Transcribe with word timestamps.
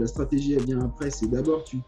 La 0.00 0.08
stratégie, 0.08 0.54
elle 0.54 0.64
vient 0.64 0.80
après. 0.80 1.08
C'est 1.08 1.28
d'abord, 1.28 1.62
tu 1.62 1.80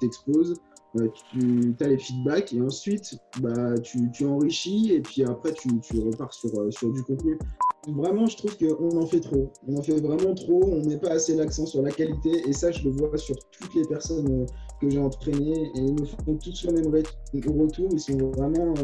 t'exposes, 0.00 0.54
tu, 0.96 1.00
euh, 1.00 1.74
tu 1.78 1.84
as 1.84 1.86
les 1.86 1.98
feedbacks 1.98 2.52
et 2.52 2.60
ensuite, 2.60 3.16
bah, 3.40 3.78
tu, 3.78 4.10
tu 4.10 4.26
enrichis 4.26 4.92
et 4.92 5.00
puis 5.00 5.22
après, 5.22 5.52
tu, 5.52 5.68
tu 5.80 6.00
repars 6.00 6.32
sur, 6.32 6.50
euh, 6.58 6.72
sur 6.72 6.92
du 6.92 7.02
contenu. 7.04 7.38
Vraiment, 7.86 8.26
je 8.26 8.38
trouve 8.38 8.56
qu'on 8.58 9.00
en 9.00 9.06
fait 9.06 9.20
trop. 9.20 9.52
On 9.68 9.76
en 9.76 9.82
fait 9.82 10.00
vraiment 10.00 10.34
trop. 10.34 10.64
On 10.64 10.84
met 10.84 10.98
pas 10.98 11.10
assez 11.10 11.36
l'accent 11.36 11.64
sur 11.64 11.82
la 11.82 11.92
qualité 11.92 12.42
et 12.44 12.52
ça, 12.52 12.72
je 12.72 12.82
le 12.82 12.90
vois 12.90 13.16
sur 13.18 13.36
toutes 13.52 13.74
les 13.76 13.86
personnes 13.86 14.42
euh, 14.42 14.46
que 14.80 14.90
j'ai 14.90 14.98
entraînées 14.98 15.70
et 15.76 15.80
ils 15.80 15.94
me 15.94 16.04
font 16.04 16.36
tous 16.36 16.64
le 16.64 16.72
même 16.72 16.88
retour. 16.88 17.88
Ils 17.92 18.00
sont 18.00 18.16
vraiment 18.32 18.74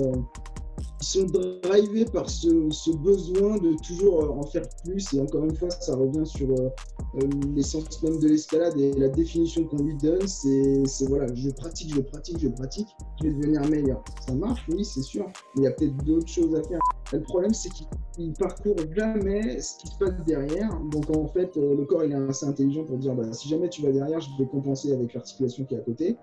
sont 1.00 1.24
drivés 1.24 2.04
par 2.04 2.28
ce, 2.28 2.48
besoin 2.96 3.56
de 3.58 3.74
toujours 3.86 4.22
euh, 4.22 4.28
en 4.28 4.42
faire 4.44 4.68
plus. 4.84 5.12
Et 5.14 5.20
encore 5.20 5.44
une 5.44 5.54
fois, 5.54 5.70
ça 5.70 5.96
revient 5.96 6.26
sur 6.26 6.48
euh, 6.50 6.68
euh, 7.16 7.28
l'essence 7.54 8.02
même 8.02 8.18
de 8.18 8.28
l'escalade 8.28 8.78
et 8.78 8.92
la 8.92 9.08
définition 9.08 9.64
qu'on 9.64 9.82
lui 9.82 9.96
donne. 9.96 10.26
C'est 10.26 10.84
voilà, 11.08 11.26
je 11.34 11.50
pratique, 11.50 11.94
je 11.94 12.00
pratique, 12.00 12.38
je 12.38 12.48
pratique, 12.48 12.88
je 13.20 13.28
vais 13.28 13.34
devenir 13.34 13.68
meilleur. 13.68 14.02
Ça 14.26 14.34
marche, 14.34 14.66
oui, 14.68 14.84
c'est 14.84 15.02
sûr. 15.02 15.26
Mais 15.56 15.62
il 15.62 15.64
y 15.64 15.66
a 15.66 15.72
peut-être 15.72 15.96
d'autres 16.04 16.28
choses 16.28 16.54
à 16.54 16.62
faire. 16.62 16.80
Le 17.12 17.22
problème, 17.22 17.54
c'est 17.54 17.70
qu'il 17.70 18.32
parcourt 18.34 18.76
jamais 18.94 19.60
ce 19.60 19.78
qui 19.78 19.88
se 19.88 19.98
passe 19.98 20.24
derrière. 20.26 20.70
Donc 20.92 21.10
en 21.16 21.26
fait, 21.28 21.56
le 21.56 21.84
corps 21.84 22.04
il 22.04 22.12
est 22.12 22.28
assez 22.28 22.46
intelligent 22.46 22.84
pour 22.84 22.98
dire 22.98 23.14
bah, 23.14 23.32
si 23.32 23.48
jamais 23.48 23.68
tu 23.68 23.82
vas 23.82 23.90
derrière, 23.90 24.20
je 24.20 24.30
vais 24.38 24.48
compenser 24.48 24.92
avec 24.92 25.14
l'articulation 25.14 25.64
qui 25.64 25.74
est 25.74 25.78
à 25.78 25.80
côté 25.80 26.16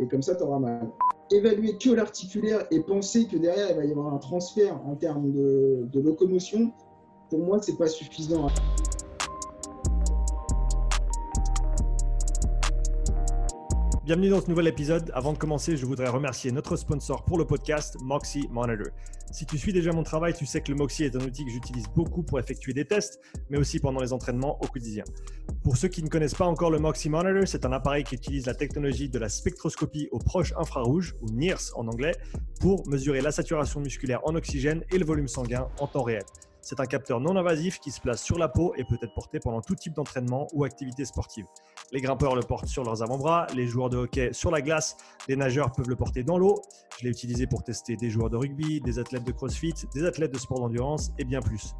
et 0.00 0.06
comme 0.06 0.22
ça, 0.22 0.34
tu 0.34 0.42
auras 0.42 0.58
mal. 0.58 0.90
Évaluer 1.30 1.76
que 1.76 1.90
l'articulaire 1.90 2.66
et 2.70 2.80
penser 2.80 3.26
que 3.26 3.36
derrière, 3.36 3.70
il 3.70 3.76
va 3.76 3.84
y 3.84 3.90
avoir 3.90 4.14
un 4.14 4.18
transfert 4.18 4.80
en 4.86 4.94
termes 4.94 5.30
de, 5.32 5.86
de 5.92 6.00
locomotion, 6.00 6.72
pour 7.30 7.40
moi, 7.40 7.58
c'est 7.60 7.76
pas 7.76 7.88
suffisant. 7.88 8.48
Bienvenue 14.08 14.30
dans 14.30 14.40
ce 14.40 14.48
nouvel 14.48 14.68
épisode. 14.68 15.10
Avant 15.12 15.34
de 15.34 15.36
commencer, 15.36 15.76
je 15.76 15.84
voudrais 15.84 16.08
remercier 16.08 16.50
notre 16.50 16.76
sponsor 16.76 17.26
pour 17.26 17.36
le 17.36 17.44
podcast, 17.44 17.98
Moxie 18.00 18.48
Monitor. 18.50 18.86
Si 19.30 19.44
tu 19.44 19.58
suis 19.58 19.70
déjà 19.70 19.92
mon 19.92 20.02
travail, 20.02 20.32
tu 20.32 20.46
sais 20.46 20.62
que 20.62 20.72
le 20.72 20.78
Moxie 20.78 21.04
est 21.04 21.14
un 21.14 21.20
outil 21.20 21.44
que 21.44 21.50
j'utilise 21.50 21.84
beaucoup 21.94 22.22
pour 22.22 22.38
effectuer 22.38 22.72
des 22.72 22.86
tests, 22.86 23.20
mais 23.50 23.58
aussi 23.58 23.80
pendant 23.80 24.00
les 24.00 24.14
entraînements 24.14 24.58
au 24.62 24.66
quotidien. 24.66 25.04
Pour 25.62 25.76
ceux 25.76 25.88
qui 25.88 26.02
ne 26.02 26.08
connaissent 26.08 26.32
pas 26.32 26.46
encore 26.46 26.70
le 26.70 26.78
Moxie 26.78 27.10
Monitor, 27.10 27.46
c'est 27.46 27.66
un 27.66 27.72
appareil 27.72 28.02
qui 28.02 28.14
utilise 28.14 28.46
la 28.46 28.54
technologie 28.54 29.10
de 29.10 29.18
la 29.18 29.28
spectroscopie 29.28 30.08
au 30.10 30.18
proche 30.18 30.54
infrarouge, 30.56 31.14
ou 31.20 31.26
NIRS 31.30 31.72
en 31.76 31.86
anglais, 31.86 32.14
pour 32.60 32.88
mesurer 32.88 33.20
la 33.20 33.30
saturation 33.30 33.80
musculaire 33.80 34.22
en 34.24 34.34
oxygène 34.36 34.84
et 34.90 34.96
le 34.96 35.04
volume 35.04 35.28
sanguin 35.28 35.68
en 35.80 35.86
temps 35.86 36.02
réel. 36.02 36.24
C'est 36.62 36.80
un 36.80 36.86
capteur 36.86 37.20
non 37.20 37.36
invasif 37.36 37.78
qui 37.78 37.90
se 37.90 38.00
place 38.00 38.22
sur 38.22 38.38
la 38.38 38.48
peau 38.48 38.74
et 38.76 38.84
peut 38.84 38.98
être 39.02 39.14
porté 39.14 39.38
pendant 39.38 39.60
tout 39.60 39.74
type 39.74 39.94
d'entraînement 39.94 40.48
ou 40.54 40.64
activité 40.64 41.04
sportive. 41.04 41.44
Les 41.90 42.02
grimpeurs 42.02 42.36
le 42.36 42.42
portent 42.42 42.68
sur 42.68 42.84
leurs 42.84 43.02
avant-bras, 43.02 43.46
les 43.54 43.66
joueurs 43.66 43.88
de 43.88 43.96
hockey 43.96 44.30
sur 44.32 44.50
la 44.50 44.60
glace, 44.60 44.96
les 45.26 45.36
nageurs 45.36 45.72
peuvent 45.72 45.88
le 45.88 45.96
porter 45.96 46.22
dans 46.22 46.36
l'eau. 46.36 46.60
Je 46.98 47.04
l'ai 47.04 47.10
utilisé 47.10 47.46
pour 47.46 47.62
tester 47.62 47.96
des 47.96 48.10
joueurs 48.10 48.28
de 48.28 48.36
rugby, 48.36 48.80
des 48.82 48.98
athlètes 48.98 49.24
de 49.24 49.32
crossfit, 49.32 49.72
des 49.94 50.04
athlètes 50.04 50.32
de 50.32 50.38
sport 50.38 50.60
d'endurance 50.60 51.12
et 51.18 51.24
bien 51.24 51.40
plus. 51.40 51.74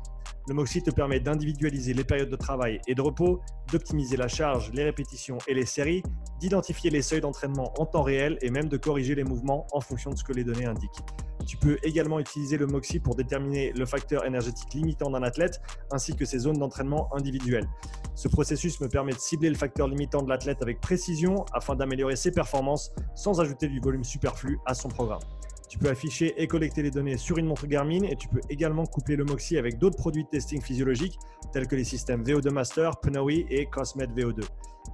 Le 0.48 0.54
Moxie 0.54 0.82
te 0.82 0.90
permet 0.90 1.20
d'individualiser 1.20 1.92
les 1.92 2.04
périodes 2.04 2.30
de 2.30 2.36
travail 2.36 2.80
et 2.86 2.94
de 2.94 3.02
repos, 3.02 3.42
d'optimiser 3.70 4.16
la 4.16 4.28
charge, 4.28 4.70
les 4.72 4.84
répétitions 4.84 5.36
et 5.46 5.52
les 5.52 5.66
séries, 5.66 6.02
d'identifier 6.40 6.88
les 6.88 7.02
seuils 7.02 7.20
d'entraînement 7.20 7.74
en 7.78 7.84
temps 7.84 8.02
réel 8.02 8.38
et 8.40 8.50
même 8.50 8.70
de 8.70 8.78
corriger 8.78 9.14
les 9.14 9.24
mouvements 9.24 9.66
en 9.72 9.80
fonction 9.82 10.10
de 10.10 10.16
ce 10.16 10.24
que 10.24 10.32
les 10.32 10.44
données 10.44 10.64
indiquent. 10.64 11.02
Tu 11.48 11.56
peux 11.56 11.78
également 11.82 12.20
utiliser 12.20 12.58
le 12.58 12.66
MOXIE 12.66 13.00
pour 13.00 13.14
déterminer 13.14 13.72
le 13.72 13.86
facteur 13.86 14.26
énergétique 14.26 14.74
limitant 14.74 15.10
d'un 15.10 15.22
athlète 15.22 15.62
ainsi 15.90 16.14
que 16.14 16.26
ses 16.26 16.40
zones 16.40 16.58
d'entraînement 16.58 17.08
individuelles. 17.16 17.66
Ce 18.14 18.28
processus 18.28 18.78
me 18.82 18.88
permet 18.88 19.12
de 19.12 19.18
cibler 19.18 19.48
le 19.48 19.54
facteur 19.54 19.88
limitant 19.88 20.22
de 20.22 20.28
l'athlète 20.28 20.58
avec 20.60 20.78
précision 20.78 21.46
afin 21.54 21.74
d'améliorer 21.74 22.16
ses 22.16 22.32
performances 22.32 22.92
sans 23.14 23.40
ajouter 23.40 23.66
du 23.66 23.80
volume 23.80 24.04
superflu 24.04 24.58
à 24.66 24.74
son 24.74 24.90
programme. 24.90 25.22
Tu 25.70 25.78
peux 25.78 25.88
afficher 25.88 26.34
et 26.36 26.46
collecter 26.46 26.82
les 26.82 26.90
données 26.90 27.16
sur 27.16 27.38
une 27.38 27.46
montre 27.46 27.66
Garmin 27.66 28.02
et 28.02 28.16
tu 28.16 28.28
peux 28.28 28.40
également 28.50 28.84
coupler 28.84 29.16
le 29.16 29.24
MOXIE 29.24 29.56
avec 29.56 29.78
d'autres 29.78 29.96
produits 29.96 30.24
de 30.24 30.28
testing 30.28 30.60
physiologique 30.60 31.18
tels 31.54 31.66
que 31.66 31.76
les 31.76 31.84
systèmes 31.84 32.24
VO2 32.24 32.50
Master, 32.50 33.00
Pnoe 33.00 33.46
et 33.48 33.66
Cosmed 33.72 34.10
VO2. 34.10 34.44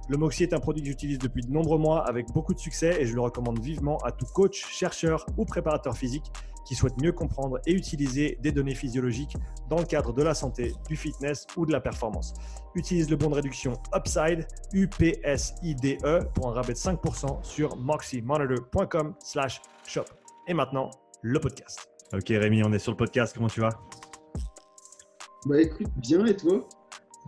Le 0.07 0.17
Moxie 0.17 0.43
est 0.43 0.53
un 0.53 0.59
produit 0.59 0.83
que 0.83 0.89
j'utilise 0.89 1.17
depuis 1.17 1.41
de 1.41 1.51
nombreux 1.51 1.79
mois 1.79 2.07
avec 2.07 2.27
beaucoup 2.31 2.53
de 2.53 2.59
succès 2.59 3.01
et 3.01 3.05
je 3.07 3.15
le 3.15 3.21
recommande 3.21 3.59
vivement 3.59 3.97
à 3.99 4.11
tout 4.11 4.27
coach, 4.27 4.63
chercheur 4.71 5.25
ou 5.37 5.45
préparateur 5.45 5.97
physique 5.97 6.31
qui 6.65 6.75
souhaite 6.75 6.99
mieux 7.01 7.11
comprendre 7.11 7.59
et 7.65 7.73
utiliser 7.73 8.37
des 8.41 8.51
données 8.51 8.75
physiologiques 8.75 9.35
dans 9.69 9.77
le 9.77 9.85
cadre 9.85 10.13
de 10.13 10.21
la 10.21 10.33
santé, 10.33 10.73
du 10.89 10.95
fitness 10.95 11.47
ou 11.57 11.65
de 11.65 11.71
la 11.71 11.79
performance. 11.79 12.33
Utilise 12.75 13.09
le 13.09 13.15
bon 13.15 13.29
de 13.29 13.35
réduction 13.35 13.73
Upside, 13.95 14.47
UPSIDE, 14.73 15.97
pour 16.33 16.49
un 16.49 16.53
rabais 16.53 16.73
de 16.73 16.77
5% 16.77 17.43
sur 17.43 17.75
moxiemonitor.com 17.77 19.15
slash 19.23 19.61
shop. 19.87 20.05
Et 20.47 20.53
maintenant, 20.53 20.89
le 21.21 21.39
podcast. 21.39 21.89
Ok 22.13 22.27
Rémi, 22.29 22.63
on 22.63 22.71
est 22.73 22.79
sur 22.79 22.91
le 22.91 22.97
podcast, 22.97 23.33
comment 23.35 23.47
tu 23.47 23.61
vas? 23.61 23.69
Bah 25.47 25.61
écoute, 25.61 25.89
bien 25.97 26.25
et 26.25 26.35
toi? 26.35 26.67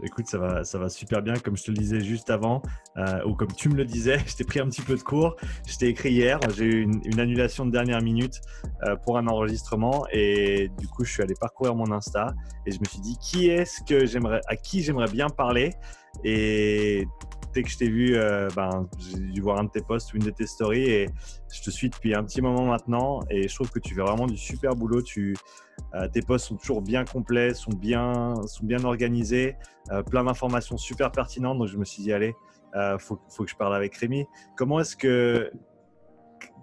Écoute, 0.04 0.28
ça 0.28 0.38
va, 0.38 0.64
ça 0.64 0.78
va 0.78 0.90
super 0.90 1.22
bien. 1.22 1.36
Comme 1.36 1.58
je 1.58 1.64
te 1.64 1.72
le 1.72 1.78
disais 1.78 2.02
juste 2.02 2.30
avant, 2.30 2.62
euh, 2.98 3.24
ou 3.26 3.36
comme 3.36 3.52
tu 3.52 3.70
me 3.70 3.76
le 3.76 3.86
disais, 3.86 4.20
je 4.28 4.36
t'ai 4.36 4.44
pris 4.44 4.60
un 4.60 4.68
petit 4.68 4.82
peu 4.82 4.96
de 4.96 5.02
cours. 5.02 5.36
Je 5.68 5.78
t'ai 5.78 5.88
écrit 5.88 6.12
hier. 6.12 6.40
J'ai 6.56 6.66
eu 6.66 6.82
une, 6.84 7.20
annulation 7.20 7.66
de 7.66 7.72
dernière 7.72 8.02
minute 8.02 8.42
euh, 8.84 8.96
pour 8.96 9.18
un 9.18 9.28
enregistrement 9.28 10.06
et 10.12 10.70
du 10.80 10.88
coup, 10.88 11.04
je 11.04 11.12
suis 11.12 11.24
allé 11.24 11.34
parcourir 11.40 11.76
mon 11.76 11.92
Insta 11.92 12.34
et 12.66 12.72
je 12.72 12.80
me 12.80 12.86
suis 12.86 13.00
dit 13.00 13.18
qui 13.20 13.50
est-ce 13.50 13.84
que 13.84 14.06
j'aimerais, 14.06 14.42
à 14.48 14.56
qui 14.56 14.82
j'aimerais 14.84 15.10
bien 15.12 15.30
parler? 15.30 15.74
Et 16.24 17.08
dès 17.54 17.64
que 17.64 17.70
je 17.70 17.78
t'ai 17.78 17.90
vu, 17.90 18.16
euh, 18.16 18.50
ben, 18.56 18.88
j'ai 19.00 19.20
dû 19.20 19.42
voir 19.42 19.60
un 19.60 19.66
de 19.66 19.70
tes 19.70 19.82
posts 19.82 20.14
ou 20.14 20.18
une 20.18 20.24
de 20.24 20.32
tes 20.32 20.48
stories 20.48 20.90
et 20.90 21.10
je 21.54 21.62
te 21.62 21.70
suis 21.70 21.90
depuis 21.90 22.16
un 22.16 22.24
petit 22.24 22.42
moment 22.42 22.66
maintenant 22.66 23.20
et 23.30 23.48
je 23.48 23.56
trouve 23.56 23.70
que 23.72 23.80
tu 23.80 23.96
fais 23.96 24.02
vraiment 24.02 24.28
du 24.28 24.38
super 24.38 24.76
boulot. 24.76 25.02
Tu, 25.02 25.36
tes 26.14 26.22
posts 26.22 26.48
sont 26.48 26.56
toujours 26.56 26.82
bien 26.82 27.06
complets, 27.06 27.54
sont 27.54 27.72
bien, 27.72 28.36
sont 28.46 28.66
bien 28.66 28.84
organisés, 28.84 29.56
plein 30.10 30.24
d'informations 30.24 30.78
super 30.78 31.12
pertinentes. 31.12 31.58
Donc 31.58 31.68
je 31.68 31.78
me 31.78 31.86
suis 31.86 32.04
dit, 32.04 32.12
allez, 32.12 32.36
il 32.78 33.00
faut, 33.00 33.18
que 33.18 33.50
je 33.50 33.56
parle 33.56 33.76
avec 33.76 33.96
Rémi. 33.96 34.26
Comment 34.56 34.80
est-ce 34.80 34.96
que 34.96 35.52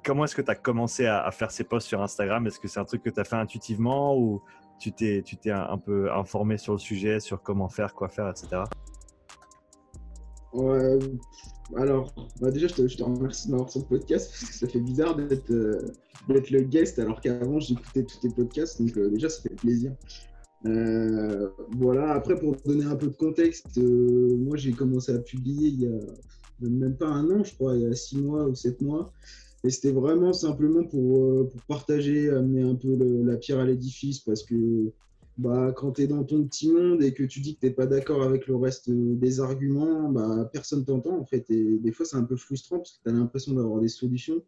comment 0.05 0.25
est-ce 0.25 0.35
que 0.35 0.43
tu 0.43 0.51
as 0.51 0.55
commencé 0.55 1.07
à, 1.07 1.31
faire 1.31 1.51
ces 1.51 1.65
posts 1.65 1.89
sur 1.89 2.03
Instagram? 2.03 2.47
Est-ce 2.47 2.61
que 2.61 2.69
c'est 2.69 2.81
un 2.81 2.85
truc 2.85 3.03
que 3.03 3.11
tu 3.11 3.21
as 3.21 3.25
fait 3.25 3.37
intuitivement 3.37 4.17
ou 4.17 4.43
tu 4.79 4.93
t'es, 4.93 5.23
tu 5.25 5.37
t'es 5.37 5.51
un 5.51 5.79
peu 5.79 6.13
informé 6.13 6.59
sur 6.59 6.75
le 6.75 6.79
sujet, 6.79 7.21
sur 7.21 7.43
comment 7.43 7.69
faire, 7.69 7.95
quoi 7.95 8.09
faire, 8.09 8.29
etc. 8.29 8.65
Alors, 11.77 12.15
bah 12.41 12.51
déjà, 12.51 12.69
je 12.69 12.75
te, 12.75 13.03
remercie 13.03 13.49
de 13.49 13.53
m'avoir 13.53 13.71
podcast 13.89 14.31
parce 14.31 14.51
que 14.51 14.55
ça 14.55 14.69
fait 14.69 14.81
bizarre 14.81 15.17
d'être 15.17 15.51
euh, 15.51 15.93
le 16.29 16.61
guest 16.61 16.99
alors 16.99 17.21
qu'avant 17.21 17.59
j'écoutais 17.59 18.05
tous 18.05 18.21
tes 18.21 18.29
podcasts, 18.29 18.81
donc 18.81 18.97
euh, 18.97 19.11
déjà 19.11 19.29
ça 19.29 19.43
fait 19.43 19.55
plaisir. 19.55 19.93
Euh, 20.67 21.49
voilà, 21.73 22.13
après 22.15 22.39
pour 22.39 22.57
donner 22.65 22.85
un 22.85 22.97
peu 22.97 23.09
de 23.09 23.17
contexte, 23.17 23.77
moi 23.77 24.57
j'ai 24.57 24.73
commencé 24.73 25.13
à 25.13 25.19
publier 25.19 25.69
il 25.69 25.83
y 25.83 25.87
a 25.87 26.69
même 26.69 26.97
pas 26.97 27.09
un 27.09 27.31
an, 27.31 27.45
je 27.45 27.55
crois, 27.55 27.77
il 27.77 27.83
y 27.83 27.87
a 27.87 27.95
six 27.95 28.17
mois 28.17 28.47
ou 28.47 28.55
sept 28.55 28.81
mois. 28.81 29.13
Et 29.65 29.71
c'était 29.71 29.93
vraiment 29.93 30.33
simplement 30.33 30.85
pour, 30.85 31.51
pour, 31.51 31.63
partager, 31.63 32.29
amener 32.29 32.63
un 32.63 32.75
peu 32.75 32.97
la 33.25 33.37
pierre 33.37 33.61
à 33.61 33.65
l'édifice 33.65 34.19
parce 34.21 34.43
que 34.43 34.93
bah, 35.39 35.73
quand 35.75 35.93
tu 35.93 36.03
es 36.03 36.07
dans 36.07 36.23
ton 36.23 36.45
petit 36.45 36.71
monde 36.71 37.03
et 37.03 37.13
que 37.13 37.25
tu 37.25 37.41
dis 37.41 37.55
que 37.55 37.61
tu 37.61 37.67
n'es 37.67 37.73
pas 37.73 37.87
d'accord 37.87 38.23
avec 38.23 38.47
le 38.47 38.57
reste 38.57 38.91
des 38.91 39.41
arguments, 39.41 40.11
bah, 40.11 40.49
personne 40.53 40.85
t'entend 40.85 41.19
en 41.19 41.25
fait. 41.25 41.51
Et 41.51 41.79
des 41.79 41.93
fois, 41.93 42.07
c'est 42.07 42.17
un 42.17 42.25
peu 42.25 42.37
frustrant 42.37 42.79
parce 42.79 42.93
que 42.93 43.03
tu 43.05 43.11
as 43.11 43.13
l'impression 43.13 43.55
d'avoir 43.55 43.81
des 43.81 43.89
solutions. 43.89 44.43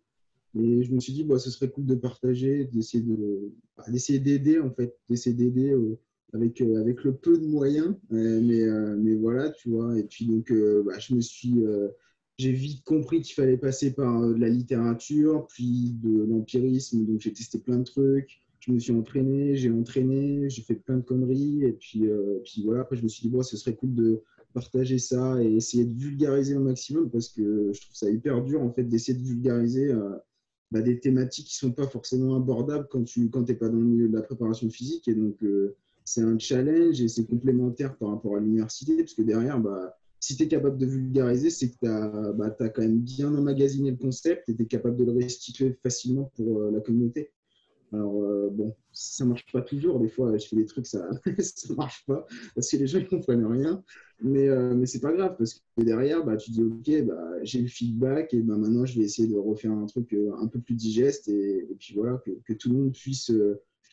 Et 0.55 0.83
je 0.85 0.93
me 0.93 1.01
suis 1.01 1.13
dit, 1.13 1.25
bah, 1.25 1.39
ce 1.39 1.51
serait 1.51 1.71
cool 1.71 1.87
de 1.87 1.95
partager, 1.95 2.65
d'essayer 2.67 3.03
de, 3.03 3.53
bah, 3.77 3.85
d'essayer 3.89 4.19
d'aider 4.19 4.61
en 4.61 4.71
fait, 4.71 4.97
d'essayer 5.09 5.35
d'aider 5.35 5.73
euh, 5.73 5.99
avec, 6.33 6.61
euh, 6.61 6.81
avec 6.81 7.05
le 7.05 7.15
peu 7.15 7.39
de 7.39 7.47
moyens. 7.47 7.95
Euh, 8.13 8.41
mais, 8.43 8.65
mais 8.99 9.15
voilà, 9.15 9.51
tu 9.51 9.71
vois. 9.71 9.99
Et 9.99 10.05
puis 10.05 10.27
donc, 10.27 10.53
bah, 10.85 10.99
je 10.99 11.15
me 11.15 11.21
suis, 11.21 11.65
j'ai 12.39 12.53
vite 12.53 12.85
compris 12.85 13.23
qu'il 13.23 13.35
fallait 13.35 13.57
passer 13.57 13.95
par 13.95 14.21
de 14.29 14.35
la 14.35 14.49
littérature, 14.49 15.47
puis 15.49 15.97
de 16.03 16.25
l'empirisme. 16.25 17.05
Donc, 17.07 17.21
j'ai 17.21 17.33
testé 17.33 17.59
plein 17.59 17.79
de 17.79 17.85
trucs 17.85 18.43
je 18.67 18.73
me 18.73 18.79
suis 18.79 18.93
entraîné, 18.93 19.55
j'ai 19.55 19.71
entraîné, 19.71 20.51
j'ai 20.51 20.63
fait 20.63 20.75
plein 20.75 20.97
de 20.97 21.03
conneries. 21.03 21.63
Et 21.65 21.73
puis, 21.73 22.07
euh, 22.07 22.41
puis 22.45 22.63
voilà, 22.65 22.81
après, 22.81 22.97
je 22.97 23.03
me 23.03 23.09
suis 23.09 23.23
dit, 23.23 23.29
bon, 23.29 23.43
ce 23.43 23.57
serait 23.57 23.77
cool 23.77 23.95
de 23.95 24.23
partager 24.53 24.99
ça 24.99 25.43
et 25.43 25.55
essayer 25.55 25.85
de 25.85 25.95
vulgariser 25.95 26.57
au 26.57 26.61
maximum 26.61 27.11
parce 27.11 27.29
que 27.29 27.73
je 27.73 27.81
trouve 27.81 27.95
ça 27.95 28.11
hyper 28.11 28.43
dur, 28.43 28.63
en 28.63 28.73
fait, 28.73 28.85
d'essayer 28.85 29.17
de 29.17 29.23
vulgariser 29.23 29.93
euh, 29.93 30.17
bah, 30.73 30.81
des 30.81 30.99
thématiques 30.99 31.47
qui 31.47 31.57
sont 31.57 31.73
pas 31.73 31.87
forcément 31.87 32.37
abordables 32.37 32.89
quand 32.91 33.05
tu 33.05 33.31
quand 33.31 33.45
pas 33.59 33.69
dans 33.69 33.79
le 33.79 33.85
milieu 33.85 34.09
de 34.09 34.15
la 34.15 34.23
préparation 34.23 34.69
physique. 34.69 35.07
Et 35.09 35.15
donc, 35.15 35.43
euh, 35.45 35.77
c'est 36.07 36.23
un 36.23 36.39
challenge 36.39 37.03
et 37.03 37.09
c'est 37.09 37.27
complémentaire 37.27 37.97
par 37.97 38.11
rapport 38.11 38.37
à 38.37 38.41
l'université 38.41 38.97
parce 38.97 39.13
que 39.13 39.23
derrière, 39.23 39.59
bah, 39.59 39.99
si 40.21 40.37
tu 40.37 40.45
es 40.45 40.49
capable 40.49 40.79
de 40.79 40.87
vulgariser, 40.87 41.51
c'est 41.51 41.71
que 41.71 41.77
tu 41.83 41.89
as, 41.89 42.33
bah, 42.33 42.51
quand 42.59 42.79
même 42.79 43.01
bien 43.01 43.35
emmagasiné 43.35 43.91
le 43.91 43.97
concept 43.97 44.49
et 44.49 44.55
tu 44.55 44.63
es 44.63 44.67
capable 44.67 44.97
de 44.97 45.05
le 45.05 45.13
restituer 45.13 45.77
facilement 45.83 46.31
pour 46.37 46.61
la 46.61 46.81
communauté. 46.81 47.33
Alors, 47.93 48.13
bon, 48.51 48.75
ça 48.93 49.25
marche 49.25 49.47
pas 49.53 49.63
toujours. 49.63 50.01
Des 50.01 50.09
fois, 50.09 50.37
je 50.37 50.47
fais 50.47 50.57
des 50.57 50.67
trucs, 50.67 50.87
ça 50.87 51.09
ne 51.27 51.75
marche 51.75 52.05
pas 52.07 52.27
parce 52.55 52.71
que 52.71 52.77
les 52.77 52.87
gens 52.87 53.01
ne 53.01 53.05
comprennent 53.05 53.47
rien. 53.47 53.83
Mais, 54.21 54.49
mais 54.75 54.87
c'est 54.87 55.01
pas 55.01 55.13
grave 55.13 55.37
parce 55.37 55.55
que 55.55 55.83
derrière, 55.83 56.25
bah, 56.25 56.37
tu 56.37 56.51
dis 56.53 56.63
Ok, 56.63 57.05
bah, 57.05 57.33
j'ai 57.43 57.61
le 57.61 57.69
feedback 57.69 58.33
et 58.33 58.43
bah, 58.43 58.57
maintenant, 58.57 58.87
je 58.87 58.99
vais 58.99 59.05
essayer 59.05 59.29
de 59.29 59.37
refaire 59.37 59.73
un 59.73 59.87
truc 59.87 60.17
un 60.39 60.47
peu 60.47 60.61
plus 60.61 60.75
digeste 60.75 61.29
et, 61.29 61.67
puis 61.79 61.95
voilà, 61.95 62.23
que, 62.45 62.53
tout 62.53 62.69
le 62.71 62.77
monde 62.77 62.93
puisse 62.93 63.33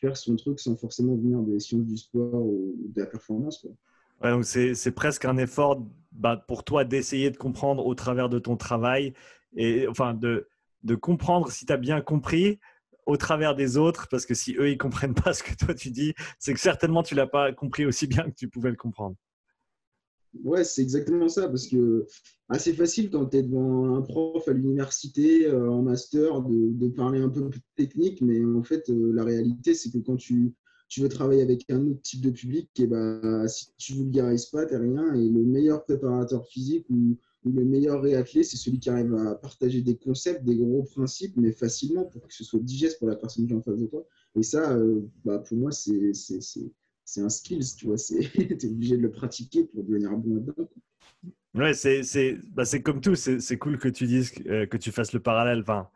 faire 0.00 0.16
son 0.16 0.36
truc 0.36 0.60
sans 0.60 0.76
forcément 0.76 1.14
venir 1.14 1.40
des 1.40 1.60
sciences 1.60 1.86
du 1.86 1.96
sport 1.96 2.34
ou 2.34 2.74
de 2.94 3.00
la 3.00 3.06
performance. 3.06 3.58
Quoi 3.58 3.70
donc 4.22 4.44
c'est 4.44 4.94
presque 4.94 5.24
un 5.24 5.36
effort 5.36 5.84
bah, 6.12 6.42
pour 6.48 6.64
toi 6.64 6.84
d'essayer 6.84 7.30
de 7.30 7.36
comprendre 7.36 7.84
au 7.86 7.94
travers 7.94 8.28
de 8.28 8.38
ton 8.38 8.56
travail 8.56 9.12
et 9.56 9.86
enfin 9.88 10.14
de, 10.14 10.48
de 10.82 10.94
comprendre 10.94 11.50
si 11.50 11.66
tu 11.66 11.72
as 11.72 11.76
bien 11.76 12.00
compris 12.00 12.58
au 13.06 13.18
travers 13.18 13.54
des 13.54 13.76
autres, 13.76 14.08
parce 14.08 14.24
que 14.24 14.34
si 14.34 14.56
eux 14.58 14.70
ils 14.70 14.78
comprennent 14.78 15.14
pas 15.14 15.34
ce 15.34 15.42
que 15.42 15.54
toi 15.54 15.74
tu 15.74 15.90
dis, 15.90 16.14
c'est 16.38 16.54
que 16.54 16.60
certainement 16.60 17.02
tu 17.02 17.14
l'as 17.14 17.26
pas 17.26 17.52
compris 17.52 17.84
aussi 17.84 18.06
bien 18.06 18.24
que 18.24 18.34
tu 18.34 18.48
pouvais 18.48 18.70
le 18.70 18.76
comprendre. 18.76 19.16
Ouais, 20.42 20.64
c'est 20.64 20.82
exactement 20.82 21.28
ça, 21.28 21.48
parce 21.48 21.66
que 21.66 22.06
assez 22.48 22.72
facile 22.74 23.10
quand 23.10 23.26
tu 23.26 23.36
es 23.38 23.42
devant 23.42 23.94
un 23.96 24.02
prof 24.02 24.46
à 24.48 24.52
l'université, 24.52 25.46
euh, 25.46 25.70
en 25.70 25.82
master, 25.82 26.42
de, 26.42 26.88
parler 26.88 27.20
un 27.20 27.28
peu 27.28 27.48
plus 27.48 27.60
technique, 27.76 28.20
mais 28.20 28.44
en 28.44 28.62
fait, 28.62 28.88
euh, 28.90 29.12
la 29.14 29.24
réalité, 29.24 29.74
c'est 29.74 29.90
que 29.90 29.98
quand 29.98 30.16
tu, 30.16 30.52
tu 30.88 31.00
veux 31.00 31.08
travailler 31.08 31.42
avec 31.42 31.70
un 31.70 31.86
autre 31.86 32.02
type 32.02 32.20
de 32.20 32.30
public, 32.30 32.68
et 32.78 32.86
bah, 32.86 33.46
si 33.48 33.68
tu 33.78 33.94
vulgarises 33.94 34.46
pas, 34.46 34.66
tu 34.66 34.76
rien. 34.76 35.14
Et 35.14 35.28
le 35.28 35.44
meilleur 35.44 35.84
préparateur 35.84 36.46
physique 36.46 36.86
ou, 36.90 37.16
le 37.46 37.64
meilleur 37.64 38.00
réathlète, 38.00 38.46
c'est 38.46 38.56
celui 38.56 38.78
qui 38.80 38.88
arrive 38.88 39.14
à 39.16 39.34
partager 39.34 39.82
des 39.82 39.96
concepts, 39.98 40.44
des 40.44 40.56
gros 40.56 40.82
principes, 40.84 41.36
mais 41.36 41.52
facilement 41.52 42.06
pour 42.06 42.26
que 42.26 42.32
ce 42.32 42.42
soit 42.42 42.60
digeste 42.60 42.98
pour 42.98 43.08
la 43.08 43.16
personne 43.16 43.46
qui 43.46 43.52
est 43.52 43.56
en 43.56 43.60
face 43.60 43.78
de 43.78 43.86
toi. 43.86 44.06
Et 44.34 44.42
ça, 44.42 44.72
euh, 44.72 45.02
bah, 45.26 45.40
pour 45.40 45.58
moi, 45.58 45.70
c'est 45.70 46.12
un 47.16 47.28
skills, 47.28 47.76
tu 47.76 47.86
vois. 47.86 47.96
Tu 47.96 48.14
es 48.38 48.66
obligé 48.66 48.96
de 48.96 49.02
le 49.02 49.10
pratiquer 49.10 49.64
pour 49.64 49.84
devenir 49.84 50.10
bon 50.16 50.36
là-dedans. 50.36 50.68
Ouais, 51.54 51.74
c'est 51.74 52.38
bah, 52.48 52.64
comme 52.84 53.00
tout. 53.00 53.14
C'est 53.14 53.58
cool 53.58 53.78
que 53.78 53.88
tu 53.88 54.06
dises 54.06 54.30
que, 54.30 54.64
que 54.64 54.76
tu 54.76 54.90
fasses 54.90 55.12
le 55.12 55.20
parallèle. 55.20 55.60
Enfin, 55.60 55.88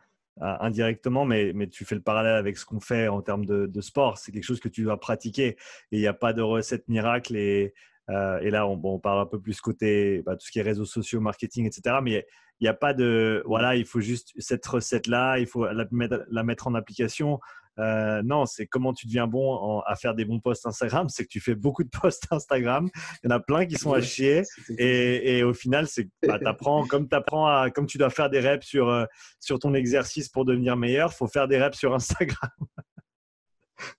euh, 0.43 0.55
indirectement, 0.61 1.25
mais, 1.25 1.53
mais, 1.53 1.67
tu 1.67 1.85
fais 1.85 1.97
le 1.97 2.01
parallèle 2.01 2.37
avec 2.37 2.59
ce 2.59 2.65
qu'on 2.65 2.79
fait 2.79 3.09
en 3.09 3.23
termes 3.23 3.45
de, 3.45 3.81
sport. 3.81 4.19
C'est 4.19 4.31
quelque 4.31 4.45
chose 4.45 4.61
que 4.61 4.69
tu 4.69 4.83
dois 4.83 5.01
pratiquer 5.01 5.49
et 5.49 5.57
il 5.91 5.99
n'y 5.99 6.07
a 6.07 6.15
pas 6.15 6.33
de 6.33 6.43
recette 6.43 6.89
miracle. 6.89 7.35
Et, 7.37 7.75
euh, 8.09 8.39
et 8.39 8.51
là, 8.51 8.69
on, 8.69 8.99
parle 9.01 9.21
un 9.21 9.27
peu 9.27 9.41
plus 9.41 9.61
côté 9.61 10.23
bah, 10.23 10.37
tout 10.37 10.47
ce 10.47 10.53
qui 10.53 10.61
est 10.61 10.63
réseaux 10.63 10.85
sociaux, 10.85 11.21
marketing, 11.21 11.67
etc. 11.67 11.97
Mais 12.03 12.25
il 12.61 12.65
n'y 12.65 12.69
a, 12.69 12.75
pas 12.75 12.95
de 12.95 13.43
voilà, 13.47 13.75
il 13.75 13.85
faut 13.85 14.01
juste 14.01 14.33
cette 14.39 14.65
recette-là, 14.65 15.39
il 15.39 15.47
faut 15.47 15.67
la 15.67 16.43
mettre 16.45 16.69
en 16.69 16.75
application. 16.75 17.41
Euh, 17.79 18.23
non, 18.25 18.47
c'est 18.47 18.67
comment 18.67 18.93
tu 18.93 19.07
deviens 19.07 19.27
bon 19.27 19.81
à 19.81 19.95
faire 19.97 20.15
des 20.15 20.25
bons 20.25 20.41
posts 20.41 20.67
Instagram. 20.67 21.09
C'est 21.09 21.25
que 21.25 21.29
tu 21.29 21.41
fais 21.41 21.55
beaucoup 21.55 21.85
de 21.85 21.91
posts 21.91 22.27
Instagram. 22.31 22.89
Il 23.23 23.31
y 23.31 23.33
en 23.33 23.37
a 23.37 23.41
plein 23.41 23.67
qui 23.67 23.77
sont 23.77 23.93
à 23.93 24.01
chier. 24.01 24.43
Et, 24.79 25.43
au 25.43 25.55
final, 25.55 25.87
c'est 25.87 26.09
bah, 26.27 26.39
apprends, 26.45 26.87
comme, 26.87 27.09
apprends 27.13 27.47
à, 27.47 27.71
comme 27.71 27.87
tu 27.87 27.99
dois 27.99 28.11
faire 28.11 28.31
des 28.31 28.41
reps 28.41 28.67
sur, 28.67 28.89
euh, 28.89 29.05
sur 29.41 29.59
ton 29.59 29.75
exercice 29.75 30.29
pour 30.29 30.45
devenir 30.45 30.77
meilleur, 30.77 31.11
il 31.13 31.17
faut 31.17 31.29
faire 31.29 31.49
des 31.49 31.59
reps 31.59 31.79
sur 31.79 31.95
Instagram. 31.95 32.51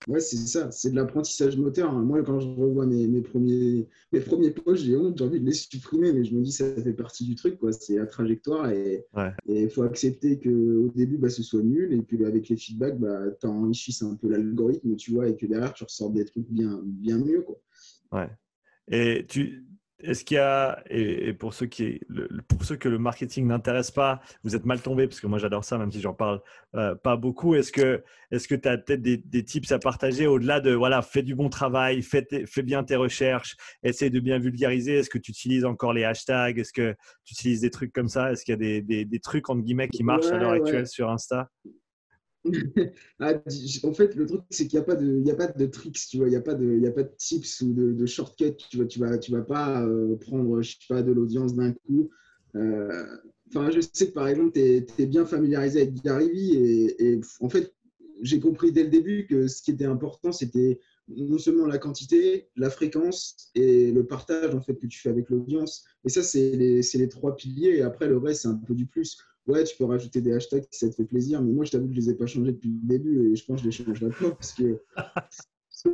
Ouais, 0.08 0.20
c'est 0.20 0.36
ça, 0.36 0.70
c'est 0.70 0.90
de 0.90 0.96
l'apprentissage 0.96 1.56
moteur. 1.56 1.92
Hein. 1.92 2.02
Moi, 2.02 2.22
quand 2.22 2.40
je 2.40 2.48
revois 2.48 2.86
mes, 2.86 3.06
mes 3.06 3.22
premiers, 3.22 3.88
mes 4.12 4.20
premiers 4.20 4.50
posts, 4.50 4.84
j'ai 4.84 4.96
honte, 4.96 5.16
j'ai 5.18 5.24
envie 5.24 5.40
de 5.40 5.46
les 5.46 5.52
supprimer, 5.52 6.12
mais 6.12 6.24
je 6.24 6.34
me 6.34 6.42
dis 6.42 6.52
ça 6.52 6.74
fait 6.74 6.92
partie 6.92 7.24
du 7.24 7.34
truc, 7.34 7.58
quoi. 7.58 7.72
C'est 7.72 7.96
la 7.96 8.06
trajectoire 8.06 8.70
et 8.70 9.06
il 9.46 9.70
faut 9.70 9.82
accepter 9.82 10.38
qu'au 10.38 10.88
début, 10.94 11.16
bah, 11.16 11.30
ce 11.30 11.42
soit 11.42 11.62
nul 11.62 11.92
et 11.92 12.02
puis 12.02 12.24
avec 12.24 12.48
les 12.48 12.56
feedbacks, 12.56 12.98
bah, 12.98 13.30
tu 13.40 13.46
enrichisses 13.46 14.02
un 14.02 14.14
peu 14.16 14.28
l'algorithme, 14.28 14.96
tu 14.96 15.12
vois, 15.12 15.28
et 15.28 15.36
que 15.36 15.46
derrière, 15.46 15.72
tu 15.72 15.84
ressors 15.84 16.10
des 16.10 16.24
trucs 16.24 16.48
bien, 16.48 16.80
bien 16.84 17.18
mieux, 17.18 17.42
quoi. 17.42 17.60
Ouais. 18.12 18.30
Et 18.90 19.24
tu, 19.28 19.64
est-ce 20.02 20.24
qu'il 20.24 20.36
y 20.36 20.38
a, 20.38 20.82
et, 20.88 21.32
pour, 21.32 21.54
ceux 21.54 21.66
qui, 21.66 22.00
pour 22.48 22.64
ceux 22.64 22.76
que 22.76 22.88
le 22.88 22.98
marketing 22.98 23.46
n'intéresse 23.46 23.90
pas, 23.90 24.20
vous 24.44 24.56
êtes 24.56 24.64
mal 24.64 24.80
tombé 24.80 25.06
parce 25.06 25.20
que 25.20 25.26
moi 25.26 25.38
j'adore 25.38 25.64
ça, 25.64 25.78
même 25.78 25.90
si 25.92 26.00
j'en 26.00 26.14
parle 26.14 26.40
euh, 26.74 26.94
pas 26.94 27.16
beaucoup. 27.16 27.54
Est-ce 27.54 27.72
que 27.72 28.02
tu 28.30 28.68
as 28.68 28.78
peut-être 28.78 29.02
des, 29.02 29.44
tips 29.44 29.72
à 29.72 29.78
partager 29.78 30.26
au-delà 30.26 30.60
de, 30.60 30.72
voilà, 30.72 31.02
fais 31.02 31.22
du 31.22 31.34
bon 31.34 31.48
travail, 31.48 32.02
fais, 32.02 32.26
fais 32.46 32.62
bien 32.62 32.84
tes 32.84 32.96
recherches, 32.96 33.56
essaie 33.82 34.10
de 34.10 34.20
bien 34.20 34.38
vulgariser. 34.38 34.98
Est-ce 34.98 35.10
que 35.10 35.18
tu 35.18 35.32
utilises 35.32 35.64
encore 35.64 35.92
les 35.92 36.04
hashtags 36.04 36.58
Est-ce 36.58 36.72
que 36.72 36.94
tu 37.24 37.34
utilises 37.34 37.60
des 37.60 37.70
trucs 37.70 37.92
comme 37.92 38.08
ça 38.08 38.32
Est-ce 38.32 38.44
qu'il 38.44 38.52
y 38.52 38.54
a 38.54 38.80
des, 38.80 39.04
des, 39.04 39.20
trucs, 39.20 39.48
entre 39.50 39.62
guillemets, 39.62 39.88
qui 39.88 40.02
marchent 40.02 40.26
à 40.26 40.38
l'heure 40.38 40.52
actuelle 40.52 40.86
sur 40.86 41.10
Insta? 41.10 41.48
Ah, 43.20 43.34
en 43.82 43.92
fait, 43.92 44.14
le 44.14 44.26
truc, 44.26 44.42
c'est 44.50 44.66
qu'il 44.66 44.78
n'y 44.78 44.82
a, 44.82 44.86
pas 44.86 44.96
de, 44.96 45.30
a 45.30 45.34
pas 45.34 45.48
de 45.48 45.66
tricks, 45.66 46.06
tu 46.08 46.16
vois, 46.16 46.26
il 46.26 46.30
n'y 46.30 46.36
a, 46.36 46.40
pas 46.40 46.54
de, 46.54 46.86
a 46.86 46.90
pas 46.90 47.02
de 47.02 47.12
tips 47.16 47.60
ou 47.62 47.72
de, 47.72 48.06
shortcuts, 48.06 48.56
tu 48.70 48.78
vois, 48.78 48.86
vas, 49.08 49.42
pas 49.42 49.82
euh, 49.84 50.16
prendre, 50.16 50.60
de 50.60 51.12
l'audience 51.12 51.54
d'un 51.54 51.72
coup. 51.72 52.10
Euh, 52.56 53.06
enfin, 53.48 53.70
je 53.70 53.80
sais 53.92 54.08
que 54.08 54.12
par 54.12 54.28
exemple, 54.28 54.52
tu 54.52 54.60
es, 54.60 55.06
bien 55.06 55.26
familiarisé 55.26 55.82
avec 55.82 56.02
Gary 56.02 56.54
et, 56.54 57.12
et 57.12 57.20
en 57.40 57.48
fait, 57.48 57.74
j'ai 58.22 58.40
compris 58.40 58.72
dès 58.72 58.84
le 58.84 58.90
début 58.90 59.26
que 59.26 59.46
ce 59.46 59.62
qui 59.62 59.70
était 59.70 59.84
important, 59.84 60.32
c'était 60.32 60.80
non 61.16 61.38
seulement 61.38 61.66
la 61.66 61.78
quantité, 61.78 62.48
la 62.56 62.70
fréquence 62.70 63.50
et 63.54 63.90
le 63.90 64.06
partage 64.06 64.54
en 64.54 64.60
fait 64.60 64.76
que 64.76 64.86
tu 64.86 65.00
fais 65.00 65.08
avec 65.08 65.28
l'audience. 65.30 65.84
Et 66.04 66.08
ça, 66.08 66.22
c'est 66.22 66.50
les, 66.52 66.82
les, 66.82 67.08
trois 67.08 67.34
piliers. 67.34 67.76
Et 67.78 67.82
après, 67.82 68.08
le 68.08 68.18
reste, 68.18 68.42
c'est 68.42 68.48
un 68.48 68.54
peu 68.54 68.74
du 68.74 68.86
plus 68.86 69.18
ouais, 69.50 69.64
tu 69.64 69.76
peux 69.76 69.84
rajouter 69.84 70.20
des 70.20 70.32
hashtags 70.32 70.66
si 70.70 70.78
ça 70.80 70.88
te 70.88 70.94
fait 70.94 71.04
plaisir, 71.04 71.42
mais 71.42 71.52
moi, 71.52 71.64
je 71.64 71.72
t'avoue 71.72 71.88
que 71.88 71.94
je 71.94 72.00
les 72.00 72.10
ai 72.10 72.14
pas 72.14 72.26
changés 72.26 72.52
depuis 72.52 72.70
le 72.70 72.88
début 72.88 73.32
et 73.32 73.36
je 73.36 73.44
pense 73.44 73.62
que 73.62 73.70
je 73.70 73.78
les 73.78 73.84
changerai 73.84 74.10
pas 74.10 74.30
parce 74.30 74.52
que, 74.52 74.80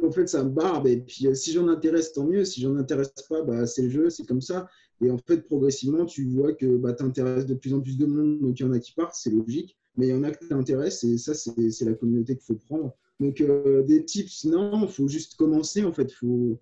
en 0.03 0.11
fait, 0.11 0.29
ça 0.29 0.45
me 0.45 0.51
barbe. 0.51 0.87
Et 0.87 0.99
puis, 0.99 1.27
euh, 1.27 1.35
si 1.35 1.53
j'en 1.53 1.69
intéresse, 1.69 2.13
tant 2.13 2.27
mieux. 2.27 2.45
Si 2.45 2.61
j'en 2.61 2.77
intéresse 2.77 3.13
pas, 3.29 3.43
bah, 3.43 3.67
c'est 3.67 3.83
le 3.83 3.91
jeu, 3.91 4.11
c'est 4.11 4.27
comme 4.27 4.41
ça. 4.41 4.69
Et 5.01 5.11
en 5.11 5.19
fait, 5.19 5.47
progressivement, 5.47 6.07
tu 6.07 6.25
vois 6.31 6.53
que 6.55 6.77
bah, 6.77 6.93
tu 6.93 7.05
intéresses 7.05 7.47
de 7.47 7.55
plus 7.55 7.75
en 7.75 7.81
plus 7.81 7.99
de 7.99 8.07
monde, 8.07 8.41
donc 8.41 8.59
il 8.59 8.63
y 8.63 8.67
en 8.67 8.73
a 8.73 8.79
qui 8.79 8.93
partent, 8.93 9.15
c'est 9.15 9.31
logique. 9.31 9.77
Mais 9.97 10.09
il 10.09 10.11
y 10.11 10.15
en 10.15 10.25
a 10.25 10.31
qui 10.31 10.47
t'intéressent 10.47 11.05
et 11.05 11.19
ça, 11.19 11.35
c'est 11.35 11.85
la 11.85 11.95
communauté 11.95 12.37
qu'il 12.37 12.45
faut 12.45 12.55
prendre. 12.55 12.95
Donc, 13.19 13.41
euh, 13.41 13.83
des 13.83 14.05
tips, 14.05 14.45
non, 14.45 14.83
il 14.83 14.93
faut 14.93 15.09
juste 15.09 15.37
commencer. 15.37 15.85
En 15.85 15.93
fait, 15.93 16.11
il 16.11 16.15
faut, 16.15 16.61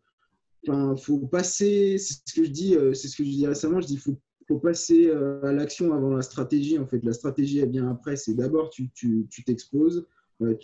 faut 0.99 1.19
passer. 1.19 1.99
C'est 1.99 2.14
ce 2.26 2.35
que 2.35 2.44
je 2.44 2.50
dis, 2.50 2.76
euh, 2.76 2.94
c'est 2.94 3.08
ce 3.08 3.17
que 3.17 3.25
je 3.25 3.31
dis 3.31 3.46
récemment. 3.46 3.81
Je 3.81 3.87
dis, 3.87 3.96
faut 3.96 4.17
faut 4.46 4.58
passer 4.58 5.08
euh, 5.08 5.43
à 5.43 5.52
l'action 5.52 5.93
avant 5.93 6.14
la 6.14 6.23
stratégie. 6.23 6.79
En 6.79 6.87
fait, 6.87 7.02
la 7.05 7.12
stratégie, 7.12 7.58
elle 7.58 7.70
vient 7.70 7.91
après. 7.91 8.17
C'est 8.17 8.35
d'abord, 8.35 8.70
tu 8.70 8.91
t'exposes, 9.46 10.06
tu, 10.38 10.44
euh, 10.44 10.55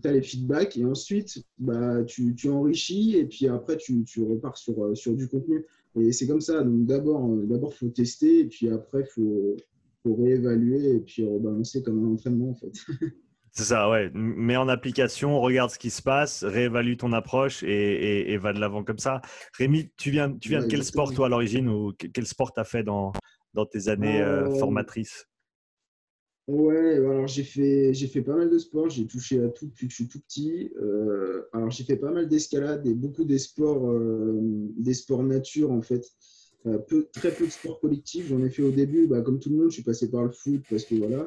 as 0.04 0.12
les 0.12 0.22
feedbacks 0.22 0.76
et 0.76 0.84
ensuite, 0.84 1.44
bah, 1.58 2.02
tu, 2.04 2.34
tu 2.34 2.48
enrichis 2.48 3.16
et 3.16 3.26
puis 3.26 3.48
après, 3.48 3.76
tu, 3.76 4.04
tu 4.04 4.22
repars 4.22 4.56
sur, 4.56 4.82
euh, 4.84 4.94
sur 4.94 5.14
du 5.14 5.28
contenu. 5.28 5.64
Et 5.96 6.12
c'est 6.12 6.26
comme 6.26 6.40
ça. 6.40 6.62
Donc, 6.62 6.86
d'abord, 6.86 7.28
d'abord, 7.44 7.74
faut 7.74 7.88
tester 7.88 8.40
et 8.40 8.44
puis 8.46 8.68
après, 8.68 9.04
faut, 9.04 9.56
faut 10.02 10.14
réévaluer 10.14 10.96
et 10.96 11.00
puis 11.00 11.24
rebalancer 11.24 11.82
comme 11.82 12.04
un 12.04 12.12
entraînement, 12.12 12.50
en 12.50 12.54
fait. 12.54 12.72
C'est 13.54 13.64
ça, 13.64 13.90
ouais. 13.90 14.10
Mets 14.14 14.56
en 14.56 14.66
application, 14.68 15.38
regarde 15.38 15.70
ce 15.70 15.78
qui 15.78 15.90
se 15.90 16.00
passe, 16.00 16.42
réévalue 16.42 16.96
ton 16.96 17.12
approche 17.12 17.62
et, 17.62 18.32
et, 18.32 18.38
va 18.38 18.54
de 18.54 18.58
l'avant 18.58 18.82
comme 18.82 18.98
ça. 18.98 19.20
Rémi, 19.58 19.90
tu 19.98 20.10
viens, 20.10 20.32
tu 20.32 20.48
viens 20.48 20.62
de 20.62 20.66
quel 20.66 20.82
sport, 20.82 21.12
toi, 21.12 21.26
à 21.26 21.28
l'origine, 21.28 21.68
ou 21.68 21.92
quel 21.92 22.26
sport 22.26 22.54
tu 22.54 22.60
as 22.60 22.64
fait 22.64 22.82
dans, 22.82 23.12
dans 23.52 23.66
tes 23.66 23.88
années 23.88 24.22
euh, 24.22 24.46
euh, 24.46 24.54
formatrices? 24.58 25.26
Ouais, 26.48 26.96
alors 26.96 27.26
j'ai 27.26 27.44
fait, 27.44 27.92
j'ai 27.92 28.08
fait 28.08 28.22
pas 28.22 28.34
mal 28.34 28.50
de 28.50 28.58
sports, 28.58 28.88
j'ai 28.88 29.06
touché 29.06 29.38
à 29.44 29.48
tout 29.48 29.66
depuis 29.66 29.86
que 29.86 29.92
je 29.92 29.96
suis 29.96 30.08
tout 30.08 30.20
petit. 30.20 30.72
Euh, 30.80 31.42
alors 31.52 31.70
j'ai 31.70 31.84
fait 31.84 31.96
pas 31.96 32.10
mal 32.10 32.28
d'escalade 32.28 32.86
et 32.86 32.94
beaucoup 32.94 33.24
des 33.24 33.38
sports, 33.38 33.94
des 34.76 34.94
sports 34.94 35.22
nature 35.22 35.70
en 35.70 35.82
fait. 35.82 36.04
Euh, 36.66 36.78
peu, 36.78 37.08
très 37.12 37.32
peu 37.32 37.46
de 37.46 37.50
sport 37.50 37.80
collectif. 37.80 38.28
J'en 38.28 38.42
ai 38.44 38.50
fait 38.50 38.62
au 38.62 38.70
début, 38.70 39.06
bah, 39.08 39.20
comme 39.20 39.40
tout 39.40 39.50
le 39.50 39.56
monde, 39.56 39.70
je 39.70 39.74
suis 39.74 39.82
passé 39.82 40.08
par 40.10 40.22
le 40.22 40.30
foot 40.30 40.62
parce 40.70 40.84
que 40.84 40.94
voilà. 40.94 41.26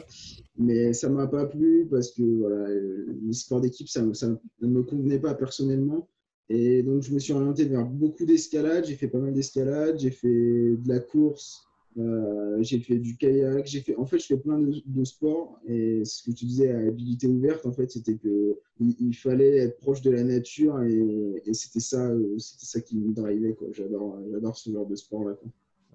Mais 0.57 0.93
ça 0.93 1.09
m'a 1.09 1.27
pas 1.27 1.45
plu 1.45 1.87
parce 1.91 2.11
que 2.11 2.23
voilà, 2.23 2.69
les 2.69 3.33
sports 3.33 3.59
d'équipe, 3.59 3.89
ça, 3.89 4.01
ça 4.13 4.29
ne 4.29 4.67
me 4.67 4.83
convenait 4.83 5.19
pas 5.19 5.33
personnellement. 5.33 6.07
Et 6.47 6.83
donc, 6.83 7.01
je 7.01 7.13
me 7.13 7.19
suis 7.19 7.33
orienté 7.33 7.65
vers 7.65 7.85
beaucoup 7.85 8.25
d'escalade. 8.25 8.85
J'ai 8.85 8.95
fait 8.95 9.07
pas 9.07 9.19
mal 9.19 9.33
d'escalade. 9.33 9.99
J'ai 9.99 10.11
fait 10.11 10.27
de 10.77 10.87
la 10.87 10.99
course. 10.99 11.65
Euh, 11.97 12.57
j'ai 12.61 12.79
fait 12.79 12.97
du 12.97 13.15
kayak. 13.15 13.65
J'ai 13.65 13.81
fait, 13.81 13.95
en 13.95 14.05
fait, 14.05 14.19
je 14.19 14.25
fais 14.25 14.37
plein 14.37 14.59
de, 14.59 15.03
sports. 15.03 15.59
Et 15.67 16.03
ce 16.03 16.23
que 16.23 16.35
tu 16.35 16.45
disais 16.45 16.71
à 16.71 16.79
habilité 16.79 17.27
ouverte, 17.27 17.65
en 17.65 17.71
fait, 17.71 17.89
c'était 17.91 18.15
que 18.15 18.59
il, 18.79 19.13
fallait 19.13 19.57
être 19.57 19.77
proche 19.77 20.01
de 20.01 20.11
la 20.11 20.23
nature. 20.23 20.81
Et, 20.83 21.53
c'était 21.53 21.79
ça, 21.79 22.09
c'était 22.37 22.65
ça 22.65 22.81
qui 22.81 22.97
me 22.97 23.13
drivait. 23.13 23.55
J'adore, 23.71 24.19
j'adore 24.31 24.57
ce 24.57 24.71
genre 24.71 24.85
de 24.85 24.95
sport-là. 24.95 25.35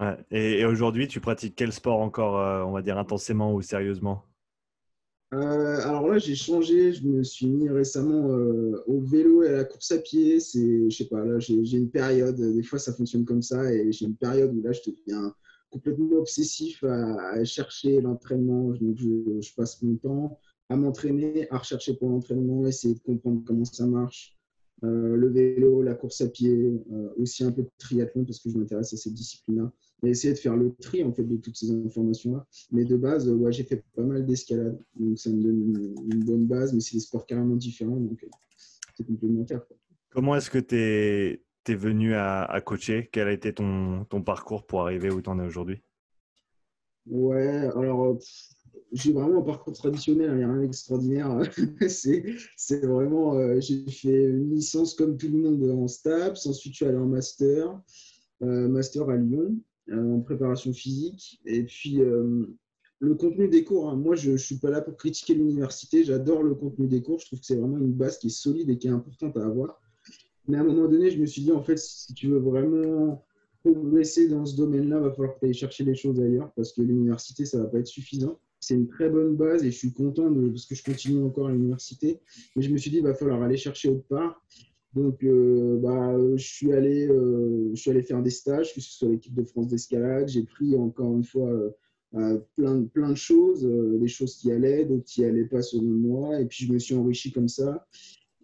Ouais. 0.01 0.17
Et, 0.31 0.65
aujourd'hui, 0.65 1.07
tu 1.07 1.21
pratiques 1.21 1.55
quel 1.57 1.73
sport 1.73 2.01
encore, 2.01 2.39
euh, 2.39 2.65
on 2.65 2.73
va 2.73 2.81
dire, 2.81 2.97
intensément 2.97 3.55
ou 3.55 3.61
sérieusement? 3.61 4.25
Euh, 5.33 5.79
alors 5.83 6.09
là, 6.09 6.19
j'ai 6.19 6.35
changé. 6.35 6.95
Je 6.95 7.07
me 7.07 7.23
suis 7.23 7.47
mis 7.47 7.69
récemment 7.69 8.27
au 8.87 9.01
vélo 9.01 9.43
et 9.43 9.49
à 9.49 9.53
la 9.53 9.65
course 9.65 9.93
à 9.93 9.99
pied. 9.99 10.41
C'est, 10.41 10.89
je 10.89 10.97
sais 10.97 11.09
pas, 11.09 11.23
là, 11.27 11.39
j'ai 11.41 11.77
une 11.77 11.91
période. 11.91 12.41
Des 12.41 12.63
fois, 12.63 12.79
ça 12.79 12.95
fonctionne 12.95 13.27
comme 13.27 13.43
ça, 13.43 13.71
et 13.71 13.93
j'ai 13.93 14.07
une 14.07 14.17
période 14.17 14.55
où 14.55 14.63
là, 14.63 14.73
je 14.73 14.81
deviens 14.91 15.35
complètement 15.71 16.19
obsessif 16.19 16.83
à, 16.85 17.45
chercher 17.45 18.01
l'entraînement. 18.01 18.71
Donc, 18.71 18.97
je, 18.97 19.55
passe 19.55 19.83
mon 19.83 19.97
temps 19.97 20.39
à 20.69 20.77
m'entraîner, 20.77 21.51
à 21.51 21.59
rechercher 21.59 21.95
pour 21.95 22.11
l'entraînement, 22.11 22.67
essayer 22.67 22.95
de 22.95 23.01
comprendre 23.01 23.43
comment 23.45 23.65
ça 23.65 23.87
marche. 23.87 24.37
Euh, 24.83 25.15
le 25.17 25.29
vélo, 25.29 25.83
la 25.83 25.95
course 25.95 26.23
à 26.23 26.29
pied, 26.29 26.51
euh, 26.93 27.11
aussi 27.19 27.45
un 27.45 27.53
peu 27.53 27.63
de 27.63 27.71
triathlon 27.77 28.25
parce 28.25 28.41
que 28.41 28.49
je 28.49 28.57
m'intéresse 28.57 28.95
à 28.95 28.97
ces 28.97 29.11
disciplines-là. 29.11 29.71
Et 30.03 30.11
essayer 30.11 30.33
de 30.33 30.39
faire 30.39 30.57
le 30.57 30.75
tri 30.81 31.05
en 31.05 31.13
fait 31.13 31.25
de 31.25 31.37
toutes 31.37 31.57
ces 31.57 31.71
informations-là. 31.71 32.47
Mais 32.73 32.85
de 32.85 32.97
base, 32.97 33.29
ouais, 33.29 33.53
j'ai 33.53 33.65
fait 33.65 33.85
pas 33.95 34.03
mal 34.03 34.25
d'escalade, 34.25 34.79
donc 34.99 35.19
ça 35.19 35.29
me 35.29 35.43
donne 35.43 35.95
une, 36.11 36.25
bonne 36.25 36.47
base, 36.47 36.73
mais 36.73 36.81
c'est 36.81 36.95
des 36.95 37.01
sports 37.01 37.27
carrément 37.27 37.57
différents, 37.57 38.01
donc 38.01 38.27
c'est 38.95 39.07
complémentaire. 39.07 39.61
Comment 40.09 40.35
est-ce 40.35 40.49
que 40.49 40.59
tu 40.59 40.77
es, 40.77 41.43
es, 41.69 41.75
venu 41.75 42.15
à, 42.15 42.61
coacher 42.65 43.09
Quel 43.13 43.29
a 43.29 43.33
été 43.33 43.53
ton, 43.55 44.05
parcours 44.25 44.67
pour 44.67 44.83
arriver 44.83 45.11
où 45.11 45.21
tu 45.21 45.31
en 45.31 45.39
es 45.39 45.47
aujourd'hui? 45.47 45.83
Ouais, 47.07 47.69
alors 47.75 48.19
j'ai 48.93 49.13
vraiment 49.13 49.41
un 49.41 49.43
parcours 49.43 49.73
traditionnel, 49.73 50.31
il 50.33 50.39
n'y 50.39 50.45
a 50.45 50.53
rien 50.53 50.63
d'extraordinaire. 50.63 51.41
c'est 51.89 52.87
vraiment, 52.87 53.37
euh, 53.37 53.61
j'ai 53.61 53.89
fait 53.91 54.25
une 54.25 54.55
licence 54.55 54.95
comme 54.95 55.17
tout 55.17 55.29
le 55.29 55.39
monde 55.39 55.63
en 55.71 55.87
STAPS, 55.87 56.47
ensuite 56.47 56.73
je 56.73 56.77
suis 56.77 56.87
allé 56.87 56.97
en 56.97 57.07
master, 57.07 57.81
euh, 58.43 58.69
master 58.69 59.09
à 59.09 59.17
Lyon, 59.17 59.57
euh, 59.91 60.17
en 60.17 60.21
préparation 60.21 60.73
physique. 60.73 61.41
Et 61.47 61.65
puis 61.65 62.01
le 63.03 63.15
contenu 63.15 63.49
des 63.49 63.65
cours, 63.65 63.89
hein, 63.89 63.97
moi 63.97 64.17
je 64.17 64.33
ne 64.33 64.37
suis 64.37 64.59
pas 64.59 64.71
là 64.71 64.81
pour 64.81 64.97
critiquer 64.97 65.35
l'université, 65.35 66.05
j'adore 66.05 66.43
le 66.43 66.55
contenu 66.55 66.87
des 66.87 67.03
cours, 67.03 67.21
je 67.21 67.27
trouve 67.27 67.41
que 67.41 67.47
c'est 67.47 67.57
vraiment 67.57 67.79
une 67.79 67.93
base 67.93 68.19
qui 68.19 68.27
est 68.27 68.31
solide 68.31 68.71
et 68.71 68.79
qui 68.79 68.89
est 68.89 68.91
importante 68.91 69.37
à 69.37 69.45
avoir. 69.45 69.81
Mais 70.51 70.57
à 70.57 70.63
un 70.63 70.65
moment 70.65 70.89
donné, 70.89 71.11
je 71.11 71.19
me 71.19 71.27
suis 71.27 71.43
dit, 71.43 71.53
en 71.53 71.63
fait, 71.63 71.79
si 71.79 72.13
tu 72.13 72.27
veux 72.27 72.39
vraiment 72.39 73.25
progresser 73.63 74.29
dans 74.29 74.45
ce 74.45 74.57
domaine-là, 74.57 74.97
il 74.97 75.03
va 75.03 75.11
falloir 75.13 75.35
que 75.35 75.41
tu 75.41 75.47
ailles 75.47 75.55
chercher 75.55 75.85
les 75.85 75.95
choses 75.95 76.21
ailleurs 76.21 76.51
parce 76.57 76.73
que 76.73 76.83
l'université, 76.83 77.45
ça 77.45 77.59
ne 77.59 77.63
va 77.63 77.69
pas 77.69 77.79
être 77.79 77.87
suffisant. 77.87 78.41
C'est 78.59 78.75
une 78.75 78.89
très 78.89 79.09
bonne 79.09 79.37
base 79.37 79.63
et 79.65 79.71
je 79.71 79.77
suis 79.79 79.93
content 79.93 80.31
de, 80.31 80.49
parce 80.49 80.67
que 80.67 80.75
je 80.75 80.83
continue 80.83 81.23
encore 81.23 81.47
à 81.47 81.53
l'université. 81.53 82.21
Mais 82.57 82.63
je 82.63 82.71
me 82.71 82.79
suis 82.79 82.91
dit, 82.91 82.99
il 82.99 83.05
va 83.05 83.15
falloir 83.15 83.41
aller 83.43 83.57
chercher 83.57 83.91
autre 83.91 84.07
part. 84.09 84.45
Donc, 84.95 85.23
euh, 85.23 85.79
bah, 85.79 86.17
je, 86.37 86.45
suis 86.45 86.73
allé, 86.73 87.07
euh, 87.07 87.71
je 87.75 87.81
suis 87.81 87.91
allé 87.91 88.03
faire 88.03 88.23
des 88.23 88.31
stages, 88.31 88.75
que 88.75 88.81
ce 88.81 88.91
soit 88.91 89.09
l'équipe 89.09 89.35
de 89.35 89.45
France 89.45 89.69
d'escalade. 89.69 90.29
J'ai 90.29 90.43
pris 90.43 90.77
encore 90.77 91.15
une 91.15 91.23
fois 91.23 91.49
euh, 92.15 92.39
plein, 92.57 92.83
plein 92.85 93.11
de 93.11 93.17
choses, 93.17 93.65
des 93.65 94.09
choses 94.09 94.37
qui 94.37 94.51
allaient, 94.51 94.85
d'autres 94.85 95.05
qui 95.05 95.23
n'allaient 95.23 95.45
pas 95.45 95.63
selon 95.63 95.85
moi. 95.85 96.41
Et 96.41 96.47
puis, 96.47 96.67
je 96.67 96.73
me 96.73 96.79
suis 96.79 96.97
enrichi 96.97 97.31
comme 97.31 97.49
ça. 97.49 97.87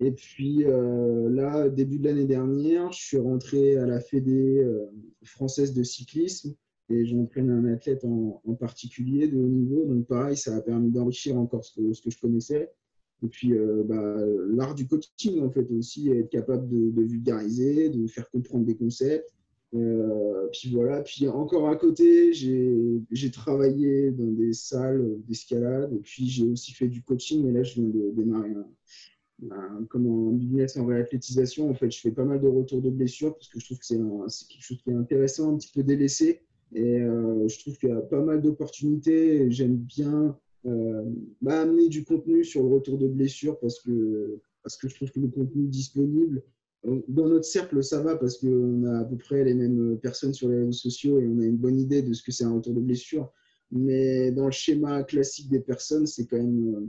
Et 0.01 0.11
puis 0.11 0.65
euh, 0.65 1.31
là, 1.31 1.69
début 1.69 1.99
de 1.99 2.05
l'année 2.05 2.27
dernière, 2.27 2.93
je 2.93 3.03
suis 3.03 3.17
rentré 3.17 3.77
à 3.77 3.87
la 3.87 4.01
Fédé 4.01 4.59
euh, 4.59 4.91
française 5.23 5.73
de 5.73 5.83
cyclisme 5.83 6.55
et 6.91 7.07
j'entraîne 7.07 7.51
un 7.51 7.65
athlète 7.73 8.05
en, 8.05 8.41
particulier 8.61 9.27
de 9.27 9.39
haut 9.39 9.49
niveau. 9.49 9.87
Donc 9.87 10.07
pareil, 10.07 10.37
ça 10.37 10.55
a 10.55 10.61
permis 10.61 10.91
d'enrichir 10.91 11.39
encore 11.39 11.65
ce 11.65 11.75
que, 11.75 12.11
je 12.11 12.21
connaissais. 12.21 12.71
Et 13.25 13.29
puis 13.29 13.55
euh, 13.55 13.83
bah, 13.85 14.17
l'art 14.51 14.75
du 14.75 14.87
coaching, 14.87 15.41
en 15.41 15.51
fait, 15.51 15.69
aussi, 15.71 16.11
être 16.11 16.29
capable 16.29 16.69
de, 16.69 17.03
vulgariser, 17.03 17.89
de 17.89 18.07
faire 18.07 18.29
comprendre 18.31 18.67
des 18.67 18.77
concepts. 18.77 19.33
puis 19.73 20.71
voilà, 20.73 21.01
puis 21.03 21.27
encore 21.27 21.71
à 21.71 21.77
côté, 21.77 22.35
j'ai 22.35 23.31
travaillé 23.33 24.11
dans 24.11 24.31
des 24.31 24.53
salles 24.53 25.17
d'escalade 25.27 25.95
et 25.95 26.01
puis 26.01 26.29
j'ai 26.29 26.45
aussi 26.45 26.73
fait 26.73 26.89
du 26.89 27.03
coaching. 27.03 27.49
Et 27.49 27.53
là, 27.53 27.63
je 27.63 27.81
viens 27.81 27.89
de 27.89 28.13
démarrer 28.15 28.51
un, 28.51 28.67
ben, 29.39 29.87
comme 29.91 30.07
en 30.07 30.31
business 30.33 30.77
en 30.77 30.87
réathlétisation, 30.87 31.71
en 31.71 31.75
fait, 31.75 31.91
je 31.91 32.01
fais 32.01 32.11
pas 32.11 32.25
mal 32.25 32.41
de 32.41 32.49
retours 32.49 32.81
de 32.81 32.91
blessures 32.91 33.35
parce 33.35 33.49
que 33.49 33.61
je 33.61 33.67
trouve 33.67 33.79
que 33.79 33.85
c'est 33.85 33.99
quelque 34.49 34.63
chose 34.63 34.79
qui 34.83 34.91
est 34.91 34.95
intéressant, 34.95 35.53
un 35.53 35.57
petit 35.57 35.71
peu 35.73 35.83
délaissé. 35.83 36.43
Et 36.75 37.01
euh, 37.03 37.47
je 37.47 37.59
trouve 37.61 37.77
qu'il 37.79 37.91
y 37.91 37.93
a 37.93 38.01
pas 38.01 38.23
mal 38.23 38.41
d'opportunités. 38.41 39.51
J'aime 39.51 39.77
bien 39.77 40.37
euh, 40.67 41.05
bah, 41.43 41.61
amener 41.63 41.89
du 41.89 42.05
contenu 42.05 42.45
sur 42.45 42.63
le 42.63 42.69
retour 42.69 42.99
de 42.99 43.07
blessures 43.09 43.59
parce 43.61 43.81
que, 43.81 44.41
parce 44.63 44.77
que 44.77 44.89
je 44.89 44.95
trouve 44.97 45.11
que 45.11 45.21
le 45.21 45.29
contenu 45.29 45.67
disponible, 45.67 46.43
dans 47.09 47.29
notre 47.29 47.45
cercle, 47.45 47.83
ça 47.83 48.01
va 48.01 48.17
parce 48.17 48.39
qu'on 48.39 48.85
a 48.85 49.01
à 49.01 49.05
peu 49.05 49.17
près 49.17 49.45
les 49.45 49.55
mêmes 49.55 49.99
personnes 49.99 50.33
sur 50.33 50.49
les 50.49 50.59
réseaux 50.59 50.73
sociaux 50.73 51.21
et 51.21 51.27
on 51.27 51.41
a 51.41 51.45
une 51.45 51.57
bonne 51.57 51.79
idée 51.79 52.03
de 52.03 52.13
ce 52.13 52.23
que 52.23 52.31
c'est 52.31 52.45
un 52.45 52.55
retour 52.55 52.75
de 52.75 52.81
blessure. 52.81 53.33
Mais 53.73 54.31
dans 54.31 54.47
le 54.47 54.53
schéma 54.53 55.03
classique 55.03 55.51
des 55.51 55.61
personnes, 55.61 56.07
c'est 56.07 56.27
quand 56.27 56.37
même 56.37 56.89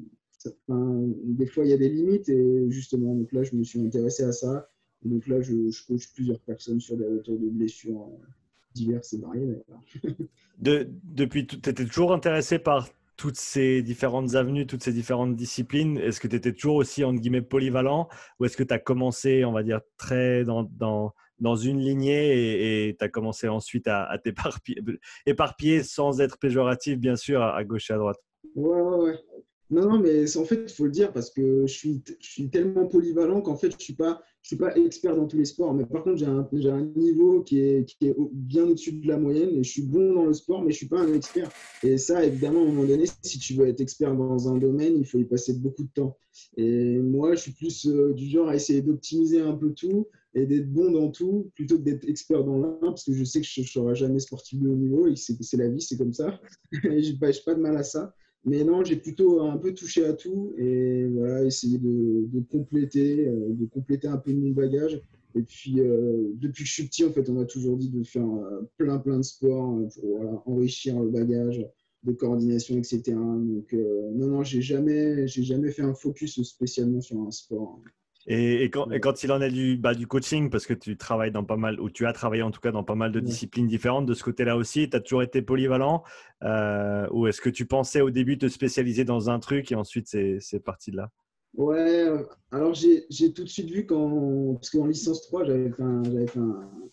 des 0.67 1.45
fois, 1.47 1.65
il 1.65 1.69
y 1.69 1.73
a 1.73 1.77
des 1.77 1.89
limites 1.89 2.29
et 2.29 2.69
justement, 2.69 3.15
donc 3.15 3.31
là, 3.31 3.43
je 3.43 3.55
me 3.55 3.63
suis 3.63 3.79
intéressé 3.79 4.23
à 4.23 4.31
ça. 4.31 4.69
donc 5.03 5.27
là, 5.27 5.41
je, 5.41 5.53
coach 5.87 6.13
plusieurs 6.13 6.39
personnes 6.41 6.79
sur 6.79 6.97
des 6.97 7.05
retours 7.05 7.39
de 7.39 7.49
blessures 7.49 8.01
euh, 8.01 8.25
diverses 8.73 9.13
et 9.13 9.19
variées. 9.19 9.63
de, 10.59 10.87
depuis, 11.03 11.47
tu 11.47 11.57
étais 11.57 11.85
toujours 11.85 12.13
intéressé 12.13 12.59
par 12.59 12.89
toutes 13.17 13.37
ces 13.37 13.81
différentes 13.81 14.35
avenues, 14.35 14.67
toutes 14.67 14.83
ces 14.83 14.93
différentes 14.93 15.35
disciplines? 15.35 15.97
Est-ce 15.97 16.19
que 16.19 16.27
tu 16.27 16.35
étais 16.35 16.53
toujours 16.53 16.75
aussi, 16.75 17.03
entre 17.03 17.19
guillemets, 17.19 17.41
polyvalent? 17.41 18.07
Ou 18.39 18.45
est-ce 18.45 18.55
que 18.55 18.63
tu 18.63 18.73
as 18.73 18.79
commencé, 18.79 19.43
on 19.43 19.51
va 19.51 19.63
dire, 19.63 19.81
très 19.97 20.43
dans, 20.43 20.63
dans, 20.63 21.13
dans 21.39 21.55
une 21.55 21.79
lignée 21.79 22.87
et 22.87 22.95
tu 22.95 23.03
as 23.03 23.09
commencé 23.09 23.47
ensuite 23.47 23.87
à, 23.87 24.03
à 24.03 24.19
t'éparpiller 24.19 24.81
sans 25.83 26.21
être 26.21 26.37
péjoratif, 26.37 26.99
bien 26.99 27.15
sûr, 27.15 27.41
à, 27.41 27.55
à 27.57 27.63
gauche 27.63 27.89
et 27.89 27.93
à 27.93 27.97
droite? 27.97 28.17
Ouais, 28.55 28.81
ouais, 28.81 28.97
ouais. 29.05 29.19
Non, 29.69 29.89
non, 29.89 29.99
mais 29.99 30.37
en 30.37 30.45
fait, 30.45 30.63
il 30.67 30.73
faut 30.73 30.85
le 30.85 30.91
dire 30.91 31.11
parce 31.11 31.29
que 31.29 31.67
je 31.67 31.73
suis, 31.73 32.01
je 32.19 32.27
suis 32.27 32.49
tellement 32.49 32.87
polyvalent 32.87 33.41
qu'en 33.41 33.57
fait, 33.57 33.69
je 33.69 33.75
ne 33.75 33.81
suis, 33.81 33.95
pas, 33.95 34.21
suis 34.41 34.55
pas 34.55 34.73
expert 34.77 35.15
dans 35.15 35.27
tous 35.27 35.37
les 35.37 35.45
sports. 35.45 35.73
Mais 35.73 35.85
par 35.85 36.03
contre, 36.03 36.17
j'ai 36.17 36.25
un, 36.25 36.47
un, 36.49 36.81
niveau 36.95 37.41
qui 37.41 37.59
est, 37.59 37.85
qui 37.85 38.07
est 38.07 38.15
bien 38.31 38.63
au-dessus 38.63 38.93
de 38.93 39.07
la 39.07 39.17
moyenne 39.17 39.49
et 39.49 39.63
je 39.63 39.69
suis 39.69 39.81
bon 39.81 40.13
dans 40.13 40.25
le 40.25 40.33
sport, 40.33 40.61
mais 40.61 40.71
je 40.71 40.75
ne 40.75 40.77
suis 40.77 40.87
pas 40.87 41.01
un 41.01 41.13
expert. 41.13 41.51
Et 41.83 41.97
ça, 41.97 42.23
évidemment, 42.23 42.61
à 42.61 42.63
un 42.63 42.67
moment 42.67 42.85
donné, 42.85 43.05
si 43.23 43.39
tu 43.39 43.55
veux 43.55 43.67
être 43.67 43.81
expert 43.81 44.15
dans 44.15 44.47
un 44.47 44.57
domaine, 44.57 44.97
il 44.97 45.05
faut 45.05 45.19
y 45.19 45.25
passer 45.25 45.53
beaucoup 45.53 45.83
de 45.83 45.91
temps. 45.93 46.17
Et 46.55 46.99
moi, 46.99 47.35
je 47.35 47.41
suis 47.41 47.51
plus 47.51 47.87
euh, 47.87 48.13
du 48.13 48.29
genre 48.29 48.47
à 48.47 48.55
essayer 48.55 48.81
d'optimiser 48.81 49.41
un 49.41 49.53
peu 49.53 49.73
tout 49.73 50.07
et 50.33 50.45
d'être 50.45 50.71
bon 50.71 50.91
dans 50.91 51.09
tout 51.09 51.51
plutôt 51.55 51.77
que 51.77 51.83
d'être 51.83 52.07
expert 52.07 52.43
dans 52.43 52.59
l'un 52.59 52.77
parce 52.81 53.03
que 53.03 53.13
je 53.13 53.23
sais 53.23 53.41
que 53.41 53.47
je 53.47 53.61
ne 53.61 53.65
serai 53.65 53.95
jamais 53.95 54.19
sportif 54.19 54.61
de 54.61 54.69
haut 54.69 54.75
niveau 54.75 55.07
et 55.07 55.15
c'est 55.15 55.57
la 55.57 55.67
vie, 55.67 55.81
c'est 55.81 55.97
comme 55.97 56.13
ça. 56.13 56.39
je 56.71 56.87
n'ai 56.87 57.17
pas 57.17 57.53
de 57.55 57.59
mal 57.59 57.75
à 57.75 57.83
ça. 57.83 58.13
Mais 58.47 58.63
non, 58.63 58.81
j'ai 58.81 58.95
plutôt 58.95 59.41
un 59.41 59.57
peu 59.57 59.73
touché 59.73 60.05
à 60.05 60.13
tout 60.13 60.53
et 60.57 61.05
voilà, 61.07 61.43
essayé 61.43 61.77
de, 61.79 62.41
compléter, 62.49 63.27
euh, 63.27 63.49
de 63.49 63.65
compléter 63.65 64.07
un 64.07 64.15
peu 64.15 64.31
mon 64.31 64.51
bagage. 64.51 65.01
Et 65.35 65.41
puis, 65.41 65.81
euh, 65.81 66.31
depuis 66.35 66.63
que 66.63 66.69
je 66.69 66.73
suis 66.73 66.87
petit, 66.87 67.03
en 67.03 67.11
fait, 67.11 67.29
on 67.29 67.33
m'a 67.33 67.43
toujours 67.43 67.75
dit 67.75 67.89
de 67.89 68.03
faire 68.03 68.25
euh, 68.25 68.61
plein, 68.77 68.99
plein 68.99 69.17
de 69.17 69.23
sports 69.23 69.77
pour 69.99 70.43
enrichir 70.45 70.97
le 70.97 71.09
bagage 71.09 71.67
de 72.03 72.13
coordination, 72.13 72.77
etc. 72.77 73.01
Donc, 73.11 73.73
non, 74.13 74.27
non, 74.27 74.43
j'ai 74.43 74.61
jamais, 74.61 75.27
j'ai 75.27 75.43
jamais 75.43 75.71
fait 75.71 75.81
un 75.81 75.93
focus 75.93 76.41
spécialement 76.43 77.01
sur 77.01 77.19
un 77.19 77.31
sport. 77.31 77.81
Et, 78.29 78.69
quand, 78.69 79.23
il 79.23 79.31
en 79.31 79.41
est 79.41 79.49
du, 79.49 79.77
bah, 79.77 79.93
du 79.93 80.05
coaching, 80.05 80.49
parce 80.49 80.65
que 80.65 80.73
tu 80.73 80.97
travailles 80.97 81.31
dans 81.31 81.45
pas 81.45 81.55
mal, 81.55 81.79
ou 81.79 81.89
tu 81.89 82.05
as 82.05 82.11
travaillé 82.11 82.43
en 82.43 82.51
tout 82.51 82.59
cas 82.59 82.71
dans 82.71 82.83
pas 82.83 82.95
mal 82.95 83.13
de 83.13 83.21
disciplines 83.21 83.67
différentes, 83.67 84.05
de 84.05 84.13
ce 84.13 84.23
côté-là 84.23 84.57
aussi, 84.57 84.89
tu 84.89 84.97
as 84.97 84.99
toujours 84.99 85.23
été 85.23 85.41
polyvalent 85.41 86.03
euh, 86.43 87.07
Ou 87.11 87.27
est-ce 87.27 87.39
que 87.39 87.49
tu 87.49 87.65
pensais 87.65 88.01
au 88.01 88.09
début 88.09 88.37
te 88.37 88.49
spécialiser 88.49 89.05
dans 89.05 89.29
un 89.29 89.39
truc 89.39 89.71
et 89.71 89.75
ensuite 89.75 90.07
c'est 90.07 90.59
parti 90.59 90.91
de 90.91 90.97
là? 90.97 91.11
Ouais, 91.55 92.05
alors 92.51 92.73
j'ai 92.73 93.33
tout 93.33 93.43
de 93.45 93.49
suite 93.49 93.71
vu 93.71 93.85
quand, 93.85 94.55
parce 94.55 94.69
qu'en 94.71 94.85
licence 94.85 95.21
3, 95.23 95.45
j'avais 95.45 95.71
fait, 95.71 95.81
un, 95.81 96.03
fait 96.03 96.39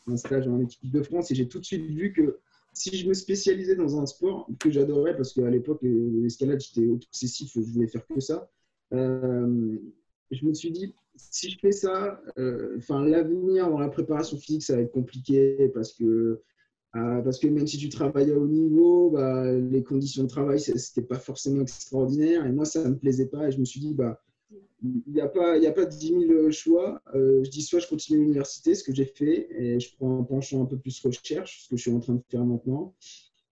un, 0.06 0.16
stage 0.16 0.46
en 0.46 0.60
équipe 0.60 0.88
de 0.88 1.02
France 1.02 1.32
et 1.32 1.34
j'ai 1.34 1.48
tout 1.48 1.58
de 1.58 1.64
suite 1.64 1.84
vu 1.84 2.12
que 2.12 2.38
si 2.72 2.96
je 2.96 3.08
me 3.08 3.14
spécialisais 3.14 3.74
dans 3.74 4.00
un 4.00 4.06
sport 4.06 4.48
que 4.60 4.70
j'adorais, 4.70 5.16
parce 5.16 5.32
qu'à 5.32 5.50
l'époque, 5.50 5.80
l'escalade, 5.82 6.60
j'étais 6.60 6.88
obsessif, 6.88 7.52
je 7.54 7.60
voulais 7.60 7.88
faire 7.88 8.06
que 8.06 8.20
ça, 8.20 8.48
euh, 8.92 9.76
je 10.34 10.44
me 10.44 10.54
suis 10.54 10.70
dit, 10.70 10.94
si 11.16 11.50
je 11.50 11.58
fais 11.58 11.72
ça, 11.72 12.20
euh, 12.38 12.78
l'avenir 12.90 13.68
dans 13.70 13.78
la 13.78 13.88
préparation 13.88 14.36
physique, 14.36 14.62
ça 14.62 14.76
va 14.76 14.82
être 14.82 14.92
compliqué 14.92 15.70
parce 15.74 15.92
que, 15.92 16.40
euh, 16.96 17.22
parce 17.22 17.38
que 17.38 17.48
même 17.48 17.66
si 17.66 17.78
tu 17.78 17.88
travailles 17.88 18.32
à 18.32 18.38
haut 18.38 18.46
niveau, 18.46 19.10
bah, 19.10 19.52
les 19.52 19.82
conditions 19.82 20.24
de 20.24 20.28
travail, 20.28 20.60
c'était 20.60 21.06
pas 21.06 21.18
forcément 21.18 21.62
extraordinaire. 21.62 22.46
Et 22.46 22.52
moi, 22.52 22.64
ça 22.64 22.88
me 22.88 22.96
plaisait 22.96 23.28
pas. 23.28 23.48
Et 23.48 23.52
je 23.52 23.58
me 23.58 23.64
suis 23.64 23.80
dit, 23.80 23.94
bah, 23.94 24.20
il 24.82 25.12
n'y 25.12 25.20
a, 25.20 25.28
pas, 25.28 25.54
a 25.54 25.72
pas 25.72 25.86
10 25.86 26.08
000 26.08 26.50
choix. 26.50 27.00
Euh, 27.14 27.42
je 27.42 27.50
dis 27.50 27.62
soit 27.62 27.80
je 27.80 27.88
continue 27.88 28.20
l'université, 28.20 28.74
ce 28.74 28.84
que 28.84 28.94
j'ai 28.94 29.06
fait, 29.06 29.48
et 29.50 29.80
je 29.80 29.96
prends 29.96 30.20
un 30.20 30.24
penchant 30.24 30.62
un 30.62 30.66
peu 30.66 30.78
plus 30.78 31.00
recherche, 31.00 31.64
ce 31.64 31.68
que 31.70 31.76
je 31.76 31.82
suis 31.82 31.92
en 31.92 32.00
train 32.00 32.14
de 32.14 32.22
faire 32.28 32.44
maintenant. 32.44 32.94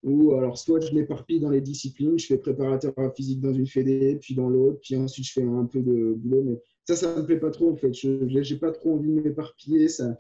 Ou 0.03 0.33
alors, 0.35 0.59
soit 0.59 0.81
je 0.81 0.93
m'éparpille 0.95 1.41
dans 1.41 1.51
les 1.51 1.61
disciplines, 1.61 2.19
je 2.19 2.27
fais 2.27 2.37
préparateur 2.37 2.93
physique 3.15 3.41
dans 3.41 3.55
une 3.55 3.67
fédé, 3.67 4.17
puis 4.21 4.35
dans 4.35 4.49
l'autre, 4.49 4.81
puis 4.83 4.97
ensuite 4.97 5.27
je 5.27 5.33
fais 5.33 5.45
un 5.45 5.65
peu 5.65 5.81
de 5.81 6.15
boulot. 6.17 6.61
Ça, 6.87 6.97
ça 6.97 7.17
me 7.17 7.25
plaît 7.25 7.39
pas 7.39 7.51
trop 7.51 7.71
en 7.71 7.77
fait. 7.77 7.93
Je 7.93 8.09
n'ai 8.09 8.59
pas 8.59 8.73
trop 8.73 8.95
envie 8.95 9.09
de 9.09 9.21
m'éparpiller. 9.21 9.89
Ça... 9.89 10.19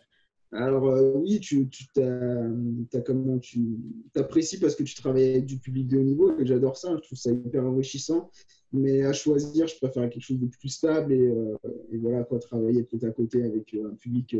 Alors 0.52 0.88
euh, 0.88 1.12
oui, 1.16 1.40
tu, 1.40 1.68
tu 1.68 1.86
as, 2.00 3.00
comment 3.04 3.38
tu 3.38 3.78
apprécies 4.14 4.60
parce 4.60 4.76
que 4.76 4.82
tu 4.82 4.94
travailles 4.94 5.30
avec 5.30 5.46
du 5.46 5.58
public 5.58 5.88
de 5.88 5.98
haut 5.98 6.02
niveau 6.02 6.32
j'adore 6.44 6.76
ça. 6.76 6.94
Je 6.96 7.02
trouve 7.02 7.18
ça 7.18 7.32
hyper 7.32 7.64
enrichissant. 7.64 8.30
Mais 8.72 9.02
à 9.02 9.12
choisir, 9.12 9.66
je 9.66 9.76
préfère 9.76 10.08
quelque 10.08 10.22
chose 10.22 10.38
de 10.38 10.46
plus 10.46 10.68
stable 10.68 11.12
et, 11.12 11.26
euh, 11.26 11.56
voilà 11.94 12.24
quoi, 12.24 12.38
travailler 12.38 12.84
peut-être 12.84 13.04
à 13.04 13.10
côté 13.10 13.42
avec 13.42 13.74
euh, 13.74 13.90
un 13.90 13.94
public 13.94 14.36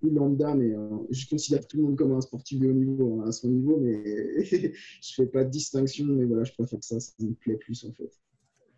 plus 0.00 0.10
lambda, 0.10 0.54
mais 0.54 0.72
je 1.10 1.28
considère 1.28 1.66
tout 1.66 1.76
le 1.76 1.82
monde 1.82 1.96
comme 1.96 2.12
un 2.12 2.20
sportif 2.20 2.60
de 2.60 2.68
haut 2.68 2.72
niveau 2.72 3.20
hein, 3.20 3.28
à 3.28 3.32
son 3.32 3.48
niveau, 3.48 3.78
mais 3.80 4.44
je 4.44 5.14
fais 5.14 5.26
pas 5.26 5.42
de 5.42 5.50
distinction. 5.50 6.06
Mais 6.06 6.24
voilà, 6.24 6.44
je 6.44 6.52
préfère 6.52 6.82
ça. 6.82 7.00
Ça 7.00 7.12
me 7.18 7.32
plaît 7.32 7.56
plus 7.56 7.84
en 7.84 7.92
fait. 7.92 8.12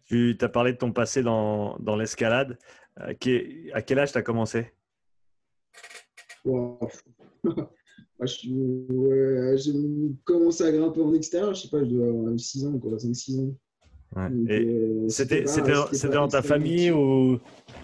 Tu 0.06 0.36
as 0.40 0.48
parlé 0.48 0.72
de 0.72 0.78
ton 0.78 0.92
passé 0.92 1.22
dans, 1.22 1.76
dans 1.78 1.96
l'escalade. 1.96 2.58
à 2.96 3.14
quel 3.14 3.98
âge 3.98 4.12
tu 4.12 4.18
as 4.18 4.22
commencé 4.22 4.72
J'ai 8.24 8.52
commencé 10.24 10.64
à 10.64 10.72
grimper 10.72 11.02
en 11.02 11.12
extérieur, 11.12 11.54
je 11.54 11.62
sais 11.62 11.68
pas, 11.68 11.80
je 11.80 11.90
dois 11.90 12.06
avoir 12.06 12.38
6 12.38 12.66
ans, 12.66 12.78
quoi, 12.78 12.96
5-6 12.96 13.40
ans. 13.40 13.54
Euh, 14.16 15.08
c'était 15.08 15.44
dans 16.08 16.28
ta 16.28 16.40
famille 16.40 16.90
ou 16.90 17.38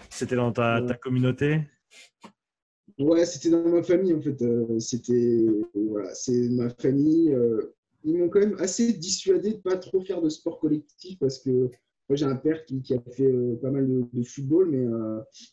c'était 0.08 0.36
dans 0.36 0.52
ta, 0.52 0.80
ta, 0.80 0.94
communauté? 0.94 1.60
Ouais, 2.98 3.26
c'était 3.26 3.50
dans 3.50 3.68
ma 3.68 3.82
famille 3.82 4.14
en 4.14 4.20
fait. 4.20 4.40
Euh, 4.42 4.78
c'était 4.78 5.44
voilà, 5.74 6.14
c'est 6.14 6.48
ma 6.50 6.70
famille. 6.70 7.34
Euh, 7.34 7.74
ils 8.04 8.16
m'ont 8.16 8.28
quand 8.28 8.40
même 8.40 8.56
assez 8.58 8.92
dissuadé 8.92 9.54
de 9.54 9.58
pas 9.58 9.76
trop 9.76 10.00
faire 10.00 10.22
de 10.22 10.28
sport 10.28 10.58
collectif 10.58 11.18
parce 11.18 11.38
que 11.38 11.70
j'ai 12.16 12.24
un 12.24 12.36
père 12.36 12.64
qui, 12.64 12.82
a 12.94 13.00
fait 13.12 13.32
pas 13.60 13.70
mal 13.70 13.86
de, 13.88 14.22
football, 14.22 14.70
mais, 14.70 14.86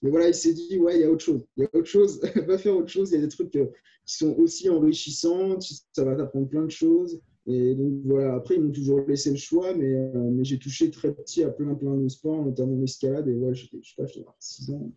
mais 0.02 0.10
voilà, 0.10 0.28
il 0.28 0.34
s'est 0.34 0.54
dit 0.54 0.78
ouais, 0.80 0.96
il 0.98 1.02
y 1.02 1.04
a 1.04 1.12
autre 1.12 1.24
chose, 1.24 1.46
il 1.58 1.64
y 1.64 1.66
a 1.66 1.70
autre 1.74 1.88
chose, 1.88 2.22
va 2.48 2.58
faire 2.58 2.76
autre 2.76 2.90
chose. 2.90 3.12
Il 3.12 3.16
y 3.16 3.18
a 3.18 3.22
des 3.22 3.30
trucs 3.30 3.52
qui 3.52 3.60
sont 4.06 4.36
aussi 4.38 4.70
enrichissants, 4.70 5.60
ça 5.60 6.04
va 6.04 6.16
t'apprendre 6.16 6.48
plein 6.48 6.64
de 6.64 6.72
choses. 6.72 7.22
Et 7.48 7.74
donc 7.74 8.02
voilà, 8.06 8.36
après, 8.36 8.56
ils 8.56 8.62
m'ont 8.62 8.72
toujours 8.72 9.02
laissé 9.08 9.32
le 9.32 9.38
choix, 9.38 9.74
mais, 9.74 9.92
euh, 9.92 10.30
mais 10.32 10.44
j'ai 10.44 10.60
touché 10.60 10.92
très 10.92 11.12
petit 11.12 11.44
à 11.44 11.50
plein, 11.50 11.74
plein 11.74 11.96
de 11.96 12.08
sports, 12.08 12.46
notamment 12.46 12.80
l'escalade. 12.80 13.28
Et 13.28 13.36
ouais, 13.36 13.56
je 13.56 13.66
sais 13.66 13.78
pas, 13.98 14.06
j'avais 14.06 14.26
6 14.40 14.72
ans. 14.72 14.92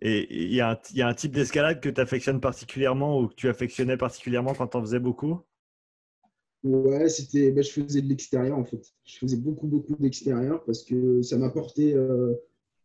Et 0.00 0.26
il 0.30 0.52
y, 0.52 0.56
y 0.56 0.60
a 1.02 1.08
un 1.08 1.14
type 1.14 1.32
d'escalade 1.32 1.80
que 1.80 1.88
tu 1.88 2.00
affectionnes 2.00 2.40
particulièrement 2.40 3.20
ou 3.20 3.28
que 3.28 3.34
tu 3.34 3.48
affectionnais 3.48 3.96
particulièrement 3.96 4.54
quand 4.54 4.68
tu 4.68 4.76
en 4.76 4.80
faisais 4.80 4.98
beaucoup? 4.98 5.40
Ouais, 6.64 7.08
c'était, 7.08 7.50
bah, 7.50 7.62
je 7.62 7.70
faisais 7.70 8.02
de 8.02 8.08
l'extérieur 8.08 8.56
en 8.56 8.64
fait. 8.64 8.86
Je 9.04 9.18
faisais 9.18 9.36
beaucoup, 9.36 9.66
beaucoup 9.66 9.96
d'extérieur 9.96 10.62
parce 10.64 10.84
que 10.84 11.20
ça 11.22 11.36
m'apportait 11.36 11.94
euh, 11.94 12.34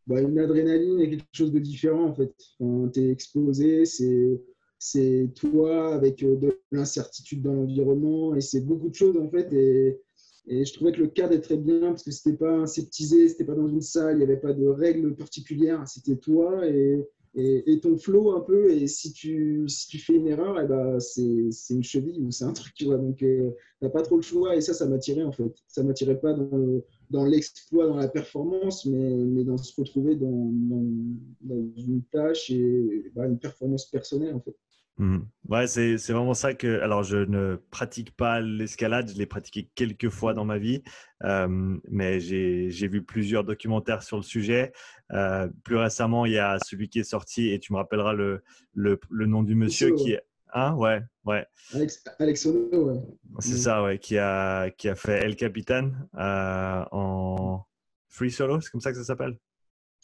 bah, 0.07 0.19
une 0.21 0.39
adrénaline 0.39 0.99
et 0.99 1.09
quelque 1.09 1.25
chose 1.31 1.51
de 1.51 1.59
différent 1.59 2.05
en 2.05 2.15
fait. 2.15 2.33
Quand 2.57 2.89
tu 2.89 3.09
exposé, 3.11 3.85
c'est 3.85 4.41
c'est 4.79 5.31
toi 5.35 5.93
avec 5.95 6.23
euh, 6.23 6.35
de 6.37 6.59
l'incertitude 6.71 7.41
dans 7.41 7.53
l'environnement 7.53 8.35
et 8.35 8.41
c'est 8.41 8.61
beaucoup 8.61 8.89
de 8.89 8.95
choses 8.95 9.17
en 9.17 9.29
fait. 9.29 9.51
Et, 9.53 9.99
et, 10.47 10.65
je 10.65 10.73
trouvais 10.73 10.91
que 10.91 11.01
le 11.01 11.07
cadre 11.07 11.33
est 11.33 11.41
très 11.41 11.57
bien 11.57 11.81
parce 11.81 12.03
que 12.03 12.11
c'était 12.11 12.37
pas 12.37 12.63
aseptisé, 12.63 13.29
c'était 13.29 13.45
pas 13.45 13.55
dans 13.55 13.67
une 13.67 13.81
salle, 13.81 14.15
il 14.15 14.17
n'y 14.17 14.23
avait 14.23 14.37
pas 14.37 14.53
de 14.53 14.65
règles 14.67 15.15
particulières, 15.15 15.87
c'était 15.87 16.15
toi 16.15 16.65
et, 16.67 17.03
et, 17.37 17.79
ton 17.79 17.97
flow 17.97 18.31
un 18.31 18.41
peu. 18.41 18.71
Et 18.71 18.87
si 18.87 19.13
tu, 19.13 19.65
si 19.67 19.87
tu 19.87 19.99
fais 19.99 20.13
une 20.13 20.27
erreur, 20.27 20.59
et 20.59 20.63
eh 20.63 20.67
ben 20.67 20.99
c'est, 20.99 21.73
une 21.73 21.83
cheville 21.83 22.21
ou 22.21 22.31
c'est 22.31 22.45
un 22.45 22.53
truc, 22.53 22.73
tu 22.73 22.85
vois. 22.85 22.97
Donc, 22.97 23.21
euh, 23.21 23.51
tu 23.79 23.85
n'as 23.85 23.89
pas 23.89 24.01
trop 24.01 24.15
le 24.15 24.21
choix 24.23 24.55
et 24.55 24.61
ça, 24.61 24.73
ça 24.73 24.87
m'attirait 24.87 25.23
en 25.23 25.31
fait. 25.31 25.53
Ça 25.67 25.83
m'attirait 25.83 26.19
pas 26.19 26.33
dans, 26.33 26.81
dans 27.11 27.25
l'exploit, 27.25 27.87
dans 27.87 27.97
la 27.97 28.07
performance, 28.07 28.85
mais, 28.85 29.15
mais 29.15 29.43
dans 29.43 29.57
se 29.57 29.79
retrouver 29.79 30.15
dans, 30.15 30.51
dans, 30.51 31.71
une 31.77 32.01
tâche 32.11 32.49
et 32.49 33.11
bah, 33.15 33.27
une 33.27 33.39
performance 33.39 33.85
personnelle 33.85 34.35
en 34.35 34.41
fait. 34.41 34.55
Mmh. 34.99 35.19
Ouais, 35.47 35.67
c'est 35.67 35.95
vraiment 36.09 36.33
ça 36.33 36.55
que. 36.55 36.81
Alors, 36.81 37.03
je 37.03 37.17
ne 37.17 37.55
pratique 37.69 38.15
pas 38.15 38.41
l'escalade, 38.41 39.11
je 39.11 39.17
l'ai 39.17 39.27
pratiqué 39.27 39.69
quelques 39.75 40.09
fois 40.09 40.33
dans 40.33 40.45
ma 40.45 40.57
vie, 40.57 40.81
euh, 41.23 41.77
mais 41.89 42.19
j'ai 42.19 42.87
vu 42.87 43.03
plusieurs 43.03 43.43
documentaires 43.43 44.01
sur 44.01 44.17
le 44.17 44.23
sujet. 44.23 44.73
Euh, 45.11 45.47
plus 45.63 45.77
récemment, 45.77 46.25
il 46.25 46.33
y 46.33 46.39
a 46.39 46.57
celui 46.65 46.89
qui 46.89 46.99
est 46.99 47.03
sorti, 47.03 47.49
et 47.49 47.59
tu 47.59 47.73
me 47.73 47.77
rappelleras 47.77 48.13
le, 48.13 48.41
le, 48.73 48.99
le 49.11 49.25
nom 49.27 49.43
du 49.43 49.53
monsieur 49.53 49.93
qui 49.95 50.13
est. 50.13 50.23
Hein, 50.53 50.73
ouais, 50.75 51.01
ouais. 51.25 51.45
Alex, 51.75 52.03
Alex 52.19 52.45
ouais. 52.45 52.99
C'est 53.39 53.53
mmh. 53.53 53.57
ça, 53.57 53.83
ouais, 53.83 53.99
qui 53.99 54.17
a, 54.17 54.71
qui 54.71 54.89
a 54.89 54.95
fait 54.95 55.23
El 55.23 55.35
Capitan 55.35 55.91
euh, 56.17 56.85
en 56.91 57.65
free 58.09 58.31
solo, 58.31 58.59
c'est 58.61 58.71
comme 58.71 58.81
ça 58.81 58.91
que 58.91 58.97
ça 58.97 59.03
s'appelle? 59.03 59.37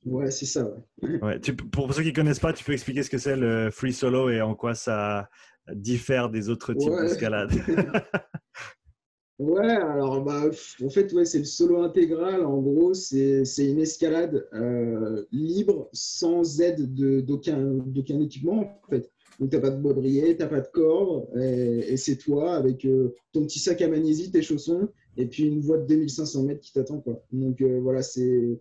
Ouais, 0.05 0.31
c'est 0.31 0.45
ça. 0.45 0.69
Ouais. 1.01 1.39
Tu, 1.39 1.55
pour 1.55 1.93
ceux 1.93 2.03
qui 2.03 2.09
ne 2.09 2.13
connaissent 2.13 2.39
pas, 2.39 2.53
tu 2.53 2.63
peux 2.63 2.73
expliquer 2.73 3.03
ce 3.03 3.09
que 3.09 3.17
c'est 3.17 3.35
le 3.35 3.71
free 3.71 3.93
solo 3.93 4.29
et 4.29 4.41
en 4.41 4.55
quoi 4.55 4.75
ça 4.75 5.29
diffère 5.71 6.29
des 6.29 6.49
autres 6.49 6.73
types 6.73 6.91
d'escalade. 7.01 7.51
ouais, 9.39 9.71
alors 9.71 10.21
bah, 10.21 10.43
en 10.83 10.89
fait, 10.89 11.13
ouais, 11.13 11.25
c'est 11.25 11.39
le 11.39 11.45
solo 11.45 11.81
intégral. 11.81 12.45
En 12.45 12.61
gros, 12.61 12.93
c'est 12.93 13.43
une 13.59 13.79
escalade 13.79 14.47
euh, 14.53 15.25
libre 15.31 15.89
sans 15.93 16.61
aide 16.61 16.93
d'aucun 17.23 18.21
équipement. 18.21 18.81
En 18.85 18.89
fait. 18.89 19.09
Donc, 19.39 19.49
tu 19.49 19.55
n'as 19.55 19.61
pas 19.61 19.71
de 19.71 19.81
baudrier, 19.81 20.35
tu 20.35 20.43
n'as 20.43 20.49
pas 20.49 20.61
de 20.61 20.67
corde, 20.67 21.27
et, 21.39 21.97
c'est 21.97 22.17
toi 22.17 22.55
avec 22.55 22.85
euh, 22.85 23.15
ton 23.31 23.43
petit 23.43 23.59
sac 23.59 23.81
à 23.81 23.87
magnésie, 23.87 24.31
tes 24.31 24.41
chaussons, 24.41 24.89
et 25.17 25.25
puis 25.25 25.43
une 25.43 25.61
voie 25.61 25.77
de 25.77 25.87
2500 25.87 26.43
mètres 26.43 26.61
qui 26.61 26.73
t'attend. 26.73 27.03
Donc, 27.31 27.61
euh, 27.61 27.79
voilà, 27.81 28.03
c'est 28.03 28.59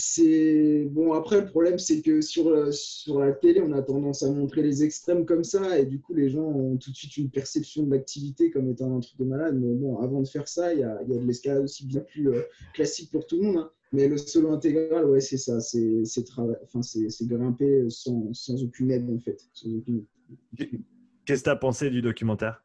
c'est 0.00 0.84
bon 0.92 1.12
après 1.12 1.40
le 1.40 1.46
problème 1.46 1.78
c'est 1.78 2.02
que 2.02 2.20
sur, 2.20 2.46
euh, 2.48 2.70
sur 2.70 3.18
la 3.18 3.32
télé 3.32 3.60
on 3.60 3.72
a 3.72 3.82
tendance 3.82 4.22
à 4.22 4.30
montrer 4.30 4.62
les 4.62 4.84
extrêmes 4.84 5.26
comme 5.26 5.42
ça 5.42 5.76
et 5.76 5.86
du 5.86 6.00
coup 6.00 6.14
les 6.14 6.30
gens 6.30 6.44
ont 6.44 6.76
tout 6.76 6.92
de 6.92 6.96
suite 6.96 7.16
une 7.16 7.30
perception 7.30 7.82
de 7.82 7.90
l'activité 7.90 8.52
comme 8.52 8.70
étant 8.70 8.96
un 8.96 9.00
truc 9.00 9.18
de 9.18 9.24
malade 9.24 9.58
mais 9.60 9.74
bon 9.74 9.98
avant 9.98 10.22
de 10.22 10.28
faire 10.28 10.46
ça 10.46 10.72
il 10.72 10.80
y 10.80 10.84
a, 10.84 11.02
y 11.02 11.16
a 11.16 11.18
de 11.18 11.26
l'escalade 11.26 11.64
aussi 11.64 11.84
bien 11.84 12.00
plus 12.00 12.28
euh, 12.28 12.42
classique 12.74 13.10
pour 13.10 13.26
tout 13.26 13.38
le 13.40 13.42
monde 13.42 13.56
hein. 13.56 13.70
mais 13.92 14.06
le 14.06 14.16
solo 14.16 14.52
intégral 14.52 15.04
ouais 15.04 15.20
c'est 15.20 15.36
ça 15.36 15.58
c'est 15.58 16.04
enfin, 16.28 16.82
c'est 16.82 17.26
grimper 17.26 17.90
sans, 17.90 18.32
sans, 18.32 18.62
aucune 18.62 18.92
aide 18.92 19.10
en 19.10 19.18
fait 19.18 19.42
qu'est-ce 20.56 21.40
que 21.40 21.44
tu 21.44 21.50
as 21.50 21.56
pensé 21.56 21.90
du 21.90 22.02
documentaire? 22.02 22.62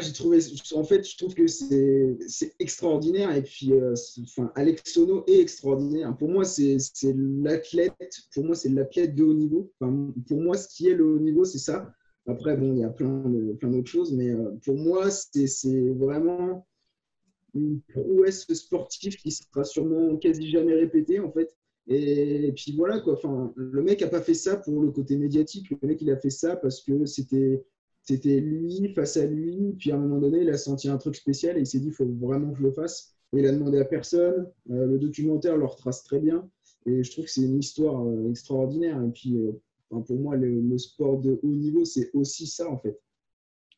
J'ai 0.00 0.12
trouvé, 0.12 0.38
en 0.74 0.84
fait, 0.84 1.08
je 1.08 1.16
trouve 1.16 1.34
que 1.34 1.46
c'est 1.46 2.54
extraordinaire. 2.58 3.34
Et 3.34 3.42
puis, 3.42 3.72
euh, 3.72 3.94
enfin, 4.22 4.50
Alex 4.54 4.92
Sono 4.92 5.24
est 5.26 5.40
extraordinaire. 5.40 6.16
Pour 6.16 6.30
moi, 6.30 6.44
c'est 6.44 6.78
l'athlète. 7.14 8.22
Pour 8.32 8.44
moi, 8.44 8.54
c'est 8.54 8.70
l'athlète 8.70 9.14
de 9.14 9.24
haut 9.24 9.34
niveau. 9.34 9.72
Pour 9.78 10.40
moi, 10.40 10.56
ce 10.56 10.68
qui 10.68 10.88
est 10.88 10.94
le 10.94 11.04
haut 11.04 11.18
niveau, 11.18 11.44
c'est 11.44 11.58
ça. 11.58 11.92
Après, 12.26 12.56
bon, 12.56 12.72
il 12.72 12.80
y 12.80 12.84
a 12.84 12.88
plein 12.88 13.22
plein 13.58 13.70
d'autres 13.70 13.90
choses, 13.90 14.12
mais 14.14 14.30
euh, 14.30 14.52
pour 14.64 14.76
moi, 14.76 15.10
c'est 15.10 15.90
vraiment 15.90 16.66
une 17.54 17.80
prouesse 17.82 18.46
sportive 18.52 19.16
qui 19.16 19.30
sera 19.30 19.64
sûrement 19.64 20.16
quasi 20.16 20.50
jamais 20.50 20.74
répétée, 20.74 21.20
en 21.20 21.30
fait. 21.30 21.54
Et, 21.86 22.52
puis 22.56 22.74
voilà, 22.76 23.00
quoi. 23.00 23.14
Enfin, 23.14 23.52
le 23.56 23.82
mec 23.82 24.00
n'a 24.00 24.08
pas 24.08 24.22
fait 24.22 24.34
ça 24.34 24.56
pour 24.56 24.80
le 24.80 24.90
côté 24.90 25.18
médiatique. 25.18 25.70
Le 25.70 25.86
mec, 25.86 26.00
il 26.00 26.10
a 26.10 26.16
fait 26.16 26.30
ça 26.30 26.56
parce 26.56 26.80
que 26.80 27.04
c'était 27.04 27.62
c'était 28.04 28.40
lui 28.40 28.92
face 28.94 29.16
à 29.16 29.26
lui. 29.26 29.74
Puis 29.78 29.90
à 29.90 29.96
un 29.96 29.98
moment 29.98 30.18
donné, 30.18 30.42
il 30.42 30.50
a 30.50 30.58
senti 30.58 30.88
un 30.88 30.98
truc 30.98 31.16
spécial 31.16 31.56
et 31.56 31.60
il 31.60 31.66
s'est 31.66 31.80
dit 31.80 31.88
il 31.88 31.92
faut 31.92 32.06
vraiment 32.06 32.52
que 32.52 32.58
je 32.58 32.62
le 32.62 32.72
fasse. 32.72 33.16
Et 33.34 33.40
il 33.40 33.46
a 33.46 33.52
demandé 33.52 33.78
à 33.80 33.84
personne. 33.84 34.46
Euh, 34.70 34.86
le 34.86 34.98
documentaire 34.98 35.56
le 35.56 35.64
retrace 35.64 36.04
très 36.04 36.20
bien. 36.20 36.48
Et 36.86 37.02
je 37.02 37.10
trouve 37.10 37.24
que 37.24 37.30
c'est 37.30 37.42
une 37.42 37.58
histoire 37.58 38.06
euh, 38.06 38.30
extraordinaire. 38.30 39.02
Et 39.02 39.10
puis, 39.10 39.36
euh, 39.36 39.52
pour 39.88 40.18
moi, 40.18 40.36
le, 40.36 40.78
sport 40.78 41.18
de 41.18 41.40
haut 41.42 41.54
niveau, 41.54 41.84
c'est 41.84 42.10
aussi 42.12 42.46
ça, 42.46 42.70
en 42.70 42.78
fait. 42.78 43.00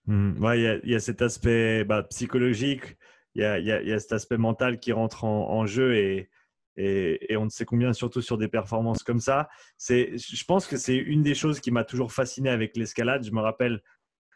Mmh. 0.06 0.42
ouais, 0.42 0.80
il 0.84 0.90
y, 0.90 0.94
a 0.94 1.00
cet 1.00 1.20
aspect 1.20 1.84
bah, 1.84 2.04
psychologique, 2.04 2.96
il 3.34 3.42
y 3.42 3.44
a, 3.44 3.58
y 3.58 3.70
a, 3.70 3.98
cet 3.98 4.12
aspect 4.12 4.38
mental 4.38 4.78
qui 4.78 4.92
rentre 4.92 5.24
en, 5.24 5.66
jeu 5.66 5.96
et, 5.96 6.28
et, 6.76 7.32
et, 7.32 7.36
on 7.36 7.44
ne 7.44 7.50
sait 7.50 7.64
combien, 7.64 7.92
surtout 7.92 8.22
sur 8.22 8.38
des 8.38 8.46
performances 8.46 9.02
comme 9.02 9.18
ça. 9.18 9.48
Je 9.80 10.44
pense 10.44 10.68
que 10.68 10.76
c'est 10.76 10.94
une 10.94 11.22
des 11.22 11.34
choses 11.34 11.58
qui 11.58 11.72
m'a 11.72 11.82
toujours 11.82 12.12
fasciné 12.12 12.50
avec 12.50 12.76
l'escalade. 12.76 13.24
Je 13.24 13.32
me 13.32 13.40
rappelle 13.40 13.82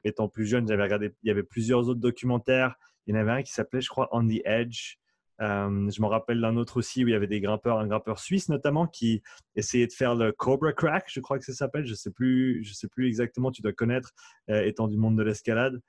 étant 0.05 0.29
plus 0.29 0.47
jeune, 0.47 0.67
j'avais 0.67 0.83
regardé, 0.83 1.13
il 1.23 1.29
y 1.29 1.31
avait 1.31 1.43
plusieurs 1.43 1.89
autres 1.89 2.01
documentaires. 2.01 2.77
Il 3.07 3.15
y 3.15 3.19
en 3.19 3.21
avait 3.21 3.33
un 3.33 3.43
qui 3.43 3.53
s'appelait, 3.53 3.81
je 3.81 3.89
crois, 3.89 4.09
On 4.13 4.27
the 4.27 4.41
Edge. 4.45 4.97
Euh, 5.41 5.91
je 5.91 6.03
me 6.03 6.07
rappelle 6.07 6.41
d'un 6.41 6.57
autre 6.57 6.77
aussi 6.77 7.03
où 7.03 7.09
il 7.09 7.13
y 7.13 7.15
avait 7.15 7.27
des 7.27 7.41
grimpeurs, 7.41 7.79
un 7.79 7.87
grimpeur 7.87 8.19
suisse 8.19 8.49
notamment, 8.51 8.87
qui 8.87 9.23
essayait 9.57 9.87
de 9.87 9.93
faire 9.93 10.15
le 10.15 10.33
Cobra 10.33 10.73
Crack, 10.73 11.07
je 11.09 11.21
crois 11.21 11.39
que 11.39 11.45
ça 11.45 11.55
s'appelle. 11.55 11.87
Je 11.87 11.93
ne 11.93 11.97
sais, 11.97 12.11
plus, 12.11 12.63
je 12.63 12.75
sais 12.75 12.89
plus 12.89 13.07
exactement, 13.07 13.51
tu 13.51 13.63
dois 13.63 13.73
connaître, 13.73 14.13
euh, 14.51 14.63
étant 14.65 14.87
du 14.87 14.99
monde 14.99 15.17
de 15.17 15.23
l'escalade. 15.23 15.81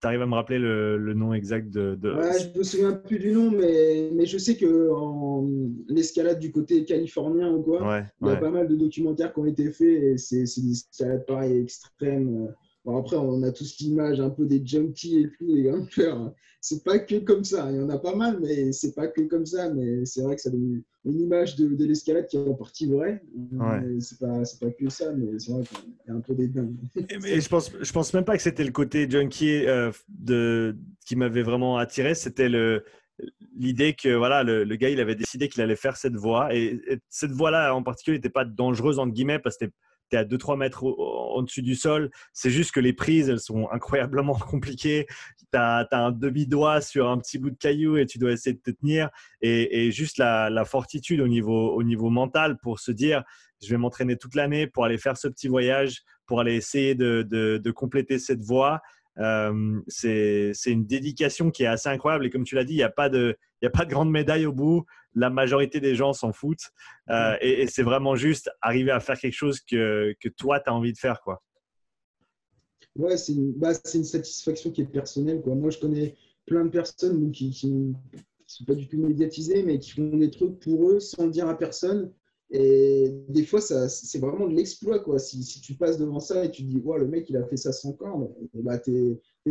Tu 0.00 0.06
arrives 0.06 0.20
à 0.20 0.26
me 0.26 0.34
rappeler 0.34 0.58
le, 0.58 1.14
nom 1.14 1.32
exact 1.32 1.70
de. 1.70 1.94
de... 1.94 2.12
Ouais, 2.12 2.38
je 2.38 2.58
me 2.58 2.62
souviens 2.62 2.92
plus 2.92 3.18
du 3.18 3.32
nom, 3.32 3.50
mais, 3.50 4.10
mais 4.12 4.26
je 4.26 4.36
sais 4.36 4.56
que 4.56 4.90
en 4.90 5.48
l'escalade 5.88 6.38
du 6.38 6.50
côté 6.50 6.84
californien 6.84 7.50
ou 7.50 7.62
quoi, 7.62 8.02
il 8.20 8.28
y 8.28 8.30
a 8.30 8.36
pas 8.36 8.50
mal 8.50 8.68
de 8.68 8.76
documentaires 8.76 9.32
qui 9.32 9.40
ont 9.40 9.46
été 9.46 9.70
faits 9.70 9.88
et 9.88 10.18
c'est 10.18 10.44
des 10.44 10.72
escalades 10.72 11.24
pareil 11.26 11.58
extrêmes. 11.58 12.54
Après, 12.96 13.16
on 13.16 13.42
a 13.42 13.52
tous 13.52 13.78
l'image 13.80 14.20
un 14.20 14.30
peu 14.30 14.46
des 14.46 14.64
junkies 14.64 15.20
et 15.20 15.30
tout, 15.30 15.46
les 15.46 15.64
grimpeurs. 15.64 16.32
C'est 16.60 16.82
pas 16.82 16.98
que 16.98 17.16
comme 17.16 17.44
ça. 17.44 17.70
Il 17.70 17.76
y 17.76 17.80
en 17.80 17.88
a 17.90 17.98
pas 17.98 18.14
mal, 18.14 18.38
mais 18.40 18.72
c'est 18.72 18.94
pas 18.94 19.08
que 19.08 19.20
comme 19.22 19.46
ça. 19.46 19.72
Mais 19.72 20.04
c'est 20.04 20.22
vrai 20.22 20.36
que 20.36 20.42
ça 20.42 20.50
donne 20.50 20.82
une 21.04 21.20
image 21.20 21.56
de, 21.56 21.84
l'escalade 21.84 22.26
qui 22.26 22.36
est 22.36 22.48
en 22.48 22.54
partie 22.54 22.86
vraie. 22.86 23.22
C'est 24.00 24.18
pas, 24.18 24.42
pas 24.60 24.70
que 24.70 24.88
ça, 24.88 25.12
mais 25.12 25.38
c'est 25.38 25.52
vrai 25.52 25.62
qu'il 25.64 25.78
y 26.08 26.10
a 26.10 26.14
un 26.14 26.20
peu 26.20 26.34
des 26.34 26.48
dingues. 26.48 26.76
Et, 27.26 27.40
je 27.40 27.48
pense, 27.48 27.70
je 27.80 27.92
pense 27.92 28.12
même 28.14 28.24
pas 28.24 28.36
que 28.36 28.42
c'était 28.42 28.64
le 28.64 28.72
côté 28.72 29.08
junkie 29.08 29.66
euh, 29.66 29.92
de, 30.08 30.76
qui 31.06 31.14
m'avait 31.14 31.42
vraiment 31.42 31.76
attiré. 31.76 32.14
C'était 32.14 32.48
le, 32.48 32.84
l'idée 33.56 33.94
que 33.94 34.14
voilà 34.14 34.42
le, 34.42 34.64
le, 34.64 34.76
gars 34.76 34.90
il 34.90 35.00
avait 35.00 35.14
décidé 35.14 35.48
qu'il 35.48 35.62
allait 35.62 35.76
faire 35.76 35.96
cette 35.96 36.14
voie 36.14 36.54
et, 36.54 36.80
cette 37.08 37.32
voie 37.32 37.50
là 37.50 37.74
en 37.74 37.82
particulier 37.82 38.18
n'était 38.18 38.28
pas 38.28 38.44
dangereuse 38.44 38.98
entre 38.98 39.12
guillemets 39.12 39.38
parce 39.38 39.56
que 39.56 39.66
tu 40.10 40.16
es 40.16 40.18
à 40.18 40.24
2-3 40.24 40.56
mètres 40.56 40.84
au-dessus 40.84 41.62
du 41.62 41.74
sol. 41.74 42.10
C'est 42.32 42.50
juste 42.50 42.72
que 42.72 42.80
les 42.80 42.92
prises, 42.92 43.28
elles 43.28 43.40
sont 43.40 43.68
incroyablement 43.70 44.34
compliquées. 44.38 45.06
Tu 45.52 45.58
as, 45.58 45.86
un 45.92 46.12
demi-doigt 46.12 46.80
sur 46.80 47.08
un 47.08 47.18
petit 47.18 47.38
bout 47.38 47.50
de 47.50 47.56
caillou 47.56 47.96
et 47.96 48.06
tu 48.06 48.18
dois 48.18 48.32
essayer 48.32 48.54
de 48.54 48.60
te 48.60 48.70
tenir. 48.70 49.10
Et, 49.40 49.90
juste 49.90 50.18
la, 50.18 50.64
fortitude 50.64 51.20
au 51.20 51.28
niveau, 51.28 51.72
au 51.74 51.82
niveau 51.82 52.10
mental 52.10 52.58
pour 52.58 52.80
se 52.80 52.92
dire, 52.92 53.22
je 53.62 53.70
vais 53.70 53.78
m'entraîner 53.78 54.16
toute 54.16 54.34
l'année 54.34 54.66
pour 54.66 54.84
aller 54.84 54.98
faire 54.98 55.16
ce 55.16 55.28
petit 55.28 55.48
voyage, 55.48 56.02
pour 56.26 56.40
aller 56.40 56.54
essayer 56.54 56.94
de, 56.94 57.22
de, 57.22 57.70
compléter 57.70 58.18
cette 58.18 58.42
voie. 58.42 58.80
Euh, 59.18 59.80
c'est 59.88 60.52
une 60.66 60.86
dédication 60.86 61.50
qui 61.50 61.64
est 61.64 61.66
assez 61.66 61.88
incroyable. 61.88 62.26
Et 62.26 62.30
comme 62.30 62.44
tu 62.44 62.54
l'as 62.54 62.64
dit, 62.64 62.74
il 62.74 62.78
n'y 62.78 62.82
a, 62.82 62.90
pas 62.90 63.08
de, 63.08 63.36
a 63.64 63.70
pas 63.70 63.84
de 63.84 63.90
grande 63.90 64.10
médaille 64.10 64.46
au 64.46 64.52
bout. 64.52 64.84
La 65.14 65.30
majorité 65.30 65.80
des 65.80 65.94
gens 65.94 66.12
s'en 66.12 66.32
foutent. 66.32 66.70
Euh, 67.10 67.36
et, 67.40 67.66
c'est 67.66 67.82
vraiment 67.82 68.14
juste 68.14 68.50
arriver 68.60 68.90
à 68.90 69.00
faire 69.00 69.18
quelque 69.18 69.32
chose 69.34 69.60
que, 69.60 70.14
que 70.20 70.28
toi, 70.28 70.60
tu 70.60 70.70
as 70.70 70.74
envie 70.74 70.92
de 70.92 70.98
faire. 70.98 71.20
Quoi. 71.22 71.42
Ouais, 72.96 73.16
c'est 73.16 73.32
une, 73.32 73.52
bah, 73.52 73.72
une, 73.94 74.04
satisfaction 74.04 74.70
qui 74.70 74.82
est 74.82 74.86
personnelle. 74.86 75.40
Quoi. 75.40 75.54
Moi, 75.54 75.70
je 75.70 75.78
connais 75.78 76.16
plein 76.46 76.64
de 76.64 76.70
personnes 76.70 77.30
qui 77.30 77.48
ne 77.64 77.92
sont 78.46 78.64
pas 78.64 78.74
du 78.74 78.88
tout 78.88 78.98
médiatisées, 78.98 79.62
mais 79.62 79.78
qui 79.78 79.92
font 79.92 80.16
des 80.16 80.30
trucs 80.30 80.58
pour 80.60 80.90
eux 80.90 81.00
sans 81.00 81.26
le 81.26 81.30
dire 81.30 81.48
à 81.48 81.56
personne. 81.56 82.12
Et 82.50 83.12
des 83.28 83.44
fois, 83.44 83.60
c'est 83.60 84.18
vraiment 84.18 84.48
de 84.48 84.54
l'exploit. 84.54 85.00
quoi. 85.00 85.18
Si, 85.18 85.42
si, 85.42 85.60
tu 85.60 85.74
passes 85.74 85.98
devant 85.98 86.20
ça 86.20 86.44
et 86.44 86.50
tu 86.50 86.62
te 86.62 86.68
dis, 86.68 86.78
ouais, 86.78 86.98
le 86.98 87.06
mec, 87.06 87.28
il 87.28 87.36
a 87.36 87.44
fait 87.44 87.58
ça 87.58 87.72
sans 87.72 87.92
corps, 87.92 88.30
bah, 88.54 88.78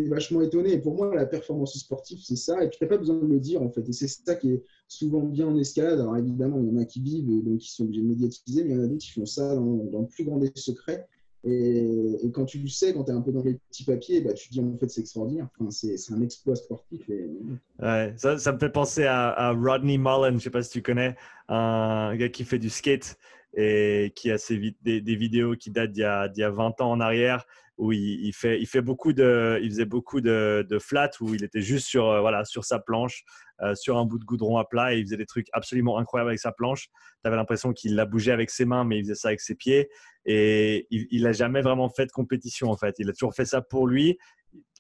vachement 0.06 0.42
étonné. 0.42 0.74
Et 0.74 0.80
pour 0.80 0.96
moi, 0.96 1.14
la 1.14 1.26
performance 1.26 1.78
sportive, 1.78 2.20
c'est 2.24 2.36
ça. 2.36 2.64
Et 2.64 2.70
tu 2.70 2.78
n'as 2.82 2.88
pas 2.88 2.98
besoin 2.98 3.18
de 3.18 3.26
le 3.26 3.40
dire, 3.40 3.62
en 3.62 3.70
fait. 3.70 3.88
Et 3.88 3.94
c'est 3.94 4.08
ça 4.08 4.36
qui 4.36 4.52
est 4.52 4.64
souvent 4.88 5.22
bien 5.22 5.48
en 5.48 5.58
escalade. 5.58 6.00
Alors 6.00 6.18
évidemment, 6.18 6.60
il 6.60 6.68
y 6.68 6.72
en 6.72 6.78
a 6.78 6.86
qui 6.86 7.02
vivent, 7.02 7.44
donc 7.44 7.60
qui 7.60 7.72
sont 7.72 7.84
obligés 7.84 8.02
de 8.02 8.08
médiatiser, 8.08 8.64
mais 8.64 8.72
il 8.72 8.78
y 8.78 8.80
en 8.80 8.84
a 8.84 8.88
d'autres 8.88 9.04
qui 9.04 9.12
font 9.12 9.26
ça 9.26 9.56
dans, 9.56 9.84
dans 9.86 10.02
le 10.02 10.08
plus 10.08 10.24
grand 10.24 10.38
des 10.38 10.52
secrets. 10.56 11.08
Et, 11.44 12.32
quand 12.34 12.46
tu 12.46 12.60
le 12.60 12.68
sais, 12.68 12.94
quand 12.94 13.06
tu 13.06 13.12
es 13.12 13.14
un 13.14 13.22
peu 13.22 13.32
dans 13.32 13.44
les 13.44 13.56
petits 13.70 13.86
papiers, 13.86 14.22
bah, 14.22 14.34
tu 14.34 14.50
te 14.50 14.54
dis 14.54 14.60
en 14.60 14.78
fait 14.78 14.90
c'est 14.90 15.02
extraordinaire. 15.02 15.48
Enfin, 15.60 15.72
c'est 15.72 16.14
un 16.14 16.22
exploit 16.22 16.56
sportif. 16.56 17.02
Ouais, 17.08 18.14
ça, 18.18 18.52
me 18.52 18.60
fait 18.60 18.70
penser 18.70 19.06
à, 19.06 19.52
Rodney 19.52 19.98
Mullen, 19.98 20.32
je 20.32 20.36
ne 20.36 20.40
sais 20.40 20.50
pas 20.50 20.64
si 20.64 20.72
tu 20.72 20.82
connais, 20.82 21.16
un 21.48 22.16
gars 22.16 22.30
qui 22.30 22.44
fait 22.44 22.60
du 22.60 22.70
skate 22.70 23.18
et 23.56 24.12
qui 24.16 24.30
a 24.30 24.38
des, 24.84 25.02
des, 25.02 25.16
vidéos 25.16 25.56
qui 25.56 25.72
datent 25.72 25.92
d'il 25.92 26.02
y, 26.02 26.40
y, 26.40 26.44
a 26.44 26.50
20 26.50 26.82
ans 26.82 26.92
en 26.92 27.00
arrière 27.00 27.46
où 27.78 27.92
il, 27.92 28.34
fait, 28.34 28.60
il, 28.60 28.66
fait 28.66 28.82
beaucoup 28.82 29.14
de, 29.14 29.60
il 29.62 29.70
faisait 29.70 29.86
beaucoup 29.86 30.20
de, 30.20 30.66
de 30.68 30.80
flat 30.80 31.12
où 31.22 31.36
il 31.36 31.44
était 31.44 31.62
juste 31.62 31.88
sur, 31.88 32.10
euh, 32.10 32.22
voilà, 32.22 32.44
sur 32.44 32.66
sa 32.66 32.80
planche, 32.80 33.24
euh, 33.62 33.76
sur 33.76 33.98
un 33.98 34.06
bout 34.06 34.18
de 34.18 34.26
goudron 34.26 34.58
à 34.58 34.66
plat 34.66 34.96
et 34.96 35.00
il 35.00 35.06
faisait 35.06 35.18
des 35.18 35.26
trucs 35.26 35.48
absolument 35.54 36.00
incroyables 36.00 36.30
avec 36.30 36.40
sa 36.40 36.52
planche. 36.52 36.88
Tu 37.24 37.28
avais 37.28 37.36
l'impression 37.36 37.74
qu'il 37.74 37.96
la 37.96 38.06
bougeait 38.06 38.32
avec 38.32 38.50
ses 38.50 38.66
mains, 38.66 38.84
mais 38.84 38.98
il 38.98 39.04
faisait 39.04 39.16
ça 39.16 39.28
avec 39.28 39.42
ses 39.42 39.56
pieds. 39.56 39.90
Et 40.26 40.88
il 40.90 41.24
n'a 41.24 41.34
jamais 41.34 41.62
vraiment 41.62 41.90
fait 41.90 42.06
de 42.06 42.12
compétition 42.12 42.70
en 42.70 42.78
fait. 42.78 42.96
Il 42.98 43.10
a 43.10 43.14
toujours 43.14 43.36
fait 43.36 43.46
ça 43.46 43.62
pour 43.62 43.88
lui, 43.88 44.18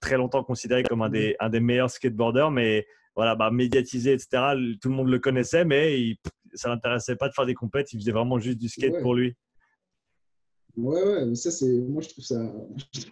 très 0.01 0.17
longtemps 0.17 0.43
considéré 0.43 0.83
comme 0.83 1.01
un 1.01 1.09
des, 1.09 1.35
un 1.39 1.49
des 1.49 1.59
meilleurs 1.59 1.91
skateboarders, 1.91 2.51
mais 2.51 2.85
voilà, 3.15 3.35
bah, 3.35 3.49
médiatisé, 3.51 4.13
etc. 4.13 4.53
Tout 4.81 4.89
le 4.89 4.95
monde 4.95 5.09
le 5.09 5.19
connaissait, 5.19 5.65
mais 5.65 6.01
il, 6.01 6.17
ça 6.53 6.69
l'intéressait 6.69 7.15
pas 7.15 7.29
de 7.29 7.33
faire 7.33 7.45
des 7.45 7.53
compètes. 7.53 7.93
Il 7.93 7.99
faisait 7.99 8.11
vraiment 8.11 8.39
juste 8.39 8.57
du 8.57 8.69
skate 8.69 9.01
pour 9.01 9.15
lui. 9.15 9.35
Ouais, 10.77 11.01
ouais, 11.01 11.35
ça, 11.35 11.49
c'est. 11.49 11.79
Moi, 11.79 12.03
je 12.03 12.09
trouve, 12.09 12.23
ça, 12.23 12.39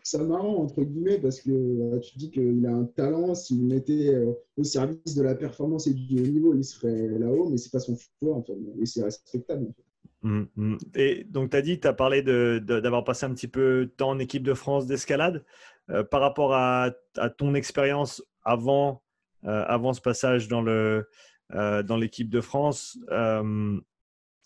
ça 0.04 0.24
marrant, 0.24 0.58
entre 0.64 0.84
guillemets, 0.84 1.18
parce 1.18 1.42
que 1.42 1.50
euh, 1.50 2.00
tu 2.00 2.16
dis 2.16 2.30
qu'il 2.30 2.64
a 2.68 2.72
un 2.72 2.86
talent, 2.86 3.34
s'il 3.34 3.62
le 3.62 3.74
mettait 3.74 4.14
euh, 4.14 4.34
au 4.56 4.64
service 4.64 5.16
de 5.16 5.24
la 5.24 5.34
performance 5.34 5.88
et 5.88 5.96
du 5.96 6.20
haut 6.20 6.28
niveau, 6.28 6.54
il 6.54 6.64
serait 6.64 7.08
là-haut, 7.18 7.50
mais 7.50 7.58
c'est 7.58 7.72
pas 7.72 7.80
son 7.80 7.98
choix, 7.98 8.36
en 8.36 8.44
fait. 8.44 8.56
Et 8.80 8.86
c'est 8.86 9.04
respectable. 9.04 9.74
Hum, 10.24 10.48
hum. 10.58 10.78
Et 10.94 11.24
donc, 11.24 11.50
tu 11.50 11.58
as 11.58 11.64
dit, 11.64 11.80
tu 11.80 11.88
as 11.88 11.94
parlé 11.94 12.22
d'avoir 12.22 13.04
passé 13.04 13.26
un 13.26 13.34
petit 13.34 13.48
peu 13.48 13.88
de 13.88 13.92
temps 13.92 14.12
en 14.12 14.20
équipe 14.20 14.44
de 14.44 14.54
France 14.54 14.86
d'escalade. 14.86 15.44
Euh, 15.90 16.04
par 16.04 16.22
rapport 16.22 16.54
à, 16.54 16.92
ton 17.38 17.56
expérience 17.56 18.24
avant, 18.44 19.02
avant 19.44 19.94
ce 19.94 20.02
passage 20.02 20.48
dans 20.48 20.62
l'équipe 21.98 22.30
de 22.30 22.42
France, 22.42 23.00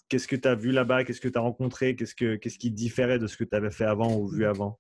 Qu'est-ce 0.10 0.28
que 0.28 0.36
tu 0.36 0.48
as 0.48 0.56
vu 0.56 0.72
là-bas? 0.72 1.04
Qu'est-ce 1.04 1.22
que 1.22 1.28
tu 1.28 1.38
as 1.38 1.42
rencontré? 1.42 1.96
Qu'est-ce, 1.96 2.16
que, 2.16 2.36
qui 2.36 2.72
différait 2.72 3.20
de 3.20 3.28
ce 3.28 3.38
que 3.38 3.44
tu 3.44 3.56
avais 3.56 3.72
fait 3.72 3.86
avant 3.86 4.18
ou 4.18 4.28
vu 4.28 4.46
avant? 4.46 4.80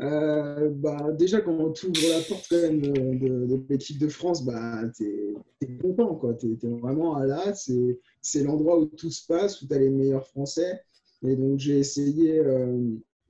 Euh, 0.00 0.70
bah, 0.70 1.12
déjà, 1.12 1.40
quand 1.40 1.72
tu 1.72 1.86
ouvres 1.86 2.08
la 2.08 2.20
porte 2.26 2.50
même 2.52 2.80
de, 2.80 3.64
l'équipe 3.68 3.98
de 3.98 4.08
France, 4.08 4.44
bah, 4.44 4.82
tu 4.96 5.36
es, 5.60 5.76
content. 5.78 6.18
Tu 6.38 6.58
es, 6.62 6.68
vraiment 6.68 7.16
à 7.16 7.26
là. 7.26 7.54
C'est, 7.54 8.42
l'endroit 8.42 8.78
où 8.78 8.86
tout 8.86 9.10
se 9.10 9.26
passe, 9.26 9.60
où 9.60 9.66
tu 9.66 9.74
as 9.74 9.78
les 9.78 9.90
meilleurs 9.90 10.26
Français. 10.28 10.80
Et 11.26 11.36
donc, 11.36 11.58
j'ai 11.58 11.78
essayé. 11.78 12.38
Euh, 12.38 12.78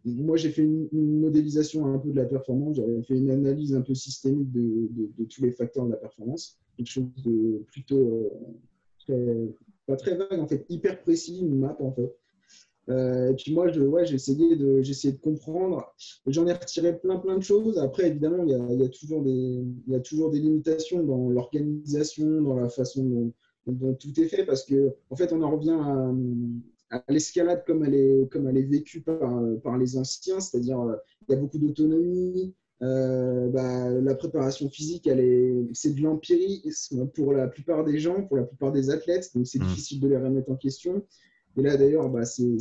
moi, 0.05 0.37
j'ai 0.37 0.51
fait 0.51 0.63
une, 0.63 0.89
modélisation 0.93 1.87
un 1.87 1.99
peu 1.99 2.11
de 2.11 2.17
la 2.17 2.27
performance. 2.27 2.77
J'avais 2.77 3.03
fait 3.03 3.15
une 3.15 3.31
analyse 3.31 3.75
un 3.75 3.83
peu 3.83 3.95
systémique 3.95 4.53
de, 4.53 4.89
de, 5.19 5.25
tous 5.25 5.43
les 5.43 5.53
facteurs 5.53 5.87
de 5.87 5.93
la 5.93 5.97
performance. 5.97 6.59
Quelque 6.77 6.89
chose 6.91 7.05
de 7.25 7.65
plutôt 7.67 8.31
euh, 9.11 9.47
pas 9.87 9.97
très 9.97 10.17
vague, 10.17 10.41
en 10.41 10.47
fait, 10.47 10.65
hyper 10.69 11.01
précis, 11.03 11.41
une 11.41 11.59
map, 11.59 11.77
en 11.81 11.93
fait. 11.93 12.15
Euh, 12.89 13.31
et 13.31 13.35
puis 13.35 13.55
moi, 13.55 13.69
je, 13.69 13.81
ouais, 13.81 14.05
j'ai 14.07 14.17
essayé 14.17 14.57
de, 14.57 14.81
de 14.83 15.17
comprendre. 15.19 15.95
J'en 16.27 16.47
ai 16.47 16.53
retiré 16.53 16.99
plein, 16.99 17.17
plein 17.19 17.37
de 17.37 17.43
choses. 17.43 17.79
Après, 17.79 18.09
évidemment, 18.09 18.45
il 18.45 18.51
y 18.51 18.55
a, 18.55 18.67
il 18.71 18.81
y 18.81 18.85
a 18.85 18.89
toujours, 18.89 19.23
des, 19.23 19.31
il 19.31 19.93
y 19.93 19.95
a 19.95 20.01
toujours 20.01 20.31
des 20.31 20.41
limitations 20.41 21.03
dans 21.05 21.29
l'organisation, 21.31 22.43
dans 22.43 22.57
la 22.57 22.69
façon 22.69 23.05
dont, 23.05 23.33
dont, 23.67 23.95
tout 23.95 24.19
est 24.21 24.29
fait, 24.29 24.45
parce 24.45 24.65
que 24.65 24.95
en 25.11 25.17
fait, 25.17 25.33
on 25.33 25.43
en 25.43 25.51
revient 25.51 25.79
à, 26.91 26.99
à 26.99 27.03
l'escalade 27.09 27.65
comme 27.67 27.85
elle 27.85 27.95
est, 27.95 28.29
comme 28.31 28.49
elle 28.49 28.57
est 28.57 28.63
vécue 28.63 29.01
par, 29.01 29.41
par 29.63 29.79
les 29.79 29.97
anciens, 29.97 30.41
c'est-à-dire 30.41 30.81
euh, 30.81 30.97
il 31.29 31.35
y 31.35 31.37
a 31.37 31.41
beaucoup 31.41 31.59
d'autonomie, 31.59 32.53
euh, 32.83 33.49
bah, 33.49 33.91
la 33.91 34.15
préparation 34.15 34.69
physique, 34.69 35.07
est, 35.07 35.55
c'est 35.73 35.95
de 35.95 36.03
l'empirisme 36.03 37.07
pour 37.09 37.33
la 37.33 37.47
plupart 37.47 37.85
des 37.85 37.99
gens, 37.99 38.25
pour 38.25 38.37
la 38.37 38.43
plupart 38.43 38.73
des 38.73 38.91
athlètes, 38.91 39.31
donc 39.35 39.47
c'est 39.47 39.61
mmh. 39.61 39.67
difficile 39.67 40.01
de 40.01 40.09
les 40.09 40.17
remettre 40.17 40.51
en 40.51 40.57
question. 40.57 41.05
Et 41.57 41.63
là, 41.63 41.77
d'ailleurs, 41.77 42.09
bah, 42.09 42.25
c'est, 42.25 42.57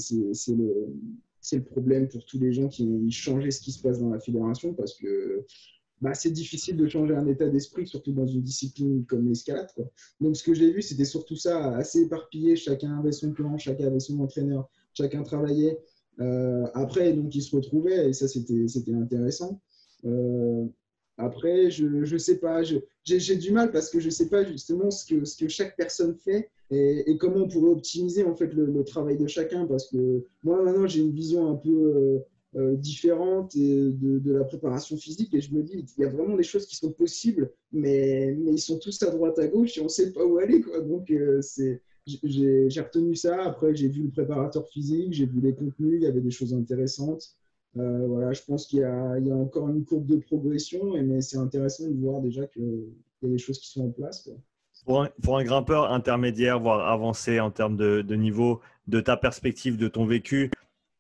le, 0.50 1.64
problème 1.64 2.08
pour 2.08 2.24
tous 2.26 2.40
les 2.40 2.54
gens 2.54 2.68
qui 2.68 2.84
ont 2.84 3.10
changé 3.10 3.50
ce 3.52 3.62
qui 3.62 3.72
se 3.72 3.82
passe 3.82 4.00
dans 4.00 4.10
la 4.10 4.20
fédération 4.20 4.74
parce 4.74 4.94
que 4.96 5.46
bah, 6.02 6.14
c'est 6.14 6.32
difficile 6.32 6.78
de 6.78 6.88
changer 6.88 7.16
un 7.16 7.28
état 7.28 7.48
d'esprit, 7.48 7.88
surtout 7.88 8.12
dans 8.12 8.28
une 8.28 8.42
discipline 8.42 9.06
comme 9.06 9.28
l'escalade. 9.28 9.70
Donc, 10.20 10.36
ce 10.36 10.44
que 10.44 10.54
j'ai 10.54 10.72
vu, 10.72 10.82
c'était 10.82 11.06
surtout 11.06 11.36
ça, 11.36 11.76
assez 11.76 12.02
éparpillé. 12.02 12.56
Chacun 12.56 13.00
avait 13.00 13.12
son 13.12 13.32
plan, 13.32 13.58
chacun 13.58 13.88
avait 13.88 14.00
son 14.00 14.20
entraîneur, 14.20 14.70
chacun 14.94 15.24
travaillait. 15.24 15.80
Euh, 16.20 16.68
après, 16.74 17.14
donc, 17.14 17.34
ils 17.34 17.42
se 17.42 17.56
retrouvaient 17.56 18.10
et 18.10 18.14
ça, 18.14 18.28
c'était 18.28 18.94
intéressant. 18.94 19.62
Euh, 20.06 20.66
après, 21.18 21.70
je 21.70 21.86
ne 21.86 22.18
sais 22.18 22.38
pas, 22.38 22.62
j'ai 22.64 23.36
du 23.36 23.52
mal 23.52 23.72
parce 23.72 23.90
que 23.90 24.00
je 24.00 24.06
ne 24.06 24.12
sais 24.12 24.30
pas 24.30 24.44
justement 24.44 24.90
ce 24.90 25.06
que, 25.06 25.26
ce 25.26 25.38
que 25.38 25.48
chaque 25.48 25.76
personne 25.76 26.16
fait 26.16 26.50
et, 26.72 27.18
comment 27.18 27.44
on 27.44 27.48
pourrait 27.48 27.72
optimiser 27.72 28.24
en 28.24 28.36
fait 28.36 28.54
le, 28.54 28.84
travail 28.84 29.18
de 29.18 29.28
chacun 29.28 29.66
parce 29.66 29.90
que 29.90 30.24
moi 30.44 30.64
maintenant 30.64 30.88
j'ai 30.88 31.02
une 31.02 31.12
vision 31.12 31.50
un 31.50 31.56
peu 31.56 31.70
euh, 31.70 32.20
euh, 32.56 32.76
différente 32.76 33.56
de, 33.56 34.32
la 34.32 34.46
préparation 34.46 34.96
physique 34.98 35.34
et 35.34 35.42
je 35.42 35.54
me 35.54 35.64
dis 35.64 35.86
il 35.98 36.02
y 36.02 36.06
a 36.06 36.10
vraiment 36.10 36.36
des 36.36 36.44
choses 36.44 36.66
qui 36.66 36.78
sont 36.78 36.92
possibles 36.92 37.52
mais, 37.74 38.36
mais 38.40 38.54
ils 38.54 38.62
sont 38.62 38.80
tous 38.80 39.04
à 39.04 39.12
droite 39.12 39.38
à 39.38 39.48
gauche 39.48 39.78
et 39.78 39.82
on 39.82 39.86
ne 39.86 39.90
sait 39.90 40.14
pas 40.14 40.26
où 40.26 40.38
aller 40.38 40.62
quoi. 40.62 40.80
donc 40.80 41.14
c'est 41.42 41.82
j'ai 42.06 42.82
retenu 42.82 43.16
ça 43.16 43.44
après 43.44 43.76
j'ai 43.76 43.90
vu 43.90 44.04
le 44.04 44.10
préparateur 44.10 44.68
physique 44.68 45.14
j'ai 45.14 45.26
vu 45.26 45.42
les 45.42 45.54
contenus 45.54 46.00
il 46.00 46.04
y 46.04 46.08
avait 46.08 46.22
des 46.22 46.32
choses 46.32 46.54
intéressantes 46.54 47.36
euh, 47.78 48.06
voilà, 48.08 48.34
je 48.34 48.42
pense 48.44 48.68
qu'il 48.68 48.80
y, 48.80 48.84
a 48.84 49.36
encore 49.36 49.70
une 49.70 49.86
courbe 49.86 50.06
de 50.06 50.18
progression, 50.18 50.94
mais 51.02 51.22
c'est 51.22 51.38
intéressant 51.38 51.86
de 51.88 52.00
voir 52.00 52.22
déjà 52.22 52.46
qu'il 52.48 52.90
y 53.22 53.26
a 53.26 53.30
des 53.30 53.38
choses 53.38 53.60
qui 53.60 53.70
sont 53.70 53.88
en 53.88 53.92
place. 53.92 54.30
Pour, 54.86 55.38
un, 55.38 55.44
grimpeur 55.44 55.92
intermédiaire, 55.92 56.60
voire 56.60 56.90
avancé 56.90 57.40
en 57.40 57.52
termes 57.52 57.78
de, 57.78 58.16
niveau, 58.16 58.62
de 58.88 59.00
ta 59.00 59.16
perspective, 59.16 59.78
de 59.78 59.88
ton 59.88 60.06
vécu, 60.06 60.52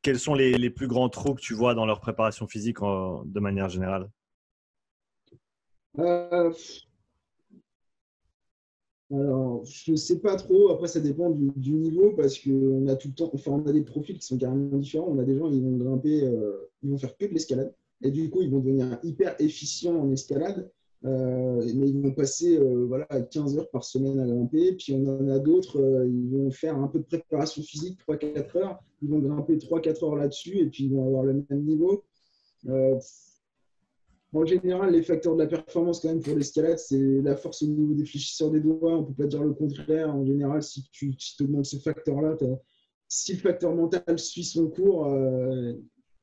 quels 0.02 0.20
sont 0.20 0.34
les, 0.34 0.70
plus 0.70 0.88
grands 0.88 1.10
trous 1.10 1.34
que 1.34 1.42
tu 1.42 1.54
vois 1.54 1.74
dans 1.74 1.86
leur 1.86 2.00
préparation 2.00 2.48
physique 2.48 2.78
de 2.80 3.40
manière 3.40 3.70
générale? 3.70 4.10
Euh, 6.00 6.54
alors, 9.13 9.65
je 9.65 9.91
ne 9.91 9.97
sais 9.97 10.19
pas 10.19 10.36
trop. 10.38 10.69
Après, 10.69 10.88
ça 10.88 11.02
dépend 11.02 11.30
du, 11.32 11.74
niveau 11.74 12.13
parce 12.15 12.39
qu'on 12.39 12.88
a 12.88 12.95
tout 12.95 13.10
le 13.10 13.13
temps, 13.13 13.30
enfin, 13.34 13.52
on 13.52 13.67
a 13.67 13.74
des 13.74 13.82
profils 13.82 14.17
qui 14.17 14.26
sont 14.26 14.38
carrément 14.38 14.78
différents. 14.78 15.08
On 15.10 15.19
a 15.19 15.24
des 15.24 15.38
gens, 15.38 15.52
ils 15.52 15.62
vont 15.62 15.76
grimper, 15.76 16.24
euh, 16.24 16.69
ils 16.82 16.89
vont 16.91 16.97
faire 16.97 17.17
que 17.17 17.26
de 17.26 17.34
l'escalade. 17.34 17.74
Et 18.02 18.12
du 18.12 18.30
coup, 18.30 18.41
ils 18.41 18.50
vont 18.50 18.60
devenir 18.60 19.00
hyper 19.04 19.36
efficients 19.39 19.97
en 19.97 20.12
escalade. 20.12 20.69
Euh, 21.04 21.63
mais 21.76 21.89
ils 21.89 22.00
vont 22.00 22.12
passer 22.12 22.58
euh, 22.58 22.86
voilà, 22.88 23.06
15 23.06 23.58
heures 23.58 23.69
par 23.69 23.84
semaine 23.84 24.19
à 24.19 24.26
grimper. 24.26 24.74
Puis 24.74 24.93
on 24.93 25.06
en 25.08 25.28
a 25.30 25.39
d'autres, 25.39 26.06
ils 26.08 26.30
vont 26.30 26.50
faire 26.52 26.78
un 26.78 26.88
peu 26.88 27.00
de 27.00 27.06
préparation 27.06 27.62
physique, 27.63 28.00
3-4 28.08 28.58
heures. 28.58 28.80
Ils 29.02 29.10
vont 29.10 29.19
grimper 29.19 29.58
3-4 29.58 30.06
heures 30.06 30.15
là-dessus 30.15 30.58
et 30.58 30.67
puis 30.67 30.86
ils 30.86 30.93
vont 30.93 31.06
avoir 31.06 31.24
le 31.24 31.43
même 31.50 31.63
niveau. 31.63 32.04
En 34.34 34.46
général, 34.46 34.94
les 34.94 35.04
facteurs 35.04 35.36
de 35.36 35.44
la 35.44 35.48
performance, 35.48 36.00
quand 36.00 36.08
même, 36.08 36.22
pour 36.22 36.36
l'escalade, 36.36 36.80
c'est 36.80 37.22
la 37.22 37.36
force 37.36 37.63
au 37.63 37.67
niveau 37.67 37.94
des 37.94 38.06
fléchisseurs 38.06 38.50
des 38.50 38.62
doigts. 38.62 38.98
On 38.98 39.02
ne 39.02 39.06
peut 39.08 39.24
pas 39.24 39.28
dire 39.28 39.44
le 39.44 39.54
contraire. 39.54 40.15
En 40.15 40.26
général, 40.26 40.63
si 40.63 40.84
tu 40.91 41.13
si 41.17 41.44
augmentes 41.44 41.65
ce 41.65 41.78
facteur-là, 41.78 42.38
si 43.10 43.34
le 43.34 43.39
facteur 43.39 43.76
mental 43.76 44.17
suit 44.17 44.46
son 44.46 44.70
cours, 44.70 45.06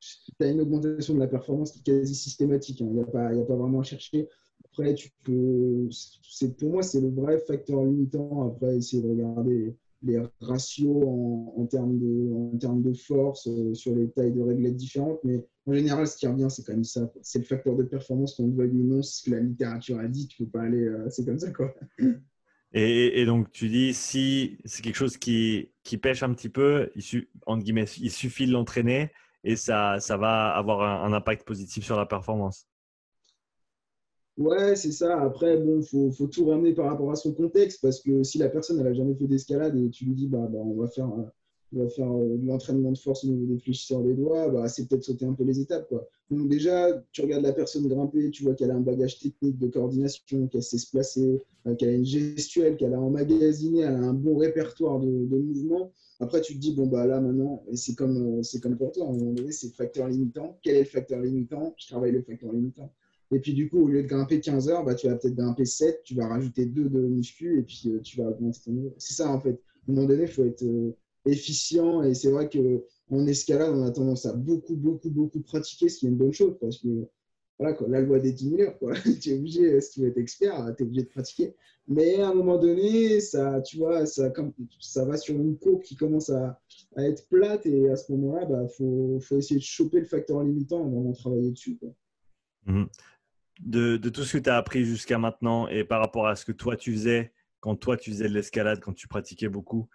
tu 0.01 0.33
as 0.41 0.51
une 0.51 0.63
augmentation 0.63 1.15
de 1.15 1.19
la 1.19 1.27
performance 1.27 1.73
qui 1.73 1.81
est 1.81 1.83
quasi 1.83 2.15
systématique. 2.15 2.81
Hein. 2.81 2.87
Il 2.89 2.95
n'y 2.95 3.03
a, 3.03 3.05
pas, 3.05 3.27
a 3.29 3.45
pas 3.45 3.57
vraiment 3.57 3.81
à 3.81 3.85
chercher. 3.85 4.27
Après, 4.65 4.95
tu 4.95 5.11
peux, 5.25 5.89
pour 6.59 6.71
moi, 6.71 6.83
c'est 6.83 7.01
le 7.01 7.11
vrai 7.11 7.39
facteur 7.39 7.85
limitant. 7.85 8.49
Après, 8.49 8.77
essayer 8.77 9.03
de 9.03 9.09
regarder 9.09 9.77
les 10.03 10.21
ratios 10.41 11.05
en, 11.57 11.67
termes, 11.67 11.99
de, 11.99 12.33
en 12.33 12.57
termes 12.59 12.83
de 12.83 12.93
force 12.93 13.49
euh, 13.49 13.75
sur 13.75 13.95
les 13.95 14.11
tailles 14.11 14.33
de 14.33 14.41
réglettes 14.41 14.77
différentes. 14.77 15.19
Mais 15.25 15.45
en 15.67 15.73
général, 15.73 16.07
ce 16.07 16.17
qui 16.17 16.27
revient, 16.27 16.47
c'est 16.49 16.65
quand 16.65 16.73
même 16.73 16.85
ça. 16.85 17.11
C'est 17.23 17.41
le 17.41 17.45
facteur 17.45 17.77
de 17.77 17.83
performance, 17.83 18.35
qu'on 18.35 18.49
veuille 18.51 18.71
ou 18.71 18.85
non, 18.85 19.03
ce 19.03 19.25
que 19.25 19.31
la 19.33 19.41
littérature 19.41 19.99
a 19.99 20.07
dit. 20.07 20.29
Tu 20.29 20.45
peux 20.45 20.51
pas 20.51 20.63
aller. 20.63 20.85
Euh, 20.85 21.09
c'est 21.11 21.25
comme 21.25 21.39
ça, 21.39 21.51
quoi. 21.51 21.75
Et, 22.73 23.25
donc, 23.25 23.51
tu 23.51 23.69
dis, 23.69 23.95
si 23.95 24.59
c'est 24.67 24.83
quelque 24.83 24.97
chose 24.97 25.17
qui, 25.17 25.71
qui 25.85 25.97
pêche 25.97 26.23
un 26.23 26.35
petit 26.35 26.51
peu, 26.51 26.91
il, 26.95 27.27
entre 27.47 27.65
guillemets, 27.65 27.87
il 27.99 28.11
suffit 28.11 28.47
de 28.47 28.53
l'entraîner 28.53 29.11
et 29.43 29.57
ça, 29.57 30.01
ça 30.01 30.17
va 30.17 30.51
avoir 30.51 31.05
un, 31.05 31.13
impact 31.13 31.47
positif 31.47 31.85
sur 31.85 31.97
la 31.97 32.05
performance. 32.05 32.69
Ouais, 34.39 34.77
c'est 34.77 34.93
ça. 34.93 35.21
Après, 35.21 35.57
bon, 35.59 35.83
faut, 35.83 36.13
faut 36.13 36.29
tout 36.29 36.47
ramener 36.47 36.73
par 36.73 36.87
rapport 36.87 37.11
à 37.11 37.17
son 37.17 37.35
contexte 37.35 37.81
parce 37.83 38.01
que 38.01 38.23
si 38.23 38.39
la 38.39 38.49
personne 38.49 38.81
n'a 38.81 38.93
jamais 38.95 39.15
fait 39.17 39.27
d'escalade 39.27 39.77
et 39.77 39.91
tu 39.91 40.05
lui 40.05 40.15
dis, 40.15 40.29
bah, 40.29 40.47
bah 40.49 40.61
on 40.61 40.81
va 40.81 40.87
faire, 40.87 41.11
on 41.73 41.83
va 41.83 41.89
faire 41.89 42.11
euh, 42.13 42.37
de 42.37 42.47
l'entraînement 42.47 42.93
de 42.93 42.99
force 42.99 43.25
au 43.25 43.29
niveau 43.29 43.53
des 43.53 43.59
fléchisseurs 43.59 44.01
des 44.03 44.15
doigts, 44.15 44.49
bah, 44.49 44.69
c'est 44.69 44.89
peut-être 44.89 45.03
sauter 45.03 45.27
un 45.27 45.33
peu 45.33 45.43
les 45.43 45.59
étapes. 45.59 45.89
Quoi. 45.89 46.09
Donc, 46.31 46.49
déjà, 46.49 47.03
tu 47.11 47.23
regardes 47.23 47.43
la 47.43 47.53
personne 47.53 47.89
grimper, 47.89 48.31
tu 48.31 48.45
vois 48.45 48.55
qu'elle 48.55 48.71
a 48.71 48.77
un 48.77 48.81
bagage 48.81 49.19
technique 49.19 49.59
de 49.59 49.67
coordination, 49.67 50.47
qu'elle 50.47 50.63
sait 50.63 50.79
se 50.79 50.89
placer, 50.89 51.43
euh, 51.67 51.75
qu'elle 51.75 51.89
a 51.89 51.93
une 51.95 52.07
gestuelle, 52.07 52.77
qu'elle 52.77 52.95
a 52.95 53.01
emmagasiné, 53.01 53.81
elle 53.81 53.95
a 53.95 53.99
un 53.99 54.15
bon 54.15 54.37
répertoire 54.37 55.01
de, 55.01 55.09
mouvements. 55.09 55.93
Après, 56.21 56.41
tu 56.43 56.55
te 56.55 56.61
dis, 56.61 56.75
bon, 56.75 56.87
bah 56.87 57.07
là, 57.07 57.21
maintenant, 57.21 57.65
c'est 57.75 57.97
comme, 57.97 58.39
euh, 58.39 58.43
c'est 58.45 58.61
comme 58.61 58.77
pour 58.77 58.93
toi, 58.93 59.09
à 59.09 59.11
un 59.11 59.35
c'est 59.51 59.75
facteur 59.75 60.07
limitant. 60.07 60.59
Quel 60.63 60.77
est 60.77 60.81
le 60.81 60.85
facteur 60.85 61.21
limitant? 61.23 61.75
Je 61.77 61.89
travaille 61.89 62.13
le 62.13 62.23
facteur 62.23 62.53
limitant. 62.53 62.93
Et 63.31 63.41
puis, 63.41 63.53
du 63.53 63.69
coup, 63.69 63.83
au 63.83 63.89
lieu 63.89 64.03
de 64.03 64.09
grimper 64.09 64.41
15 64.41 64.69
heures, 64.69 64.85
bah, 64.85 64.95
tu 64.95 65.07
vas 65.07 65.17
peut-être 65.17 65.35
grimper 65.35 65.65
7, 65.65 66.03
tu 66.05 66.15
vas 66.15 66.29
rajouter 66.29 66.67
2 66.67 66.89
de 66.89 67.01
muscu 67.01 67.59
et 67.59 67.63
puis 67.63 67.83
euh, 67.87 68.01
tu 68.01 68.17
vas 68.19 68.29
augmenter 68.29 68.61
ton 68.65 68.73
niveau. 68.73 68.95
C'est 68.99 69.15
ça, 69.15 69.31
en 69.31 69.41
fait. 69.41 69.61
À 69.89 69.91
un 69.91 69.95
moment 69.95 70.07
donné, 70.07 70.23
il 70.23 70.29
faut 70.29 70.45
être 70.45 70.63
euh, 70.63 70.97
efficient. 71.27 72.03
Et 72.03 72.15
c'est 72.15 72.31
vrai 72.31 72.49
qu'en 72.49 73.27
escalade, 73.27 73.73
on 73.75 73.83
a 73.83 73.91
tendance 73.91 74.25
à 74.25 74.33
beaucoup, 74.33 74.77
beaucoup, 74.77 75.11
beaucoup 75.11 75.41
pratiquer, 75.41 75.89
ce 75.89 75.99
qui 75.99 76.07
est 76.07 76.09
une 76.09 76.17
bonne 76.17 76.33
chose 76.33 76.57
parce 76.61 76.79
que 76.79 76.89
voilà, 77.59 77.77
la 77.89 78.01
loi 78.01 78.21
des 78.21 78.33
10 78.33 78.51
000 78.51 78.61
heures. 78.63 78.79
tu 79.21 79.31
es 79.31 79.35
obligé, 79.35 79.81
si 79.81 79.93
tu 79.93 80.01
veux 80.01 80.09
être 80.09 80.19
expert, 80.19 80.75
tu 80.77 80.83
es 80.83 80.87
obligé 80.87 81.03
de 81.03 81.09
pratiquer. 81.09 81.55
Mais 81.89 82.21
à 82.21 82.29
un 82.29 82.35
moment 82.35 82.59
donné, 82.59 83.21
ça, 83.21 83.61
tu 83.63 83.79
vois, 83.79 84.07
ça, 84.07 84.31
comme, 84.31 84.53
ça 84.79 85.05
va 85.05 85.17
sur 85.17 85.35
une 85.35 85.59
courbe 85.59 85.83
qui 85.83 85.97
commence 85.97 86.31
à, 86.31 86.61
être 86.97 87.27
plate 87.29 87.67
et 87.67 87.89
à 87.89 87.97
ce 87.97 88.13
moment-là, 88.13 88.43
il 88.43 88.49
bah, 88.49 88.69
faut, 88.69 89.19
faut, 89.21 89.39
essayer 89.39 89.59
de 89.59 89.65
choper 89.65 90.01
le 90.01 90.05
facteur 90.05 90.43
limitant 90.43 90.87
et 90.87 90.91
vraiment 90.91 91.13
travailler 91.13 91.51
dessus. 91.51 91.79
Mhm. 92.67 92.89
De, 93.61 93.97
de, 93.97 94.09
tout 94.09 94.23
ce 94.23 94.37
que 94.37 94.43
tu 94.43 94.51
as 94.51 94.57
appris 94.57 94.85
jusqu'à 94.85 95.19
maintenant 95.19 95.67
et 95.67 95.83
par 95.83 96.01
rapport 96.01 96.29
à 96.29 96.37
ce 96.37 96.45
que 96.45 96.53
toi 96.53 96.77
tu 96.77 96.93
faisais 96.93 97.33
quand 97.61 97.77
toi 97.77 97.97
tu 97.97 98.11
faisais 98.11 98.29
de 98.29 98.35
l'escalade, 98.35 98.81
quand 98.81 98.93
tu 98.93 99.09
pratiquais 99.09 99.49
beaucoup, 99.49 99.89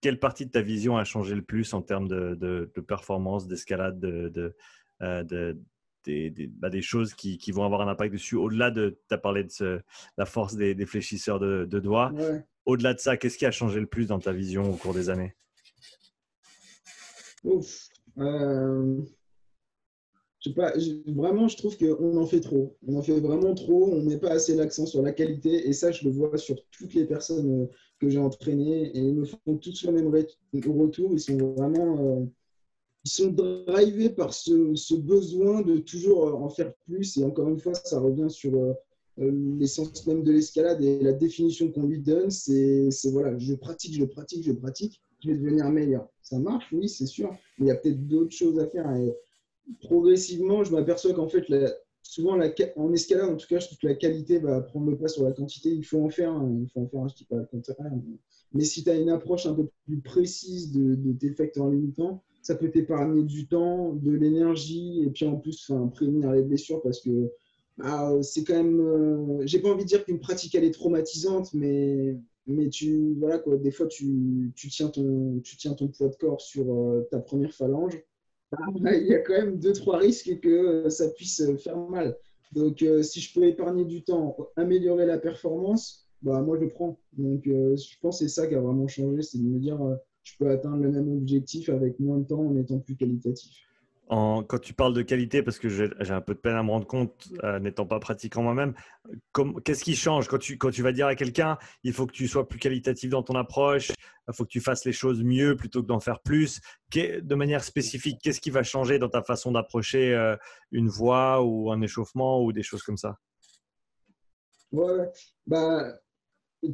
quelle 0.00 0.18
partie 0.18 0.46
de 0.46 0.50
ta 0.50 0.60
vision 0.60 0.96
a 0.96 1.04
changé 1.04 1.34
le 1.34 1.42
plus 1.42 1.72
en 1.72 1.82
termes 1.82 2.08
de, 2.08 2.34
de, 2.34 2.70
de 2.74 2.80
performance, 2.80 3.46
d'escalade, 3.46 3.98
de, 4.00 4.54
euh, 5.02 5.54
des, 6.04 6.48
bah, 6.48 6.68
des, 6.68 6.82
choses 6.82 7.14
qui, 7.14 7.38
qui, 7.38 7.52
vont 7.52 7.64
avoir 7.64 7.80
un 7.80 7.88
impact 7.88 8.12
dessus? 8.12 8.36
Au-delà 8.36 8.70
de, 8.70 8.98
tu 9.08 9.14
as 9.14 9.18
parlé 9.18 9.44
de 9.44 9.82
la 10.18 10.26
force 10.26 10.56
des, 10.56 10.74
des 10.74 10.86
fléchisseurs 10.86 11.40
de, 11.40 11.64
doigts. 11.64 12.12
Au-delà 12.66 12.94
de 12.94 12.98
ça, 12.98 13.16
qu'est-ce 13.16 13.38
qui 13.38 13.46
a 13.46 13.50
changé 13.50 13.80
le 13.80 13.86
plus 13.86 14.08
dans 14.08 14.18
ta 14.18 14.32
vision 14.32 14.70
au 14.70 14.76
cours 14.76 14.94
des 14.94 15.08
années? 15.08 15.34
Ouf. 17.44 17.88
Euh, 18.18 19.02
je 20.44 20.50
sais 20.50 20.54
pas, 20.54 20.72
vraiment, 21.06 21.48
je 21.48 21.56
trouve 21.56 21.76
qu'on 21.78 22.16
en 22.18 22.26
fait 22.26 22.40
trop. 22.40 22.76
On 22.86 22.96
en 22.96 23.02
fait 23.02 23.18
vraiment 23.18 23.54
trop. 23.54 23.88
On 23.90 24.02
met 24.02 24.18
pas 24.18 24.30
assez 24.30 24.54
l'accent 24.54 24.84
sur 24.84 25.00
la 25.00 25.12
qualité. 25.12 25.66
Et 25.66 25.72
ça, 25.72 25.90
je 25.90 26.04
le 26.04 26.10
vois 26.10 26.36
sur 26.36 26.56
toutes 26.70 26.92
les 26.92 27.06
personnes 27.06 27.62
euh, 27.62 27.66
que 27.98 28.10
j'ai 28.10 28.18
entraînées. 28.18 28.88
Et 28.94 28.98
ils 28.98 29.14
me 29.14 29.24
font 29.24 29.56
tous 29.56 29.84
le 29.84 29.92
même 29.92 30.08
retour. 30.08 31.10
Ils 31.12 31.20
sont 31.20 31.36
vraiment. 31.54 31.98
Euh, 31.98 32.24
ils 33.06 33.10
sont 33.10 33.30
drivés 33.30 34.10
par 34.10 34.34
ce, 34.34 34.94
besoin 34.96 35.62
de 35.62 35.78
toujours 35.78 36.28
euh, 36.28 36.32
en 36.32 36.50
faire 36.50 36.74
plus. 36.86 37.16
Et 37.16 37.24
encore 37.24 37.48
une 37.48 37.58
fois, 37.58 37.74
ça 37.74 37.98
revient 37.98 38.30
sur 38.30 38.52
l'essence 39.16 40.06
même 40.06 40.24
de 40.24 40.32
l'escalade 40.32 40.82
et 40.82 41.00
la 41.00 41.12
définition 41.12 41.70
qu'on 41.70 41.86
lui 41.86 42.00
donne. 42.00 42.30
C'est 42.30 42.90
voilà, 43.04 43.38
je 43.38 43.54
pratique, 43.54 43.94
je 43.94 44.04
pratique, 44.04 44.44
je 44.44 44.52
pratique, 44.52 45.02
je 45.22 45.30
vais 45.30 45.38
devenir 45.38 45.70
meilleur. 45.70 46.06
Ça 46.20 46.38
marche, 46.38 46.66
oui, 46.72 46.88
c'est 46.88 47.06
sûr. 47.06 47.30
Mais 47.58 47.66
il 47.66 47.68
y 47.68 47.70
a 47.70 47.76
peut-être 47.76 48.06
d'autres 48.06 48.34
choses 48.34 48.58
à 48.58 48.66
faire. 48.66 48.90
Progressivement, 49.80 50.64
je 50.64 50.72
m'aperçois 50.72 51.14
qu'en 51.14 51.28
fait, 51.28 51.44
souvent 52.02 52.38
en 52.76 52.92
escalade, 52.92 53.30
en 53.30 53.36
tout 53.36 53.46
cas, 53.48 53.58
je 53.58 53.66
trouve 53.66 53.78
que 53.78 53.86
la 53.86 53.94
qualité 53.94 54.38
va 54.38 54.60
prendre 54.60 54.90
le 54.90 54.96
pas 54.96 55.08
sur 55.08 55.24
la 55.24 55.32
quantité. 55.32 55.70
Il 55.70 55.84
faut 55.84 56.02
en 56.02 56.10
faire, 56.10 56.32
il 56.60 56.68
faut 56.68 56.80
en 56.80 56.88
faire, 56.88 57.08
je 57.08 57.14
dis 57.16 57.24
pas 57.24 57.36
le 57.36 57.46
contraire. 57.46 57.76
Mais 58.52 58.64
si 58.64 58.84
tu 58.84 58.90
as 58.90 58.96
une 58.96 59.10
approche 59.10 59.46
un 59.46 59.54
peu 59.54 59.68
plus 59.86 60.00
précise 60.00 60.72
de, 60.72 60.94
de 60.94 61.12
tes 61.12 61.30
facteurs 61.30 61.68
limitants, 61.68 62.22
ça 62.42 62.54
peut 62.54 62.70
t'épargner 62.70 63.22
du 63.22 63.46
temps, 63.46 63.94
de 63.94 64.12
l'énergie, 64.12 65.02
et 65.02 65.10
puis 65.10 65.26
en 65.26 65.36
plus, 65.36 65.72
prévenir 65.92 66.30
les 66.32 66.42
blessures 66.42 66.82
parce 66.82 67.00
que 67.00 67.32
bah, 67.78 68.12
c'est 68.22 68.44
quand 68.44 68.54
même. 68.54 68.80
Euh, 68.80 69.46
j'ai 69.46 69.58
pas 69.60 69.70
envie 69.70 69.84
de 69.84 69.88
dire 69.88 70.04
qu'une 70.04 70.20
pratique 70.20 70.54
elle 70.54 70.64
est 70.64 70.70
traumatisante, 70.70 71.52
mais, 71.54 72.16
mais 72.46 72.68
tu, 72.68 73.14
voilà 73.18 73.38
quoi, 73.38 73.56
des 73.56 73.72
fois 73.72 73.86
tu, 73.86 74.52
tu, 74.54 74.68
tiens 74.68 74.88
ton, 74.88 75.40
tu 75.42 75.56
tiens 75.56 75.74
ton 75.74 75.88
poids 75.88 76.08
de 76.08 76.16
corps 76.16 76.40
sur 76.40 76.72
euh, 76.72 77.08
ta 77.10 77.18
première 77.18 77.52
phalange. 77.52 77.98
Il 79.00 79.06
y 79.06 79.14
a 79.14 79.20
quand 79.20 79.34
même 79.34 79.58
deux, 79.58 79.72
trois 79.72 79.98
risques 79.98 80.40
que 80.40 80.88
ça 80.88 81.08
puisse 81.10 81.42
faire 81.58 81.76
mal. 81.76 82.16
Donc, 82.52 82.82
euh, 82.82 83.02
si 83.02 83.20
je 83.20 83.34
peux 83.34 83.44
épargner 83.44 83.84
du 83.84 84.02
temps, 84.02 84.36
améliorer 84.56 85.06
la 85.06 85.18
performance, 85.18 86.06
bah, 86.22 86.40
moi 86.40 86.58
je 86.60 86.66
prends. 86.66 86.98
Donc, 87.14 87.42
je 87.44 87.98
pense 88.00 88.20
que 88.20 88.24
c'est 88.26 88.40
ça 88.40 88.46
qui 88.46 88.54
a 88.54 88.60
vraiment 88.60 88.88
changé, 88.88 89.22
c'est 89.22 89.38
de 89.38 89.44
me 89.44 89.58
dire 89.58 89.78
je 90.22 90.32
peux 90.38 90.50
atteindre 90.50 90.82
le 90.82 90.90
même 90.90 91.12
objectif 91.12 91.68
avec 91.68 92.00
moins 92.00 92.18
de 92.18 92.26
temps 92.26 92.40
en 92.40 92.56
étant 92.56 92.78
plus 92.78 92.96
qualitatif. 92.96 93.66
Quand 94.08 94.58
tu 94.60 94.74
parles 94.74 94.94
de 94.94 95.02
qualité, 95.02 95.42
parce 95.42 95.58
que 95.58 95.68
j'ai 95.68 96.12
un 96.12 96.20
peu 96.20 96.34
de 96.34 96.38
peine 96.38 96.56
à 96.56 96.62
me 96.62 96.70
rendre 96.70 96.86
compte, 96.86 97.28
euh, 97.42 97.58
n'étant 97.58 97.86
pas 97.86 97.98
pratiquant 98.00 98.42
moi-même, 98.42 98.74
qu'est-ce 99.64 99.84
qui 99.84 99.96
change? 99.96 100.28
Quand 100.28 100.38
tu, 100.38 100.82
vas 100.82 100.92
dire 100.92 101.06
à 101.06 101.14
quelqu'un, 101.14 101.58
il 101.82 101.92
faut 101.92 102.06
que 102.06 102.12
tu 102.12 102.28
sois 102.28 102.48
plus 102.48 102.58
qualitatif 102.58 103.10
dans 103.10 103.22
ton 103.22 103.34
approche, 103.34 103.92
il 104.28 104.34
faut 104.34 104.44
que 104.44 104.50
tu 104.50 104.60
fasses 104.60 104.84
les 104.84 104.92
choses 104.92 105.22
mieux 105.22 105.56
plutôt 105.56 105.82
que 105.82 105.88
d'en 105.88 106.00
faire 106.00 106.20
plus. 106.20 106.60
De 106.94 107.34
manière 107.34 107.64
spécifique, 107.64 108.20
qu'est-ce 108.22 108.40
qui 108.40 108.50
va 108.50 108.62
changer 108.62 108.98
dans 108.98 109.08
ta 109.08 109.22
façon 109.22 109.52
d'approcher 109.52 110.14
euh, 110.14 110.36
une 110.70 110.88
voie 110.88 111.42
ou 111.42 111.72
un 111.72 111.80
échauffement 111.80 112.42
ou 112.42 112.52
des 112.52 112.62
choses 112.62 112.82
comme 112.82 112.96
ça? 112.96 113.18
Bah, 115.46 115.98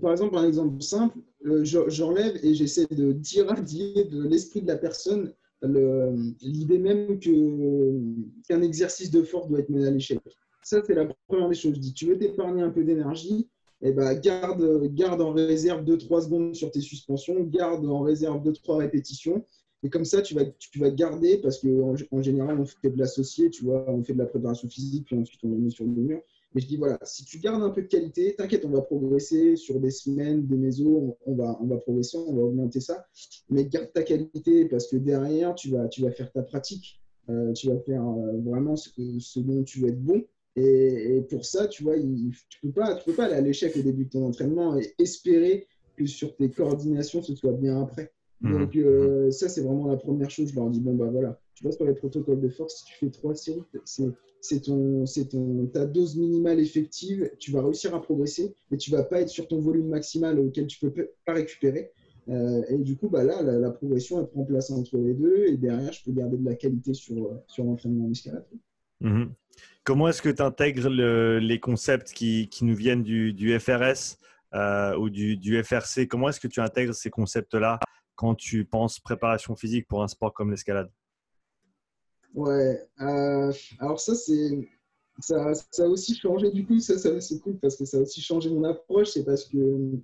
par 0.00 0.12
exemple, 0.12 0.36
un 0.36 0.46
exemple 0.46 0.80
simple, 0.82 1.18
euh, 1.46 1.64
j'enlève 1.64 2.38
et 2.42 2.54
j'essaie 2.54 2.86
de 2.86 3.12
d'irradier 3.12 4.04
de 4.10 4.22
l'esprit 4.22 4.62
de 4.62 4.68
la 4.68 4.76
personne 4.76 5.34
l'idée 5.62 6.78
même 6.78 7.18
qu'un 7.18 8.62
exercice 8.62 9.10
de 9.10 9.22
force 9.22 9.48
doit 9.48 9.60
être 9.60 9.68
mené 9.68 9.86
à 9.86 9.90
l'échec. 9.90 10.20
Ça, 10.62 10.82
c'est 10.86 10.94
la 10.94 11.06
première 11.26 11.48
des 11.48 11.54
choses. 11.54 11.74
Je 11.74 11.80
dis, 11.80 11.94
tu 11.94 12.06
veux 12.06 12.18
t'épargner 12.18 12.62
un 12.62 12.70
peu 12.70 12.84
d'énergie, 12.84 13.48
eh 13.82 13.92
ben, 13.92 14.12
garde, 14.14 14.94
garde 14.94 15.20
en 15.22 15.32
réserve 15.32 15.84
2-3 15.84 16.24
secondes 16.24 16.54
sur 16.54 16.70
tes 16.70 16.80
suspensions, 16.80 17.42
garde 17.44 17.86
en 17.86 18.00
réserve 18.00 18.42
2-3 18.46 18.76
répétitions. 18.76 19.44
Et 19.82 19.88
comme 19.88 20.04
ça, 20.04 20.20
tu 20.20 20.34
vas, 20.34 20.44
tu 20.44 20.78
vas 20.78 20.90
garder, 20.90 21.38
parce 21.38 21.58
qu'en 21.58 21.94
en 22.10 22.22
général, 22.22 22.60
on 22.60 22.66
fait 22.66 22.90
de 22.90 22.98
l'associé, 22.98 23.48
tu 23.48 23.64
vois, 23.64 23.84
on 23.88 24.02
fait 24.02 24.12
de 24.12 24.18
la 24.18 24.26
préparation 24.26 24.68
physique, 24.68 25.06
puis 25.06 25.16
ensuite 25.16 25.40
on 25.42 25.52
est 25.52 25.58
mis 25.58 25.72
sur 25.72 25.84
le 25.84 25.90
mur. 25.90 26.20
Mais 26.54 26.60
je 26.60 26.66
dis, 26.66 26.76
voilà, 26.76 26.98
si 27.04 27.24
tu 27.24 27.38
gardes 27.38 27.62
un 27.62 27.70
peu 27.70 27.82
de 27.82 27.86
qualité, 27.86 28.34
t'inquiète, 28.34 28.64
on 28.64 28.70
va 28.70 28.82
progresser 28.82 29.54
sur 29.56 29.78
des 29.78 29.90
semaines, 29.90 30.46
des 30.46 30.56
mésos, 30.56 31.16
on 31.24 31.34
va, 31.34 31.56
on 31.60 31.66
va 31.66 31.76
progresser, 31.76 32.18
on 32.18 32.34
va 32.34 32.42
augmenter 32.42 32.80
ça. 32.80 33.06
Mais 33.50 33.64
garde 33.66 33.92
ta 33.92 34.02
qualité 34.02 34.64
parce 34.64 34.88
que 34.88 34.96
derrière, 34.96 35.54
tu 35.54 35.70
vas, 35.70 35.86
tu 35.88 36.02
vas 36.02 36.10
faire 36.10 36.32
ta 36.32 36.42
pratique. 36.42 37.00
Euh, 37.28 37.52
tu 37.52 37.68
vas 37.68 37.78
faire 37.80 38.02
euh, 38.02 38.40
vraiment 38.40 38.74
ce, 38.74 38.90
ce, 39.20 39.38
dont 39.40 39.62
tu 39.62 39.80
veux 39.80 39.88
être 39.88 40.02
bon. 40.02 40.24
Et, 40.56 41.24
pour 41.30 41.44
ça, 41.44 41.68
tu 41.68 41.84
vois, 41.84 41.96
tu 41.96 42.06
ne 42.06 42.32
peux, 42.62 42.72
pas, 42.72 42.96
tu 42.96 43.04
peux 43.04 43.12
pas 43.12 43.26
aller 43.26 43.34
à 43.34 43.40
l'échec 43.40 43.76
au 43.76 43.82
début 43.82 44.06
de 44.06 44.10
ton 44.10 44.26
entraînement 44.26 44.76
et 44.76 44.92
espérer 44.98 45.68
que 45.96 46.06
sur 46.06 46.34
tes 46.34 46.50
coordinations, 46.50 47.22
ce 47.22 47.34
soit 47.36 47.52
bien 47.52 47.80
après. 47.80 48.12
Mmh. 48.40 48.58
Donc, 48.58 48.76
euh, 48.76 49.30
ça, 49.30 49.48
c'est 49.48 49.60
vraiment 49.60 49.86
la 49.86 49.96
première 49.96 50.30
chose. 50.30 50.50
Je 50.50 50.56
leur 50.56 50.68
dis, 50.70 50.80
bon, 50.80 50.94
bah 50.94 51.08
voilà, 51.10 51.40
tu 51.54 51.62
vois, 51.62 51.72
sur 51.72 51.84
les 51.84 51.94
protocoles 51.94 52.40
de 52.40 52.48
force, 52.48 52.78
si 52.78 52.84
tu 52.86 52.94
fais 52.98 53.10
trois 53.10 53.34
séries, 53.34 53.62
c'est 53.84 54.08
c'est 54.40 54.62
ton, 54.62 55.04
ton, 55.30 55.66
ta 55.66 55.86
dose 55.86 56.16
minimale 56.16 56.60
effective, 56.60 57.30
tu 57.38 57.50
vas 57.50 57.62
réussir 57.62 57.94
à 57.94 58.02
progresser, 58.02 58.54
mais 58.70 58.78
tu 58.78 58.90
vas 58.90 59.02
pas 59.02 59.20
être 59.20 59.28
sur 59.28 59.46
ton 59.48 59.60
volume 59.60 59.88
maximal 59.88 60.38
auquel 60.38 60.66
tu 60.66 60.78
peux 60.78 60.92
pas 61.24 61.34
récupérer. 61.34 61.92
Euh, 62.28 62.62
et 62.68 62.78
du 62.78 62.96
coup, 62.96 63.08
bah 63.08 63.24
là, 63.24 63.42
la, 63.42 63.70
progression, 63.70 64.20
elle 64.20 64.28
prend 64.28 64.44
place 64.44 64.70
entre 64.70 64.98
les 64.98 65.14
deux, 65.14 65.46
et 65.46 65.56
derrière, 65.56 65.92
je 65.92 66.04
peux 66.04 66.12
garder 66.12 66.36
de 66.36 66.44
la 66.44 66.54
qualité 66.54 66.94
sur, 66.94 67.42
sur 67.46 67.64
l'entraînement 67.64 68.06
en 68.06 68.10
escalade. 68.10 68.46
Mhm. 69.00 69.32
Comment 69.84 70.08
est-ce 70.08 70.22
que 70.22 70.28
tu 70.28 70.42
intègres 70.42 70.88
les 70.88 71.60
concepts 71.60 72.12
qui, 72.12 72.48
qui, 72.48 72.64
nous 72.64 72.76
viennent 72.76 73.02
du, 73.02 73.32
du 73.32 73.58
FRS 73.58 74.18
euh, 74.54 74.96
ou 74.96 75.10
du, 75.10 75.36
du, 75.36 75.62
FRC 75.62 76.06
Comment 76.06 76.28
est-ce 76.28 76.40
que 76.40 76.48
tu 76.48 76.60
intègres 76.60 76.94
ces 76.94 77.10
concepts-là 77.10 77.80
quand 78.14 78.34
tu 78.34 78.64
penses 78.64 79.00
préparation 79.00 79.56
physique 79.56 79.88
pour 79.88 80.02
un 80.02 80.08
sport 80.08 80.32
comme 80.32 80.50
l'escalade? 80.50 80.90
Ouais, 82.34 82.80
euh, 83.00 83.52
alors 83.78 84.00
ça, 84.00 84.14
c'est. 84.14 84.68
Ça, 85.20 85.52
a 85.78 85.86
aussi 85.86 86.14
changé, 86.14 86.50
du 86.50 86.64
coup, 86.64 86.80
ça, 86.80 86.96
c'est 87.20 87.40
cool 87.40 87.58
parce 87.58 87.76
que 87.76 87.84
ça 87.84 87.98
a 87.98 88.00
aussi 88.00 88.22
changé 88.22 88.48
mon 88.48 88.64
approche. 88.64 89.10
C'est 89.10 89.24
parce 89.24 89.44
que 89.44 89.98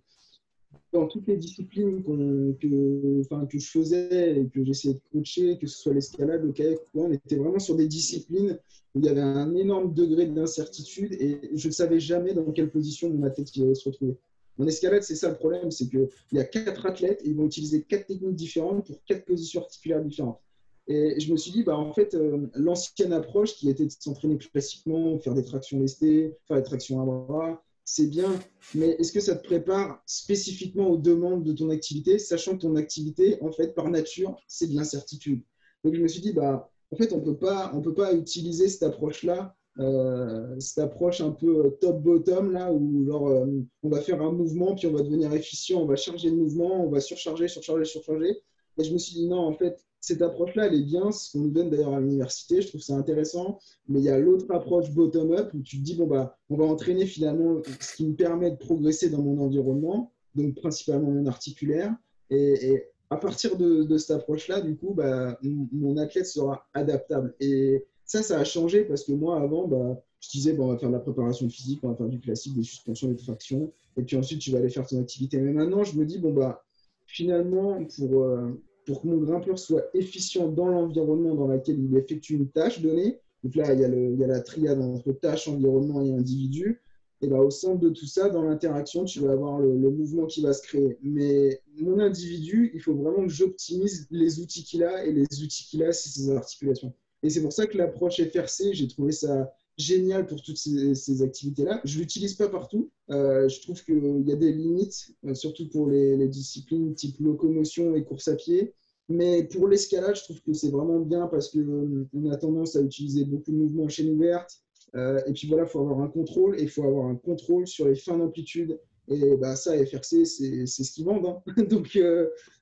dans 0.92 1.06
toutes 1.08 1.26
les 1.26 1.36
disciplines 1.36 2.02
que, 2.02 3.20
enfin, 3.20 3.46
que 3.46 3.58
je 3.58 3.70
faisais 3.70 4.40
et 4.40 4.48
que 4.48 4.64
j'essayais 4.64 4.94
de 4.94 5.00
coacher, 5.12 5.58
que 5.58 5.66
ce 5.66 5.78
soit 5.78 5.94
l'escalade, 5.94 6.42
le 6.44 6.52
kayak, 6.52 6.78
on 6.94 7.10
était 7.12 7.36
vraiment 7.36 7.58
sur 7.58 7.76
des 7.76 7.88
disciplines 7.88 8.58
où 8.94 9.00
il 9.00 9.06
y 9.06 9.08
avait 9.08 9.20
un 9.20 9.54
énorme 9.54 9.94
degré 9.94 10.26
d'incertitude 10.26 11.12
et 11.14 11.50
je 11.54 11.68
ne 11.68 11.72
savais 11.72 12.00
jamais 12.00 12.34
dans 12.34 12.50
quelle 12.52 12.70
position 12.70 13.10
mon 13.10 13.22
athlète 13.24 13.48
allait 13.56 13.74
se 13.74 13.88
retrouver. 13.88 14.16
En 14.58 14.66
escalade, 14.66 15.02
c'est 15.02 15.16
ça 15.16 15.28
le 15.28 15.36
problème, 15.36 15.70
c'est 15.70 15.88
qu'il 15.88 16.08
y 16.32 16.38
a 16.38 16.44
quatre 16.44 16.86
athlètes 16.86 17.20
et 17.24 17.28
ils 17.28 17.36
vont 17.36 17.46
utiliser 17.46 17.82
quatre 17.82 18.06
techniques 18.06 18.36
différentes 18.36 18.86
pour 18.86 19.02
quatre 19.04 19.24
positions 19.24 19.60
articulaires 19.62 20.02
différentes. 20.02 20.40
Et 20.88 21.18
je 21.18 21.32
me 21.32 21.36
suis 21.36 21.50
dit, 21.50 21.64
bah, 21.64 21.76
en 21.76 21.92
fait, 21.92 22.14
euh, 22.14 22.46
l'ancienne 22.54 23.12
approche 23.12 23.54
qui 23.54 23.68
était 23.68 23.86
de 23.86 23.90
s'entraîner 23.90 24.38
classiquement, 24.38 25.18
faire 25.18 25.34
des 25.34 25.44
tractions 25.44 25.80
lestées, 25.80 26.36
faire 26.46 26.56
des 26.58 26.62
tractions 26.62 27.00
à 27.02 27.04
bras, 27.04 27.62
c'est 27.84 28.08
bien, 28.08 28.38
mais 28.74 28.90
est-ce 28.98 29.12
que 29.12 29.20
ça 29.20 29.36
te 29.36 29.46
prépare 29.46 30.02
spécifiquement 30.06 30.88
aux 30.88 30.96
demandes 30.96 31.44
de 31.44 31.52
ton 31.52 31.70
activité, 31.70 32.18
sachant 32.18 32.56
que 32.56 32.62
ton 32.62 32.74
activité, 32.74 33.38
en 33.42 33.52
fait, 33.52 33.74
par 33.74 33.88
nature, 33.88 34.36
c'est 34.48 34.68
de 34.68 34.74
l'incertitude? 34.74 35.42
Donc, 35.84 35.94
je 35.94 36.00
me 36.02 36.08
suis 36.08 36.20
dit, 36.20 36.32
bah, 36.32 36.68
en 36.90 36.96
fait, 36.96 37.12
on 37.12 37.18
on 37.18 37.80
peut 37.82 37.94
pas 37.94 38.12
utiliser 38.14 38.68
cette 38.68 38.82
approche-là, 38.82 39.56
euh, 39.78 40.58
cette 40.58 40.78
approche 40.78 41.20
un 41.20 41.30
peu 41.30 41.76
top-bottom, 41.80 42.52
là, 42.52 42.72
où 42.72 43.06
genre, 43.06 43.28
euh, 43.28 43.46
on 43.82 43.88
va 43.88 44.00
faire 44.00 44.22
un 44.22 44.32
mouvement, 44.32 44.74
puis 44.74 44.86
on 44.86 44.92
va 44.92 45.02
devenir 45.02 45.32
efficient, 45.34 45.80
on 45.80 45.86
va 45.86 45.96
charger 45.96 46.30
le 46.30 46.36
mouvement, 46.36 46.84
on 46.84 46.90
va 46.90 47.00
surcharger, 47.00 47.46
surcharger, 47.46 47.84
surcharger. 47.84 48.42
Et 48.78 48.84
je 48.84 48.92
me 48.92 48.98
suis 48.98 49.14
dit, 49.14 49.28
non, 49.28 49.38
en 49.38 49.52
fait, 49.52 49.85
cette 50.06 50.22
approche-là, 50.22 50.66
elle 50.66 50.74
est 50.74 50.84
bien, 50.84 51.10
ce 51.10 51.32
qu'on 51.32 51.40
nous 51.40 51.50
donne 51.50 51.68
d'ailleurs 51.68 51.94
à 51.94 51.98
l'université, 51.98 52.62
je 52.62 52.68
trouve 52.68 52.80
ça 52.80 52.94
intéressant. 52.94 53.58
Mais 53.88 53.98
il 53.98 54.04
y 54.04 54.08
a 54.08 54.16
l'autre 54.20 54.46
approche 54.54 54.92
bottom-up 54.92 55.52
où 55.52 55.60
tu 55.62 55.78
te 55.78 55.82
dis, 55.82 55.96
bon, 55.96 56.06
bah, 56.06 56.38
on 56.48 56.56
va 56.56 56.64
entraîner 56.64 57.06
finalement 57.06 57.60
ce 57.80 57.96
qui 57.96 58.06
me 58.06 58.14
permet 58.14 58.52
de 58.52 58.56
progresser 58.56 59.10
dans 59.10 59.20
mon 59.20 59.40
environnement, 59.40 60.12
donc 60.36 60.54
principalement 60.54 61.10
mon 61.10 61.26
articulaire. 61.26 61.92
Et, 62.30 62.84
à 63.10 63.16
partir 63.16 63.56
de, 63.56 63.98
cette 63.98 64.16
approche-là, 64.16 64.60
du 64.60 64.76
coup, 64.76 64.94
bah, 64.94 65.40
mon 65.42 65.96
athlète 65.96 66.26
sera 66.26 66.68
adaptable. 66.72 67.34
Et 67.40 67.84
ça, 68.04 68.22
ça 68.22 68.38
a 68.38 68.44
changé 68.44 68.84
parce 68.84 69.02
que 69.02 69.12
moi, 69.12 69.40
avant, 69.40 69.66
bah, 69.66 70.00
je 70.20 70.30
disais, 70.30 70.52
bon, 70.52 70.66
on 70.66 70.72
va 70.72 70.78
faire 70.78 70.88
de 70.88 70.94
la 70.94 71.00
préparation 71.00 71.48
physique, 71.48 71.80
on 71.82 71.88
va 71.88 71.96
faire 71.96 72.08
du 72.08 72.20
classique, 72.20 72.54
des 72.54 72.62
suspensions, 72.62 73.08
des 73.08 73.16
tractions, 73.16 73.72
et 73.96 74.02
puis 74.02 74.16
ensuite, 74.16 74.40
tu 74.40 74.52
vas 74.52 74.58
aller 74.58 74.70
faire 74.70 74.86
ton 74.86 75.00
activité. 75.00 75.38
Mais 75.38 75.52
maintenant, 75.52 75.82
je 75.82 75.98
me 75.98 76.04
dis, 76.04 76.18
bon, 76.18 76.32
bah, 76.32 76.64
finalement, 77.06 77.84
pour, 77.96 78.22
euh, 78.22 78.52
pour 78.86 79.02
que 79.02 79.08
mon 79.08 79.18
grimpeur 79.18 79.58
soit 79.58 79.90
efficient 79.94 80.48
dans 80.48 80.68
l'environnement 80.68 81.34
dans 81.34 81.48
lequel 81.48 81.78
il 81.80 81.96
effectue 81.96 82.34
une 82.34 82.48
tâche 82.48 82.80
donnée. 82.80 83.20
Donc 83.42 83.56
là, 83.56 83.74
il 83.74 83.80
y 83.80 83.84
a, 83.84 83.88
le, 83.88 84.14
la 84.14 84.40
triade 84.40 84.80
entre 84.80 85.12
tâche, 85.12 85.48
environnement 85.48 86.02
et 86.02 86.12
individu. 86.12 86.80
Et 87.22 87.28
ben, 87.28 87.38
au 87.38 87.50
centre 87.50 87.80
de 87.80 87.88
tout 87.88 88.06
ça, 88.06 88.28
dans 88.28 88.42
l'interaction, 88.42 89.04
tu 89.04 89.20
vas 89.20 89.32
avoir 89.32 89.58
le, 89.58 89.90
mouvement 89.90 90.26
qui 90.26 90.42
va 90.42 90.52
se 90.52 90.62
créer. 90.62 90.98
Mais 91.02 91.60
mon 91.78 91.98
individu, 91.98 92.70
il 92.74 92.80
faut 92.80 92.94
vraiment 92.94 93.22
que 93.22 93.32
j'optimise 93.32 94.06
les 94.10 94.38
outils 94.40 94.64
qu'il 94.64 94.84
a 94.84 95.04
et 95.04 95.12
les 95.12 95.42
outils 95.42 95.64
qu'il 95.64 95.82
a, 95.82 95.92
c'est 95.92 96.10
ses 96.10 96.30
articulations. 96.30 96.92
Et 97.22 97.30
c'est 97.30 97.42
pour 97.42 97.52
ça 97.52 97.66
que 97.66 97.76
l'approche 97.76 98.20
FRC, 98.20 98.72
j'ai 98.72 98.86
trouvé 98.86 99.12
ça 99.12 99.52
génial 99.76 100.26
pour 100.26 100.42
toutes 100.42 100.56
ces, 100.56 101.22
activités-là. 101.22 101.80
Je 101.84 101.96
ne 101.96 102.00
l'utilise 102.00 102.34
pas 102.34 102.48
partout. 102.48 102.90
Euh, 103.10 103.48
je 103.48 103.60
trouve 103.60 103.82
qu'il 103.84 104.22
y 104.26 104.32
a 104.32 104.36
des 104.36 104.52
limites, 104.52 105.14
euh, 105.24 105.34
surtout 105.34 105.68
pour 105.68 105.88
les, 105.88 106.28
disciplines 106.28 106.94
type 106.94 107.18
locomotion 107.20 107.94
et 107.94 108.04
course 108.04 108.28
à 108.28 108.36
pied. 108.36 108.74
Mais 109.08 109.44
pour 109.44 109.68
l'escalade, 109.68 110.16
je 110.16 110.24
trouve 110.24 110.40
que 110.42 110.52
c'est 110.52 110.70
vraiment 110.70 110.98
bien 111.00 111.28
parce 111.28 111.50
qu'on 111.50 111.60
euh, 111.60 112.30
a 112.32 112.36
tendance 112.36 112.74
à 112.74 112.80
utiliser 112.80 113.24
beaucoup 113.24 113.52
de 113.52 113.56
mouvements 113.56 113.84
en 113.84 113.88
chaîne 113.88 114.10
ouverte. 114.10 114.62
et 114.94 115.32
puis 115.32 115.46
voilà, 115.46 115.64
il 115.64 115.68
faut 115.68 115.80
avoir 115.80 116.00
un 116.00 116.08
contrôle 116.08 116.58
et 116.58 116.62
il 116.62 116.70
faut 116.70 116.84
avoir 116.84 117.06
un 117.06 117.16
contrôle 117.16 117.66
sur 117.66 117.86
les 117.86 117.94
fins 117.94 118.16
d'amplitude. 118.16 118.78
Et 119.08 119.36
bah, 119.36 119.56
ça, 119.56 119.72
FRC, 119.72 120.24
c'est 120.24 120.66
ce 120.66 120.92
qu'ils 120.92 121.04
vendent. 121.04 121.26
Hein. 121.26 121.62
Donc, 121.70 121.98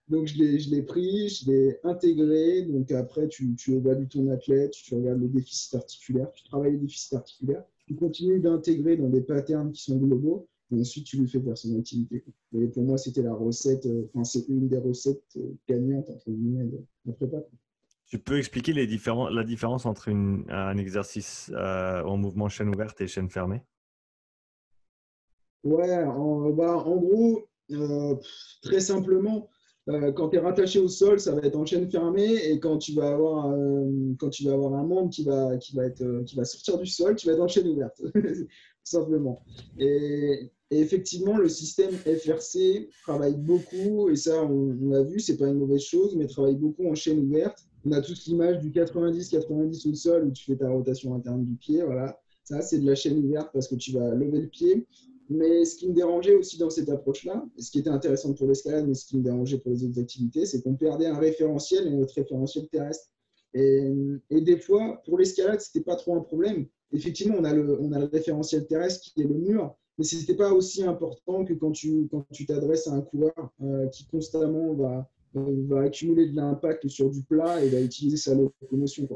donc, 0.08 0.26
je 0.26 0.70
l'ai 0.70 0.82
pris, 0.82 1.28
je 1.30 1.50
l'ai 1.50 1.80
intégré. 1.82 2.62
Donc, 2.62 2.92
après, 2.92 3.26
tu, 3.28 3.54
tu, 3.56 3.72
évalues 3.72 4.08
ton 4.08 4.30
athlète, 4.30 4.72
tu 4.72 4.94
regardes 4.94 5.22
les 5.22 5.28
déficits 5.28 5.74
articulaires, 5.76 6.30
tu 6.32 6.44
travailles 6.44 6.72
les 6.72 6.78
déficits 6.78 7.14
articulaires, 7.14 7.64
tu 7.86 7.94
continues 7.94 8.40
d'intégrer 8.40 8.96
dans 8.96 9.08
des 9.08 9.22
patterns 9.22 9.72
qui 9.72 9.82
sont 9.82 9.96
globaux. 9.96 10.46
Et 10.72 10.80
ensuite, 10.80 11.06
tu 11.06 11.18
lui 11.18 11.28
fais 11.28 11.40
faire 11.40 11.56
son 11.56 11.78
activité. 11.78 12.24
Et 12.54 12.66
pour 12.68 12.82
moi, 12.82 12.98
c'était 12.98 13.22
la 13.22 13.34
recette, 13.34 13.86
euh, 13.86 14.10
enfin, 14.14 14.24
c'est 14.24 14.48
une 14.48 14.68
des 14.68 14.78
recettes 14.78 15.22
euh, 15.36 15.54
gagnantes, 15.68 16.08
entre 16.08 16.30
guillemets, 16.30 16.70
de 17.04 17.12
prépa. 17.12 17.38
Tu 18.06 18.18
peux 18.18 18.38
expliquer 18.38 18.72
les 18.72 18.86
différents, 18.86 19.28
la 19.28 19.44
différence 19.44 19.86
entre 19.86 20.10
un 20.10 20.76
exercice 20.76 21.50
euh, 21.54 22.02
en 22.02 22.16
mouvement 22.16 22.48
chaîne 22.48 22.68
ouverte 22.68 23.00
et 23.00 23.06
chaîne 23.06 23.28
fermée? 23.28 23.62
Ouais, 25.64 26.04
en, 26.04 26.50
bah, 26.50 26.84
gros, 26.84 27.48
très 28.62 28.80
simplement, 28.80 29.48
euh, 29.88 30.12
quand 30.12 30.30
tu 30.30 30.36
es 30.36 30.38
rattaché 30.38 30.78
au 30.78 30.88
sol, 30.88 31.20
ça 31.20 31.34
va 31.34 31.42
être 31.42 31.56
en 31.56 31.66
chaîne 31.66 31.90
fermée. 31.90 32.34
Et 32.46 32.58
quand 32.58 32.78
tu 32.78 32.94
vas 32.94 33.12
avoir, 33.12 33.54
quand 34.18 34.30
tu 34.30 34.44
vas 34.44 34.52
avoir 34.52 34.74
un 34.74 34.84
membre 34.84 35.10
qui 35.10 35.24
va, 35.24 35.56
qui, 35.58 35.74
va 35.74 35.86
être, 35.86 36.02
euh, 36.02 36.22
qui 36.24 36.36
va 36.36 36.44
sortir 36.44 36.78
du 36.78 36.86
sol, 36.86 37.16
tu 37.16 37.26
vas 37.26 37.34
être 37.34 37.42
en 37.42 37.48
chaîne 37.48 37.68
ouverte, 37.68 38.00
tout 38.14 38.46
simplement. 38.84 39.42
Et, 39.78 40.50
effectivement, 40.70 41.36
le 41.36 41.48
système 41.48 41.92
FRC 41.92 42.88
travaille 43.04 43.36
beaucoup, 43.36 44.08
et 44.10 44.16
ça, 44.16 44.42
on, 44.42 44.76
on 44.82 44.90
l'a 44.90 45.02
vu, 45.02 45.20
c'est 45.20 45.36
pas 45.36 45.46
une 45.46 45.58
mauvaise 45.58 45.82
chose, 45.82 46.16
mais 46.16 46.26
travaille 46.26 46.56
beaucoup 46.56 46.88
en 46.88 46.94
chaîne 46.94 47.20
ouverte. 47.20 47.66
On 47.86 47.92
a 47.92 48.00
toute 48.00 48.24
l'image 48.24 48.60
du 48.60 48.70
90-90 48.70 49.90
au 49.90 49.94
sol 49.94 50.24
où 50.24 50.30
tu 50.32 50.44
fais 50.44 50.56
ta 50.56 50.70
rotation 50.70 51.14
interne 51.14 51.44
du 51.44 51.54
pied. 51.54 51.82
Voilà. 51.82 52.18
Ça, 52.42 52.60
c'est 52.62 52.78
de 52.78 52.86
la 52.86 52.94
chaîne 52.94 53.24
ouverte 53.24 53.50
parce 53.52 53.68
que 53.68 53.74
tu 53.74 53.92
vas 53.92 54.14
lever 54.14 54.40
le 54.40 54.48
pied. 54.48 54.86
Mais 55.30 55.64
ce 55.64 55.76
qui 55.76 55.88
me 55.88 55.94
dérangeait 55.94 56.34
aussi 56.34 56.58
dans 56.58 56.70
cette 56.70 56.90
approche-là, 56.90 57.44
ce 57.58 57.70
qui 57.70 57.78
était 57.78 57.90
intéressant 57.90 58.34
pour 58.34 58.46
l'escalade, 58.46 58.86
mais 58.86 58.94
ce 58.94 59.06
qui 59.06 59.16
me 59.16 59.22
dérangeait 59.22 59.58
pour 59.58 59.70
les 59.70 59.84
autres 59.84 59.98
activités, 59.98 60.44
c'est 60.44 60.62
qu'on 60.62 60.74
perdait 60.74 61.06
un 61.06 61.18
référentiel 61.18 61.86
et 61.86 61.90
notre 61.90 62.14
référentiel 62.14 62.68
terrestre. 62.68 63.08
Et, 63.54 63.90
des 64.30 64.58
fois, 64.58 65.00
pour 65.04 65.18
l'escalade, 65.18 65.60
ce 65.60 65.68
n'était 65.68 65.84
pas 65.84 65.96
trop 65.96 66.16
un 66.16 66.20
problème. 66.20 66.66
Effectivement, 66.92 67.36
on 67.38 67.44
a, 67.44 67.54
le, 67.54 67.80
on 67.80 67.92
a 67.92 68.00
le 68.00 68.06
référentiel 68.06 68.66
terrestre 68.66 69.12
qui 69.14 69.22
est 69.22 69.26
le 69.26 69.34
mur, 69.34 69.74
mais 69.96 70.04
ce 70.04 70.16
n'était 70.16 70.34
pas 70.34 70.52
aussi 70.52 70.82
important 70.82 71.44
que 71.44 71.54
quand 71.54 71.70
tu 71.70 72.08
quand 72.10 72.26
tu 72.32 72.46
t'adresses 72.46 72.88
à 72.88 72.92
un 72.92 73.00
coureur 73.00 73.52
euh, 73.62 73.86
qui 73.88 74.06
constamment 74.06 74.74
va, 74.74 75.08
va 75.34 75.82
accumuler 75.82 76.28
de 76.28 76.36
l'impact 76.36 76.88
sur 76.88 77.10
du 77.10 77.22
plat 77.22 77.64
et 77.64 77.68
va 77.68 77.80
utiliser 77.80 78.16
sa 78.16 78.34
locomotion. 78.34 79.08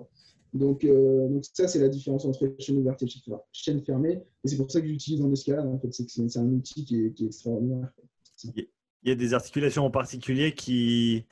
Donc, 0.54 0.84
euh, 0.84 1.28
donc 1.28 1.44
ça, 1.52 1.68
c'est 1.68 1.78
la 1.78 1.88
différence 1.88 2.24
entre 2.24 2.54
chaîne 2.58 2.78
ouverte 2.78 3.02
et 3.02 3.06
chaîne 3.52 3.84
fermée. 3.84 4.22
Et 4.44 4.48
c'est 4.48 4.56
pour 4.56 4.70
ça 4.70 4.80
que 4.80 4.86
j'utilise 4.86 5.20
dans 5.20 5.28
l'escalade. 5.28 5.66
En 5.66 5.78
fait, 5.78 5.92
c'est 5.92 6.38
un 6.38 6.46
outil 6.46 6.84
qui 6.84 7.04
est, 7.04 7.20
extraordinaire. 7.20 7.88
Il 8.44 9.08
y 9.08 9.10
a 9.10 9.14
des 9.14 9.34
articulations 9.34 9.84
en 9.84 9.90
particulier 9.90 10.54
qui, 10.54 11.26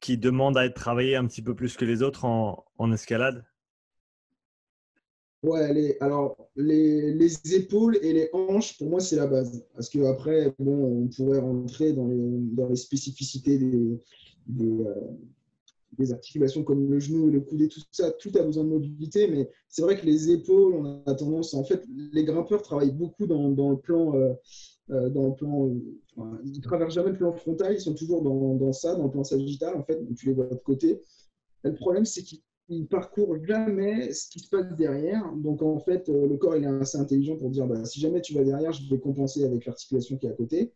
qui 0.00 0.16
demandent 0.18 0.56
à 0.56 0.64
être 0.64 0.74
travaillées 0.74 1.16
un 1.16 1.26
petit 1.26 1.42
peu 1.42 1.54
plus 1.54 1.76
que 1.76 1.84
les 1.84 2.02
autres 2.02 2.24
en, 2.24 2.64
en 2.78 2.92
escalade? 2.92 3.44
Ouais, 5.42 5.72
les, 5.72 5.96
alors 6.00 6.48
les, 6.56 7.12
les, 7.12 7.54
épaules 7.54 7.98
et 8.02 8.12
les 8.12 8.30
hanches, 8.32 8.76
pour 8.78 8.88
moi, 8.88 9.00
c'est 9.00 9.16
la 9.16 9.26
base. 9.26 9.64
Parce 9.74 9.88
qu'après, 9.88 10.52
bon, 10.58 11.04
on 11.04 11.08
pourrait 11.08 11.38
rentrer 11.38 11.92
dans 11.92 12.08
les, 12.08 12.38
dans 12.56 12.68
les 12.68 12.76
spécificités 12.76 13.58
des, 13.58 14.00
des, 14.46 14.84
euh, 14.84 14.94
des 15.98 16.12
articulations 16.12 16.62
comme 16.62 16.88
le 16.90 16.98
genou 16.98 17.28
et 17.28 17.32
le 17.32 17.40
coude 17.40 17.62
et 17.62 17.68
tout 17.68 17.80
ça, 17.90 18.10
tout 18.12 18.30
a 18.38 18.42
besoin 18.42 18.64
de 18.64 18.70
mobilité, 18.70 19.28
mais 19.28 19.50
c'est 19.68 19.82
vrai 19.82 19.98
que 19.98 20.06
les 20.06 20.30
épaules, 20.30 20.74
on 20.74 21.02
a 21.06 21.14
tendance, 21.14 21.54
en 21.54 21.64
fait, 21.64 21.84
les 22.12 22.24
grimpeurs 22.24 22.62
travaillent 22.62 22.92
beaucoup 22.92 23.26
dans, 23.26 23.70
le 23.70 23.76
plan, 23.76 24.14
euh, 24.14 24.32
euh, 24.90 25.08
dans 25.10 25.28
le 25.28 25.34
plan, 25.34 25.68
euh, 25.68 26.22
ils 26.44 26.60
traversent 26.60 26.94
jamais 26.94 27.10
le 27.10 27.16
plan 27.16 27.32
frontal, 27.32 27.74
ils 27.74 27.80
sont 27.80 27.94
toujours 27.94 28.22
dans, 28.22 28.54
dans, 28.54 28.72
ça, 28.72 28.94
dans 28.94 29.04
le 29.04 29.10
plan 29.10 29.24
sagittal, 29.24 29.76
en 29.76 29.84
fait, 29.84 30.00
tu 30.16 30.26
les 30.26 30.32
vois 30.32 30.46
de 30.46 30.54
côté. 30.56 31.02
le 31.62 31.74
problème, 31.74 32.04
c'est 32.04 32.22
qu'ils 32.22 32.86
parcourent 32.88 33.36
jamais 33.44 34.12
ce 34.12 34.28
qui 34.28 34.40
se 34.40 34.48
passe 34.48 34.74
derrière. 34.76 35.32
Donc, 35.36 35.62
en 35.62 35.78
fait, 35.78 36.08
le 36.08 36.36
corps, 36.36 36.56
est 36.56 36.64
assez 36.64 36.98
intelligent 36.98 37.36
pour 37.36 37.50
dire, 37.50 37.66
bah, 37.66 37.84
si 37.84 38.00
jamais 38.00 38.20
tu 38.20 38.34
vas 38.34 38.44
derrière, 38.44 38.72
je 38.72 38.88
vais 38.88 38.98
compenser 38.98 39.44
avec 39.44 39.66
l'articulation 39.66 40.16
qui 40.16 40.26
est 40.26 40.30
à 40.30 40.34
côté 40.34 40.72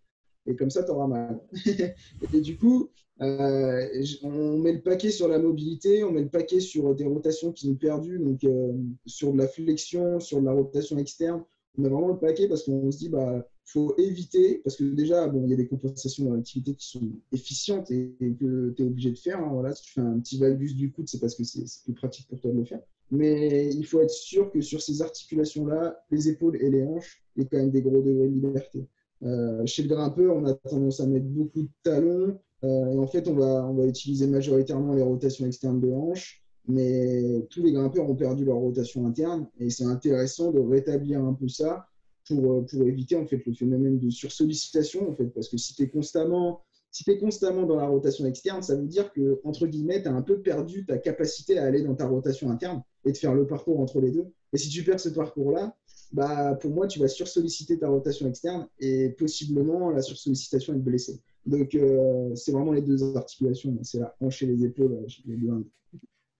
et 0.47 0.57
comme 0.57 0.71
ça, 0.71 0.83
tu 0.83 0.91
auras 0.91 1.07
mal. 1.07 1.41
et 2.35 2.41
du 2.41 2.57
coup, 2.57 2.91
euh, 3.21 3.87
on 4.23 4.59
met 4.59 4.73
le 4.73 4.81
paquet 4.81 5.11
sur 5.11 5.29
la 5.29 5.39
mobilité, 5.39 6.05
on 6.05 6.13
met 6.13 6.23
le 6.23 6.29
paquet 6.29 6.61
sur 6.61 6.95
des 6.95 7.05
rotations 7.05 7.53
qui 7.53 7.67
sont 7.67 7.75
perdues, 7.75 8.19
donc 8.19 8.43
euh, 8.45 8.73
sur 9.07 9.33
de 9.33 9.39
la 9.39 9.49
flexion, 9.49 10.21
sur 10.21 10.41
de 10.41 10.47
la 10.47 10.53
rotation 10.53 10.97
externe. 10.99 11.45
On 11.77 11.83
met 11.83 11.89
vraiment 11.89 12.09
le 12.09 12.19
paquet 12.19 12.49
parce 12.49 12.65
qu'on 12.65 12.91
se 12.91 12.99
dit, 12.99 13.09
bah, 13.11 13.47
faut 13.65 13.95
éviter, 13.99 14.61
parce 14.65 14.77
que 14.77 14.85
déjà, 14.85 15.29
bon, 15.29 15.45
il 15.45 15.51
y 15.51 15.53
a 15.53 15.57
des 15.57 15.69
compensations 15.69 16.25
dans 16.25 16.35
l'activité 16.35 16.75
qui 16.75 16.89
sont 16.89 17.13
efficientes 17.33 17.91
et, 17.91 18.17
que 18.41 18.71
tu 18.77 18.83
es 18.83 18.87
obligé 18.87 19.11
de 19.11 19.19
faire. 19.19 19.39
Hein, 19.39 19.51
voilà, 19.53 19.75
si 19.75 19.83
tu 19.83 19.93
fais 19.93 20.01
un 20.01 20.19
petit 20.19 20.39
valgus 20.39 20.75
du 20.75 20.91
coude, 20.91 21.09
c'est 21.09 21.21
parce 21.21 21.35
que 21.35 21.45
c'est 21.45 21.65
plus 21.85 21.95
pratique 21.95 22.27
pour 22.29 22.41
toi 22.41 22.51
de 22.51 22.57
le 22.57 22.65
faire. 22.65 22.81
Mais 23.11 23.73
il 23.73 23.85
faut 23.85 24.01
être 24.01 24.11
sûr 24.11 24.51
que 24.51 24.61
sur 24.61 24.81
ces 24.81 25.03
articulations-là, 25.03 26.03
les 26.11 26.29
épaules 26.29 26.57
et 26.61 26.71
les 26.71 26.85
hanches, 26.85 27.23
il 27.37 27.43
y 27.43 27.47
a 27.47 27.49
quand 27.49 27.59
même 27.59 27.71
des 27.71 27.83
gros 27.83 28.03
degrés 28.03 28.29
de 28.29 28.35
liberté. 28.35 28.87
Euh, 29.23 29.65
chez 29.67 29.83
le 29.83 29.89
grimpeur, 29.89 30.37
on 30.37 30.45
a 30.47 30.55
tendance 30.55 31.01
à 31.01 31.07
mettre 31.07 31.27
beaucoup 31.27 31.63
de 31.63 31.71
talons. 31.83 32.39
et 32.63 32.99
en 32.99 33.07
fait, 33.07 33.29
on 33.29 33.35
va, 33.35 33.87
utiliser 33.87 34.27
majoritairement 34.27 34.95
les 34.95 35.03
rotations 35.03 35.47
externes 35.47 35.81
de 35.81 35.91
hanche, 35.91 36.43
mais 36.67 37.47
tous 37.51 37.63
les 37.63 37.73
grimpeurs 37.73 38.09
ont 38.09 38.17
perdu 38.17 38.45
leur 38.45 38.57
rotation 38.57 39.07
interne. 39.07 39.47
Et 39.59 39.71
c'est 39.71 39.85
intéressant 39.85 40.53
de 40.53 40.61
rétablir 40.61 41.23
un 41.23 41.35
peu 41.35 41.49
ça 41.49 41.87
pour, 42.29 42.67
pour 42.67 42.83
éviter 42.83 43.17
en 43.17 43.27
fait, 43.27 43.45
le 43.47 43.53
phénomène 43.53 43.99
de 43.99 44.11
sursollicitation, 44.11 45.11
en 45.11 45.15
fait, 45.15 45.27
parce 45.27 45.49
que 45.49 45.57
si 45.57 45.75
tu 45.75 45.83
es 45.83 45.89
constamment 45.89 46.63
si 46.91 47.05
constamment 47.19 47.65
dans 47.65 47.77
la 47.77 47.87
rotation 47.87 48.27
externe, 48.27 48.63
ça 48.63 48.75
veut 48.75 48.87
dire 48.87 49.13
que, 49.13 49.41
entre 49.45 49.67
guillemets, 49.67 50.03
tu 50.03 50.09
as 50.09 50.13
un 50.13 50.23
peu 50.23 50.41
perdu 50.41 50.85
ta 50.85 50.99
capacité 50.99 51.59
à 51.59 51.65
aller 51.65 51.83
dans 51.83 51.95
ta 51.95 52.07
rotation 52.07 52.51
interne 52.51 52.83
et 53.05 53.13
de 53.13 53.17
faire 53.17 53.35
le 53.35 53.47
parcours 53.47 53.81
entre 53.81 54.01
les 54.01 54.11
deux. 54.11 54.27
Et 54.53 54.59
si 54.59 54.69
tu 54.69 54.83
perds 54.83 54.99
ce 55.01 55.09
parcours-là, 55.09 55.77
bah, 56.13 56.55
pour 56.61 56.73
moi, 56.73 56.87
tu 56.87 56.99
vas 56.99 57.09
sursolliciter 57.09 57.79
ta 57.79 57.89
rotation 57.89 58.27
externe 58.27 58.67
et 58.81 59.11
possiblement 59.11 59.91
la 59.91 60.03
sursollicitation 60.03 60.75
est 60.75 60.79
blessée. 60.79 61.21
Donc, 61.47 61.75
euh, 61.75 62.35
c'est 62.35 62.53
vraiment 62.53 62.73
les 62.73 62.83
deux 62.83 63.17
articulations. 63.17 63.77
C'est 63.83 63.99
la 63.99 64.15
hanche 64.21 64.43
et 64.43 64.47
les 64.47 64.65
épaules, 64.65 64.93
euh, 64.93 65.07
les 65.27 65.49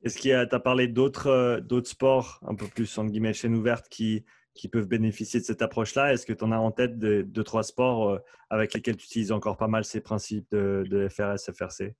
Est-ce 0.03 0.19
qu'il 0.19 0.31
y 0.31 0.35
a, 0.35 0.47
tu 0.47 0.55
as 0.55 0.61
parlé 0.61 0.89
d'autres, 0.89 1.29
euh, 1.29 1.61
d'autres 1.61 1.89
sports 1.89 2.41
un 2.47 2.55
peu 2.55 2.67
plus, 2.67 2.99
en 2.99 3.05
guillemets, 3.05 3.33
chaîne 3.33 3.55
ouverte 3.55 3.89
qui, 3.89 4.25
qui 4.55 4.69
peuvent 4.69 4.89
bénéficier 4.89 5.41
de 5.41 5.45
cette 5.45 5.63
approche-là? 5.63 6.13
Est-ce 6.13 6.27
que 6.27 6.33
tu 6.33 6.45
en 6.45 6.51
as 6.53 6.59
en 6.59 6.73
tête 6.73 6.99
deux, 6.99 7.45
trois 7.45 7.63
sports 7.63 8.19
avec 8.51 8.75
lesquels 8.75 8.97
tu 8.97 9.07
utilises 9.07 9.33
encore 9.33 9.57
pas 9.57 9.69
mal 9.69 9.85
ces 9.85 10.01
principes 10.01 10.51
de, 10.51 11.09
FRS, 11.09 11.53
FRC 11.53 11.95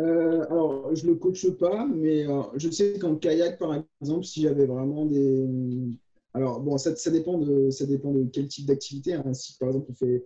euh, 0.00 0.44
alors, 0.50 0.94
je 0.94 1.06
ne 1.06 1.12
le 1.12 1.16
coache 1.16 1.50
pas, 1.58 1.86
mais 1.86 2.26
euh, 2.26 2.42
je 2.56 2.70
sais 2.70 2.98
qu'en 2.98 3.16
kayak, 3.16 3.58
par 3.58 3.82
exemple, 4.00 4.24
si 4.24 4.42
j'avais 4.42 4.66
vraiment 4.66 5.06
des. 5.06 5.46
Alors, 6.34 6.60
bon, 6.60 6.78
ça, 6.78 6.92
dépend, 7.10 7.38
de, 7.38 7.70
ça 7.70 7.86
dépend 7.86 8.12
de 8.12 8.24
quel 8.32 8.46
type 8.46 8.66
d'activité. 8.66 9.14
Hein. 9.14 9.32
Si, 9.32 9.56
par 9.58 9.68
exemple, 9.68 9.90
on 9.90 9.94
fait 9.94 10.24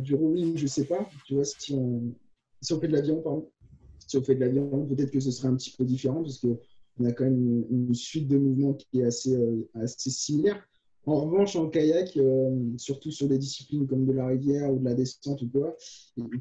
du 0.00 0.14
rowing, 0.14 0.56
je 0.56 0.64
ne 0.64 0.68
sais 0.68 0.84
pas. 0.84 1.08
Tu 1.26 1.34
vois, 1.34 1.44
si 1.44 1.74
on, 1.74 2.14
fait 2.62 2.88
de 2.88 2.92
l'avion, 2.92 3.20
pardon. 3.22 3.50
Si 4.06 4.16
on 4.16 4.22
fait 4.22 4.36
de 4.36 4.40
l'avion, 4.40 4.86
peut-être 4.86 5.10
que 5.10 5.20
ce 5.20 5.30
serait 5.30 5.48
un 5.48 5.56
petit 5.56 5.74
peu 5.76 5.84
différent 5.84 6.22
parce 6.22 6.38
que 6.38 6.58
on 6.98 7.04
a 7.04 7.12
quand 7.12 7.24
même 7.24 7.64
une, 7.70 7.94
suite 7.94 8.28
de 8.28 8.38
mouvements 8.38 8.74
qui 8.74 9.00
est 9.00 9.04
assez, 9.04 9.34
euh, 9.34 9.68
assez 9.74 10.10
similaire. 10.10 10.66
En 11.06 11.20
revanche, 11.24 11.56
en 11.56 11.68
kayak, 11.68 12.16
euh, 12.18 12.50
surtout 12.76 13.10
sur 13.10 13.28
des 13.28 13.38
disciplines 13.38 13.86
comme 13.86 14.04
de 14.04 14.12
la 14.12 14.26
rivière 14.26 14.70
ou 14.70 14.78
de 14.78 14.84
la 14.84 14.94
descente 14.94 15.40
ou 15.40 15.48
quoi, 15.48 15.74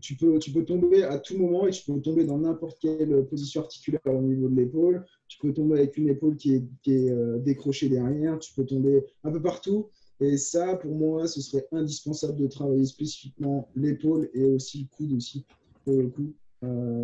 tu 0.02 0.16
peux, 0.16 0.40
tu 0.40 0.52
peux 0.52 0.66
tomber 0.66 1.04
à 1.04 1.20
tout 1.20 1.38
moment 1.38 1.68
et 1.68 1.72
tu 1.72 1.90
peux 1.90 2.02
tomber 2.02 2.26
dans 2.26 2.38
n'importe 2.38 2.78
quelle 2.82 3.26
position 3.28 3.62
articulaire 3.62 4.02
au 4.06 4.22
niveau 4.22 4.50
de 4.50 4.56
l'épaule. 4.56 5.06
Tu 5.30 5.40
peux 5.40 5.54
tomber 5.54 5.80
avec 5.80 5.98
une 5.98 6.10
épaule 6.10 6.36
qui 6.36 6.56
est, 6.56 7.10
euh, 7.10 7.38
décrochée 7.40 7.88
derrière. 7.88 8.40
Tu 8.40 8.54
peux 8.54 8.66
tomber 8.66 9.06
un 9.24 9.32
peu 9.32 9.42
partout. 9.42 9.90
Et 10.20 10.36
ça, 10.36 10.76
pour 10.76 10.96
moi, 10.96 11.28
ce 11.28 11.40
serait 11.42 11.66
indispensable 11.72 12.38
de 12.38 12.48
travailler 12.48 12.86
spécifiquement 12.86 13.70
l'épaule 13.76 14.30
et 14.34 14.44
aussi 14.44 14.80
le 14.80 14.98
coude 14.98 15.14
aussi, 15.14 15.46
le 15.86 16.08
coup. 16.08 16.34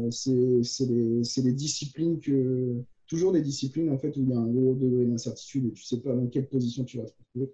c'est 0.10 0.86
les, 0.86 1.22
les 1.44 1.54
disciplines 1.54 2.20
que, 2.20 2.84
toujours 3.08 3.32
des 3.32 3.42
disciplines 3.42 3.90
en 3.90 3.98
fait 3.98 4.16
où 4.18 4.22
il 4.22 4.30
y 4.30 4.34
a 4.34 4.38
un 4.38 4.48
gros 4.48 4.76
degré 4.76 5.06
d'incertitude 5.06 5.68
et 5.68 5.72
tu 5.74 5.84
sais 5.84 6.00
pas 6.02 6.14
dans 6.14 6.28
quelle 6.28 6.48
position 6.48 6.84
tu 6.84 6.98
vas 6.98 7.06
te 7.06 7.14
retrouver. 7.36 7.54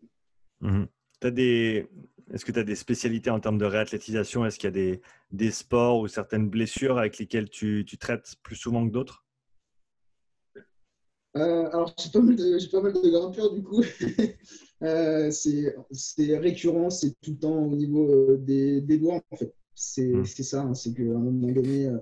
Mhm. 0.62 0.88
des... 1.32 1.88
Est-ce 2.32 2.46
que 2.46 2.52
tu 2.52 2.60
as 2.60 2.64
des 2.64 2.76
spécialités 2.76 3.32
en 3.32 3.40
termes 3.40 3.58
de 3.58 3.66
réathlétisation? 3.66 4.46
Est-ce 4.46 4.60
qu'il 4.60 4.68
y 4.68 4.68
a 4.68 4.72
des, 4.72 5.02
des, 5.32 5.50
sports 5.50 6.00
ou 6.00 6.08
certaines 6.08 6.48
blessures 6.48 7.00
avec 7.00 7.18
lesquelles 7.18 7.50
tu, 7.50 7.86
tu 7.88 7.98
traites 7.98 8.36
plus 8.44 8.56
souvent 8.56 8.88
que 8.88 8.92
d'autres? 8.92 9.26
Euh, 11.38 11.70
Alors, 11.72 11.94
j'ai 11.98 12.12
pas, 12.12 12.22
mal 12.22 12.36
de, 12.36 12.72
pas 12.72 12.82
mal 12.82 12.94
de 12.94 13.10
grimpeurs 13.10 13.54
du 13.54 13.64
coup. 13.64 13.82
euh, 14.84 15.32
c'est 15.32 16.38
récurrent, 16.38 16.90
c'est 16.90 17.20
tout 17.22 17.32
le 17.32 17.38
temps 17.38 17.64
au 17.66 17.76
niveau 17.76 18.12
euh, 18.12 18.38
des, 18.38 18.82
des 18.82 18.98
doigts 18.98 19.22
en 19.32 19.36
fait. 19.36 19.54
C'est 19.76 20.08
mhm. 20.08 20.26
ça, 20.26 20.62
hein, 20.62 20.74
c'est 20.74 20.94
qu'à 20.94 21.04
un 21.04 21.20
moment 21.20 21.54
donné, 21.54 21.88
euh, 21.88 21.98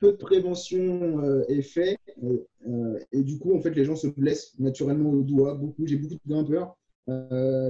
peu 0.00 0.12
de 0.12 0.16
prévention 0.16 1.20
euh, 1.24 1.44
est 1.48 1.62
fait. 1.62 1.98
Euh, 2.22 2.46
euh, 2.68 2.98
et 3.12 3.22
du 3.22 3.38
coup, 3.38 3.54
en 3.54 3.60
fait, 3.60 3.74
les 3.74 3.84
gens 3.84 3.96
se 3.96 4.06
blessent 4.06 4.54
naturellement 4.58 5.10
au 5.10 5.22
doigt. 5.22 5.54
Beaucoup, 5.54 5.86
j'ai 5.86 5.96
beaucoup 5.96 6.14
de 6.14 6.28
grimpeurs. 6.28 6.76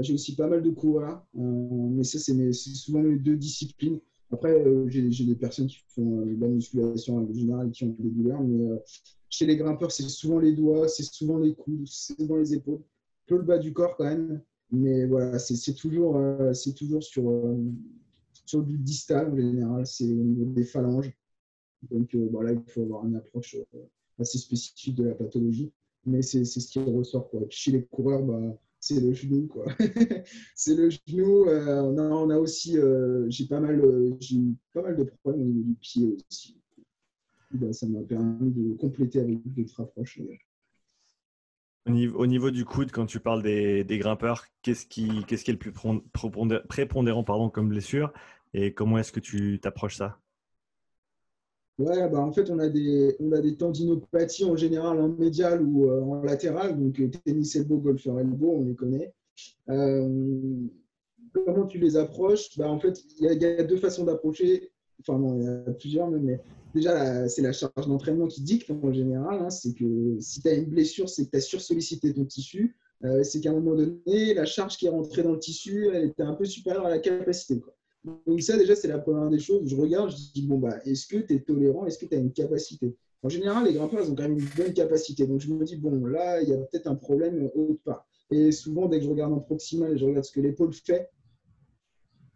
j'ai 0.02 0.14
aussi 0.14 0.36
pas 0.36 0.46
mal 0.46 0.62
de 0.62 0.70
coureurs. 0.70 1.24
mais 1.34 2.04
ça, 2.04 2.18
c'est 2.18 2.52
souvent 2.52 3.00
mes 3.00 3.16
deux 3.16 3.36
disciplines. 3.36 4.00
Après, 4.32 4.64
j'ai 4.88 5.24
des 5.24 5.36
personnes 5.36 5.66
qui 5.66 5.78
font 5.88 6.26
de 6.26 6.40
la 6.40 6.48
musculation 6.48 7.18
en 7.18 7.32
général 7.32 7.70
qui 7.70 7.84
ont 7.84 7.96
des 7.98 8.10
douleurs. 8.10 8.42
Mais 8.42 8.82
chez 9.28 9.46
les 9.46 9.56
grimpeurs, 9.56 9.92
c'est 9.92 10.08
souvent 10.08 10.38
les 10.38 10.52
doigts, 10.52 10.88
c'est 10.88 11.04
souvent 11.04 11.38
les 11.38 11.54
coudes, 11.54 11.86
c'est 11.86 12.16
souvent 12.16 12.36
les 12.36 12.54
épaules. 12.54 12.80
Peu 13.26 13.36
le 13.36 13.42
bas 13.42 13.58
du 13.58 13.72
corps 13.72 13.96
quand 13.96 14.04
même. 14.04 14.40
Mais 14.70 15.06
voilà, 15.06 15.38
c'est 15.38 15.74
toujours, 15.74 16.20
c'est 16.52 16.74
toujours 16.74 17.02
sur, 17.02 17.32
sur 18.44 18.62
du 18.62 18.78
distal 18.78 19.30
en 19.30 19.36
général. 19.36 19.86
C'est 19.86 20.04
au 20.04 20.24
niveau 20.24 20.46
des 20.46 20.64
phalanges. 20.64 21.12
Donc 21.90 22.14
euh, 22.14 22.28
voilà, 22.30 22.52
il 22.52 22.62
faut 22.68 22.82
avoir 22.82 23.06
une 23.06 23.16
approche 23.16 23.56
euh, 23.74 23.78
assez 24.18 24.38
spécifique 24.38 24.94
de 24.96 25.04
la 25.04 25.14
pathologie. 25.14 25.72
Mais 26.06 26.22
c'est 26.22 26.44
ce 26.44 26.68
qui 26.68 26.78
ressort. 26.78 27.30
Quoi. 27.30 27.40
Chez 27.48 27.70
les 27.70 27.84
coureurs, 27.84 28.22
bah, 28.22 28.58
c'est 28.78 29.00
le 29.00 29.14
genou. 29.14 29.48
c'est 30.54 30.74
le 30.74 30.90
genou. 30.90 31.46
Euh, 31.46 31.80
on, 31.80 32.28
a, 32.30 32.36
aussi, 32.36 32.76
j'ai 33.28 33.46
pas, 33.46 33.60
mal, 33.60 33.80
pas 34.74 34.82
mal 34.82 34.96
de 34.96 35.04
problèmes 35.04 35.40
au 35.40 35.44
niveau 35.44 35.62
du 35.62 35.74
pied 35.76 36.14
aussi. 36.30 36.60
Bah, 37.52 37.72
ça 37.72 37.86
m'a 37.86 38.02
permis 38.02 38.50
de 38.50 38.74
compléter 38.74 39.20
avec 39.20 39.40
d'autres 39.54 39.80
approches. 39.80 40.20
Au 41.86 41.90
niveau, 41.90 42.18
au 42.18 42.26
niveau, 42.26 42.50
du 42.50 42.64
coude, 42.66 42.90
quand 42.90 43.06
tu 43.06 43.20
parles 43.20 43.42
des, 43.42 43.84
des 43.84 43.98
grimpeurs, 43.98 44.44
qu'est-ce 44.62 44.86
qui, 44.86 45.24
qui, 45.24 45.34
est 45.34 45.48
le 45.48 45.58
plus 45.58 45.72
prépondérant 46.68 47.24
pardon, 47.24 47.48
comme 47.48 47.68
blessure? 47.68 48.12
Et 48.54 48.72
comment 48.72 48.98
est-ce 48.98 49.12
que 49.12 49.20
tu 49.20 49.58
t'approches 49.60 49.96
ça? 49.96 50.18
Ouais, 51.78 52.08
bah 52.08 52.20
en 52.20 52.32
fait, 52.32 52.50
on 52.50 52.60
a 52.60 52.68
des, 52.68 53.16
on 53.18 53.32
a 53.32 53.40
des 53.40 53.56
tendinopathies 53.56 54.44
en 54.44 54.54
général 54.54 55.00
en 55.00 55.08
médial 55.08 55.60
ou 55.62 55.90
euh, 55.90 56.02
en 56.02 56.22
latéral. 56.22 56.78
Donc, 56.78 57.00
euh, 57.00 57.10
tennis 57.24 57.56
elbow, 57.56 57.78
golfeur 57.78 58.20
elbow, 58.20 58.52
on 58.58 58.64
les 58.64 58.76
connaît. 58.76 59.12
Euh, 59.70 60.68
comment 61.32 61.66
tu 61.66 61.78
les 61.78 61.96
approches? 61.96 62.56
Bah, 62.56 62.70
En 62.70 62.78
fait, 62.78 63.02
il 63.18 63.26
y, 63.26 63.44
a 63.44 63.64
deux 63.64 63.76
façons 63.76 64.04
d'approcher. 64.04 64.70
Enfin, 65.00 65.18
non, 65.18 65.36
il 65.36 65.44
y 65.44 65.48
a 65.48 65.72
plusieurs, 65.72 66.08
mais 66.08 66.40
déjà, 66.74 67.28
c'est 67.28 67.42
la 67.42 67.52
charge 67.52 67.88
d'entraînement 67.88 68.28
qui 68.28 68.42
dicte 68.42 68.70
en 68.70 68.92
général. 68.92 69.40
Hein. 69.42 69.50
c'est 69.50 69.74
que 69.74 70.16
si 70.20 70.40
tu 70.42 70.48
as 70.48 70.54
une 70.54 70.66
blessure, 70.66 71.08
c'est 71.08 71.26
que 71.26 71.30
tu 71.30 71.36
as 71.38 71.40
sursollicité 71.40 72.14
ton 72.14 72.24
tissu. 72.24 72.76
c'est 73.24 73.40
qu'à 73.40 73.50
un 73.50 73.54
moment 73.54 73.74
donné, 73.74 74.32
la 74.34 74.44
charge 74.44 74.76
qui 74.76 74.86
est 74.86 74.90
rentrée 74.90 75.24
dans 75.24 75.32
le 75.32 75.40
tissu, 75.40 75.88
elle 75.92 76.04
était 76.04 76.22
un 76.22 76.34
peu 76.34 76.44
supérieure 76.44 76.86
à 76.86 76.90
la 76.90 77.00
capacité. 77.00 77.58
Quoi. 77.58 77.73
Donc 78.04 78.42
ça, 78.42 78.56
déjà, 78.58 78.76
c'est 78.76 78.88
la 78.88 78.98
première 78.98 79.30
des 79.30 79.38
choses. 79.38 79.66
Je 79.66 79.76
regarde, 79.76 80.10
je 80.10 80.32
dis, 80.34 80.46
bon, 80.46 80.58
bah, 80.58 80.78
est-ce 80.84 81.06
que 81.06 81.16
tu 81.16 81.34
es 81.34 81.40
tolérant? 81.40 81.86
Est-ce 81.86 81.98
que 81.98 82.06
tu 82.06 82.14
as 82.14 82.18
une 82.18 82.32
capacité? 82.32 82.94
En 83.22 83.30
général, 83.30 83.64
les 83.64 83.72
grimpeurs, 83.72 84.04
ils 84.04 84.10
ont 84.10 84.14
quand 84.14 84.24
même 84.24 84.38
une 84.38 84.48
bonne 84.56 84.74
capacité. 84.74 85.26
Donc 85.26 85.40
je 85.40 85.52
me 85.52 85.64
dis, 85.64 85.76
bon, 85.76 86.04
là, 86.04 86.42
il 86.42 86.50
y 86.50 86.52
a 86.52 86.58
peut-être 86.58 86.86
un 86.86 86.94
problème 86.94 87.50
autre 87.54 87.80
part. 87.82 88.06
Et 88.30 88.52
souvent, 88.52 88.88
dès 88.88 88.98
que 88.98 89.04
je 89.04 89.10
regarde 89.10 89.32
en 89.32 89.40
proximal 89.40 89.92
et 89.92 89.98
je 89.98 90.04
regarde 90.04 90.24
ce 90.24 90.32
que 90.32 90.40
l'épaule 90.40 90.74
fait, 90.74 91.08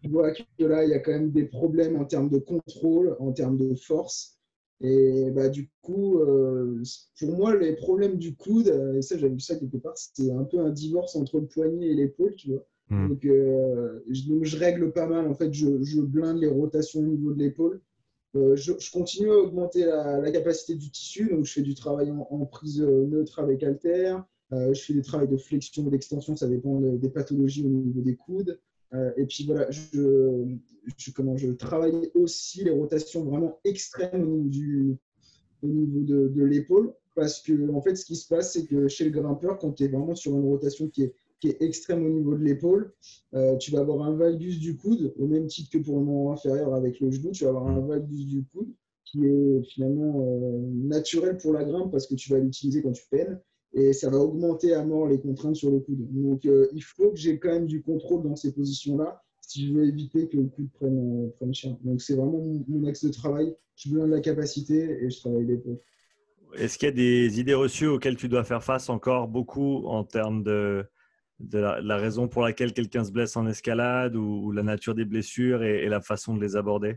je 0.02 0.08
vois 0.08 0.32
que 0.32 0.64
là, 0.64 0.84
il 0.84 0.90
y 0.90 0.94
a 0.94 1.00
quand 1.00 1.10
même 1.10 1.30
des 1.30 1.44
problèmes 1.44 1.96
en 1.96 2.04
termes 2.06 2.30
de 2.30 2.38
contrôle, 2.38 3.16
en 3.18 3.32
termes 3.32 3.58
de 3.58 3.74
force. 3.74 4.38
Et 4.80 5.30
bah, 5.32 5.48
du 5.48 5.68
coup, 5.82 6.20
euh, 6.20 6.82
pour 7.18 7.32
moi, 7.32 7.54
les 7.56 7.74
problèmes 7.74 8.16
du 8.16 8.34
coude, 8.34 8.68
et 8.96 9.02
ça, 9.02 9.18
j'avais 9.18 9.34
vu 9.34 9.40
ça 9.40 9.56
quelque 9.56 9.76
part, 9.76 9.98
c'était 9.98 10.30
un 10.30 10.44
peu 10.44 10.60
un 10.60 10.70
divorce 10.70 11.16
entre 11.16 11.40
le 11.40 11.46
poignet 11.46 11.88
et 11.88 11.94
l'épaule, 11.94 12.34
tu 12.36 12.52
vois. 12.52 12.64
Donc, 12.90 13.24
euh, 13.26 14.00
je, 14.08 14.56
règle 14.56 14.92
pas 14.92 15.06
mal. 15.06 15.26
En 15.26 15.34
fait, 15.34 15.52
je, 15.52 16.00
blinde 16.00 16.38
les 16.38 16.48
rotations 16.48 17.00
au 17.00 17.06
niveau 17.06 17.32
de 17.32 17.38
l'épaule. 17.38 17.80
Euh, 18.34 18.56
je, 18.56 18.72
continue 18.90 19.30
à 19.30 19.36
augmenter 19.36 19.84
la, 19.84 20.30
capacité 20.30 20.74
du 20.74 20.90
tissu. 20.90 21.28
Donc, 21.30 21.44
je 21.44 21.52
fais 21.52 21.62
du 21.62 21.74
travail 21.74 22.10
en, 22.10 22.46
prise 22.46 22.80
neutre 22.80 23.40
avec 23.40 23.62
halter. 23.62 24.16
Euh, 24.52 24.72
je 24.72 24.82
fais 24.82 24.94
des 24.94 25.02
travaux 25.02 25.26
de 25.26 25.36
flexion 25.36 25.82
d'extension. 25.84 26.34
Ça 26.34 26.48
dépend 26.48 26.80
des 26.80 27.10
pathologies 27.10 27.64
au 27.64 27.68
niveau 27.68 28.00
des 28.00 28.16
coudes. 28.16 28.58
et 29.16 29.26
puis 29.26 29.44
voilà, 29.44 29.70
je, 29.70 30.56
comment, 31.14 31.36
je 31.36 31.52
travaille 31.52 32.10
aussi 32.14 32.64
les 32.64 32.70
rotations 32.70 33.22
vraiment 33.24 33.60
extrêmes 33.64 34.22
au 34.22 34.38
niveau, 34.38 34.48
du, 34.48 34.96
au 35.62 35.68
niveau 35.68 36.00
de, 36.04 36.28
de 36.28 36.44
l'épaule. 36.44 36.94
Parce 37.14 37.42
que, 37.42 37.70
en 37.72 37.82
fait, 37.82 37.96
ce 37.96 38.06
qui 38.06 38.16
se 38.16 38.28
passe, 38.28 38.52
c'est 38.52 38.64
que 38.64 38.88
chez 38.88 39.04
le 39.04 39.10
grimpeur, 39.10 39.58
quand 39.58 39.72
tu 39.72 39.84
es 39.84 39.88
vraiment 39.88 40.14
sur 40.14 40.34
une 40.36 40.44
rotation 40.44 40.88
qui 40.88 41.02
est 41.02 41.14
qui 41.40 41.48
est 41.48 41.62
extrême 41.62 42.04
au 42.04 42.10
niveau 42.10 42.34
de 42.36 42.42
l'épaule. 42.42 42.92
Euh, 43.34 43.56
tu 43.56 43.70
vas 43.70 43.80
avoir 43.80 44.02
un 44.02 44.14
valgus 44.14 44.58
du 44.58 44.76
coude, 44.76 45.14
au 45.18 45.26
même 45.26 45.46
titre 45.46 45.70
que 45.70 45.78
pour 45.78 45.98
le 45.98 46.04
moment 46.04 46.32
inférieur 46.32 46.74
avec 46.74 47.00
le 47.00 47.10
genou, 47.10 47.30
tu 47.30 47.44
vas 47.44 47.50
avoir 47.50 47.68
un 47.68 47.80
valgus 47.80 48.26
du 48.26 48.44
coude 48.44 48.72
qui 49.04 49.24
est 49.24 49.62
finalement 49.70 50.20
euh, 50.20 50.58
naturel 50.86 51.38
pour 51.38 51.52
la 51.52 51.64
grimpe 51.64 51.90
parce 51.90 52.06
que 52.06 52.14
tu 52.14 52.30
vas 52.30 52.38
l'utiliser 52.38 52.82
quand 52.82 52.92
tu 52.92 53.04
peines 53.10 53.40
et 53.72 53.92
ça 53.92 54.10
va 54.10 54.18
augmenter 54.18 54.74
à 54.74 54.84
mort 54.84 55.06
les 55.06 55.18
contraintes 55.18 55.56
sur 55.56 55.70
le 55.70 55.80
coude. 55.80 56.06
Donc 56.12 56.44
euh, 56.46 56.68
il 56.74 56.82
faut 56.82 57.10
que 57.10 57.16
j'ai 57.16 57.38
quand 57.38 57.50
même 57.50 57.66
du 57.66 57.82
contrôle 57.82 58.22
dans 58.22 58.36
ces 58.36 58.52
positions-là 58.52 59.22
si 59.40 59.66
je 59.66 59.72
veux 59.72 59.86
éviter 59.86 60.28
que 60.28 60.36
le 60.36 60.44
coude 60.44 60.70
prenne, 60.74 61.30
prenne 61.36 61.54
cher. 61.54 61.74
Donc 61.82 62.02
c'est 62.02 62.14
vraiment 62.14 62.44
mon, 62.68 62.84
axe 62.86 63.04
de 63.04 63.10
travail. 63.10 63.54
Je 63.76 63.90
de 63.90 64.04
la 64.04 64.20
capacité 64.20 65.02
et 65.02 65.08
je 65.08 65.20
travaille 65.20 65.46
l'épaule. 65.46 65.78
Est-ce 66.54 66.76
qu'il 66.76 66.88
y 66.88 66.90
a 66.90 66.94
des 66.94 67.40
idées 67.40 67.54
reçues 67.54 67.86
auxquelles 67.86 68.16
tu 68.16 68.28
dois 68.28 68.44
faire 68.44 68.62
face 68.62 68.90
encore 68.90 69.28
beaucoup 69.28 69.86
en 69.86 70.04
termes 70.04 70.42
de, 70.42 70.84
de 71.40 71.58
la, 71.58 71.96
raison 71.96 72.28
pour 72.28 72.42
laquelle 72.42 72.72
quelqu'un 72.72 73.04
se 73.04 73.12
blesse 73.12 73.36
en 73.36 73.46
escalade 73.46 74.16
ou, 74.16 74.50
la 74.52 74.62
nature 74.62 74.94
des 74.94 75.04
blessures 75.04 75.62
et, 75.62 75.88
la 75.88 76.00
façon 76.00 76.34
de 76.34 76.40
les 76.40 76.56
aborder? 76.56 76.96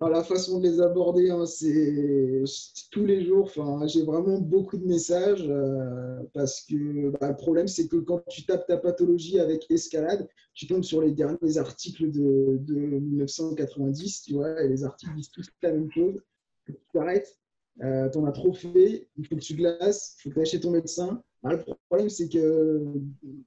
La 0.00 0.22
façon 0.22 0.60
de 0.60 0.68
les 0.68 0.82
aborder, 0.82 1.30
hein, 1.30 1.46
c'est 1.46 2.42
tous 2.90 3.06
les 3.06 3.24
jours. 3.24 3.50
J'ai 3.86 4.02
vraiment 4.02 4.38
beaucoup 4.38 4.76
de 4.76 4.84
messages 4.84 5.46
euh, 5.48 6.18
parce 6.34 6.60
que 6.60 7.08
bah, 7.20 7.28
le 7.28 7.36
problème, 7.36 7.68
c'est 7.68 7.88
que 7.88 7.96
quand 7.96 8.22
tu 8.28 8.44
tapes 8.44 8.66
ta 8.66 8.76
pathologie 8.76 9.38
avec 9.40 9.64
escalade, 9.70 10.28
tu 10.52 10.66
tombes 10.66 10.82
sur 10.82 11.00
les 11.00 11.12
derniers 11.12 11.56
articles 11.56 12.10
de, 12.10 12.58
de 12.58 12.74
1990, 12.74 14.22
tu 14.22 14.34
vois, 14.34 14.62
et 14.62 14.68
les 14.68 14.84
articles 14.84 15.14
disent 15.14 15.30
tous 15.30 15.48
la 15.62 15.72
même 15.72 15.90
chose. 15.90 16.20
Tu 16.66 16.76
t'arrêtes, 16.92 17.38
euh, 17.82 18.08
tu 18.10 18.18
en 18.18 18.26
as 18.26 18.32
trop 18.32 18.52
fait, 18.52 19.08
il 19.16 19.26
faut 19.26 19.36
que 19.36 19.40
tu 19.40 19.54
glaces, 19.54 20.16
il 20.18 20.22
faut 20.22 20.30
que 20.30 20.44
tu 20.44 20.54
ailles 20.54 20.60
ton 20.60 20.70
médecin. 20.70 21.22
Le 21.52 21.62
problème, 21.88 22.08
c'est 22.08 22.28
que 22.28 22.82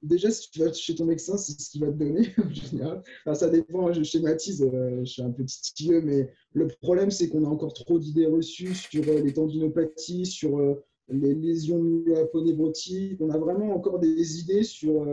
déjà, 0.02 0.30
si 0.30 0.50
tu 0.50 0.60
vas 0.60 0.72
chez 0.72 0.94
ton 0.94 1.04
médecin, 1.04 1.36
c'est 1.36 1.60
ce 1.60 1.70
qu'il 1.70 1.80
va 1.80 1.88
te 1.88 1.96
donner 1.96 2.28
en 2.38 2.50
général. 2.50 3.02
ça 3.34 3.48
dépend, 3.48 3.92
je 3.92 4.02
schématise, 4.02 4.62
euh, 4.62 5.00
je 5.00 5.04
suis 5.04 5.22
un 5.22 5.30
petit 5.30 5.60
titilleux, 5.60 6.00
mais 6.00 6.30
le 6.52 6.68
problème, 6.80 7.10
c'est 7.10 7.28
qu'on 7.28 7.44
a 7.44 7.48
encore 7.48 7.74
trop 7.74 7.98
d'idées 7.98 8.26
reçues 8.26 8.74
sur 8.74 9.02
euh, 9.08 9.20
les 9.20 9.32
tendinopathies, 9.32 10.26
sur 10.26 10.58
les 11.08 11.34
lésions 11.34 11.82
myoaponébrotiques. 11.82 13.20
On 13.20 13.30
a 13.30 13.38
vraiment 13.38 13.74
encore 13.74 13.98
des 13.98 14.38
idées 14.40 14.62
sur. 14.62 15.06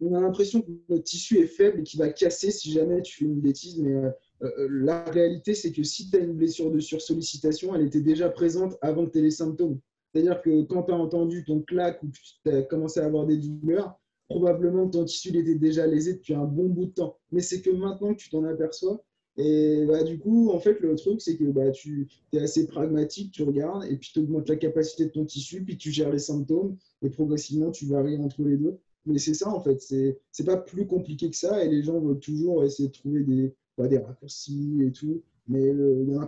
on 0.00 0.14
a 0.14 0.20
l'impression 0.20 0.62
que 0.62 0.70
notre 0.88 1.04
tissu 1.04 1.38
est 1.38 1.46
faible 1.46 1.80
et 1.80 1.82
qu'il 1.82 1.98
va 1.98 2.08
casser 2.08 2.50
si 2.50 2.72
jamais 2.72 3.02
tu 3.02 3.18
fais 3.18 3.24
une 3.24 3.40
bêtise, 3.40 3.78
mais 3.78 4.10
euh, 4.42 4.48
euh, 4.58 4.68
la 4.70 5.04
réalité, 5.04 5.54
c'est 5.54 5.72
que 5.72 5.82
si 5.82 6.10
tu 6.10 6.16
as 6.16 6.20
une 6.20 6.32
blessure 6.32 6.70
de 6.70 6.80
sursollicitation, 6.80 7.74
elle 7.74 7.86
était 7.86 8.00
déjà 8.00 8.28
présente 8.28 8.76
avant 8.80 9.06
que 9.06 9.12
tu 9.12 9.18
aies 9.18 9.22
les 9.22 9.30
symptômes. 9.30 9.78
C'est-à-dire 10.12 10.42
que 10.42 10.62
quand 10.62 10.84
tu 10.84 10.92
as 10.92 10.96
entendu 10.96 11.44
ton 11.44 11.60
claque 11.60 12.02
ou 12.02 12.08
tu 12.08 12.50
as 12.50 12.62
commencé 12.62 13.00
à 13.00 13.06
avoir 13.06 13.26
des 13.26 13.36
douleurs, 13.36 13.98
probablement 14.28 14.88
ton 14.88 15.04
tissu 15.04 15.36
était 15.36 15.54
déjà 15.56 15.86
lésé 15.86 16.14
depuis 16.14 16.34
un 16.34 16.44
bon 16.44 16.68
bout 16.68 16.86
de 16.86 16.92
temps. 16.92 17.16
Mais 17.32 17.40
c'est 17.40 17.60
que 17.60 17.70
maintenant 17.70 18.14
que 18.14 18.18
tu 18.20 18.30
t'en 18.30 18.44
aperçois, 18.44 19.02
et 19.36 19.84
bah, 19.86 20.02
du 20.02 20.18
coup, 20.18 20.50
en 20.50 20.58
fait, 20.58 20.80
le 20.80 20.94
truc, 20.96 21.20
c'est 21.20 21.36
que 21.36 21.44
bah, 21.44 21.70
tu 21.70 22.08
es 22.32 22.38
assez 22.38 22.66
pragmatique, 22.66 23.32
tu 23.32 23.42
regardes, 23.42 23.84
et 23.84 23.96
puis 23.96 24.10
tu 24.12 24.20
augmentes 24.20 24.48
la 24.48 24.56
capacité 24.56 25.06
de 25.06 25.10
ton 25.10 25.24
tissu, 25.24 25.64
puis 25.64 25.76
tu 25.76 25.90
gères 25.90 26.12
les 26.12 26.18
symptômes, 26.18 26.76
et 27.02 27.10
progressivement, 27.10 27.70
tu 27.70 27.86
varies 27.86 28.18
entre 28.18 28.42
les 28.42 28.56
deux. 28.56 28.78
Mais 29.06 29.18
c'est 29.18 29.34
ça, 29.34 29.48
en 29.48 29.60
fait, 29.60 29.80
c'est 29.80 30.44
pas 30.44 30.58
plus 30.58 30.86
compliqué 30.86 31.30
que 31.30 31.36
ça, 31.36 31.64
et 31.64 31.68
les 31.68 31.82
gens 31.82 32.00
veulent 32.00 32.18
toujours 32.20 32.64
essayer 32.64 32.88
de 32.88 32.92
trouver 32.92 33.22
des, 33.22 33.54
des 33.78 33.98
raccourcis 33.98 34.82
et 34.84 34.92
tout. 34.92 35.22
Mais 35.50 35.62
il 35.64 36.04
n'y 36.06 36.16
en 36.16 36.22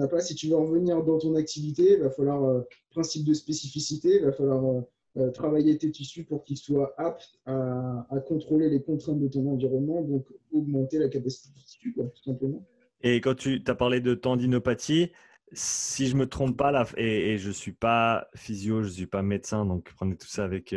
a 0.00 0.08
pas. 0.08 0.20
Si 0.20 0.36
tu 0.36 0.48
veux 0.48 0.56
revenir 0.56 1.02
dans 1.02 1.18
ton 1.18 1.34
activité, 1.34 1.94
il 1.94 1.98
va 1.98 2.10
falloir, 2.10 2.44
euh, 2.44 2.60
principe 2.90 3.26
de 3.26 3.34
spécificité, 3.34 4.18
il 4.20 4.24
va 4.24 4.32
falloir 4.32 4.64
euh, 4.64 4.80
euh, 5.16 5.30
travailler 5.32 5.76
tes 5.76 5.90
tissus 5.90 6.22
pour 6.22 6.44
qu'ils 6.44 6.56
soient 6.56 6.94
aptes 6.96 7.40
à, 7.46 8.06
contrôler 8.28 8.70
les 8.70 8.80
contraintes 8.80 9.18
de 9.18 9.26
ton 9.26 9.50
environnement, 9.50 10.02
donc 10.02 10.26
augmenter 10.52 11.00
la 11.00 11.08
capacité 11.08 11.52
du 11.52 11.64
tissu, 11.64 11.94
tout 11.96 12.22
simplement. 12.22 12.64
Et 13.02 13.20
quand 13.20 13.34
tu 13.34 13.60
as 13.66 13.74
parlé 13.74 14.00
de 14.00 14.14
tendinopathie, 14.14 15.10
si 15.52 16.06
je 16.06 16.16
me 16.16 16.28
trompe 16.28 16.56
pas, 16.56 16.70
là, 16.70 16.86
et, 16.96 17.36
je 17.38 17.50
suis 17.50 17.72
pas 17.72 18.28
physio, 18.36 18.82
je 18.82 18.86
ne 18.86 18.92
suis 18.92 19.06
pas 19.06 19.22
médecin, 19.22 19.66
donc 19.66 19.92
prenez 19.96 20.16
tout 20.16 20.28
ça 20.28 20.44
avec, 20.44 20.72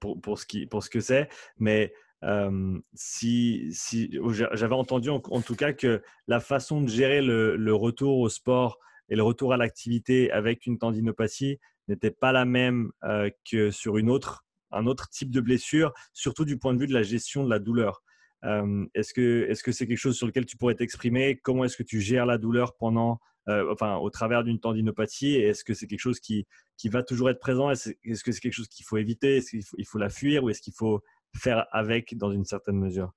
pour, 0.00 0.38
ce 0.40 0.44
qui, 0.44 0.66
pour 0.66 0.82
ce 0.82 0.90
que 0.90 1.00
c'est, 1.00 1.28
mais 1.58 1.92
si, 2.94 3.68
si 3.72 4.18
j'avais 4.52 4.74
entendu 4.74 5.10
en, 5.10 5.20
tout 5.20 5.56
cas 5.56 5.72
que 5.72 6.02
la 6.28 6.40
façon 6.40 6.80
de 6.80 6.88
gérer 6.88 7.20
le, 7.22 7.74
retour 7.74 8.18
au 8.18 8.28
sport 8.28 8.78
et 9.08 9.16
le 9.16 9.22
retour 9.22 9.52
à 9.52 9.56
l'activité 9.56 10.30
avec 10.30 10.66
une 10.66 10.78
tendinopathie 10.78 11.58
n'était 11.88 12.10
pas 12.12 12.32
la 12.32 12.44
même 12.44 12.92
que 13.50 13.70
sur 13.70 13.98
une 13.98 14.08
autre, 14.08 14.44
un 14.70 14.86
autre 14.86 15.08
type 15.08 15.30
de 15.30 15.40
blessure, 15.40 15.92
surtout 16.12 16.44
du 16.44 16.58
point 16.58 16.74
de 16.74 16.78
vue 16.78 16.86
de 16.86 16.94
la 16.94 17.02
gestion 17.02 17.44
de 17.44 17.50
la 17.50 17.58
douleur. 17.58 18.02
est-ce 18.94 19.12
que 19.12 19.46
est-ce 19.48 19.62
que 19.64 19.72
c'est 19.72 19.86
quelque 19.86 19.98
chose 19.98 20.16
sur 20.16 20.26
lequel 20.26 20.46
tu 20.46 20.56
pourrais 20.56 20.76
t'exprimer? 20.76 21.40
Comment 21.42 21.64
est-ce 21.64 21.76
que 21.76 21.82
tu 21.82 22.00
gères 22.00 22.26
la 22.26 22.38
douleur 22.38 22.76
pendant, 22.76 23.18
enfin, 23.48 23.96
au 23.96 24.10
travers 24.10 24.44
d'une 24.44 24.60
tendinopathie? 24.60 25.34
Est-ce 25.34 25.64
que 25.64 25.74
c'est 25.74 25.88
quelque 25.88 25.98
chose 25.98 26.20
qui, 26.20 26.46
qui 26.76 26.88
va 26.88 27.02
toujours 27.02 27.30
être 27.30 27.40
présent? 27.40 27.68
Est-ce 27.68 27.94
que 28.22 28.30
c'est 28.30 28.40
quelque 28.40 28.54
chose 28.54 28.68
qu'il 28.68 28.86
faut 28.86 28.96
éviter? 28.96 29.38
Est-ce 29.38 29.50
qu'il 29.50 29.64
faut, 29.64 29.76
faut 29.84 29.98
la 29.98 30.08
fuir 30.08 30.44
ou 30.44 30.50
est-ce 30.50 30.62
qu'il 30.62 30.74
faut 30.74 31.02
faire 31.34 31.66
avec 31.72 32.16
dans 32.16 32.30
une 32.30 32.44
certaine 32.44 32.78
mesure. 32.78 33.12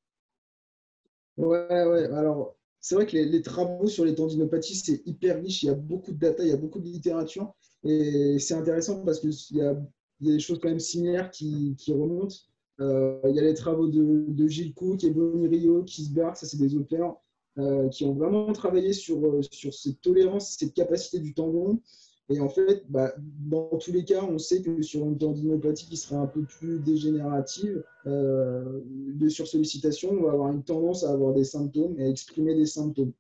Ouais, 1.38 1.68
ouais. 1.70 2.06
Alors, 2.14 2.56
c'est 2.80 2.96
vrai 2.96 3.06
que 3.06 3.18
les, 3.18 3.42
travaux 3.42 3.88
sur 3.88 4.06
les 4.06 4.16
tendinopathies, 4.16 4.76
c'est 4.76 5.02
hyper 5.06 5.42
riche. 5.42 5.64
Il 5.64 5.68
y 5.68 5.70
a 5.70 5.74
beaucoup 5.74 6.12
de 6.12 6.20
data, 6.20 6.44
il 6.44 6.50
y 6.50 6.54
a 6.54 6.58
beaucoup 6.58 6.80
de 6.80 6.86
littérature. 6.86 7.54
Et 7.84 8.38
c'est 8.40 8.54
intéressant 8.54 9.04
parce 9.04 9.20
qu'il 9.20 9.58
y, 9.58 9.62
a, 9.62 9.76
des 10.20 10.40
choses 10.40 10.60
quand 10.60 10.70
même 10.70 10.80
similaires 10.80 11.30
qui, 11.32 11.76
remontent. 11.90 12.36
Euh, 12.82 13.20
il 13.26 13.36
y 13.36 13.40
a 13.40 13.44
les 13.44 13.54
travaux 13.54 13.88
de, 13.88 14.48
Gilles 14.48 14.74
Cook 14.74 15.04
et 15.04 15.12
Bonnie 15.12 15.48
Rio, 15.48 15.84
Kisberg, 15.84 16.36
ça 16.36 16.46
c'est 16.46 16.58
des 16.58 16.76
auteurs 16.76 17.18
euh, 17.58 17.88
qui 17.90 18.04
ont 18.06 18.14
vraiment 18.14 18.52
travaillé 18.54 18.92
sur, 18.92 19.26
euh, 19.26 19.42
sur 19.50 19.74
cette 19.74 20.02
tolérance, 20.02 20.56
cette 20.60 20.74
capacité 20.74 21.20
du 21.20 21.34
tendon 21.34 21.82
et 22.30 22.40
en 22.40 22.50
fait, 22.50 22.84
bah, 22.90 23.14
dans 23.20 23.78
tous 23.78 23.92
les 23.92 24.04
cas, 24.04 24.24
on 24.24 24.40
sait 24.40 24.62
que 24.62 24.82
sur 24.82 25.06
une 25.06 25.18
tendinopathie 25.18 25.86
qui 25.86 25.98
serait 25.98 26.16
un 26.16 26.26
peu 26.26 26.42
plus 26.42 26.80
dégénérative, 26.80 27.84
euh, 28.08 28.82
de 29.14 29.30
sursollicitation, 29.30 30.10
on 30.10 30.24
va 30.24 30.32
avoir 30.32 30.52
une 30.52 30.64
tendance 30.64 31.04
à 31.04 31.12
avoir 31.12 31.34
des 31.34 31.44
symptômes 31.44 32.00
et 32.00 32.06
à 32.06 32.10
exprimer 32.10 32.56
des 32.56 32.66
symptômes. 32.66 33.12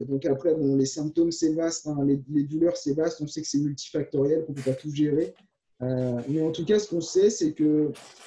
donc 0.00 0.26
après, 0.26 0.54
bon, 0.54 0.76
les 0.76 0.86
symptômes, 0.86 1.30
c'est 1.30 1.52
vaste, 1.52 1.86
hein, 1.86 2.04
les, 2.04 2.42
douleurs, 2.44 2.76
c'est 2.76 2.94
vaste, 2.94 3.20
on 3.20 3.28
sait 3.28 3.42
que 3.42 3.48
c'est 3.48 3.58
multifactoriel, 3.58 4.44
qu'on 4.44 4.52
ne 4.52 4.56
peut 4.56 4.70
pas 4.70 4.76
tout 4.76 4.92
gérer. 4.92 5.34
Euh, 5.80 6.20
mais 6.28 6.42
en 6.42 6.50
tout 6.50 6.64
cas, 6.64 6.80
ce 6.80 6.88
qu'on 6.88 7.00
sait, 7.00 7.30
c'est 7.30 7.52
qu'à 7.52 7.62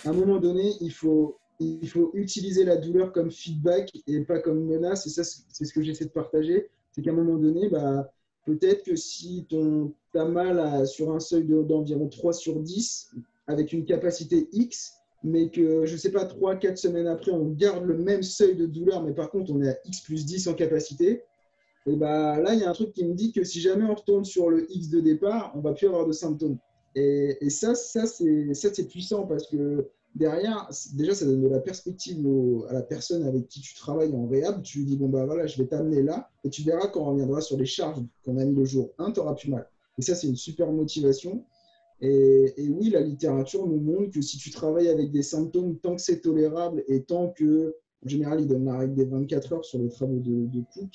un 0.05 0.13
moment 0.13 0.39
donné, 0.39 0.75
il 0.79 0.93
faut, 0.93 1.39
il 1.59 1.89
faut 1.89 2.11
utiliser 2.13 2.63
la 2.63 2.77
douleur 2.77 3.11
comme 3.11 3.31
feedback 3.31 3.91
et 4.07 4.21
pas 4.21 4.39
comme 4.39 4.63
menace. 4.63 5.05
Et 5.07 5.09
ça, 5.09 5.25
c'est 5.25 5.65
ce 5.65 5.73
que 5.73 5.81
j'essaie 5.81 6.05
de 6.05 6.11
partager. 6.11 6.69
C'est 6.93 7.01
qu'à 7.01 7.11
un 7.11 7.15
moment 7.15 7.37
donné, 7.37 7.67
bah, 7.67 8.09
peut-être 8.45 8.83
que 8.83 8.95
si 8.95 9.45
tu 9.49 9.57
as 10.15 10.25
mal 10.25 10.87
sur 10.87 11.11
un 11.11 11.19
seuil 11.19 11.45
d'environ 11.45 12.07
3 12.07 12.33
sur 12.33 12.59
10, 12.59 13.11
avec 13.47 13.73
une 13.73 13.85
capacité 13.85 14.47
X, 14.51 14.93
mais 15.23 15.49
que, 15.49 15.85
je 15.85 15.93
ne 15.93 15.97
sais 15.97 16.11
pas, 16.11 16.25
3-4 16.25 16.77
semaines 16.77 17.07
après, 17.07 17.31
on 17.31 17.45
garde 17.49 17.85
le 17.85 17.97
même 17.97 18.23
seuil 18.23 18.55
de 18.55 18.65
douleur, 18.65 19.03
mais 19.03 19.13
par 19.13 19.29
contre, 19.29 19.51
on 19.51 19.61
est 19.61 19.69
à 19.69 19.77
X 19.85 20.01
plus 20.01 20.25
10 20.25 20.47
en 20.47 20.53
capacité, 20.53 21.23
et 21.87 21.95
bah, 21.95 22.39
là, 22.39 22.53
il 22.53 22.59
y 22.59 22.63
a 22.63 22.69
un 22.69 22.73
truc 22.73 22.93
qui 22.93 23.05
me 23.05 23.13
dit 23.13 23.31
que 23.31 23.43
si 23.43 23.59
jamais 23.59 23.85
on 23.85 23.95
retourne 23.95 24.23
sur 24.23 24.49
le 24.49 24.71
X 24.71 24.89
de 24.89 24.99
départ, 24.99 25.51
on 25.55 25.61
va 25.61 25.73
plus 25.73 25.87
avoir 25.87 26.05
de 26.05 26.11
symptômes. 26.11 26.57
Et, 26.95 27.37
et 27.41 27.49
ça, 27.49 27.73
ça 27.73 28.05
c'est 28.05 28.87
puissant 28.87 29.25
parce 29.25 29.47
que 29.47 29.87
derrière, 30.13 30.69
déjà, 30.93 31.15
ça 31.15 31.25
donne 31.25 31.41
de 31.41 31.47
la 31.47 31.59
perspective 31.59 32.23
à 32.69 32.73
la 32.73 32.81
personne 32.81 33.23
avec 33.23 33.47
qui 33.47 33.61
tu 33.61 33.73
travailles 33.75 34.13
en 34.13 34.27
réhab. 34.27 34.61
Tu 34.61 34.79
lui 34.79 34.85
dis, 34.85 34.97
bon, 34.97 35.09
bah 35.09 35.25
voilà, 35.25 35.47
je 35.47 35.57
vais 35.57 35.67
t'amener 35.67 36.03
là, 36.03 36.29
et 36.43 36.49
tu 36.49 36.61
verras 36.63 36.87
quand 36.87 37.01
on 37.01 37.11
reviendra 37.13 37.41
sur 37.41 37.57
les 37.57 37.65
charges 37.65 38.01
qu'on 38.23 38.37
a 38.37 38.45
mis 38.45 38.55
le 38.55 38.65
jour 38.65 38.91
1, 38.99 39.13
tu 39.13 39.21
plus 39.37 39.49
mal. 39.49 39.67
Et 39.97 40.01
ça, 40.01 40.15
c'est 40.15 40.27
une 40.27 40.35
super 40.35 40.71
motivation. 40.71 41.45
Et, 42.01 42.67
oui, 42.69 42.89
la 42.89 43.01
littérature 43.01 43.67
nous 43.67 43.79
montre 43.79 44.11
que 44.11 44.21
si 44.21 44.37
tu 44.37 44.49
travailles 44.49 44.89
avec 44.89 45.11
des 45.11 45.21
symptômes, 45.21 45.77
tant 45.77 45.95
que 45.95 46.01
c'est 46.01 46.21
tolérable 46.21 46.83
et 46.87 47.03
tant 47.03 47.29
que, 47.29 47.75
en 48.03 48.09
général, 48.09 48.41
il 48.41 48.47
donne 48.47 48.65
la 48.65 48.79
règle 48.79 48.95
des 48.95 49.05
24 49.05 49.53
heures 49.53 49.65
sur 49.65 49.77
les 49.77 49.89
travaux 49.89 50.19
de, 50.19 50.61
Cook, 50.73 50.89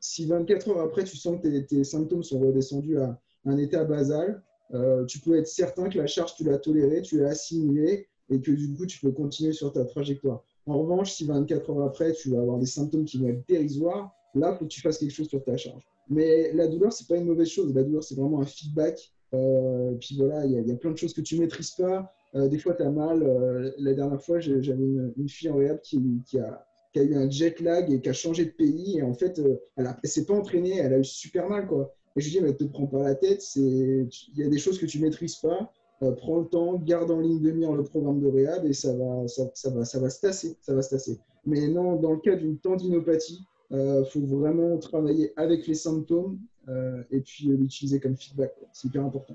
si 0.00 0.26
24 0.26 0.68
heures 0.70 0.80
après, 0.80 1.04
tu 1.04 1.16
sens 1.16 1.40
que 1.40 1.58
tes, 1.60 1.84
symptômes 1.84 2.24
sont 2.24 2.40
redescendus 2.40 2.98
à 2.98 3.18
un 3.44 3.56
état 3.58 3.84
basal, 3.84 4.42
euh, 4.72 5.04
tu 5.04 5.20
peux 5.20 5.38
être 5.38 5.46
certain 5.46 5.88
que 5.88 5.98
la 5.98 6.06
charge, 6.06 6.34
tu 6.34 6.44
l'as 6.44 6.58
tolérée, 6.58 7.00
tu 7.02 7.18
l'as 7.18 7.28
assimilée 7.28 8.08
et 8.28 8.40
que 8.40 8.50
du 8.50 8.74
coup, 8.74 8.86
tu 8.86 8.98
peux 9.00 9.12
continuer 9.12 9.52
sur 9.52 9.72
ta 9.72 9.84
trajectoire. 9.84 10.42
En 10.66 10.78
revanche, 10.78 11.12
si 11.12 11.26
24 11.26 11.70
heures 11.70 11.82
après, 11.82 12.12
tu 12.12 12.30
vas 12.30 12.40
avoir 12.40 12.58
des 12.58 12.66
symptômes 12.66 13.04
qui 13.04 13.18
vont 13.18 13.28
être 13.28 13.46
dérisoires, 13.46 14.10
là, 14.34 14.52
il 14.52 14.58
faut 14.58 14.64
que 14.64 14.70
tu 14.70 14.80
fasses 14.80 14.98
quelque 14.98 15.12
chose 15.12 15.28
sur 15.28 15.42
ta 15.44 15.56
charge. 15.56 15.82
Mais 16.08 16.52
la 16.52 16.68
douleur, 16.68 16.92
c'est 16.92 17.08
pas 17.08 17.16
une 17.16 17.24
mauvaise 17.24 17.48
chose. 17.48 17.74
La 17.74 17.82
douleur, 17.82 18.02
c'est 18.02 18.14
vraiment 18.14 18.40
un 18.40 18.46
feedback. 18.46 19.12
Euh, 19.32 19.92
puis 20.00 20.16
voilà, 20.16 20.44
il 20.44 20.52
y, 20.52 20.72
a 20.72 20.76
plein 20.76 20.90
de 20.90 20.96
choses 20.96 21.14
que 21.14 21.20
tu 21.20 21.38
maîtrises 21.38 21.72
pas. 21.72 22.12
Euh, 22.34 22.48
des 22.48 22.58
fois, 22.58 22.74
tu 22.74 22.82
as 22.82 22.90
mal. 22.90 23.22
Euh, 23.22 23.70
la 23.78 23.94
dernière 23.94 24.22
fois, 24.22 24.40
j'avais 24.40 24.84
une, 25.16 25.28
fille 25.28 25.50
en 25.50 25.56
réhab 25.56 25.80
qui, 25.80 25.96
a, 26.38 26.66
qui, 26.92 27.00
a, 27.00 27.02
eu 27.02 27.16
un 27.16 27.28
jet 27.30 27.60
lag 27.60 27.90
et 27.90 28.00
qui 28.00 28.08
a 28.08 28.12
changé 28.12 28.44
de 28.44 28.50
pays. 28.50 28.98
Et 28.98 29.02
en 29.02 29.14
fait, 29.14 29.40
elle 29.76 29.84
ne 29.84 30.08
s'est 30.08 30.26
pas 30.26 30.34
entraînée. 30.34 30.78
Elle 30.78 30.92
a 30.92 30.98
eu 30.98 31.04
super 31.04 31.48
mal. 31.48 31.66
Quoi. 31.66 31.94
Et 32.16 32.20
je 32.20 32.26
lui 32.26 32.38
dis, 32.38 32.44
mais 32.44 32.54
te 32.54 32.64
prends 32.64 32.86
pas 32.86 33.02
la 33.02 33.14
tête. 33.14 33.42
Il 33.56 34.08
y 34.36 34.42
a 34.42 34.48
des 34.48 34.58
choses 34.58 34.78
que 34.78 34.86
tu 34.86 35.00
maîtrises 35.00 35.36
pas. 35.36 35.72
Euh, 36.02 36.12
prends 36.12 36.38
le 36.38 36.46
temps, 36.46 36.74
garde 36.76 37.10
en 37.10 37.20
ligne 37.20 37.40
de 37.40 37.50
mire 37.50 37.72
le 37.72 37.84
programme 37.84 38.20
de 38.20 38.26
réhab 38.26 38.66
et 38.66 38.72
ça 38.72 38.92
va, 38.94 39.26
ça, 39.28 39.70
va, 39.70 39.84
ça 39.84 40.00
va 40.00 40.10
se 40.10 40.20
tasser, 40.20 40.56
ça 40.60 40.74
va 40.74 40.82
se 40.82 40.90
tasser. 40.90 41.18
Mais 41.46 41.68
non, 41.68 41.96
dans 41.96 42.12
le 42.12 42.18
cas 42.18 42.36
d'une 42.36 42.58
tendinopathie, 42.58 43.46
il 43.70 43.76
euh, 43.76 44.04
faut 44.04 44.24
vraiment 44.24 44.78
travailler 44.78 45.32
avec 45.36 45.66
les 45.66 45.74
symptômes 45.74 46.38
euh, 46.68 47.02
et 47.10 47.20
puis 47.20 47.46
l'utiliser 47.46 48.00
comme 48.00 48.16
feedback. 48.16 48.52
C'est 48.72 48.88
hyper 48.88 49.04
important. 49.04 49.34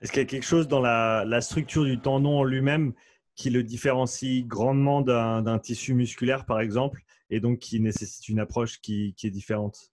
Est-ce 0.00 0.12
qu'il 0.12 0.20
y 0.20 0.24
a 0.24 0.28
quelque 0.28 0.44
chose 0.44 0.68
dans 0.68 0.80
la, 0.80 1.24
la 1.24 1.40
structure 1.40 1.84
du 1.84 2.00
tendon 2.00 2.38
en 2.38 2.44
lui-même 2.44 2.92
qui 3.34 3.50
le 3.50 3.62
différencie 3.62 4.44
grandement 4.44 5.00
d'un 5.00 5.58
tissu 5.58 5.94
musculaire, 5.94 6.44
par 6.44 6.60
exemple, 6.60 7.02
et 7.30 7.40
donc 7.40 7.60
qui 7.60 7.80
nécessite 7.80 8.28
une 8.28 8.40
approche 8.40 8.80
qui, 8.80 9.14
qui 9.16 9.28
est 9.28 9.30
différente? 9.30 9.92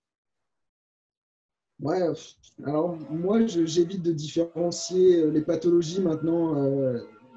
Ouais, 1.80 2.02
alors 2.64 2.98
moi, 3.12 3.46
j'évite 3.46 4.02
de 4.02 4.12
différencier 4.12 5.30
les 5.30 5.42
pathologies 5.42 6.02
maintenant. 6.02 6.56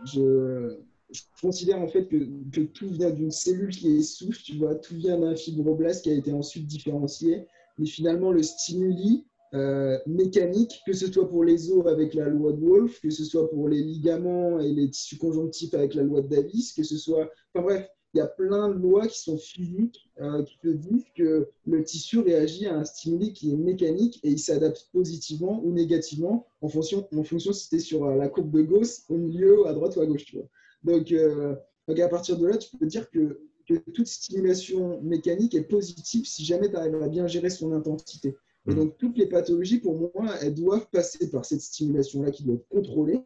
je, 0.04 0.78
je 1.10 1.22
considère 1.40 1.80
en 1.80 1.88
fait 1.88 2.06
que, 2.06 2.60
tout 2.64 2.88
vient 2.88 3.10
d'une 3.10 3.30
cellule 3.30 3.70
qui 3.70 3.96
est 3.96 4.02
souffle, 4.02 4.42
tu 4.42 4.56
vois, 4.56 4.74
tout 4.74 4.94
vient 4.94 5.18
d'un 5.18 5.34
fibroblast 5.34 6.04
qui 6.04 6.10
a 6.10 6.14
été 6.14 6.32
ensuite 6.32 6.66
différencié. 6.66 7.46
Mais 7.78 7.86
finalement, 7.86 8.32
le 8.32 8.42
stimuli 8.42 9.24
euh, 9.54 9.98
mécanique, 10.06 10.82
que 10.86 10.92
ce 10.92 11.10
soit 11.10 11.28
pour 11.28 11.44
les 11.44 11.70
os 11.70 11.86
avec 11.86 12.14
la 12.14 12.28
loi 12.28 12.52
de 12.52 12.60
Wolff, 12.60 13.00
que 13.00 13.10
ce 13.10 13.24
soit 13.24 13.48
pour 13.50 13.68
les 13.68 13.82
ligaments 13.82 14.60
et 14.60 14.72
les 14.72 14.90
tissus 14.90 15.16
conjonctifs 15.16 15.72
avec 15.74 15.94
la 15.94 16.02
loi 16.02 16.20
de 16.20 16.28
Davis, 16.28 16.72
que 16.72 16.82
ce 16.82 16.98
soit. 16.98 17.30
Enfin 17.54 17.64
bref, 17.64 17.88
il 18.14 18.18
y 18.18 18.20
a 18.20 18.26
plein 18.26 18.68
de 18.68 18.74
lois 18.74 19.06
qui 19.06 19.20
sont 19.20 19.38
physiques 19.38 20.10
euh, 20.20 20.42
qui 20.42 20.58
te 20.58 20.68
disent 20.68 21.06
que 21.14 21.48
le 21.66 21.84
tissu 21.84 22.18
réagit 22.18 22.66
à 22.66 22.76
un 22.76 22.84
stimuli 22.84 23.32
qui 23.32 23.52
est 23.52 23.56
mécanique 23.56 24.18
et 24.22 24.30
il 24.30 24.38
s'adapte 24.38 24.88
positivement 24.92 25.62
ou 25.64 25.72
négativement 25.72 26.46
en 26.60 26.68
fonction, 26.68 27.06
en 27.16 27.22
fonction 27.22 27.52
si 27.52 27.64
c'était 27.64 27.82
sur 27.82 28.06
la 28.06 28.28
courbe 28.28 28.50
de 28.50 28.62
Gauss, 28.62 29.04
au 29.08 29.16
milieu, 29.16 29.66
à 29.66 29.72
droite 29.72 29.96
ou 29.96 30.00
à 30.00 30.06
gauche. 30.06 30.24
Tu 30.24 30.36
vois. 30.36 30.48
Donc, 30.84 31.12
euh, 31.12 31.54
donc, 31.86 31.98
à 31.98 32.08
partir 32.08 32.38
de 32.38 32.46
là, 32.46 32.56
tu 32.56 32.76
peux 32.76 32.86
dire 32.86 33.10
que, 33.10 33.40
que, 33.66 33.74
toute 33.92 34.06
stimulation 34.06 35.00
mécanique 35.02 35.54
est 35.54 35.62
positive 35.62 36.26
si 36.26 36.44
jamais 36.44 36.70
tu 36.70 36.76
arrives 36.76 37.02
à 37.02 37.08
bien 37.08 37.26
gérer 37.26 37.50
son 37.50 37.72
intensité. 37.72 38.36
Et 38.68 38.72
mm. 38.72 38.74
donc, 38.74 38.98
toutes 38.98 39.18
les 39.18 39.26
pathologies, 39.26 39.78
pour 39.78 39.96
moi, 39.96 40.34
elles 40.42 40.54
doivent 40.54 40.88
passer 40.90 41.30
par 41.30 41.44
cette 41.44 41.60
stimulation-là 41.60 42.30
qui 42.30 42.44
doit 42.44 42.56
être 42.56 42.68
contrôlée. 42.68 43.20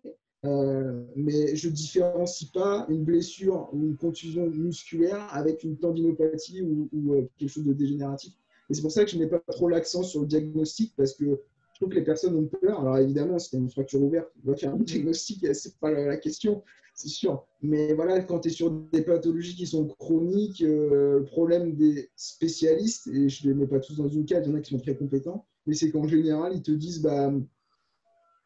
Euh, 0.44 1.04
mais 1.14 1.54
je 1.54 1.68
ne 1.68 1.72
différencie 1.72 2.50
pas 2.50 2.86
une 2.88 3.04
blessure 3.04 3.68
ou 3.72 3.84
une 3.84 3.96
contusion 3.96 4.50
musculaire 4.50 5.28
avec 5.30 5.62
une 5.62 5.76
tendinopathie 5.76 6.62
ou, 6.62 6.88
ou 6.92 7.14
euh, 7.14 7.28
quelque 7.38 7.48
chose 7.48 7.64
de 7.64 7.72
dégénératif. 7.72 8.32
Et 8.68 8.74
c'est 8.74 8.82
pour 8.82 8.90
ça 8.90 9.04
que 9.04 9.10
je 9.10 9.18
n'ai 9.18 9.28
pas 9.28 9.38
trop 9.48 9.68
l'accent 9.68 10.02
sur 10.02 10.22
le 10.22 10.26
diagnostic 10.26 10.94
parce 10.96 11.14
que 11.14 11.24
je 11.26 11.80
trouve 11.80 11.90
que 11.90 11.94
les 11.94 12.04
personnes 12.04 12.34
ont 12.34 12.46
peur. 12.46 12.80
Alors 12.80 12.98
évidemment, 12.98 13.38
si 13.38 13.50
tu 13.50 13.56
as 13.56 13.58
une 13.60 13.70
fracture 13.70 14.02
ouverte, 14.02 14.30
on 14.44 14.50
va 14.50 14.56
faire 14.56 14.74
un 14.74 14.78
diagnostic, 14.78 15.46
c'est 15.54 15.78
pas 15.78 15.92
la 15.92 16.16
question 16.16 16.64
c'est 16.94 17.08
sûr. 17.08 17.46
Mais 17.62 17.94
voilà, 17.94 18.20
quand 18.20 18.40
tu 18.40 18.48
es 18.48 18.50
sur 18.50 18.70
des 18.70 19.02
pathologies 19.02 19.54
qui 19.54 19.66
sont 19.66 19.86
chroniques, 19.86 20.62
euh, 20.62 21.18
le 21.20 21.24
problème 21.24 21.74
des 21.74 22.10
spécialistes, 22.16 23.06
et 23.08 23.28
je 23.28 23.46
ne 23.46 23.52
les 23.52 23.60
mets 23.60 23.66
pas 23.66 23.80
tous 23.80 23.96
dans 23.96 24.08
une 24.08 24.24
case, 24.24 24.44
il 24.46 24.50
y 24.50 24.54
en 24.54 24.58
a 24.58 24.60
qui 24.60 24.70
sont 24.70 24.80
très 24.80 24.96
compétents, 24.96 25.46
mais 25.66 25.74
c'est 25.74 25.90
qu'en 25.90 26.06
général, 26.06 26.52
ils 26.54 26.62
te 26.62 26.72
disent, 26.72 27.00
bah, 27.00 27.32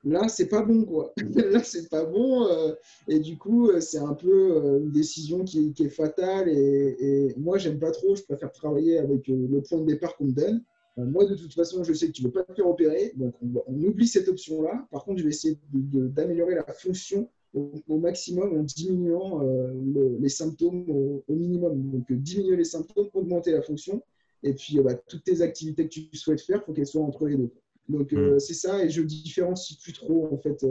là, 0.05 0.29
c'est 0.29 0.49
pas 0.49 0.63
bon, 0.63 0.85
quoi. 0.85 1.13
là, 1.35 1.63
c'est 1.63 1.89
pas 1.89 2.05
bon. 2.05 2.47
Euh, 2.47 2.73
et 3.09 3.19
du 3.19 3.37
coup, 3.37 3.69
euh, 3.71 3.81
c'est 3.81 3.99
un 3.99 4.15
peu 4.15 4.79
une 4.81 4.93
décision 4.93 5.45
qui, 5.45 5.75
est 5.79 5.89
fatale. 5.89 6.49
Et, 6.49 6.97
et 7.01 7.35
moi, 7.37 7.59
j'aime 7.59 7.79
pas 7.79 7.91
trop. 7.91 8.15
Je 8.15 8.23
préfère 8.23 8.53
travailler 8.53 8.99
avec 8.99 9.27
le 9.29 9.61
point 9.63 9.81
de 9.81 9.87
départ 9.87 10.17
qu'on 10.17 10.27
me 10.27 10.33
donne. 10.33 10.63
Moi, 10.99 11.27
de 11.27 11.35
toute 11.35 11.53
façon, 11.53 11.85
je 11.85 11.93
sais 11.93 12.07
que 12.07 12.13
tu 12.13 12.23
ne 12.23 12.29
veux 12.29 12.33
pas 12.33 12.43
te 12.43 12.55
faire 12.55 12.67
opérer, 12.67 13.13
donc 13.17 13.35
on, 13.43 13.63
on 13.67 13.83
oublie 13.83 14.09
cette 14.09 14.29
option-là. 14.29 14.89
Par 14.91 15.05
contre, 15.05 15.19
je 15.19 15.25
vais 15.25 15.29
essayer 15.29 15.59
d'améliorer 15.75 16.55
la 16.55 16.65
fonction 16.73 17.29
au, 17.57 17.99
maximum 17.99 18.59
en 18.59 18.63
diminuant 18.63 19.43
euh, 19.43 19.73
les 20.21 20.29
symptômes 20.29 20.85
au, 20.89 21.25
minimum. 21.29 21.91
Donc, 21.91 22.11
euh, 22.11 22.17
diminuer 22.17 22.57
les 22.57 22.65
symptômes, 22.65 23.09
augmenter 23.15 23.53
la 23.53 23.63
fonction. 23.63 24.03
Et 24.43 24.53
puis, 24.53 24.79
euh, 24.79 24.83
bah, 24.83 24.95
toutes 24.95 25.25
tes 25.25 25.41
activités 25.41 25.85
que 25.85 25.89
tu 25.89 26.09
souhaites 26.13 26.41
faire, 26.41 26.61
il 26.63 26.67
faut 26.67 26.73
qu'elles 26.73 26.87
soient 26.87 27.03
entre 27.03 27.27
les 27.27 27.37
deux. 27.37 27.51
Donc, 27.89 28.13
hmm. 28.13 28.39
c'est 28.39 28.55
ça. 28.55 28.85
Et 28.85 28.91
je 28.91 29.03
différencie 29.03 29.79
plus 29.79 29.93
trop, 29.93 30.29
en 30.33 30.39
fait, 30.39 30.65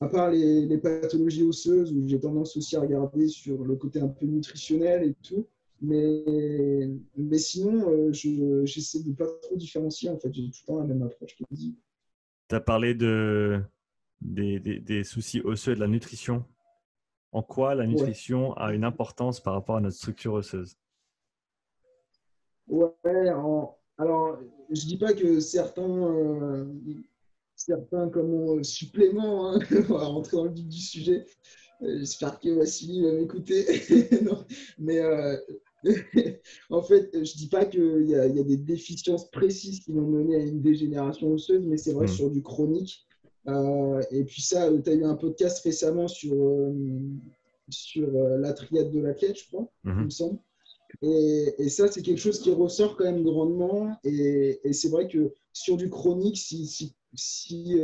à 0.00 0.08
part 0.08 0.30
les, 0.30 0.78
pathologies 0.78 1.42
osseuses, 1.42 1.92
où 1.92 2.06
j'ai 2.06 2.18
tendance 2.18 2.56
aussi 2.56 2.76
à 2.76 2.80
regarder 2.80 3.28
sur 3.28 3.64
le 3.64 3.76
côté 3.76 4.00
un 4.00 4.08
peu 4.08 4.26
nutritionnel 4.26 5.08
et 5.08 5.14
tout. 5.22 5.46
Mais, 5.80 6.88
mais 7.16 7.38
sinon, 7.38 8.12
j'essaie 8.12 9.00
de 9.00 9.10
ne 9.10 9.14
pas 9.14 9.26
trop 9.42 9.56
différencier. 9.56 10.08
En 10.10 10.18
fait, 10.18 10.32
j'ai 10.32 10.42
tout 10.42 10.58
le 10.62 10.66
temps 10.66 10.78
la 10.78 10.86
même 10.86 11.02
approche. 11.02 11.36
Tu 12.48 12.54
as 12.54 12.60
parlé 12.60 12.94
de, 12.94 13.60
des, 14.20 15.04
soucis 15.04 15.40
osseux 15.40 15.72
et 15.72 15.74
de 15.74 15.80
la 15.80 15.88
nutrition. 15.88 16.44
En 17.32 17.42
quoi 17.42 17.74
la 17.74 17.86
nutrition 17.86 18.54
a 18.54 18.72
une 18.72 18.84
importance 18.84 19.40
par 19.40 19.54
rapport 19.54 19.76
à 19.76 19.80
notre 19.80 19.96
structure 19.96 20.32
osseuse? 20.34 20.76
Ouais, 22.68 23.28
alors 23.28 23.78
je 24.70 24.86
dis 24.86 24.96
pas 24.96 25.12
que 25.12 25.40
certains, 25.40 25.82
euh, 25.82 26.64
certains 27.56 28.08
comment, 28.08 28.62
suppléments, 28.62 29.52
hein, 29.52 29.58
on 29.88 29.94
va 29.94 30.04
rentrer 30.06 30.36
dans 30.36 30.44
le 30.44 30.52
vif 30.52 30.68
du 30.68 30.80
sujet. 30.80 31.26
Euh, 31.82 31.98
j'espère 31.98 32.38
que 32.40 32.48
Vassili 32.50 33.02
va 33.02 33.12
m'écouter. 33.12 33.64
mais 34.78 34.98
euh, 34.98 35.36
en 36.70 36.82
fait, 36.82 37.10
je 37.12 37.36
dis 37.36 37.48
pas 37.48 37.64
qu'il 37.64 38.06
y, 38.06 38.10
y, 38.10 38.40
a 38.40 38.44
des 38.44 38.56
déficiences 38.56 39.30
précises 39.30 39.80
qui 39.80 39.92
vont 39.92 40.06
mener 40.06 40.36
à 40.36 40.40
une 40.40 40.60
dégénération 40.60 41.32
osseuse, 41.32 41.64
mais 41.66 41.76
c'est 41.76 41.92
vrai 41.92 42.06
mmh. 42.06 42.10
sur 42.10 42.30
du 42.30 42.42
chronique, 42.42 43.06
euh, 43.48 44.02
et 44.10 44.24
puis 44.24 44.42
ça, 44.42 44.68
tu 44.82 44.90
as 44.90 44.94
eu 44.94 45.04
un 45.04 45.14
podcast 45.14 45.60
récemment 45.64 46.08
sur, 46.08 46.34
euh, 46.34 46.72
sur 47.70 48.08
euh, 48.08 48.38
la 48.38 48.52
triade 48.52 48.90
de 48.90 49.00
l'athlète, 49.00 49.38
je 49.38 49.46
crois, 49.46 49.68
il 49.84 49.92
me 49.92 50.02
mhm. 50.02 50.10
semble. 50.10 50.38
Et, 51.02 51.54
et 51.58 51.68
ça, 51.68 51.88
c'est 51.88 52.02
quelque 52.02 52.20
chose 52.20 52.40
qui 52.40 52.50
ressort 52.50 52.96
quand 52.96 53.04
même 53.04 53.22
grandement. 53.22 53.96
Et, 54.04 54.60
et 54.64 54.72
c'est 54.72 54.88
vrai 54.88 55.08
que 55.08 55.32
sur 55.52 55.76
du 55.76 55.88
chronique, 55.88 56.36
si, 56.36 56.66
si, 56.66 56.94
si, 57.14 57.80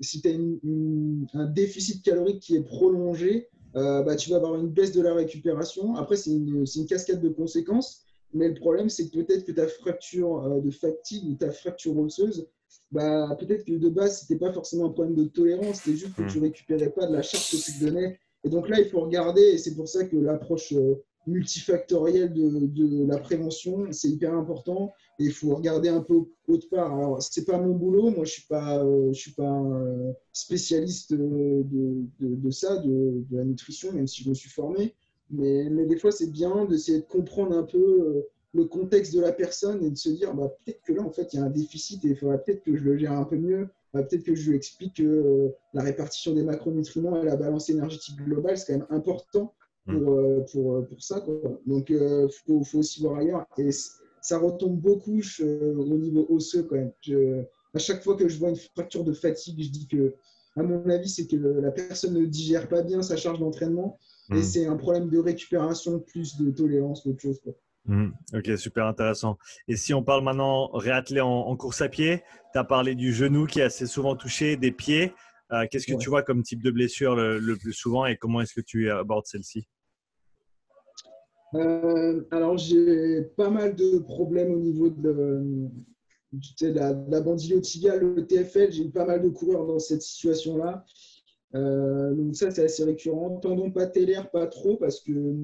si 0.00 0.22
tu 0.22 0.28
as 0.28 1.38
un 1.38 1.46
déficit 1.46 2.02
calorique 2.02 2.40
qui 2.40 2.56
est 2.56 2.62
prolongé, 2.62 3.48
bah, 3.74 4.16
tu 4.16 4.30
vas 4.30 4.36
avoir 4.36 4.54
une 4.56 4.68
baisse 4.68 4.92
de 4.92 5.02
la 5.02 5.14
récupération. 5.14 5.96
Après, 5.96 6.16
c'est 6.16 6.30
une, 6.30 6.64
une, 6.76 6.86
cascade 6.86 7.20
de 7.20 7.28
conséquences. 7.28 8.04
Mais 8.34 8.48
le 8.48 8.54
problème, 8.54 8.88
c'est 8.88 9.08
que 9.08 9.20
peut-être 9.20 9.44
que 9.44 9.52
ta 9.52 9.66
fracture 9.66 10.60
de 10.62 10.70
fatigue 10.70 11.28
ou 11.28 11.34
ta 11.34 11.50
fracture 11.50 11.98
osseuse, 11.98 12.46
bah, 12.90 13.36
peut-être 13.38 13.64
que 13.64 13.72
de 13.72 13.88
base, 13.88 14.20
ce 14.20 14.24
n'était 14.24 14.44
pas 14.44 14.52
forcément 14.52 14.86
un 14.86 14.90
problème 14.90 15.14
de 15.14 15.24
tolérance, 15.24 15.80
c'était 15.82 15.96
juste 15.96 16.14
que 16.14 16.22
tu 16.22 16.38
ne 16.38 16.42
hmm. 16.42 16.44
récupérais 16.44 16.90
pas 16.90 17.06
de 17.06 17.14
la 17.14 17.22
charge 17.22 17.50
que 17.50 17.56
tu 17.56 17.78
te 17.78 17.84
donnais. 17.84 18.18
Et 18.44 18.48
donc 18.48 18.68
là, 18.68 18.80
il 18.80 18.88
faut 18.88 19.00
regarder, 19.00 19.42
et 19.42 19.58
c'est 19.58 19.74
pour 19.74 19.88
ça 19.88 20.04
que 20.04 20.16
l'approche 20.16 20.72
euh, 20.72 21.02
multifactorielle 21.26 22.32
de, 22.32 22.66
de, 22.66 23.06
la 23.06 23.18
prévention, 23.18 23.86
c'est 23.92 24.08
hyper 24.08 24.34
important. 24.34 24.92
Et 25.18 25.24
il 25.24 25.32
faut 25.32 25.54
regarder 25.54 25.88
un 25.88 26.00
peu 26.00 26.24
autre 26.48 26.68
part. 26.68 26.92
Alors, 26.92 27.22
ce 27.22 27.38
n'est 27.38 27.46
pas 27.46 27.58
mon 27.58 27.74
boulot, 27.74 28.10
moi, 28.10 28.14
je 28.16 28.20
ne 28.20 28.24
suis 28.26 28.46
pas, 28.46 28.82
euh, 28.84 29.12
je 29.12 29.20
suis 29.20 29.32
pas 29.32 29.48
un 29.48 29.72
euh, 29.72 30.12
spécialiste 30.32 31.12
de, 31.12 31.62
de, 31.64 32.06
de 32.20 32.50
ça, 32.50 32.76
de, 32.78 33.24
la 33.30 33.44
nutrition, 33.44 33.92
même 33.92 34.06
si 34.06 34.24
je 34.24 34.28
me 34.28 34.34
suis 34.34 34.50
formé. 34.50 34.94
Mais, 35.30 35.68
mais 35.70 35.86
des 35.86 35.96
fois, 35.96 36.12
c'est 36.12 36.30
bien 36.30 36.66
d'essayer 36.66 36.98
de 36.98 37.06
comprendre 37.06 37.56
un 37.56 37.62
peu 37.62 38.26
le 38.54 38.64
contexte 38.64 39.14
de 39.14 39.20
la 39.20 39.32
personne 39.32 39.84
et 39.84 39.90
de 39.90 39.96
se 39.96 40.10
dire 40.10 40.34
bah, 40.34 40.54
peut-être 40.64 40.82
que 40.82 40.92
là, 40.92 41.02
en 41.02 41.10
fait, 41.10 41.32
il 41.32 41.38
y 41.38 41.42
a 41.42 41.44
un 41.44 41.50
déficit 41.50 42.04
et 42.04 42.08
il 42.08 42.16
faudrait 42.16 42.42
peut-être 42.42 42.62
que 42.62 42.76
je 42.76 42.82
le 42.82 42.96
gère 42.96 43.12
un 43.12 43.24
peu 43.24 43.36
mieux. 43.36 43.68
Bah, 43.94 44.02
peut-être 44.02 44.24
que 44.24 44.34
je 44.34 44.50
lui 44.50 44.56
explique 44.56 44.96
que 44.96 45.02
euh, 45.02 45.48
la 45.74 45.82
répartition 45.82 46.34
des 46.34 46.42
macronutriments 46.42 47.20
et 47.20 47.24
la 47.24 47.36
balance 47.36 47.68
énergétique 47.70 48.16
globale, 48.16 48.56
c'est 48.56 48.72
quand 48.72 48.78
même 48.78 48.86
important 48.90 49.54
pour, 49.86 49.94
mm. 49.94 50.08
euh, 50.08 50.40
pour, 50.52 50.74
euh, 50.74 50.82
pour, 50.82 51.02
ça. 51.02 51.20
Quoi. 51.20 51.60
Donc, 51.66 51.90
il 51.90 52.28
faut, 52.46 52.62
faut, 52.64 52.78
aussi 52.78 53.00
voir 53.00 53.18
ailleurs. 53.18 53.46
Et 53.58 53.70
ça 54.20 54.38
retombe 54.38 54.78
beaucoup 54.78 55.20
au 55.40 55.96
niveau 55.96 56.26
osseux 56.30 56.62
quand 56.64 56.76
même. 56.76 56.92
Je, 57.00 57.42
à 57.74 57.78
chaque 57.78 58.02
fois 58.02 58.16
que 58.16 58.28
je 58.28 58.38
vois 58.38 58.50
une 58.50 58.56
fracture 58.56 59.04
de 59.04 59.12
fatigue, 59.12 59.62
je 59.62 59.70
dis 59.70 59.86
que, 59.86 60.14
à 60.56 60.62
mon 60.62 60.88
avis, 60.90 61.08
c'est 61.08 61.26
que 61.26 61.36
la 61.36 61.70
personne 61.70 62.14
ne 62.14 62.26
digère 62.26 62.68
pas 62.68 62.82
bien 62.82 63.00
sa 63.02 63.16
charge 63.16 63.40
d'entraînement 63.40 63.98
et 64.30 64.36
mm. 64.36 64.42
c'est 64.42 64.66
un 64.66 64.76
problème 64.76 65.08
de 65.08 65.18
récupération 65.18 65.98
plus 65.98 66.36
de 66.36 66.50
tolérance 66.50 67.02
qu'autre 67.02 67.20
chose. 67.20 67.40
Quoi. 67.42 67.54
Mhm. 67.86 68.12
ok, 68.34 68.58
super 68.58 68.86
intéressant. 68.86 69.38
Et 69.66 69.76
si 69.76 69.92
on 69.92 70.02
parle 70.02 70.22
maintenant 70.22 70.68
réattelé 70.68 71.20
en, 71.20 71.56
course 71.56 71.80
à 71.80 71.88
pied, 71.88 72.22
tu 72.52 72.58
as 72.58 72.64
parlé 72.64 72.94
du 72.94 73.12
genou 73.12 73.46
qui 73.46 73.60
est 73.60 73.64
assez 73.64 73.86
souvent 73.86 74.14
touché, 74.14 74.56
des 74.56 74.72
pieds. 74.72 75.12
Euh, 75.52 75.66
qu'est-ce 75.70 75.86
que 75.86 75.98
tu 75.98 76.08
vois 76.08 76.22
comme 76.22 76.42
type 76.42 76.62
de 76.62 76.70
blessure 76.70 77.16
le, 77.16 77.56
plus 77.56 77.72
souvent 77.72 78.06
et 78.06 78.16
comment 78.16 78.40
est-ce 78.40 78.54
que 78.54 78.60
tu 78.60 78.90
abordes 78.90 79.26
celle-ci? 79.26 79.66
Euh, 81.54 82.22
Alors, 82.30 82.56
j'ai 82.56 83.22
pas 83.36 83.50
mal 83.50 83.74
de 83.74 83.98
problèmes 83.98 84.52
au 84.52 84.58
niveau 84.58 84.88
de, 84.88 85.68
la, 86.62 86.92
la 86.92 87.20
bandyliotibiale, 87.20 88.00
le 88.00 88.26
TFL. 88.26 88.72
J'ai 88.72 88.84
eu 88.84 88.90
pas 88.90 89.04
mal 89.04 89.20
de 89.20 89.28
coureurs 89.28 89.66
dans 89.66 89.78
cette 89.78 90.02
situation-là. 90.02 90.84
Euh, 91.54 92.14
donc 92.14 92.34
ça, 92.34 92.50
c'est 92.50 92.64
assez 92.64 92.84
récurrent. 92.84 93.38
Tendon 93.40 93.70
patellaire, 93.70 94.30
pas 94.30 94.46
trop 94.46 94.76
parce 94.76 95.00
que 95.00 95.34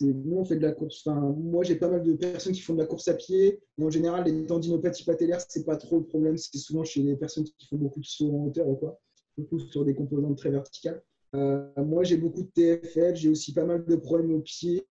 nous, 0.00 0.36
on 0.38 0.44
fait 0.44 0.56
de 0.56 0.62
la 0.62 0.72
course. 0.72 1.02
Enfin, 1.06 1.20
moi, 1.38 1.64
j'ai 1.64 1.76
pas 1.76 1.88
mal 1.88 2.02
de 2.02 2.12
personnes 2.14 2.52
qui 2.52 2.60
font 2.60 2.74
de 2.74 2.78
la 2.78 2.86
course 2.86 3.08
à 3.08 3.14
pied. 3.14 3.60
Et 3.78 3.84
en 3.84 3.90
général, 3.90 4.24
les 4.24 4.46
tendinopathies 4.46 5.04
patellaires, 5.04 5.40
c'est 5.48 5.64
pas 5.64 5.76
trop 5.76 5.98
le 5.98 6.04
problème. 6.04 6.36
C'est 6.36 6.58
souvent 6.58 6.84
chez 6.84 7.02
les 7.02 7.16
personnes 7.16 7.44
qui 7.44 7.66
font 7.66 7.76
beaucoup 7.76 8.00
de 8.00 8.06
sauts 8.06 8.34
en 8.34 8.46
hauteur 8.46 8.68
ou 8.68 8.76
quoi, 8.76 9.00
beaucoup 9.36 9.58
sur 9.58 9.84
des 9.84 9.94
composantes 9.94 10.36
très 10.36 10.50
verticales. 10.50 11.02
Euh, 11.34 11.68
moi, 11.76 12.04
j'ai 12.04 12.16
beaucoup 12.16 12.42
de 12.42 12.48
TFL. 12.48 13.16
J'ai 13.16 13.28
aussi 13.28 13.52
pas 13.52 13.64
mal 13.64 13.84
de 13.84 13.96
problèmes 13.96 14.32
au 14.32 14.40
pied. 14.40 14.86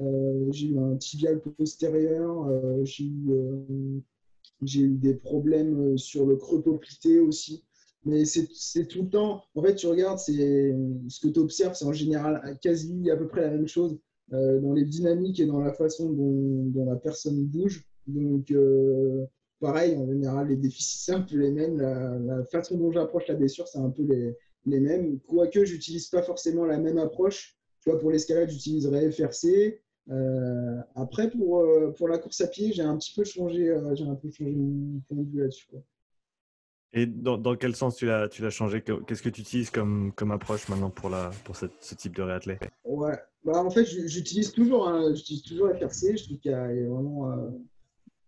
Euh, 0.00 0.46
j'ai 0.50 0.68
eu 0.68 0.78
un 0.78 0.96
tibial 0.96 1.40
postérieur. 1.40 2.46
Euh, 2.48 2.84
j'ai 2.84 3.04
eu, 3.04 4.02
eu, 4.62 4.88
des 4.96 5.14
problèmes 5.14 5.96
sur 5.98 6.26
le 6.26 6.36
creux 6.36 6.62
poplité 6.62 7.20
aussi. 7.20 7.64
Mais 8.04 8.24
c'est 8.24 8.86
tout 8.86 9.02
le 9.02 9.08
temps. 9.10 9.44
En 9.54 9.62
fait, 9.62 9.76
tu 9.76 9.86
regardes, 9.86 10.18
ce 10.18 11.20
que 11.20 11.28
tu 11.28 11.38
observes, 11.38 11.74
c'est 11.74 11.84
en 11.84 11.92
général 11.92 12.58
quasi 12.60 13.08
à 13.10 13.16
peu 13.16 13.28
près 13.28 13.42
la 13.42 13.50
même 13.50 13.68
chose. 13.68 13.96
Euh, 14.32 14.60
dans 14.60 14.72
les 14.72 14.84
dynamiques 14.84 15.40
et 15.40 15.46
dans 15.46 15.60
la 15.60 15.72
façon 15.72 16.10
dont, 16.10 16.84
la 16.86 16.96
personne 16.96 17.44
bouge. 17.44 17.84
Donc, 18.06 18.50
euh, 18.50 19.26
pareil, 19.60 19.94
en 19.96 20.06
général, 20.06 20.48
les 20.48 20.56
déficits, 20.56 21.04
c'est 21.04 21.12
un 21.12 21.20
peu 21.20 21.36
les 21.36 21.50
mêmes. 21.50 21.78
La, 21.78 22.44
façon 22.46 22.78
dont 22.78 22.90
j'approche 22.90 23.28
la 23.28 23.34
blessure, 23.34 23.68
c'est 23.68 23.78
un 23.78 23.90
peu 23.90 24.04
les, 24.04 24.36
les 24.64 24.80
mêmes. 24.80 25.20
Quoique, 25.20 25.64
j'utilise 25.64 26.08
pas 26.08 26.22
forcément 26.22 26.64
la 26.64 26.78
même 26.78 26.98
approche. 26.98 27.58
Tu 27.80 27.90
vois, 27.90 27.98
pour 27.98 28.10
l'escalade, 28.10 28.48
j'utiliserai 28.48 29.10
FRC. 29.10 29.80
Euh, 30.10 30.78
après, 30.94 31.30
pour, 31.30 31.64
pour 31.96 32.08
la 32.08 32.18
course 32.18 32.40
à 32.40 32.46
pied, 32.46 32.72
j'ai 32.72 32.82
un 32.82 32.96
petit 32.96 33.12
peu 33.14 33.24
changé, 33.24 33.78
j'ai 33.94 34.04
un 34.04 34.14
peu 34.14 34.30
changé 34.30 34.54
mon 34.54 35.00
point 35.08 35.18
de 35.18 35.30
vue 35.30 35.40
là-dessus. 35.40 35.68
Et 36.94 37.06
dans, 37.06 37.38
dans, 37.38 37.56
quel 37.56 37.74
sens 37.74 37.96
tu 37.96 38.06
l'as, 38.06 38.28
tu 38.28 38.42
l'as 38.42 38.50
changé? 38.50 38.82
Qu'est-ce 38.82 39.22
que 39.22 39.30
tu 39.30 39.40
utilises 39.40 39.70
comme, 39.70 40.12
comme 40.14 40.30
approche 40.30 40.68
maintenant 40.68 40.90
pour, 40.90 41.08
la, 41.08 41.30
pour 41.44 41.56
cette, 41.56 41.72
ce 41.80 41.94
type 41.94 42.14
de 42.14 42.22
réathlète 42.22 42.60
Ouais, 42.84 43.18
bah, 43.44 43.64
en 43.64 43.70
fait, 43.70 43.84
j'utilise 43.84 44.52
toujours, 44.52 44.88
hein, 44.88 45.14
j'utilise 45.14 45.42
toujours 45.42 45.70
FRC. 45.70 46.16
Je 46.16 46.24
trouve 46.24 46.38
qu'il 46.38 46.50
y 46.50 46.54
a, 46.54 46.66
vraiment 46.66 47.50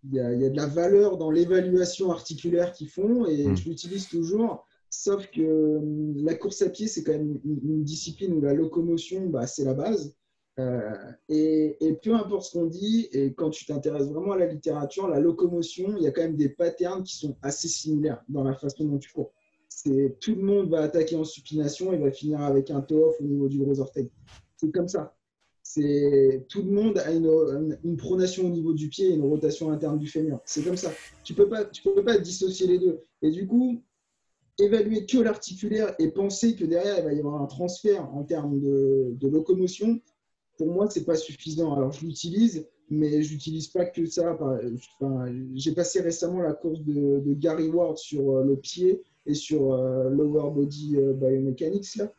il 0.05 0.15
y, 0.15 0.21
a, 0.21 0.33
il 0.33 0.41
y, 0.41 0.45
a, 0.47 0.51
de 0.51 0.57
la 0.57 0.67
valeur 0.67 1.17
dans 1.19 1.31
l'évaluation 1.31 2.11
articulaire 2.11 2.73
qu'ils 2.73 2.89
font 2.89 3.27
et 3.27 3.47
hmm. 3.47 3.57
je 3.57 3.69
l'utilise 3.69 4.09
toujours. 4.09 4.67
Sauf 4.91 5.27
que 5.31 5.81
la 6.23 6.35
course 6.35 6.63
à 6.63 6.71
pied, 6.71 6.87
c'est 6.87 7.03
quand 7.03 7.13
même 7.13 7.41
une, 7.45 7.83
discipline 7.83 8.33
où 8.35 8.41
la 8.41 8.55
locomotion, 8.55 9.27
bah, 9.27 9.47
c'est 9.47 9.65
la 9.65 9.75
base. 9.75 10.15
Euh, 10.61 11.13
et, 11.29 11.99
peu 12.03 12.15
importe 12.15 12.45
ce 12.45 12.53
qu'on 12.53 12.67
dit, 12.67 13.09
et 13.13 13.33
quand 13.33 13.51
tu 13.51 13.67
t'intéresses 13.67 14.09
vraiment 14.09 14.33
à 14.33 14.39
la 14.39 14.47
littérature, 14.47 15.09
la 15.09 15.19
locomotion, 15.19 15.97
il 15.97 16.05
y 16.05 16.07
a 16.07 16.13
quand 16.13 16.23
même 16.23 16.37
des 16.37 16.49
patterns 16.49 17.03
qui 17.03 17.17
sont 17.17 17.37
assez 17.43 17.69
similaires 17.69 18.23
dans 18.29 18.45
la 18.45 18.55
façon 18.55 18.85
dont 18.85 18.99
tu 18.99 19.13
cours. 19.13 19.33
C'est 19.69 20.17
tout 20.21 20.37
le 20.37 20.43
monde 20.43 20.71
va 20.71 20.83
attaquer 20.83 21.17
en 21.17 21.25
supination 21.25 21.93
et 21.93 21.99
va 21.99 22.13
finir 22.13 22.41
avec 22.41 22.71
un 22.71 22.81
toe 22.81 23.03
off 23.03 23.17
au 23.21 23.25
niveau 23.25 23.49
du 23.49 23.59
gros 23.59 23.81
orteil. 23.81 24.11
C'est 24.57 24.71
comme 24.71 24.87
ça. 24.87 25.17
C'est 25.63 26.47
tout 26.49 26.63
le 26.63 26.71
monde 26.71 26.99
a 26.99 27.11
une, 27.11 27.97
pronation 27.97 28.47
au 28.47 28.51
niveau 28.51 28.75
du 28.75 28.89
pied 28.89 29.09
et 29.09 29.15
une 29.15 29.25
rotation 29.25 29.73
interne 29.73 29.99
du 29.99 30.07
fémur. 30.07 30.39
C'est 30.45 30.63
comme 30.63 30.77
ça. 30.77 30.93
Tu 31.25 31.35
peux 31.35 31.49
pas, 31.49 31.65
tu 31.65 31.83
peux 31.83 32.05
pas 32.05 32.19
dissocier 32.19 32.69
les 32.69 32.79
deux. 32.79 33.01
Et 33.23 33.31
du 33.31 33.49
coup, 33.49 33.83
évaluer 34.59 35.07
que 35.07 35.19
l'articulaire 35.19 35.97
et 35.99 36.09
penser 36.11 36.55
que 36.55 36.65
derrière 36.65 36.99
il 36.99 37.05
va 37.05 37.13
y 37.13 37.19
avoir 37.19 37.43
un 37.43 37.47
transfert 37.47 38.09
en 38.15 38.23
termes 38.23 38.61
de 38.61 39.29
locomotion, 39.29 40.01
pour 40.57 40.69
moi, 40.69 40.89
c'est 40.91 41.05
pas 41.05 41.17
suffisant. 41.17 41.75
Alors, 41.75 41.93
je 41.93 42.05
l'utilise, 42.07 42.67
mais 42.91 43.23
je 43.23 43.33
n'utilise 43.33 43.69
pas 43.69 43.87
que 43.87 44.07
ça. 44.07 44.37
J'ai 45.55 45.73
passé 45.73 46.01
récemment 46.01 46.41
la 46.41 46.53
course 46.53 46.81
de, 46.81 47.35
Gary 47.35 47.69
Ward 47.69 47.99
sur 47.99 48.37
euh, 48.37 48.45
le 48.45 48.57
pied 48.57 49.03
et 49.27 49.35
sur 49.35 49.73
euh, 49.73 50.09
Lower 50.11 50.51
Body 50.51 50.97
euh, 50.97 51.13
Biomechanics. 51.15 51.97
Là. 51.97 52.13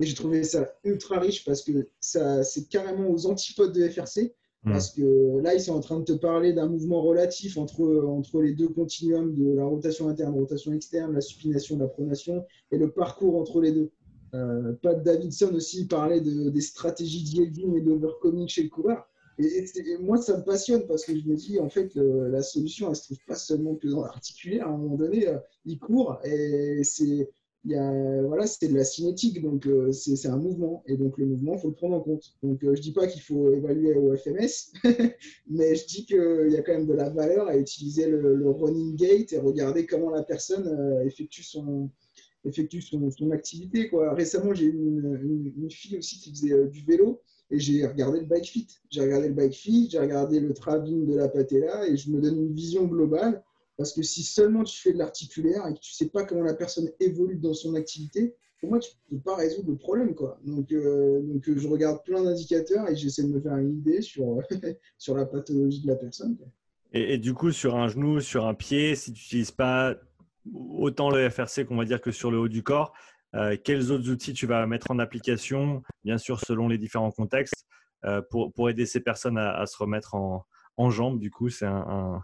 Et 0.00 0.06
j'ai 0.06 0.14
trouvé 0.14 0.42
ça 0.42 0.72
ultra 0.84 1.18
riche 1.18 1.44
parce 1.44 1.62
que 1.62 1.86
c'est 2.00 2.68
carrément 2.68 3.10
aux 3.10 3.26
antipodes 3.26 3.72
de 3.72 3.88
FRC. 3.88 4.34
Hmm. 4.64 4.72
Parce 4.72 4.90
que 4.90 5.40
là, 5.40 5.54
ils 5.54 5.60
sont 5.60 5.74
en 5.74 5.80
train 5.80 5.98
de 5.98 6.04
te 6.04 6.12
parler 6.12 6.52
d'un 6.52 6.68
mouvement 6.68 7.02
relatif 7.02 7.58
entre, 7.58 8.04
entre 8.06 8.40
les 8.42 8.52
deux 8.52 8.68
continuums 8.68 9.34
de 9.34 9.54
la 9.54 9.64
rotation 9.64 10.08
interne, 10.08 10.34
rotation 10.34 10.72
externe, 10.72 11.12
la 11.12 11.20
supination, 11.20 11.78
la 11.78 11.88
pronation 11.88 12.44
et 12.70 12.78
le 12.78 12.90
parcours 12.90 13.40
entre 13.40 13.60
les 13.60 13.72
deux. 13.72 13.90
Euh, 14.34 14.72
Pat 14.80 15.02
Davidson 15.02 15.54
aussi 15.54 15.86
parlait 15.86 16.20
de, 16.20 16.48
des 16.48 16.60
stratégies 16.60 17.22
d'yielding 17.22 17.76
et 17.76 17.80
d'overcoming 17.82 18.48
chez 18.48 18.62
le 18.62 18.70
coureur. 18.70 19.06
Et, 19.38 19.66
moi, 20.00 20.18
ça 20.18 20.38
me 20.38 20.44
passionne 20.44 20.86
parce 20.86 21.04
que 21.04 21.18
je 21.18 21.26
me 21.26 21.34
dis, 21.36 21.58
en 21.58 21.68
fait, 21.68 21.94
la 21.94 22.42
solution, 22.42 22.90
elle 22.90 22.96
se 22.96 23.04
trouve 23.04 23.24
pas 23.26 23.34
seulement 23.34 23.74
que 23.74 23.88
dans 23.88 24.02
l'articulaire. 24.02 24.66
À 24.66 24.70
un 24.70 24.76
moment 24.76 24.96
donné, 24.96 25.28
euh, 25.28 25.38
il 25.64 25.78
court 25.78 26.18
et 26.24 26.82
c'est 26.84 27.30
voilà, 27.64 28.44
de 28.44 28.74
la 28.74 28.84
cinétique, 28.84 29.40
donc 29.40 29.66
euh, 29.66 29.92
c'est 29.92 30.26
un 30.26 30.36
mouvement. 30.36 30.82
Et 30.86 30.96
donc, 30.96 31.16
le 31.18 31.26
mouvement, 31.26 31.54
il 31.54 31.60
faut 31.60 31.68
le 31.68 31.74
prendre 31.74 31.96
en 31.96 32.00
compte. 32.00 32.34
Donc, 32.42 32.60
je 32.62 32.80
dis 32.80 32.92
pas 32.92 33.06
qu'il 33.06 33.22
faut 33.22 33.52
évaluer 33.52 33.94
au 33.94 34.14
FMS, 34.16 34.72
mais 35.50 35.74
je 35.74 35.86
dis 35.86 36.04
qu'il 36.04 36.48
y 36.50 36.56
a 36.56 36.62
quand 36.62 36.72
même 36.72 36.86
de 36.86 36.94
la 36.94 37.08
valeur 37.10 37.48
à 37.48 37.56
utiliser 37.56 38.08
le, 38.08 38.34
le 38.34 38.50
running 38.50 38.96
gate 38.96 39.32
et 39.32 39.38
regarder 39.38 39.86
comment 39.86 40.10
la 40.10 40.22
personne 40.22 41.02
effectue 41.04 41.42
son, 41.42 41.90
effectue 42.44 42.80
son, 42.80 43.10
son 43.10 43.30
activité. 43.30 43.88
Quoi. 43.88 44.14
Récemment, 44.14 44.54
j'ai 44.54 44.66
eu 44.66 44.72
une, 44.72 45.52
une, 45.56 45.70
fille 45.70 45.98
aussi 45.98 46.18
qui 46.18 46.30
faisait 46.30 46.52
euh, 46.52 46.66
du 46.66 46.84
vélo 46.84 47.20
et 47.50 47.58
j'ai 47.58 47.86
regardé 47.86 48.20
le 48.20 48.26
bike 48.26 48.46
fit. 48.46 48.66
J'ai 48.90 49.02
regardé 49.02 49.28
le 49.28 49.34
bike 49.34 49.54
fit, 49.54 49.88
j'ai 49.90 49.98
regardé 49.98 50.40
le 50.40 50.52
travelling 50.54 51.06
de 51.06 51.16
la 51.16 51.28
patella 51.28 51.86
et 51.88 51.96
je 51.96 52.10
me 52.10 52.20
donne 52.20 52.36
une 52.36 52.54
vision 52.54 52.86
globale 52.86 53.42
parce 53.76 53.92
que 53.92 54.02
si 54.02 54.22
seulement 54.22 54.64
tu 54.64 54.80
fais 54.80 54.92
de 54.92 54.98
l'articulaire 54.98 55.66
et 55.66 55.74
que 55.74 55.80
tu 55.80 55.92
sais 55.92 56.08
pas 56.08 56.24
comment 56.24 56.42
la 56.42 56.54
personne 56.54 56.90
évolue 57.00 57.36
dans 57.36 57.54
son 57.54 57.74
activité, 57.74 58.34
pour 58.60 58.70
moi, 58.70 58.78
tu 58.78 58.92
ne 59.10 59.16
peux 59.16 59.22
pas 59.24 59.34
résoudre 59.34 59.70
le 59.70 59.76
problème. 59.76 60.14
Quoi. 60.14 60.38
Donc, 60.44 60.70
euh, 60.70 61.20
donc, 61.20 61.42
je 61.44 61.66
regarde 61.66 62.04
plein 62.04 62.22
d'indicateurs 62.22 62.88
et 62.88 62.94
j'essaie 62.94 63.24
de 63.24 63.28
me 63.28 63.40
faire 63.40 63.56
une 63.56 63.78
idée 63.78 64.00
sur, 64.02 64.40
sur 64.98 65.16
la 65.16 65.26
pathologie 65.26 65.82
de 65.82 65.88
la 65.88 65.96
personne. 65.96 66.36
Et, 66.92 67.18
du 67.18 67.34
coup, 67.34 67.50
sur 67.50 67.74
un 67.74 67.88
genou, 67.88 68.20
sur 68.20 68.46
un 68.46 68.54
pied, 68.54 68.94
si 68.94 69.12
tu 69.12 69.20
n'utilises 69.20 69.50
pas 69.50 69.96
autant 70.52 71.10
le 71.10 71.28
FRC 71.28 71.64
qu'on 71.66 71.76
va 71.76 71.84
dire 71.84 72.00
que 72.00 72.10
sur 72.10 72.30
le 72.30 72.38
haut 72.38 72.48
du 72.48 72.62
corps. 72.62 72.92
Euh, 73.34 73.56
quels 73.62 73.90
autres 73.90 74.10
outils 74.10 74.34
tu 74.34 74.46
vas 74.46 74.66
mettre 74.66 74.90
en 74.90 74.98
application, 74.98 75.82
bien 76.04 76.18
sûr 76.18 76.40
selon 76.40 76.68
les 76.68 76.78
différents 76.78 77.10
contextes, 77.10 77.66
euh, 78.04 78.20
pour, 78.30 78.52
pour, 78.52 78.68
aider 78.68 78.84
ces 78.84 79.00
personnes 79.00 79.38
à, 79.38 79.64
se 79.66 79.76
remettre 79.78 80.14
en, 80.14 80.44
en 80.76 80.90
jambes. 80.90 81.18
Du 81.18 81.30
coup, 81.30 81.48
c'est 81.48 81.66
un, 81.66 82.20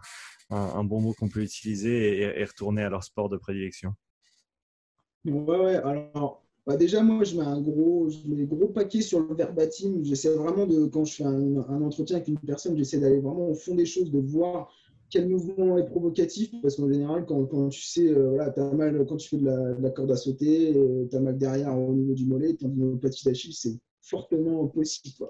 un, 0.51 0.83
bon 0.83 1.01
mot 1.01 1.13
qu'on 1.13 1.29
peut 1.29 1.41
utiliser 1.41 2.19
et, 2.39 2.43
retourner 2.43 2.83
à 2.83 2.89
leur 2.89 3.03
sport 3.03 3.29
de 3.29 3.37
prédilection. 3.37 3.93
Ouais. 5.25 5.75
Alors, 5.77 6.43
bah 6.67 6.77
déjà, 6.77 7.01
moi, 7.01 7.23
je 7.23 7.35
mets 7.35 7.45
un 7.45 7.61
gros, 7.61 8.09
je 8.09 8.43
gros 8.45 8.67
paquet 8.67 9.01
sur 9.01 9.21
le 9.21 9.33
verbatim. 9.33 10.03
J'essaie 10.03 10.35
vraiment 10.35 10.67
de, 10.67 10.85
quand 10.85 11.05
je 11.05 11.15
fais 11.15 11.23
un 11.23 11.81
entretien 11.81 12.17
avec 12.17 12.27
une 12.27 12.37
personne, 12.37 12.77
j'essaie 12.77 12.99
d'aller 12.99 13.19
vraiment 13.19 13.49
au 13.49 13.55
fond 13.55 13.73
des 13.73 13.85
choses, 13.85 14.11
de 14.11 14.19
voir 14.19 14.71
quel 15.09 15.27
mouvement 15.27 15.77
est 15.77 15.85
provocatif 15.85 16.51
Parce 16.61 16.75
qu'en 16.75 16.89
général, 16.91 17.25
quand, 17.25 17.69
tu 17.69 17.81
sais, 17.81 18.09
euh, 18.09 18.29
voilà, 18.29 18.53
as 18.55 18.73
mal 18.73 19.05
quand 19.07 19.17
tu 19.17 19.29
fais 19.29 19.37
de 19.37 19.45
la, 19.45 19.89
corde 19.89 20.11
à 20.11 20.15
sauter, 20.15 20.75
euh, 20.75 21.07
tu 21.09 21.15
as 21.15 21.19
mal 21.19 21.37
derrière 21.37 21.77
au 21.77 21.93
niveau 21.93 22.13
du 22.13 22.25
mollet, 22.25 22.53
tendinopathie 22.53 23.25
d'Achille, 23.25 23.53
c'est 23.53 23.77
fortement 24.01 24.67
possible. 24.67 25.27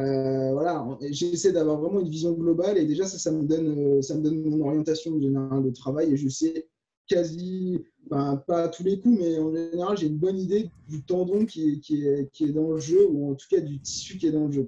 Euh, 0.00 0.52
voilà, 0.52 0.86
j'essaie 1.10 1.52
d'avoir 1.52 1.80
vraiment 1.80 2.00
une 2.00 2.08
vision 2.08 2.32
globale 2.32 2.78
et 2.78 2.86
déjà 2.86 3.06
ça, 3.06 3.32
me 3.32 3.42
donne, 3.42 4.00
ça 4.00 4.14
me 4.14 4.22
donne 4.22 4.42
mon 4.42 4.64
orientation 4.66 5.20
générale 5.20 5.64
de 5.64 5.70
travail 5.70 6.12
et 6.12 6.16
je 6.16 6.28
sais 6.28 6.68
quasi, 7.08 7.78
pas 8.10 8.44
à 8.48 8.68
tous 8.68 8.84
les 8.84 9.00
coups, 9.00 9.18
mais 9.18 9.38
en 9.38 9.52
général, 9.52 9.96
j'ai 9.96 10.06
une 10.06 10.18
bonne 10.18 10.38
idée 10.38 10.70
du 10.88 11.02
tendon 11.02 11.46
qui 11.46 11.82
est, 11.90 12.52
dans 12.52 12.70
le 12.70 12.78
jeu 12.78 13.08
ou 13.08 13.30
en 13.30 13.34
tout 13.34 13.46
cas 13.50 13.60
du 13.60 13.80
tissu 13.80 14.18
qui 14.18 14.28
est 14.28 14.32
dans 14.32 14.46
le 14.46 14.52
jeu. 14.52 14.66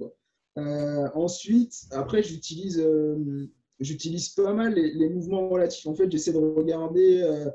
Ensuite, 1.15 1.85
après, 1.93 2.23
j'utilise 2.23 2.83
j'utilise 3.81 4.29
pas 4.31 4.53
mal 4.53 4.75
les, 4.75 5.09
mouvements 5.09 5.49
relatifs. 5.49 5.87
En 5.87 5.95
fait, 5.95 6.11
j'essaie 6.11 6.33
de 6.33 6.39
regarder 6.39 7.23
euh, 7.23 7.51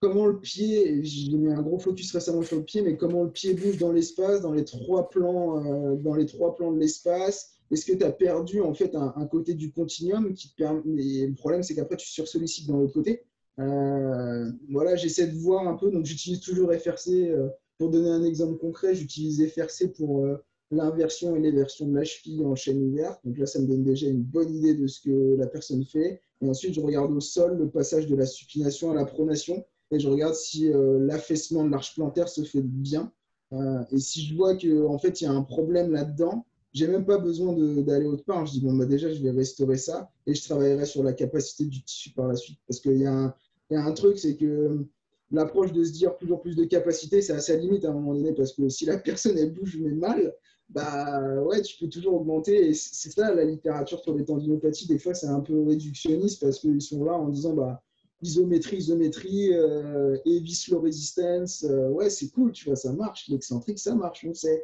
comment 0.00 0.26
le 0.26 0.40
pied, 0.40 1.02
j'ai 1.02 1.36
mis 1.36 1.52
un 1.52 1.62
gros 1.62 1.78
focus 1.78 2.12
récemment 2.12 2.42
sur 2.42 2.56
le 2.56 2.64
pied, 2.64 2.82
mais 2.82 2.96
comment 2.96 3.24
le 3.24 3.30
pied 3.30 3.54
bouge 3.54 3.78
dans 3.78 3.92
l'espace, 3.92 4.40
dans 4.40 4.52
les 4.52 4.64
trois 4.64 5.08
plans, 5.08 5.64
euh, 5.64 5.96
dans 5.96 6.14
les 6.14 6.26
trois 6.26 6.54
plans 6.54 6.72
de 6.72 6.78
l'espace. 6.78 7.52
Est-ce 7.72 7.84
que 7.84 7.96
tu 7.96 8.04
as 8.04 8.12
perdu 8.12 8.60
en 8.60 8.74
fait 8.74 8.94
un, 8.94 9.26
côté 9.26 9.54
du 9.54 9.72
continuum 9.72 10.34
qui 10.34 10.54
permet 10.56 10.82
Le 10.84 11.34
problème, 11.34 11.64
c'est 11.64 11.74
qu'après 11.74 11.96
tu 11.96 12.08
sursollicites 12.08 12.68
dans 12.68 12.78
l'autre 12.78 12.94
côté. 12.94 13.24
Euh, 13.58 14.52
voilà, 14.70 14.94
j'essaie 14.94 15.26
de 15.26 15.36
voir 15.36 15.66
un 15.66 15.74
peu. 15.74 15.90
Donc, 15.90 16.04
j'utilise 16.04 16.38
toujours 16.38 16.72
FRC. 16.72 17.34
pour 17.76 17.90
donner 17.90 18.10
un 18.10 18.22
exemple 18.22 18.56
concret, 18.58 18.94
j'utilise 18.94 19.44
FRC 19.52 19.88
pour 19.96 20.24
l'inversion 20.70 21.36
et 21.36 21.40
l'éversion 21.40 21.86
de 21.86 21.94
la 21.94 22.04
cheville 22.04 22.44
en 22.44 22.54
chaîne 22.54 22.82
ouverte. 22.82 23.20
Donc 23.24 23.38
là, 23.38 23.46
ça 23.46 23.60
me 23.60 23.66
donne 23.66 23.84
déjà 23.84 24.08
une 24.08 24.22
bonne 24.22 24.54
idée 24.54 24.74
de 24.74 24.86
ce 24.86 25.00
que 25.00 25.36
la 25.36 25.46
personne 25.46 25.84
fait. 25.84 26.20
Et 26.42 26.48
ensuite, 26.48 26.74
je 26.74 26.80
regarde 26.80 27.12
au 27.12 27.20
sol 27.20 27.56
le 27.56 27.68
passage 27.68 28.06
de 28.06 28.16
la 28.16 28.26
supination 28.26 28.90
à 28.90 28.94
la 28.94 29.04
pronation 29.04 29.64
et 29.90 30.00
je 30.00 30.08
regarde 30.08 30.34
si 30.34 30.68
euh, 30.68 30.98
l'affaissement 31.00 31.64
de 31.64 31.70
l'arche 31.70 31.94
plantaire 31.94 32.28
se 32.28 32.42
fait 32.42 32.62
bien. 32.62 33.12
Euh, 33.52 33.84
et 33.92 33.98
si 33.98 34.26
je 34.26 34.34
vois 34.34 34.56
qu'en 34.56 34.94
en 34.94 34.98
fait, 34.98 35.20
il 35.20 35.24
y 35.24 35.26
a 35.28 35.32
un 35.32 35.42
problème 35.42 35.92
là-dedans, 35.92 36.44
j'ai 36.72 36.88
même 36.88 37.06
pas 37.06 37.18
besoin 37.18 37.54
d'aller 37.54 38.06
autre 38.06 38.24
part. 38.24 38.44
Je 38.46 38.52
dis, 38.52 38.60
bon, 38.60 38.74
bah, 38.74 38.84
déjà, 38.84 39.10
je 39.10 39.22
vais 39.22 39.30
restaurer 39.30 39.78
ça 39.78 40.10
et 40.26 40.34
je 40.34 40.42
travaillerai 40.42 40.84
sur 40.84 41.02
la 41.02 41.12
capacité 41.12 41.64
du 41.64 41.82
tissu 41.82 42.10
par 42.10 42.26
la 42.26 42.34
suite. 42.34 42.58
Parce 42.66 42.80
qu'il 42.80 42.98
y, 42.98 43.06
a 43.06 43.34
un 43.70 43.92
truc, 43.92 44.18
c'est 44.18 44.36
que 44.36 44.84
l'approche 45.30 45.72
de 45.72 45.84
se 45.84 45.92
dire 45.92 46.16
toujours 46.16 46.40
plus 46.40 46.56
de 46.56 46.64
capacité, 46.64 47.22
c'est 47.22 47.32
à 47.32 47.40
sa 47.40 47.56
limite 47.56 47.84
à 47.84 47.90
un 47.90 47.94
moment 47.94 48.14
donné 48.14 48.32
parce 48.32 48.52
que 48.52 48.68
si 48.68 48.84
la 48.84 48.98
personne 48.98 49.38
elle 49.38 49.52
bouge 49.52 49.78
mais 49.80 49.90
mal, 49.90 50.34
bah 50.70 51.42
ouais, 51.42 51.62
tu 51.62 51.76
peux 51.78 51.88
toujours 51.88 52.14
augmenter. 52.14 52.68
Et 52.68 52.74
c'est 52.74 53.10
ça 53.10 53.34
la 53.34 53.44
littérature 53.44 54.00
sur 54.00 54.14
les 54.14 54.24
tendinopathies. 54.24 54.86
Des 54.86 54.98
fois, 54.98 55.14
c'est 55.14 55.26
un 55.26 55.40
peu 55.40 55.62
réductionniste 55.62 56.40
parce 56.40 56.58
qu'ils 56.58 56.82
sont 56.82 57.04
là 57.04 57.12
en 57.12 57.28
disant 57.28 57.54
bah, 57.54 57.82
isométrie, 58.22 58.78
isométrie, 58.78 59.52
euh, 59.52 60.16
heavy 60.24 60.54
slow 60.54 60.80
resistance. 60.80 61.64
Euh, 61.64 61.90
ouais, 61.90 62.10
c'est 62.10 62.28
cool, 62.30 62.52
tu 62.52 62.66
vois, 62.66 62.76
ça 62.76 62.92
marche. 62.92 63.28
L'excentrique, 63.28 63.78
ça 63.78 63.94
marche, 63.94 64.24
on 64.28 64.34
sait. 64.34 64.62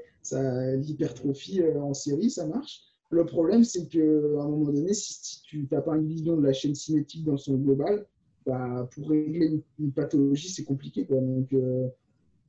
L'hypertrophie 0.77 1.63
euh, 1.63 1.81
en 1.81 1.95
série, 1.95 2.31
ça 2.31 2.47
marche. 2.47 2.83
Le 3.11 3.27
problème, 3.27 3.63
c'est 3.63 3.89
qu'à 3.89 3.99
un 3.99 4.49
moment 4.49 4.71
donné, 4.73 4.95
si, 4.95 5.43
tu 5.43 5.69
n'as 5.71 5.83
pas 5.83 5.97
une 5.97 6.07
vision 6.07 6.37
de 6.37 6.43
la 6.43 6.55
chaîne 6.55 6.75
cinétique 6.75 7.25
dans 7.25 7.37
son 7.37 7.57
global, 7.57 8.07
bah, 8.47 8.89
pour 8.95 9.11
régler 9.11 9.63
une, 9.79 9.93
pathologie, 9.93 10.49
c'est 10.49 10.65
compliqué. 10.65 11.05
Quoi. 11.05 11.19
Euh, 11.19 11.89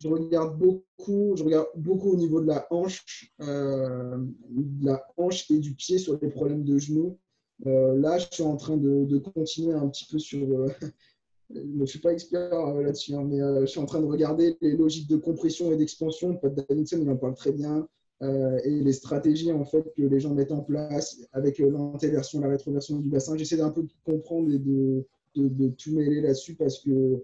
je 0.04 0.10
regarde 0.10 0.58
beaucoup, 0.58 1.36
je 1.36 1.44
regarde 1.44 1.68
beaucoup 1.76 2.12
au 2.12 2.16
niveau 2.18 2.42
de 2.42 2.48
la 2.48 2.68
hanche, 2.72 3.32
euh, 3.42 4.18
de 4.50 4.86
la 4.86 5.06
hanche 5.18 5.50
et 5.50 5.60
du 5.60 5.74
pied 5.74 5.98
sur 5.98 6.20
les 6.22 6.30
problèmes 6.30 6.64
de 6.64 6.78
genoux. 6.78 7.18
là, 7.66 8.18
je 8.18 8.28
suis 8.32 8.44
en 8.44 8.58
train 8.58 8.78
de, 8.78 9.18
continuer 9.18 9.74
un 9.74 9.88
petit 9.88 10.06
peu 10.12 10.20
sur. 10.20 10.46
je 11.50 11.62
ne 11.62 11.86
suis 11.86 12.00
pas 12.00 12.12
expert 12.12 12.74
là-dessus, 12.76 13.14
hein, 13.14 13.24
mais 13.24 13.40
je 13.62 13.66
suis 13.66 13.80
en 13.80 13.86
train 13.86 14.02
de 14.02 14.06
regarder 14.06 14.58
les 14.62 14.76
logiques 14.76 15.10
de 15.10 15.18
compression 15.18 15.72
et 15.72 15.78
d'expansion. 15.78 16.36
Pat 16.36 16.54
Davidson, 16.54 17.00
il 17.02 17.10
en 17.10 17.18
parle 17.18 17.36
très 17.36 17.54
bien. 17.54 17.88
et 18.22 18.82
les 18.82 18.94
stratégies 18.94 19.52
en 19.54 19.66
fait 19.66 19.94
que 19.96 20.04
les 20.04 20.20
gens 20.20 20.34
mettent 20.34 20.52
en 20.52 20.64
place 20.64 21.22
avec 21.32 21.60
l'antéversion, 21.60 22.42
la 22.42 22.50
rétroversion 22.50 22.98
du 23.00 23.10
bassin. 23.10 23.38
J'essaie 23.38 23.58
d'un 23.58 23.72
peu 23.72 23.84
de 23.84 23.94
comprendre 24.04 24.52
et 24.52 24.60
de, 24.60 25.06
de, 25.36 25.70
tout 25.70 25.94
mêler 25.94 26.22
là-dessus 26.22 26.56
parce 26.56 26.80
que 26.80 27.24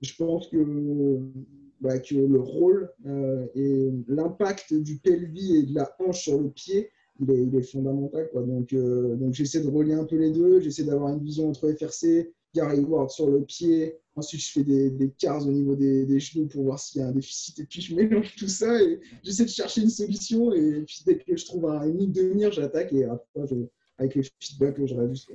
je, 0.00 0.14
pense 0.16 0.48
que, 0.48 1.20
bah, 1.80 1.98
que 1.98 2.14
le 2.14 2.40
rôle 2.40 2.90
euh, 3.06 3.46
et 3.54 3.90
l'impact 4.08 4.74
du 4.74 4.98
pelvis 4.98 5.56
et 5.56 5.62
de 5.64 5.74
la 5.74 5.94
hanche 5.98 6.22
sur 6.22 6.40
le 6.40 6.50
pied, 6.50 6.90
il 7.20 7.54
est, 7.54 7.62
fondamental. 7.62 8.28
Quoi. 8.30 8.42
Donc, 8.42 8.72
euh, 8.72 9.16
donc 9.16 9.34
j'essaie 9.34 9.60
de 9.60 9.68
relier 9.68 9.94
un 9.94 10.04
peu 10.04 10.16
les 10.16 10.30
deux, 10.30 10.60
j'essaie 10.60 10.84
d'avoir 10.84 11.12
une 11.12 11.22
vision 11.22 11.48
entre 11.48 11.72
FRC, 11.72 12.32
Gary 12.54 12.80
Ward 12.80 13.10
sur 13.10 13.28
le 13.28 13.42
pied. 13.42 13.96
Ensuite, 14.16 14.40
je 14.40 14.52
fais 14.52 14.64
des, 14.64 14.90
des 14.90 15.10
cars 15.10 15.46
au 15.46 15.52
niveau 15.52 15.76
des, 15.76 16.04
des, 16.04 16.18
genoux 16.18 16.46
pour 16.46 16.64
voir 16.64 16.78
s'il 16.78 17.00
y 17.00 17.04
a 17.04 17.08
un 17.08 17.12
déficit. 17.12 17.58
Et 17.60 17.64
puis, 17.64 17.80
je 17.80 17.94
mélange 17.94 18.34
tout 18.36 18.48
ça 18.48 18.82
et 18.82 19.00
j'essaie 19.22 19.44
de 19.44 19.50
chercher 19.50 19.82
une 19.82 19.90
solution. 19.90 20.52
Et 20.52 20.82
puis, 20.82 21.02
dès 21.06 21.18
que 21.18 21.36
je 21.36 21.44
trouve 21.44 21.66
un, 21.66 21.84
une 21.88 21.98
ligne 21.98 22.12
de 22.12 22.22
mire, 22.22 22.52
j'attaque. 22.52 22.92
Et 22.92 23.04
après, 23.04 23.42
avec 23.98 24.14
les 24.16 24.22
feedbacks, 24.40 24.84
je 24.84 24.94
réajuste. 24.94 25.30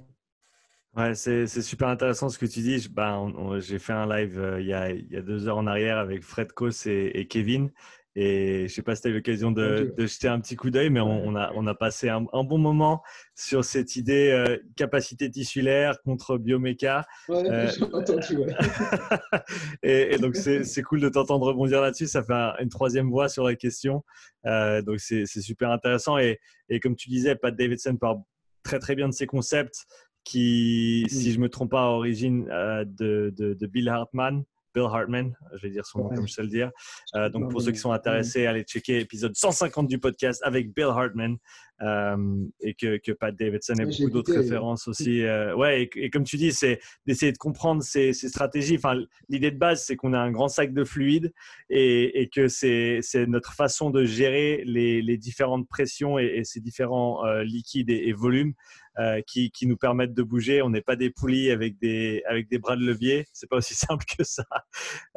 Ouais, 0.96 1.16
c'est 1.16 1.48
super 1.48 1.88
intéressant 1.88 2.30
ce 2.30 2.38
que 2.38 2.46
tu 2.46 2.60
dis. 2.60 2.88
Ben, 2.90 3.34
J'ai 3.60 3.80
fait 3.80 3.94
un 3.94 4.08
live 4.08 4.40
euh, 4.40 4.62
il, 4.62 4.68
y 4.68 4.74
a, 4.74 4.92
il, 4.92 5.12
y 5.12 5.18
a, 5.18 5.22
deux 5.22 5.48
heures 5.48 5.58
en 5.58 5.66
arrière 5.66 5.98
avec 5.98 6.24
Fred 6.24 6.52
Kos 6.52 6.86
et, 6.86 7.28
Kevin. 7.28 7.72
Et 8.16 8.58
je 8.58 8.64
ne 8.64 8.68
sais 8.68 8.82
pas 8.84 8.96
si 8.96 9.02
tu 9.02 9.08
as 9.08 9.12
eu 9.12 9.16
l'occasion 9.16 9.52
de, 9.52 9.92
de, 9.98 10.06
jeter 10.06 10.28
un 10.28 10.40
petit 10.40 10.56
coup 10.56 10.70
d'œil, 10.70 10.92
mais 10.92 11.00
on, 11.00 11.36
a, 11.36 11.52
on, 11.56 11.66
a, 11.66 11.74
passé 11.74 12.10
un, 12.10 12.22
bon 12.22 12.60
moment 12.60 13.02
sur 13.34 13.66
cette 13.66 13.96
idée 13.96 14.30
euh, 14.30 14.60
capacité 14.76 15.32
tissulaire 15.32 16.00
contre 16.04 16.38
bioméca. 16.38 17.08
Ouais, 17.28 17.44
euh, 17.50 17.72
entendu, 17.92 18.38
ouais. 18.38 18.54
et, 19.84 20.14
et, 20.14 20.18
donc, 20.20 20.36
c'est 20.36 20.84
cool 20.84 21.02
de 21.02 21.10
t'entendre 21.10 21.48
rebondir 21.48 21.82
là-dessus. 21.82 22.06
Ça 22.06 22.22
fait 22.22 22.62
une 22.62 22.70
troisième 22.70 23.10
voix 23.10 23.30
sur 23.30 23.46
la 23.46 23.56
question. 23.56 24.04
Euh, 24.46 24.84
donc, 24.84 25.00
c'est 25.00 25.26
super 25.26 25.72
intéressant. 25.72 26.20
Et, 26.20 26.40
et, 26.70 26.80
comme 26.80 26.96
tu 26.96 27.10
disais, 27.10 27.36
Pat 27.36 27.56
Davidson 27.56 27.98
parle 27.98 28.20
très, 28.62 28.78
très 28.78 28.96
bien 28.96 29.10
de 29.10 29.14
ces 29.14 29.26
concepts 29.26 29.86
qui, 30.24 31.06
si 31.10 31.32
je 31.32 31.40
me 31.40 31.50
trompe 31.50 31.72
pas, 31.72 31.84
à 31.84 31.88
origine 31.88 32.48
euh, 32.50 32.86
de, 32.86 33.34
de, 33.38 33.54
de, 33.54 33.68
Bill 33.68 33.90
Hartman, 33.90 34.44
Bill 34.74 34.86
Hartman, 34.86 35.36
je 35.54 35.62
vais 35.62 35.70
dire 35.70 35.86
son 35.86 36.00
nom 36.00 36.10
comme 36.10 36.28
je 36.28 36.34
sais 36.34 36.42
le 36.42 36.48
dire. 36.48 36.72
Euh, 37.16 37.30
donc 37.30 37.52
pour 37.52 37.62
ceux 37.62 37.72
qui 37.72 37.78
sont 37.78 37.92
intéressés, 37.92 38.46
allez 38.46 38.64
checker 38.64 39.00
l'épisode 39.00 39.36
150 39.36 39.88
du 39.88 40.00
podcast 40.00 40.42
avec 40.44 40.74
Bill 40.74 40.86
Hartman 40.86 41.38
euh, 41.84 42.46
et 42.62 42.74
que, 42.74 42.98
que, 42.98 43.12
Pat 43.12 43.36
Davidson 43.36 43.76
et 43.76 43.86
beaucoup 43.86 44.10
d'autres 44.10 44.34
références 44.34 44.88
aussi. 44.88 45.22
Euh, 45.24 45.56
ouais, 45.56 45.90
et, 45.96 46.10
comme 46.10 46.24
tu 46.24 46.38
dis, 46.38 46.52
c'est 46.52 46.80
d'essayer 47.06 47.32
de 47.32 47.38
comprendre 47.38 47.84
ces, 47.84 48.14
ces 48.14 48.30
stratégies. 48.30 48.78
Enfin, 48.78 48.96
l'idée 49.30 49.52
de 49.52 49.58
base, 49.58 49.84
c'est 49.84 49.96
qu'on 49.96 50.14
a 50.14 50.20
un 50.20 50.32
grand 50.32 50.48
sac 50.48 50.74
de 50.74 50.84
fluide 50.84 51.34
et, 51.70 52.22
et 52.22 52.30
que 52.30 52.48
c'est 52.48 53.02
notre 53.28 53.54
façon 53.54 53.90
de 53.90 54.06
gérer 54.06 54.64
les, 54.66 55.02
les 55.02 55.18
différentes 55.18 55.68
pressions 55.68 56.18
et, 56.18 56.42
ces 56.44 56.60
différents 56.60 57.24
liquides 57.44 57.90
et, 57.90 58.14
volumes 58.14 58.54
euh, 59.00 59.22
qui, 59.26 59.50
qui, 59.50 59.66
nous 59.66 59.76
permettent 59.76 60.14
de 60.14 60.22
bouger. 60.22 60.62
On 60.62 60.70
n'est 60.70 60.84
pas 60.84 60.96
des 60.96 61.10
poulies 61.10 61.50
avec 61.50 61.80
des, 61.80 62.22
avec 62.30 62.48
des 62.48 62.60
bras 62.60 62.76
de 62.76 62.86
levier. 62.86 63.26
C'est 63.34 63.50
pas 63.50 63.56
aussi 63.56 63.74
simple 63.74 64.06
que 64.06 64.24
ça. 64.24 64.46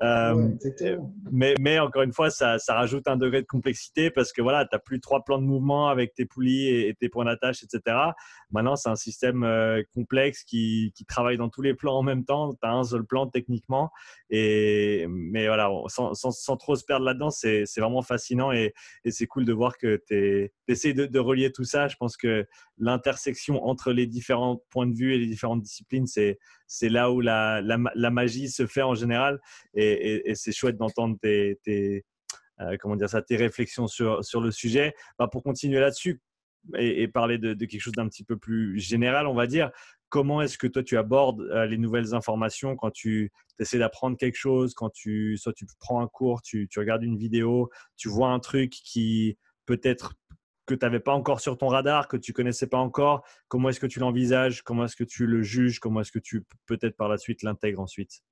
Euh, 0.03 0.49
mais, 1.31 1.55
mais, 1.61 1.79
encore 1.79 2.01
une 2.01 2.15
fois, 2.15 2.31
ça, 2.31 2.59
ça, 2.59 2.73
rajoute 2.73 3.07
un 3.07 3.19
degré 3.19 3.43
de 3.43 3.47
complexité 3.47 4.11
parce 4.11 4.33
que 4.33 4.41
voilà, 4.41 4.65
tu 4.65 4.71
n'as 4.73 4.79
plus 4.79 4.99
trois 4.99 5.25
plans 5.25 5.39
de 5.39 5.45
mouvement 5.45 5.89
avec 5.89 6.15
tes 6.15 6.25
poulies 6.25 6.56
et, 6.69 6.95
tes 6.99 7.09
points 7.09 7.25
d'attache, 7.25 7.63
etc. 7.63 7.97
Maintenant, 8.51 8.77
c'est 8.77 8.89
un 8.89 8.97
système 8.97 9.43
euh, 9.45 9.83
complexe 9.95 10.45
qui, 10.45 10.93
travaille 11.09 11.37
dans 11.37 11.49
tous 11.49 11.63
les 11.63 11.75
plans 11.75 11.99
en 11.99 12.03
même 12.03 12.25
temps. 12.25 12.53
Tu 12.53 12.59
as 12.63 12.73
un 12.73 12.85
seul 12.85 13.05
plan 13.05 13.27
techniquement. 13.27 13.91
Et, 14.31 15.07
mais 15.09 15.47
voilà, 15.47 15.71
sans, 15.89 16.15
sans, 16.15 16.57
trop 16.57 16.75
se 16.75 16.85
perdre 16.85 17.05
là-dedans, 17.05 17.31
c'est 17.31 17.65
vraiment 17.77 18.03
fascinant 18.03 18.51
et, 18.53 18.75
et 19.05 19.11
c'est 19.11 19.27
cool 19.27 19.45
de 19.45 19.53
voir 19.53 19.79
que 19.79 20.03
tu 20.07 20.51
essaies 20.69 20.93
de, 20.93 21.19
relier 21.19 21.53
tout 21.53 21.65
ça. 21.65 21.89
Je 21.89 21.97
pense 21.97 22.17
que 22.17 22.47
l'intersection 22.79 23.65
entre 23.65 23.93
les 23.93 24.07
différents 24.07 24.63
points 24.71 24.87
de 24.87 24.95
vue 24.95 25.15
et 25.15 25.19
les 25.19 25.27
différentes 25.27 25.63
disciplines, 25.63 26.07
c'est, 26.07 26.39
c'est 26.67 26.89
là 26.89 27.11
où 27.11 27.21
la, 27.21 27.61
la, 27.63 28.11
magie 28.11 28.49
se 28.49 28.67
fait 28.67 28.83
en 28.83 28.95
général. 28.95 29.41
Et, 29.75 30.35
c'est 30.35 30.53
chouette 30.53 30.77
d'entendre 30.77 31.17
tes, 31.21 31.59
tes 31.63 32.05
euh, 32.61 32.77
comment 32.81 32.97
dire 32.97 33.11
ça, 33.11 33.23
tes 33.23 33.37
réflexions 33.37 33.87
sur, 33.87 34.25
sur 34.25 34.41
le 34.41 34.51
sujet. 34.51 34.95
Bah, 35.19 35.29
pour 35.31 35.43
continuer 35.43 35.81
là-dessus 35.81 36.21
et, 36.79 37.09
parler 37.09 37.39
de, 37.39 37.55
quelque 37.55 37.81
chose 37.81 37.95
d'un 37.95 38.09
petit 38.09 38.25
peu 38.25 38.37
plus 38.37 38.79
général, 38.79 39.27
on 39.27 39.35
va 39.35 39.47
dire, 39.47 39.71
comment 40.09 40.43
est-ce 40.43 40.59
que 40.59 40.67
toi 40.67 40.83
tu 40.83 40.97
abordes 40.97 41.41
euh, 41.41 41.67
les 41.67 41.79
nouvelles 41.79 42.15
informations 42.15 42.77
quand 42.77 42.91
tu 42.91 43.33
essaies 43.59 43.79
d'apprendre 43.79 44.17
quelque 44.17 44.37
chose, 44.37 44.75
quand 44.75 44.91
tu, 44.91 45.37
soit 45.37 45.53
tu 45.53 45.67
prends 45.79 46.01
un 46.01 46.09
cours, 46.09 46.43
tu, 46.43 46.69
regardes 46.77 47.03
une 47.03 47.17
vidéo, 47.17 47.71
tu 47.97 48.09
vois 48.09 48.29
un 48.29 48.39
truc 48.39 48.71
qui 48.71 49.39
peut-être 49.67 50.15
que 50.67 50.75
tu 50.75 50.85
n'avais 50.85 51.01
pas 51.01 51.13
encore 51.13 51.41
sur 51.41 51.57
ton 51.57 51.69
radar, 51.69 52.09
que 52.09 52.17
tu 52.17 52.33
connaissais 52.33 52.67
pas 52.67 52.79
encore. 52.79 53.25
Comment 53.49 53.69
est-ce 53.69 53.79
que 53.79 53.87
tu 53.87 54.01
l'envisages? 54.01 54.63
Comment 54.63 54.85
est-ce 54.85 54.97
que 54.97 55.05
tu 55.05 55.27
le 55.27 55.43
juges? 55.43 55.79
Comment 55.79 56.01
est-ce 56.01 56.11
que 56.11 56.19
tu 56.19 56.45
peut-être 56.67 56.97
par 56.97 57.09
la 57.09 57.19
suite 57.19 57.43
l'intègres 57.43 57.81
ensuite? 57.81 58.23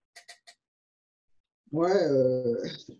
Ouais, 1.70 1.90
euh, 1.90 2.56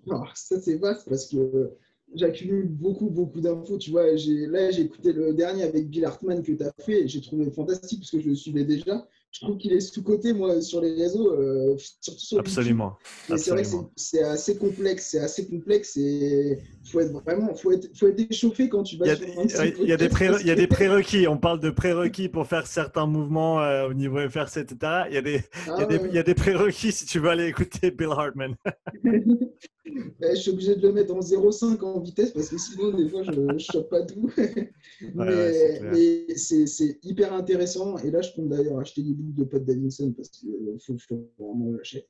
ça 0.34 0.60
c'est 0.60 0.76
vaste 0.76 1.08
parce 1.08 1.28
que 1.28 1.76
j'accumule 2.14 2.68
beaucoup, 2.68 3.10
beaucoup 3.10 3.40
d'infos. 3.40 3.78
Tu 3.78 3.90
vois, 3.90 4.06
là 4.06 4.70
j'ai 4.70 4.82
écouté 4.82 5.12
le 5.12 5.34
dernier 5.34 5.64
avec 5.64 5.88
Bill 5.88 6.04
Hartman 6.04 6.42
que 6.42 6.52
tu 6.52 6.62
as 6.62 6.72
fait 6.84 7.02
et 7.02 7.08
j'ai 7.08 7.20
trouvé 7.20 7.50
fantastique 7.50 8.00
parce 8.00 8.10
que 8.10 8.20
je 8.20 8.28
le 8.28 8.34
suivais 8.34 8.64
déjà 8.64 9.06
je 9.34 9.40
trouve 9.40 9.58
qu'il 9.58 9.72
est 9.72 9.80
sous-côté, 9.80 10.32
moi, 10.32 10.62
sur 10.62 10.80
les 10.80 10.94
réseaux, 10.94 11.32
euh, 11.32 11.76
surtout 12.00 12.20
sur 12.20 12.38
Absolument. 12.38 12.96
C'est 13.36 13.50
vrai 13.50 13.62
que 13.62 13.68
c'est 13.96 14.22
assez 14.22 14.56
complexe, 14.56 15.08
c'est 15.10 15.18
assez 15.18 15.48
complexe 15.48 15.96
et 15.96 16.60
il 16.84 16.88
faut 16.88 17.00
être 17.00 17.10
vraiment, 17.10 17.52
faut 17.56 17.72
être, 17.72 17.88
faut 17.98 18.06
être 18.06 18.30
échauffé 18.30 18.68
quand 18.68 18.84
tu 18.84 18.96
vas 18.96 19.06
il 19.06 19.08
y 19.08 19.12
a, 19.12 19.16
sur 19.48 19.64
Il 19.64 19.88
y 19.88 19.92
a 19.92 19.96
des, 19.96 20.08
il 20.40 20.46
y 20.46 20.52
a 20.52 20.54
des 20.54 20.68
prérequis, 20.68 21.26
on 21.26 21.36
parle 21.36 21.58
de 21.58 21.70
prérequis 21.70 22.28
pour 22.28 22.46
faire 22.46 22.68
certains 22.68 23.06
mouvements 23.06 23.60
euh, 23.60 23.88
au 23.88 23.94
niveau 23.94 24.18
FRC, 24.18 24.58
etc. 24.58 25.02
Il 25.08 25.14
y 25.14 25.18
a 25.18 25.22
des, 25.22 25.40
il, 25.66 25.80
y 25.80 25.82
a 25.82 25.86
des 25.86 26.00
il 26.10 26.14
y 26.14 26.18
a 26.18 26.22
des 26.22 26.34
prérequis 26.34 26.92
si 26.92 27.04
tu 27.04 27.18
veux 27.18 27.30
aller 27.30 27.46
écouter 27.46 27.90
Bill 27.90 28.10
Hartman. 28.10 28.54
je 29.86 30.34
suis 30.34 30.50
obligé 30.50 30.76
de 30.76 30.82
le 30.86 30.92
mettre 30.92 31.14
en 31.14 31.20
0,5 31.20 31.80
en 31.82 32.00
vitesse 32.00 32.30
parce 32.30 32.48
que 32.48 32.58
sinon, 32.58 32.96
des 32.96 33.08
fois, 33.08 33.22
je 33.22 33.32
ne 33.32 33.58
chope 33.58 33.90
pas 33.90 34.02
tout. 34.02 34.30
mais, 35.14 35.80
mais 35.82 36.36
c'est 36.36 36.98
hyper 37.02 37.32
intéressant. 37.32 37.98
Et 37.98 38.10
là, 38.10 38.22
je 38.22 38.32
compte 38.34 38.48
d'ailleurs 38.48 38.78
acheter 38.78 39.02
des 39.02 39.12
boucles 39.12 39.38
de 39.38 39.44
Pat 39.44 39.64
Davidson 39.64 40.12
parce 40.12 40.30
qu'il 40.30 40.50
euh, 40.50 40.78
faut, 40.78 40.96
faut, 40.98 41.28
vraiment 41.38 41.72
lâcher. 41.72 42.06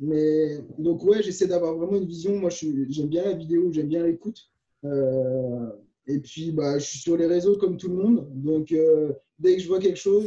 mais 0.00 0.58
donc, 0.78 1.02
ouais, 1.04 1.22
j'essaie 1.22 1.46
d'avoir 1.46 1.76
vraiment 1.76 1.96
une 1.96 2.06
vision. 2.06 2.36
Moi, 2.36 2.50
j'aime 2.50 3.08
bien 3.08 3.24
la 3.24 3.32
vidéo, 3.32 3.72
j'aime 3.72 3.88
bien 3.88 4.04
l'écoute. 4.04 4.50
Euh, 4.84 5.70
et 6.06 6.18
puis, 6.18 6.52
bah, 6.52 6.78
je 6.78 6.84
suis 6.84 6.98
sur 6.98 7.16
les 7.16 7.26
réseaux 7.26 7.56
comme 7.56 7.78
tout 7.78 7.88
le 7.88 7.96
monde. 7.96 8.28
Donc, 8.34 8.70
euh, 8.72 9.12
dès 9.38 9.56
que 9.56 9.62
je 9.62 9.68
vois 9.68 9.78
quelque 9.78 9.98
chose, 9.98 10.26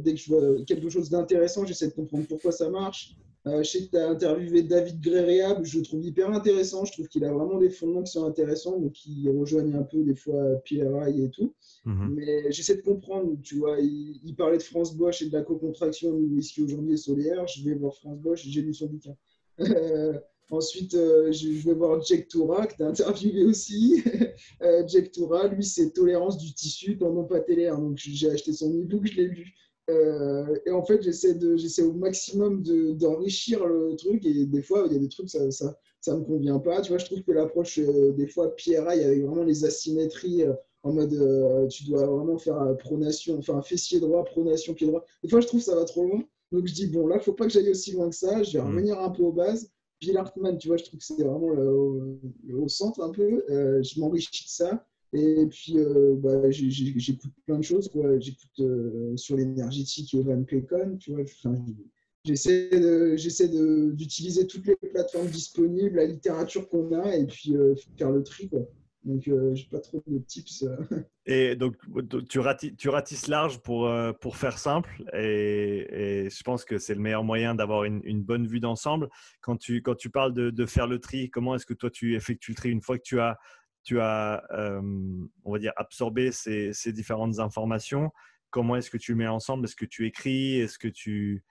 dès 0.00 0.14
que 0.14 0.20
je 0.20 0.28
vois 0.30 0.64
quelque 0.66 0.88
chose 0.88 1.10
d'intéressant, 1.10 1.66
j'essaie 1.66 1.88
de 1.88 1.94
comprendre 1.94 2.26
pourquoi 2.26 2.52
ça 2.52 2.70
marche. 2.70 3.18
Euh, 3.48 3.62
je 3.62 3.70
sais 3.70 3.86
que 3.86 3.90
tu 3.90 3.96
as 3.96 4.08
interviewé 4.08 4.62
David 4.62 5.00
Gréréable, 5.00 5.64
je 5.64 5.78
le 5.78 5.84
trouve 5.84 6.04
hyper 6.04 6.30
intéressant. 6.30 6.84
Je 6.84 6.92
trouve 6.92 7.08
qu'il 7.08 7.24
a 7.24 7.32
vraiment 7.32 7.58
des 7.58 7.70
fondements 7.70 8.02
qui 8.02 8.12
sont 8.12 8.24
intéressants, 8.24 8.78
donc 8.78 8.92
qui 8.92 9.28
rejoignent 9.28 9.74
un 9.74 9.82
peu 9.82 10.02
des 10.02 10.14
fois 10.14 10.56
PRI 10.64 11.24
et 11.24 11.30
tout. 11.30 11.54
Mhm. 11.84 12.14
Mais 12.14 12.52
j'essaie 12.52 12.76
de 12.76 12.82
comprendre, 12.82 13.36
tu 13.42 13.56
vois, 13.56 13.78
il, 13.80 14.34
parlait 14.36 14.58
de 14.58 14.62
France 14.62 14.96
Bosch 14.96 15.22
et 15.22 15.28
de 15.28 15.32
la 15.32 15.42
co-contraction 15.42 16.12
du 16.16 16.26
whisky 16.26 16.62
aujourd'hui 16.62 16.94
et 16.94 16.96
solaire. 16.96 17.46
Je 17.46 17.64
vais 17.64 17.74
voir 17.74 17.94
France 17.94 18.18
Bosch, 18.18 18.44
j'ai 18.46 18.62
lu 18.62 18.74
son 18.74 18.86
bouquin. 18.86 19.14
ensuite, 20.50 20.94
euh, 20.94 21.32
je, 21.32 21.48
vais 21.68 21.74
voir 21.74 22.02
Jack 22.02 22.28
Toura, 22.28 22.66
que 22.66 22.76
tu 22.76 22.82
as 22.82 22.88
interviewé 22.88 23.44
aussi. 23.44 24.02
Euh, 24.62 24.84
Jack 24.86 25.10
Toura, 25.10 25.48
lui, 25.48 25.64
c'est 25.64 25.90
tolérance 25.90 26.38
du 26.38 26.52
tissu 26.52 26.94
dans 26.94 27.12
non 27.12 27.24
patellaire. 27.24 27.76
Donc, 27.76 27.96
j'ai 27.98 28.30
acheté 28.30 28.52
son 28.52 28.72
e-book, 28.72 29.04
je 29.06 29.16
l'ai 29.16 29.26
lu. 29.26 29.52
Euh, 29.90 30.58
et 30.66 30.70
en 30.70 30.84
fait, 30.84 31.02
j'essaie 31.02 31.34
de, 31.34 31.56
j'essaie 31.56 31.82
au 31.82 31.92
maximum 31.92 32.62
d'enrichir 32.94 33.66
le 33.66 33.96
truc. 33.96 34.24
Et 34.26 34.46
des 34.46 34.62
fois, 34.62 34.84
il 34.86 34.92
y 34.92 34.96
a 34.96 34.98
des 34.98 35.08
trucs, 35.08 35.30
ça, 35.30 35.50
ça, 35.50 35.78
ça 36.00 36.16
me 36.16 36.24
convient 36.24 36.58
pas. 36.58 36.80
Tu 36.82 36.90
vois, 36.90 36.98
je 36.98 37.06
trouve 37.06 37.22
que 37.22 37.32
l'approche, 37.32 37.78
euh, 37.78 38.12
des 38.12 38.26
fois, 38.26 38.54
PRI, 38.54 38.76
avec 38.76 39.22
vraiment 39.22 39.44
les 39.44 39.64
asymétries, 39.64 40.42
euh, 40.42 40.52
en 40.84 40.92
mode 40.92 41.10
tu 41.70 41.84
dois 41.84 42.06
vraiment 42.06 42.38
faire 42.38 42.76
pronation, 42.78 43.38
enfin, 43.38 43.60
fessier 43.62 43.98
droit, 43.98 44.24
pronation, 44.24 44.74
pied 44.74 44.86
droit. 44.86 45.04
Des 45.22 45.28
fois, 45.28 45.40
je 45.40 45.46
trouve 45.46 45.60
que 45.60 45.66
ça 45.66 45.74
va 45.74 45.84
trop 45.84 46.04
loin. 46.04 46.22
Donc, 46.52 46.66
je 46.66 46.72
dis, 46.72 46.86
bon, 46.86 47.06
là, 47.06 47.16
il 47.16 47.22
faut 47.22 47.32
pas 47.32 47.46
que 47.46 47.52
j'aille 47.52 47.70
aussi 47.70 47.92
loin 47.92 48.08
que 48.08 48.14
ça. 48.14 48.42
Je 48.42 48.56
vais 48.56 48.62
mmh. 48.62 48.66
revenir 48.68 48.98
un 49.00 49.10
peu 49.10 49.22
aux 49.22 49.32
bases. 49.32 49.70
Bill 50.00 50.16
Hartman, 50.16 50.56
tu 50.56 50.68
vois, 50.68 50.76
je 50.76 50.84
trouve 50.84 51.00
que 51.00 51.04
c'est 51.04 51.22
vraiment 51.24 51.50
le, 51.50 52.20
au 52.56 52.68
centre 52.68 53.02
un 53.02 53.10
peu. 53.10 53.44
je 53.48 54.00
m'enrichis 54.00 54.44
de 54.44 54.48
ça. 54.48 54.86
Et 55.12 55.46
puis, 55.46 55.78
euh, 55.78 56.14
bah, 56.16 56.50
j'écoute 56.50 57.32
plein 57.46 57.58
de 57.58 57.64
choses. 57.64 57.90
J'écoute 58.18 58.60
euh, 58.60 59.16
sur 59.16 59.36
l'énergétique 59.36 60.12
Evan 60.14 60.44
Pecon. 60.44 60.98
Tu 60.98 61.12
vois, 61.12 61.22
j'essaie 62.24 63.48
d'utiliser 63.48 64.46
toutes 64.46 64.66
les 64.66 64.76
plateformes 64.76 65.28
disponibles, 65.28 65.96
la 65.96 66.04
littérature 66.04 66.68
qu'on 66.68 66.92
a, 66.92 67.16
et 67.16 67.26
puis 67.26 67.56
euh, 67.56 67.74
faire 67.96 68.10
le 68.10 68.22
tri. 68.22 68.48
Quoi. 68.50 68.60
Donc, 69.04 69.22
je 69.24 69.32
n'ai 69.32 69.68
pas 69.70 69.78
trop 69.78 70.02
de 70.06 70.18
tips. 70.18 70.66
et 71.24 71.56
donc, 71.56 71.76
tu, 72.28 72.76
tu 72.76 72.88
ratisses 72.90 73.28
large 73.28 73.60
pour, 73.60 73.90
pour 74.20 74.36
faire 74.36 74.58
simple. 74.58 75.04
Et, 75.14 76.28
je 76.30 76.42
pense 76.42 76.66
que 76.66 76.76
c'est 76.76 76.94
le 76.94 77.00
meilleur 77.00 77.24
moyen 77.24 77.54
d'avoir 77.54 77.84
une, 77.84 78.22
bonne 78.22 78.46
vue 78.46 78.60
d'ensemble. 78.60 79.08
Quand 79.40 79.56
tu, 79.56 79.80
quand 79.80 79.94
tu 79.94 80.10
parles 80.10 80.34
de 80.34 80.66
faire 80.66 80.86
le 80.86 80.98
tri, 80.98 81.30
comment 81.30 81.54
est-ce 81.54 81.64
que 81.64 81.72
toi, 81.72 81.88
tu 81.88 82.14
effectues 82.14 82.50
le 82.50 82.56
tri 82.56 82.68
une 82.68 82.82
fois 82.82 82.98
que 82.98 83.04
tu 83.04 83.18
as, 83.20 83.38
tu 83.88 84.00
as 84.00 84.44
on 84.52 85.52
va 85.52 85.58
dire, 85.58 85.72
absorbé 85.76 86.32
ces, 86.32 86.92
différentes 86.92 87.38
informations 87.38 88.10
Comment 88.50 88.76
est-ce 88.76 88.90
que 88.90 88.96
tu 88.96 89.14
mets 89.14 89.26
ensemble? 89.26 89.66
Est-ce 89.66 89.76
que 89.76 89.84
tu 89.84 90.06
écris? 90.06 90.58
Est-ce 90.58 90.78
que 90.78 90.88
tu 90.88 91.44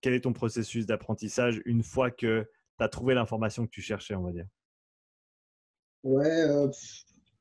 quel 0.00 0.14
est 0.14 0.20
ton 0.20 0.32
processus 0.32 0.86
d'apprentissage 0.86 1.62
une 1.64 1.82
fois 1.82 2.10
que 2.10 2.46
tu 2.78 2.84
as 2.84 2.88
trouvé 2.88 3.14
l'information 3.14 3.64
que 3.64 3.70
tu 3.70 3.80
cherchais, 3.80 4.14
on 4.14 4.22
va 4.22 4.32
dire? 4.32 4.46
Ouais, 6.04 6.42
euh, 6.42 6.68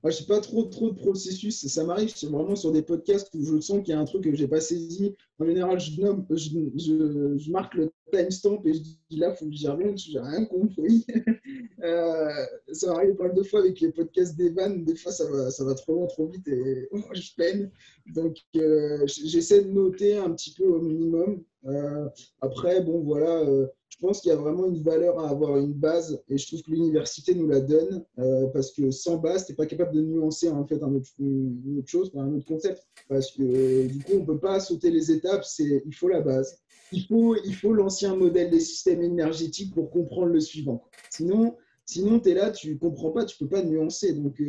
moi, 0.01 0.12
je 0.12 0.22
n'ai 0.22 0.28
pas 0.28 0.39
trop, 0.39 0.64
trop 0.64 0.89
de 0.89 0.95
processus. 0.95 1.68
Ça 1.68 1.84
m'arrive 1.84 2.14
vraiment 2.24 2.55
sur 2.55 2.72
des 2.72 2.82
podcasts 2.82 3.30
où 3.36 3.43
je 3.43 3.59
sens 3.59 3.84
qu'il 3.84 3.89
y 3.89 3.93
a 3.93 3.99
un 3.99 4.05
truc 4.05 4.24
que 4.24 4.34
je 4.34 4.41
n'ai 4.41 4.47
pas 4.47 4.62
saisi. 4.62 5.16
En 5.42 5.46
général, 5.46 5.80
je, 5.80 6.00
nomme, 6.00 6.26
je, 6.30 7.52
marque 7.52 7.74
le 7.74 7.92
timestamp 8.12 8.62
et 8.64 8.74
je 8.74 8.80
dis 8.80 9.00
là, 9.18 9.32
il 9.32 9.36
faut 9.38 9.46
que 9.46 9.56
j'y 9.56 9.68
revienne, 9.68 9.98
je 9.98 10.12
n'ai 10.12 10.20
rien 10.20 10.46
compris. 10.46 11.04
euh, 11.84 12.46
ça 12.72 12.94
m'arrive 12.94 13.16
plein 13.16 13.34
de 13.34 13.42
fois 13.42 13.62
avec 13.62 13.80
les 13.80 13.92
podcasts 13.92 14.38
d'Evan. 14.38 14.84
Des 14.84 14.96
fois, 14.96 15.12
ça 15.12 15.28
va, 15.28 15.50
ça 15.50 15.64
va 15.64 15.74
trop 15.74 15.96
loin, 15.96 16.06
trop 16.06 16.28
vite 16.28 16.48
et 16.48 16.88
je 17.14 17.36
peine. 17.36 17.72
Donc, 18.14 18.38
euh, 18.56 19.06
j'essaie 19.08 19.64
de 19.64 19.70
noter 19.72 20.18
un 20.18 20.32
petit 20.32 20.54
peu 20.54 20.66
au 20.66 20.80
minimum. 20.80 21.44
Euh, 21.66 22.08
après, 22.42 22.82
bon, 22.82 23.02
voilà, 23.02 23.42
euh, 23.42 23.68
je 23.89 23.98
pense 24.00 24.22
qu'il 24.22 24.30
y 24.30 24.34
a 24.34 24.38
vraiment 24.38 24.66
une 24.66 24.82
valeur 24.82 25.20
à 25.20 25.30
avoir 25.30 25.58
une 25.58 25.74
base 25.74 26.22
et 26.28 26.38
je 26.38 26.48
trouve 26.48 26.64
que 26.64 26.72
l'université 26.72 27.36
nous 27.36 27.48
la 27.48 27.60
donne 27.60 28.04
parce 28.52 28.72
que 28.72 28.89
sans 28.89 29.18
base, 29.18 29.46
tu 29.46 29.52
n'es 29.52 29.56
pas 29.56 29.68
capable 29.68 29.94
de 29.94 30.02
nuancer 30.02 30.50
en 30.50 30.66
fait 30.66 30.82
un 30.82 30.94
autre, 30.96 31.10
une 31.20 31.78
autre 31.78 31.88
chose, 31.88 32.12
un 32.16 32.34
autre 32.34 32.48
concept. 32.48 32.88
Parce 33.08 33.32
que 33.32 33.88
du 33.88 34.00
coup, 34.00 34.14
on 34.14 34.20
ne 34.22 34.26
peut 34.26 34.39
pas 34.39 34.60
sauter 34.60 34.89
les 34.89 35.12
étapes, 35.12 35.31
c'est 35.44 35.84
il 35.86 35.94
faut 35.94 36.08
la 36.08 36.22
base. 36.22 36.58
Il 36.92 37.06
faut, 37.06 37.36
il 37.36 37.56
faut 37.56 37.74
l'ancien 37.74 38.16
modèle 38.16 38.50
des 38.50 38.60
systèmes 38.60 39.02
énergétiques 39.02 39.74
pour 39.74 39.90
comprendre 39.92 40.28
le 40.28 40.42
suivant. 40.42 40.84
Sinon, 41.10 41.56
sinon 41.86 42.20
tu 42.20 42.30
es 42.30 42.34
là, 42.34 42.52
tu 42.52 42.78
comprends 42.78 43.12
pas, 43.12 43.24
tu 43.26 43.38
peux 43.38 43.48
pas 43.48 43.64
nuancer. 43.64 44.14
Donc, 44.14 44.42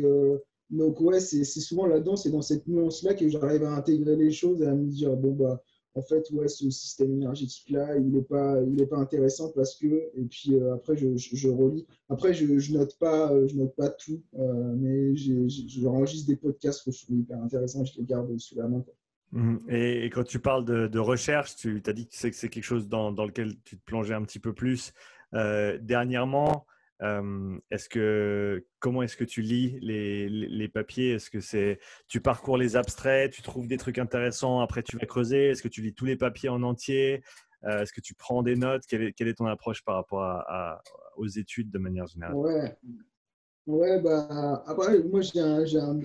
donc 0.69 0.99
ouais, 0.99 1.19
c'est 1.19 1.43
souvent 1.45 1.85
là-dedans, 1.85 2.15
c'est 2.15 2.31
dans 2.31 2.41
cette 2.41 2.67
nuance-là 2.67 3.13
que 3.13 3.29
j'arrive 3.29 3.63
à 3.63 3.75
intégrer 3.75 4.15
les 4.15 4.31
choses 4.31 4.61
et 4.61 4.65
à 4.65 4.73
me 4.73 4.87
dire, 4.87 5.15
bon, 5.15 5.31
bah, 5.31 5.63
en 5.95 6.01
fait, 6.01 6.29
ouais, 6.31 6.47
ce 6.47 6.69
système 6.71 7.13
énergétique-là, 7.13 7.97
il 7.97 8.09
n'est 8.09 8.23
pas, 8.23 8.59
il 8.61 8.87
pas 8.87 8.97
intéressant 8.97 9.49
parce 9.49 9.75
que, 9.75 10.09
et 10.15 10.25
puis 10.25 10.55
euh, 10.55 10.73
après, 10.73 10.97
je, 10.97 11.15
je, 11.15 11.47
relis. 11.47 11.85
Après, 12.09 12.33
je, 12.33 12.73
note 12.73 12.97
pas, 12.97 13.31
euh, 13.31 13.47
je 13.47 13.55
note 13.55 13.75
pas 13.75 13.89
tout, 13.89 14.21
euh, 14.39 14.73
mais 14.75 15.15
j'enregistre 15.15 16.27
des 16.27 16.35
podcasts 16.35 16.83
que 16.83 16.91
je 16.91 17.03
trouve 17.03 17.17
hyper 17.17 17.41
intéressants, 17.41 17.85
je 17.85 17.99
les 17.99 18.05
garde 18.05 18.35
sous 18.39 18.55
la 18.55 18.67
main. 18.67 18.83
Et, 19.67 20.05
quand 20.05 20.23
tu 20.23 20.39
parles 20.39 20.65
de, 20.65 20.99
recherche, 20.99 21.55
tu 21.55 21.81
as 21.85 21.93
dit 21.93 22.07
que 22.07 22.15
c'est 22.15 22.31
quelque 22.49 22.63
chose 22.63 22.87
dans, 22.87 23.11
lequel 23.11 23.55
tu 23.63 23.77
te 23.77 23.83
plongeais 23.83 24.13
un 24.13 24.23
petit 24.23 24.39
peu 24.39 24.53
plus. 24.53 24.93
dernièrement, 25.33 26.65
est-ce 27.71 27.89
que 27.89 28.65
comment 28.79 29.01
est-ce 29.01 29.17
que 29.17 29.23
tu 29.23 29.41
lis 29.41 29.79
les, 29.81 30.67
papiers? 30.67 31.13
Est-ce 31.13 31.29
que 31.29 31.39
c'est 31.39 31.79
tu 32.07 32.21
parcours 32.21 32.57
les 32.57 32.75
abstraits, 32.75 33.31
tu 33.31 33.41
trouves 33.41 33.67
des 33.67 33.77
trucs 33.77 33.97
intéressants, 33.97 34.59
après 34.61 34.83
tu 34.83 34.97
vas 34.97 35.05
creuser? 35.05 35.49
Est-ce 35.49 35.63
que 35.63 35.67
tu 35.67 35.81
lis 35.81 35.93
tous 35.93 36.05
les 36.05 36.15
papiers 36.15 36.49
en 36.49 36.63
entier? 36.63 37.23
Est-ce 37.63 37.93
que 37.93 38.01
tu 38.01 38.13
prends 38.13 38.43
des 38.43 38.55
notes? 38.55 38.83
Quelle 38.87 39.01
est, 39.03 39.33
ton 39.33 39.47
approche 39.47 39.83
par 39.83 39.95
rapport 39.95 40.35
aux 41.15 41.27
études 41.27 41.71
de 41.71 41.79
manière 41.79 42.07
générale? 42.07 42.75
Ouais, 43.65 44.01
bah, 44.01 44.61
après, 44.67 45.01
moi 45.03 45.21
j'ai 45.21 45.39
un, 45.39 45.63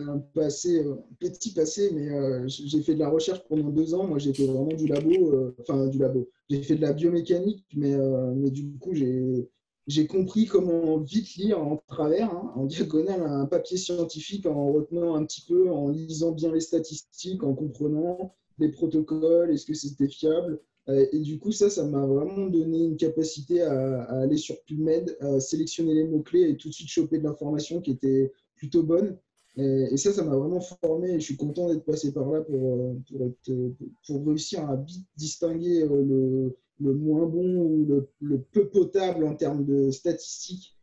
un, 0.09 0.19
passé, 0.33 0.81
un 0.85 0.97
petit 1.19 1.53
passé, 1.53 1.91
mais 1.93 2.49
j'ai 2.49 2.83
fait 2.83 2.95
de 2.95 3.01
la 3.01 3.09
recherche 3.09 3.41
pendant 3.49 3.71
deux 3.71 3.95
ans. 3.95 4.07
Moi 4.07 4.19
j'ai 4.21 4.33
fait 4.33 4.47
vraiment 4.47 4.75
du 4.75 4.87
labo, 4.87 5.53
enfin 5.61 5.87
du 5.89 5.99
labo. 5.99 6.29
J'ai 6.49 6.63
fait 6.63 6.77
de 6.77 6.83
la 6.83 6.93
biomécanique, 6.93 7.65
mais, 7.75 7.97
mais 8.37 8.51
du 8.51 8.79
coup 8.79 8.95
j'ai 8.95 9.49
j'ai 9.89 10.07
compris 10.07 10.45
comment 10.47 10.99
vite 10.99 11.35
lire 11.37 11.59
en 11.61 11.79
travers, 11.89 12.31
hein, 12.33 12.53
en 12.57 12.67
diagonale, 12.67 13.23
un 13.23 13.47
papier 13.47 13.77
scientifique 13.79 14.47
en 14.47 14.71
retenant 14.73 15.15
un 15.17 15.25
petit 15.25 15.41
peu, 15.49 15.71
en 15.73 15.89
lisant 15.89 16.33
bien 16.33 16.53
les 16.53 16.61
statistiques, 16.61 17.43
en 17.43 17.55
comprenant 17.55 18.35
les 18.59 18.69
protocoles, 18.71 19.51
est-ce 19.51 19.65
que 19.67 19.75
c'était 19.75 20.09
fiable. 20.09 20.61
Euh, 20.89 21.07
et 21.13 21.19
du 21.21 21.39
coup, 21.39 21.53
ça, 21.53 21.71
ça 21.71 21.85
m'a 21.85 22.05
vraiment 22.07 22.47
donné 22.47 22.85
une 22.85 22.97
capacité 22.97 23.63
à, 23.63 24.03
aller 24.23 24.37
sur 24.37 24.57
PubMed, 24.65 25.17
à 25.21 25.41
sélectionner 25.41 25.95
les 25.95 26.05
mots-clés 26.05 26.51
et 26.51 26.57
tout 26.57 26.69
de 26.69 26.75
suite 26.75 26.89
choper 26.89 27.19
de 27.19 27.25
l'information 27.25 27.81
qui 27.81 27.91
était 27.91 28.33
plutôt 28.57 28.83
bonne. 28.83 29.17
Et, 29.57 29.97
ça, 29.97 30.13
ça 30.13 30.23
m'a 30.23 30.37
vraiment 30.37 30.61
formé 30.61 31.19
je 31.19 31.25
suis 31.25 31.37
content 31.37 31.69
d'être 31.69 31.85
passé 31.85 32.13
par 32.13 32.31
là 32.31 32.43
pour, 32.43 32.75
euh, 32.75 32.95
pour, 33.45 33.73
pour 34.07 34.27
réussir 34.27 34.69
à 34.71 34.85
distinguer 35.17 35.83
euh, 35.83 36.05
le 36.05 36.57
le 36.81 36.95
moins 36.95 37.27
bon 37.27 37.57
ou 37.57 38.09
le, 38.21 38.41
peu 38.53 38.69
potable 38.69 39.25
en 39.25 39.35
termes 39.35 39.65
de 39.65 39.91
statistiques, 39.91 40.77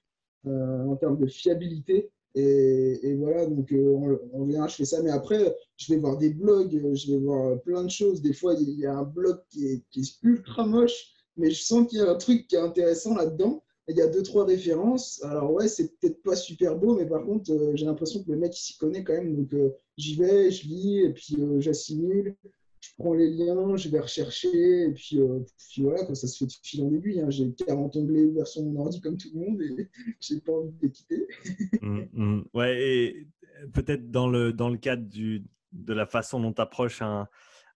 euh, 0.45 0.85
en 0.85 0.95
termes 0.95 1.17
de 1.17 1.27
fiabilité. 1.27 2.11
Et, 2.35 3.15
voilà, 3.15 3.45
donc 3.45 3.71
euh, 3.71 4.19
en, 4.33 4.45
général, 4.45 4.69
je 4.69 4.75
fais 4.75 4.85
ça. 4.85 5.01
Mais 5.01 5.09
après, 5.09 5.55
je 5.77 5.93
vais 5.93 5.99
voir 5.99 6.17
des 6.17 6.31
blogs, 6.31 6.71
je 6.93 7.11
vais 7.11 7.17
voir 7.17 7.61
plein 7.61 7.83
de 7.83 7.89
choses. 7.89 8.21
Des 8.21 8.33
fois, 8.33 8.55
il 8.59 8.77
y 8.79 8.85
a 8.85 8.97
un 8.97 9.03
blog 9.03 9.39
qui 9.49 9.65
est, 9.67 10.23
ultra 10.23 10.65
moche, 10.65 11.13
mais 11.37 11.49
je 11.49 11.63
sens 11.63 11.87
qu'il 11.87 11.99
y 11.99 12.01
a 12.01 12.09
un 12.09 12.15
truc 12.15 12.47
qui 12.47 12.55
est 12.55 12.59
intéressant 12.59 13.15
là-dedans. 13.15 13.63
Il 13.87 13.95
y 13.95 14.01
a 14.01 14.07
deux, 14.07 14.23
trois 14.23 14.45
références. 14.45 15.23
Alors, 15.23 15.53
ouais, 15.53 15.67
c'est 15.67 15.97
peut-être 15.99 16.21
pas 16.23 16.35
super 16.35 16.75
beau, 16.75 16.95
mais 16.95 17.05
par 17.05 17.23
contre, 17.23 17.51
euh, 17.51 17.71
j'ai 17.75 17.85
l'impression 17.85 18.23
que 18.23 18.31
le 18.31 18.37
mec, 18.37 18.53
s'y 18.53 18.77
connaît 18.77 19.03
quand 19.03 19.13
même. 19.13 19.35
Donc, 19.35 19.55
j'y 19.97 20.15
vais, 20.15 20.51
je 20.51 20.67
lis, 20.67 20.99
et 20.99 21.13
puis 21.13 21.37
j'assimile 21.59 22.35
je 22.85 22.93
prends 22.97 23.13
les 23.13 23.31
liens, 23.31 23.75
je 23.75 23.89
vais 23.89 23.99
rechercher, 23.99 24.83
et 24.83 24.91
puis, 24.91 25.19
euh, 25.19 25.39
puis 25.71 25.81
voilà, 25.83 26.13
ça 26.13 26.27
se 26.27 26.37
fait 26.37 26.45
de 26.45 26.53
fil 26.63 26.83
en 26.83 26.93
aiguille. 26.93 27.19
Hein. 27.19 27.29
J'ai 27.29 27.51
40 27.53 27.95
onglets 27.95 28.23
ouverts 28.23 28.47
sur 28.47 28.63
mon 28.63 28.79
ordi 28.81 29.01
comme 29.01 29.17
tout 29.17 29.29
le 29.33 29.39
monde 29.39 29.61
et 29.61 29.89
j'ai 30.19 30.39
pas 30.39 30.51
envie 30.53 30.71
de 30.71 30.81
les 30.81 30.91
quitter. 30.91 31.27
Mmh, 31.81 32.01
mmh. 32.13 32.43
Ouais, 32.53 32.81
et 32.81 33.27
peut-être 33.73 34.11
dans 34.11 34.27
le, 34.27 34.53
dans 34.53 34.69
le 34.69 34.77
cadre 34.77 35.03
du, 35.03 35.43
de 35.71 35.93
la 35.93 36.05
façon 36.05 36.39
dont 36.39 36.53
tu 36.53 36.61
approches 36.61 37.01
un, 37.01 37.27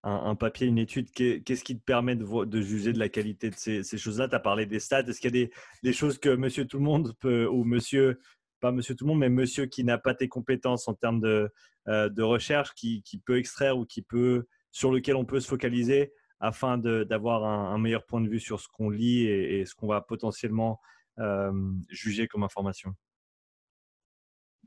un, 0.04 0.36
papier, 0.36 0.68
une 0.68 0.78
étude, 0.78 1.12
qu'est-ce 1.12 1.64
qui 1.64 1.78
te 1.78 1.84
permet 1.84 2.16
de, 2.16 2.46
de, 2.46 2.62
juger 2.62 2.94
de 2.94 3.00
la 3.00 3.10
qualité 3.10 3.50
de 3.50 3.56
ces, 3.56 3.84
ces 3.84 3.98
choses-là? 3.98 4.28
Tu 4.30 4.36
as 4.36 4.40
parlé 4.40 4.66
des 4.66 4.80
stats. 4.80 5.02
Est-ce 5.02 5.20
qu'il 5.20 5.36
y 5.36 5.42
a 5.42 5.46
des, 5.46 5.52
des, 5.84 5.94
choses 5.94 6.18
que 6.18 6.30
monsieur 6.30 6.66
tout 6.66 6.78
le 6.78 6.84
monde 6.84 7.14
peut, 7.20 7.48
ou 7.48 7.64
monsieur, 7.64 8.20
pas 8.60 8.72
monsieur 8.72 8.96
tout 8.96 9.06
le 9.06 9.10
monde, 9.10 9.20
mais 9.20 9.30
monsieur 9.30 9.66
qui 9.66 9.84
n'a 9.84 9.98
pas 9.98 10.14
tes 10.14 10.28
compétences 10.28 10.88
en 10.88 10.94
termes 10.94 11.20
de, 11.20 11.50
euh, 11.88 12.10
de 12.10 12.22
recherche, 12.22 12.74
qui, 12.76 13.02
qui 13.04 13.18
peut 13.18 13.38
extraire 13.38 13.78
ou 13.78 13.86
qui 13.86 14.02
peut 14.02 14.46
sur 14.72 14.92
lequel 14.92 15.16
on 15.16 15.26
peut 15.26 15.40
se 15.40 15.48
focaliser 15.48 16.14
afin 16.40 16.78
d'avoir 16.78 17.44
un, 17.44 17.78
meilleur 17.78 18.06
point 18.06 18.22
de 18.22 18.30
vue 18.30 18.40
sur 18.40 18.60
ce 18.60 18.68
qu'on 18.70 18.90
lit 18.90 19.26
et, 19.26 19.66
ce 19.66 19.76
qu'on 19.76 19.88
va 19.88 20.02
potentiellement 20.02 20.80
euh, 21.20 21.52
juger 21.90 22.28
comme 22.28 22.44
information 22.44 22.94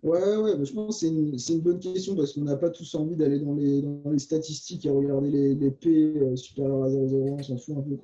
Ouais, 0.03 0.36
ouais, 0.36 0.64
je 0.64 0.72
pense 0.72 1.00
que 1.00 1.38
c'est 1.38 1.55
une, 1.55 1.61
bonne 1.61 1.78
question 1.78 2.16
parce 2.16 2.32
qu'on 2.32 2.42
n'a 2.42 2.57
pas 2.57 2.70
tous 2.70 2.94
envie 2.96 3.16
d'aller 3.16 3.38
dans 3.38 3.55
les, 3.55 4.18
statistiques 4.18 4.84
et 4.84 4.90
regarder 4.90 5.55
les, 5.55 5.70
P 5.70 5.88
euh, 5.88 6.34
supérieurs 6.34 6.82
à 6.82 6.88
0,01, 6.88 7.36
on 7.38 7.42
s'en 7.42 7.57
fout 7.57 7.76
un 7.78 7.82
peu. 7.82 7.96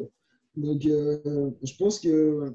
Donc, 0.56 0.86
euh, 0.86 1.50
je 1.62 1.76
pense 1.76 1.98
que 1.98 2.54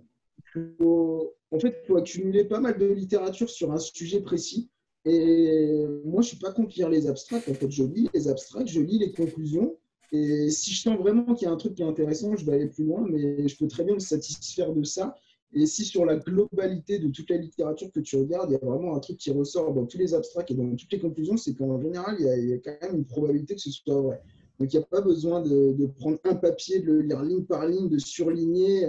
en 0.55 1.59
fait, 1.59 1.83
faut 1.85 1.97
accumuler 1.97 2.45
pas 2.45 2.59
mal 2.59 2.77
de 2.77 2.85
littérature 2.85 3.49
sur 3.49 3.71
un 3.71 3.77
sujet 3.77 4.21
précis 4.21 4.69
et 5.05 5.85
moi, 6.05 6.21
je 6.21 6.27
ne 6.27 6.29
suis 6.29 6.37
pas 6.37 6.51
contre 6.51 6.75
lire 6.75 6.89
les 6.89 7.07
abstracts. 7.07 7.49
En 7.49 7.53
fait, 7.53 7.69
je 7.69 7.83
lis 7.83 8.09
les 8.13 8.27
abstracts, 8.27 8.69
je 8.69 8.79
lis 8.79 8.99
les 8.99 9.11
conclusions. 9.11 9.75
Et 10.11 10.49
si 10.49 10.71
je 10.71 10.81
sens 10.81 10.97
vraiment 10.97 11.33
qu'il 11.33 11.47
y 11.47 11.49
a 11.49 11.53
un 11.53 11.57
truc 11.57 11.73
qui 11.73 11.81
est 11.81 11.85
intéressant, 11.85 12.35
je 12.35 12.45
vais 12.45 12.53
aller 12.53 12.67
plus 12.67 12.85
loin, 12.85 13.05
mais 13.09 13.47
je 13.47 13.57
peux 13.57 13.67
très 13.67 13.83
bien 13.83 13.95
me 13.95 13.99
satisfaire 13.99 14.71
de 14.71 14.83
ça. 14.83 15.15
Et 15.55 15.65
si 15.65 15.85
sur 15.85 16.05
la 16.05 16.15
globalité 16.15 16.99
de 16.99 17.09
toute 17.09 17.29
la 17.29 17.37
littérature 17.37 17.91
que 17.91 17.99
tu 17.99 18.15
regardes, 18.15 18.49
il 18.49 18.53
y 18.53 18.55
a 18.55 18.65
vraiment 18.65 18.95
un 18.95 18.99
truc 18.99 19.17
qui 19.17 19.31
ressort 19.31 19.73
dans 19.73 19.85
tous 19.85 19.97
les 19.97 20.13
abstracts 20.13 20.51
et 20.51 20.55
dans 20.55 20.75
toutes 20.75 20.91
les 20.91 20.99
conclusions, 20.99 21.37
c'est 21.37 21.53
qu'en 21.53 21.79
général, 21.79 22.15
il 22.19 22.25
y, 22.25 22.53
a, 22.53 22.57
quand 22.57 22.75
même 22.81 22.97
une 22.97 23.05
probabilité 23.05 23.55
que 23.55 23.61
ce 23.61 23.71
soit 23.71 24.01
vrai. 24.01 24.21
Donc, 24.59 24.73
il 24.73 24.77
n'y 24.77 24.83
a 24.83 24.85
pas 24.85 25.01
besoin 25.01 25.41
de, 25.41 25.85
prendre 25.97 26.19
un 26.23 26.35
papier, 26.35 26.79
de 26.79 26.91
le 26.91 27.01
lire 27.01 27.21
ligne 27.23 27.43
par 27.43 27.67
ligne, 27.67 27.89
de 27.89 27.97
surligner. 27.97 28.87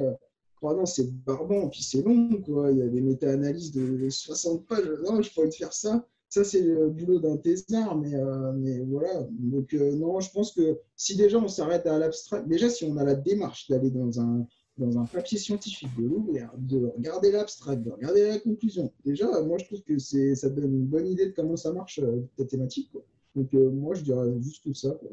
Non, 0.73 0.87
c'est 0.87 1.12
barbant, 1.25 1.69
puis 1.69 1.83
c'est 1.83 2.03
long, 2.03 2.41
quoi. 2.41 2.71
Il 2.71 2.79
y 2.79 2.83
a 2.83 2.89
des 2.89 3.01
méta-analyses 3.01 3.73
de 3.73 4.09
60 4.09 4.67
pages. 4.67 4.89
Non, 5.05 5.21
je 5.21 5.33
pourrais 5.33 5.51
te 5.51 5.57
faire 5.57 5.73
ça. 5.73 6.07
Ça, 6.35 6.43
c'est 6.43 6.62
le 6.62 6.89
boulot 6.89 7.21
d'un 7.21 7.37
thésard, 7.37 7.97
mais, 7.97 8.15
euh, 8.15 8.53
mais 8.55 8.81
voilà. 8.81 9.25
Donc, 9.31 9.73
euh, 9.73 9.95
non, 9.95 10.19
je 10.19 10.33
pense 10.33 10.53
que 10.53 10.81
si 10.97 11.17
déjà 11.17 11.39
on 11.39 11.47
s'arrête 11.47 11.87
à 11.87 11.97
l'abstract, 11.99 12.49
déjà 12.49 12.69
si 12.69 12.85
on 12.85 12.97
a 12.97 13.05
la 13.05 13.15
démarche 13.15 13.69
d'aller 13.69 13.91
dans 13.91 14.21
un, 14.21 14.45
dans 14.77 14.99
un 14.99 15.05
papier 15.05 15.39
scientifique, 15.39 15.91
de 15.97 16.03
l'ouvrir, 16.03 16.51
de 16.57 16.87
regarder 16.97 17.31
l'abstract, 17.31 17.83
de 17.83 17.91
regarder 17.91 18.27
la 18.27 18.39
conclusion, 18.41 18.93
déjà, 19.05 19.43
moi, 19.43 19.59
je 19.59 19.67
trouve 19.67 19.83
que 19.83 19.99
ça 19.99 20.49
donne 20.51 20.75
une 20.75 20.87
bonne 20.87 21.07
idée 21.07 21.27
de 21.27 21.33
comment 21.33 21.57
ça 21.57 21.73
marche, 21.73 22.01
euh, 22.01 22.23
ta 22.37 22.45
thématique. 22.45 22.91
Donc, 23.37 23.53
moi, 23.53 23.95
je 23.95 24.03
dirais 24.03 24.33
juste 24.41 24.73
ça. 24.75 24.91
Quoi. 24.91 25.11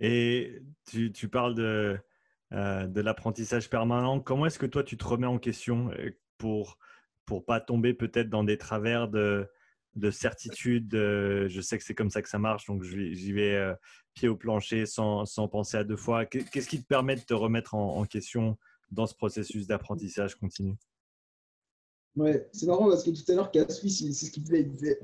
Et 0.00 0.62
tu 0.84 1.28
parles 1.28 1.54
de 1.54 1.96
euh, 2.52 2.86
de 2.86 3.02
l'apprentissage 3.02 3.68
permanent. 3.68 4.20
Comment 4.20 4.46
est-ce 4.46 4.58
que 4.58 4.64
toi, 4.64 4.82
tu 4.82 4.96
te 4.96 5.04
remets 5.04 5.26
en 5.26 5.38
question 5.38 5.90
euh, 5.98 6.10
pour, 6.38 6.78
pour 7.26 7.44
pas 7.44 7.60
tomber 7.60 7.92
peut-être 7.92 8.30
dans 8.30 8.42
des 8.42 8.56
travers 8.56 9.08
de, 9.08 9.46
de 9.96 10.10
certitude. 10.10 10.88
je 10.92 11.60
sais 11.60 11.76
que 11.76 11.84
c'est 11.84 11.94
comme 11.94 12.08
ça 12.08 12.22
que 12.22 12.28
ça 12.28 12.38
marche, 12.38 12.64
donc 12.66 12.82
j'y 12.84 13.32
vais 13.32 13.54
euh, 13.54 13.74
pied 14.14 14.28
au 14.28 14.36
plancher 14.36 14.86
sans, 14.86 15.26
sans, 15.26 15.46
penser 15.46 15.76
à 15.76 15.84
deux 15.84 15.96
fois. 15.96 16.24
Qu'est-ce 16.24 16.68
qui 16.68 16.80
te 16.80 16.86
permet 16.86 17.16
de 17.16 17.20
te 17.20 17.34
remettre 17.34 17.74
en, 17.74 18.04
question 18.06 18.56
dans 18.90 19.06
ce 19.06 19.14
processus 19.14 19.66
d'apprentissage 19.66 20.34
continu? 20.36 20.74
Ouais, 22.16 22.48
c'est 22.52 22.66
marrant 22.66 22.88
parce 22.88 23.04
que 23.04 23.10
tout 23.10 23.30
à 23.30 23.34
l'heure, 23.34 23.50
Casui, 23.50 23.90
c'est 23.90 24.12
ce 24.12 24.30
qu'il 24.30 24.42
disait. 24.42 24.98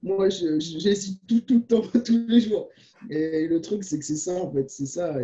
Moi, 0.00 0.30
j'hésite 0.30 1.20
tout, 1.26 1.40
tout 1.40 1.58
le 1.58 1.66
temps, 1.66 1.82
tous 2.04 2.26
les 2.28 2.40
jours. 2.40 2.70
Et 3.10 3.46
le 3.46 3.60
truc, 3.60 3.84
c'est 3.84 3.98
que 3.98 4.04
c'est 4.04 4.16
ça, 4.16 4.32
en 4.32 4.50
fait, 4.52 4.70
c'est 4.70 4.86
ça. 4.86 5.14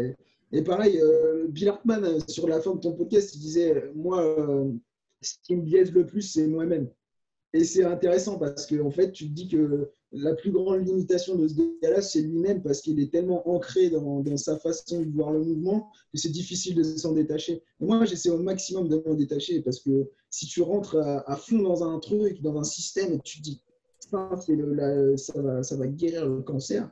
Pareil, 0.63 1.01
euh, 1.01 1.47
Bill 1.49 1.69
Hartman, 1.69 2.05
euh, 2.05 2.19
sur 2.29 2.49
la 2.49 2.61
fin 2.61 2.75
de 2.75 2.81
ton 2.81 2.93
podcast, 2.93 3.35
il 3.35 3.41
disait 3.41 3.91
Moi, 3.95 4.23
ce 5.21 5.35
qui 5.43 5.57
me 5.57 5.63
biaise 5.63 5.93
le 5.93 6.07
plus, 6.07 6.23
c'est 6.23 6.47
moi-même. 6.47 6.89
Et 7.53 7.65
c'est 7.65 7.85
intéressant 7.85 8.39
parce 8.39 8.67
que 8.67 8.81
en 8.83 8.91
fait, 8.91 9.13
tu 9.13 9.29
te 9.29 9.33
dis 9.33 9.49
que 9.49 9.91
la 10.11 10.35
plus 10.35 10.51
grande 10.51 10.87
limitation 10.87 11.37
de 11.37 11.49
ce 11.49 11.55
gars-là, 11.55 12.03
c'est 12.03 12.21
lui-même 12.21 12.63
parce 12.63 12.81
qu'il 12.81 13.01
est 13.01 13.13
tellement 13.13 13.49
ancré 13.49 13.91
dans, 13.91 14.25
sa 14.37 14.59
façon 14.59 15.03
de 15.03 15.11
voir 15.11 15.33
le 15.33 15.41
mouvement 15.41 15.91
que 16.13 16.19
c'est 16.19 16.31
difficile 16.31 16.75
de 16.75 16.83
s'en 16.83 17.13
détacher. 17.13 17.63
moi, 17.81 18.05
j'essaie 18.05 18.31
au 18.31 18.39
maximum 18.39 18.89
de 18.89 19.03
m'en 19.07 19.15
détacher 19.15 19.61
parce 19.61 19.81
que 19.81 20.09
si 20.31 20.47
tu 20.47 20.63
rentres 20.63 20.97
à, 20.97 21.37
fond 21.37 21.63
dans 21.63 21.85
un 21.85 21.99
truc, 22.01 22.43
dans 22.43 22.59
un 22.59 22.65
système 22.65 23.13
et 23.15 23.21
tu 23.21 23.39
te 23.39 23.43
dis 23.43 23.63
le, 24.49 25.17
ça, 25.17 25.41
va, 25.41 25.63
ça 25.63 25.77
va 25.77 25.87
guérir 25.87 26.29
le 26.29 26.43
cancer, 26.43 26.89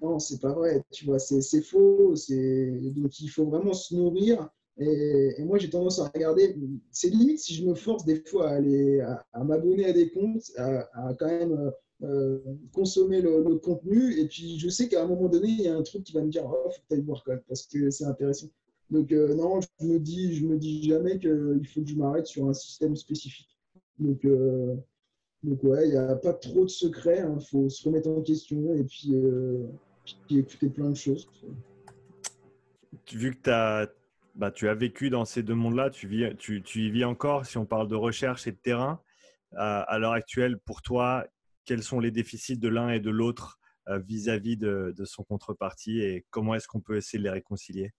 non, 0.00 0.18
c'est 0.18 0.40
pas 0.40 0.52
vrai, 0.52 0.82
tu 0.92 1.06
vois, 1.06 1.18
c'est 1.18 1.62
faux. 1.62 2.14
Donc 2.14 3.20
il 3.20 3.28
faut 3.28 3.46
vraiment 3.46 3.72
se 3.72 3.94
nourrir 3.94 4.50
et, 4.78 5.42
moi, 5.44 5.58
j'ai 5.58 5.70
tendance 5.70 6.00
à 6.00 6.08
regarder. 6.08 6.54
C'est 6.90 7.08
limite 7.08 7.38
si 7.38 7.54
je 7.54 7.64
me 7.64 7.74
force 7.74 8.04
des 8.04 8.22
fois 8.26 8.50
à, 8.50 8.54
aller, 8.56 9.00
à, 9.00 9.44
m'abonner 9.44 9.86
à 9.86 9.92
des 9.92 10.10
comptes, 10.10 10.50
à, 10.56 11.14
quand 11.18 11.26
même 11.26 11.72
euh, 12.02 12.38
consommer 12.72 13.22
le, 13.22 13.56
contenu. 13.56 14.18
Et 14.18 14.26
puis, 14.26 14.58
je 14.58 14.68
sais 14.68 14.88
qu'à 14.88 15.02
un 15.02 15.06
moment 15.06 15.28
donné, 15.28 15.48
il 15.48 15.62
y 15.62 15.68
a 15.68 15.76
un 15.76 15.82
truc 15.82 16.04
qui 16.04 16.12
va 16.12 16.22
me 16.22 16.30
dire 16.30 16.44
Oh, 16.44 16.70
faut 16.70 16.80
que 16.90 16.94
tu 16.94 17.00
voir 17.02 17.22
quand 17.24 17.32
même, 17.32 17.42
parce 17.48 17.66
que 17.66 17.90
c'est 17.90 18.04
intéressant. 18.04 18.48
Donc, 18.90 19.12
euh, 19.12 19.34
non, 19.34 19.60
je 19.60 19.86
me 19.86 19.98
dis, 19.98 20.34
je 20.34 20.46
me 20.46 20.58
dis 20.58 20.82
jamais 20.84 21.18
qu'il 21.18 21.66
faut 21.72 21.80
que 21.80 21.88
je 21.88 21.96
m'arrête 21.96 22.26
sur 22.26 22.46
un 22.46 22.52
système 22.52 22.96
spécifique. 22.96 23.48
Donc, 23.98 24.24
euh, 24.26 24.76
donc 25.42 25.62
ouais, 25.64 25.88
il 25.88 25.92
n'y 25.92 25.96
a 25.96 26.16
pas 26.16 26.34
trop 26.34 26.64
de 26.64 26.70
secrets. 26.70 27.20
Il 27.20 27.24
hein. 27.24 27.38
faut 27.40 27.70
se 27.70 27.82
remettre 27.88 28.10
en 28.10 28.20
question 28.20 28.74
et 28.74 28.84
puis, 28.84 29.14
puis 30.26 30.38
écouter 30.38 30.68
plein 30.68 30.90
de 30.90 30.94
choses. 30.94 31.28
Vu 33.12 33.34
que 33.34 33.42
tu 33.42 33.50
as 33.50 33.88
bah, 34.34 34.50
tu 34.50 34.68
as 34.68 34.74
vécu 34.74 35.08
dans 35.08 35.24
ces 35.24 35.42
deux 35.42 35.54
mondes-là, 35.54 35.88
tu, 35.88 36.36
tu, 36.36 36.62
y 36.82 36.90
vis 36.90 37.04
encore. 37.04 37.46
Si 37.46 37.56
on 37.56 37.64
parle 37.64 37.88
de 37.88 37.94
recherche 37.94 38.46
et 38.46 38.52
de 38.52 38.58
terrain, 38.58 39.00
à 39.56 39.98
l'heure 39.98 40.12
actuelle, 40.12 40.58
pour 40.58 40.82
toi, 40.82 41.26
quels 41.64 41.82
sont 41.82 42.00
les 42.00 42.10
déficits 42.10 42.58
de 42.58 42.68
l'un 42.68 42.90
et 42.90 43.00
de 43.00 43.10
l'autre 43.10 43.58
euh, 43.88 43.98
vis-à-vis 43.98 44.56
de, 44.56 44.94
son 45.04 45.24
contrepartie 45.24 46.00
et 46.00 46.26
comment 46.30 46.54
est-ce 46.54 46.68
qu'on 46.68 46.80
peut 46.80 46.96
essayer 46.96 47.18
de 47.18 47.24
les 47.24 47.30
réconcilier? 47.30 47.92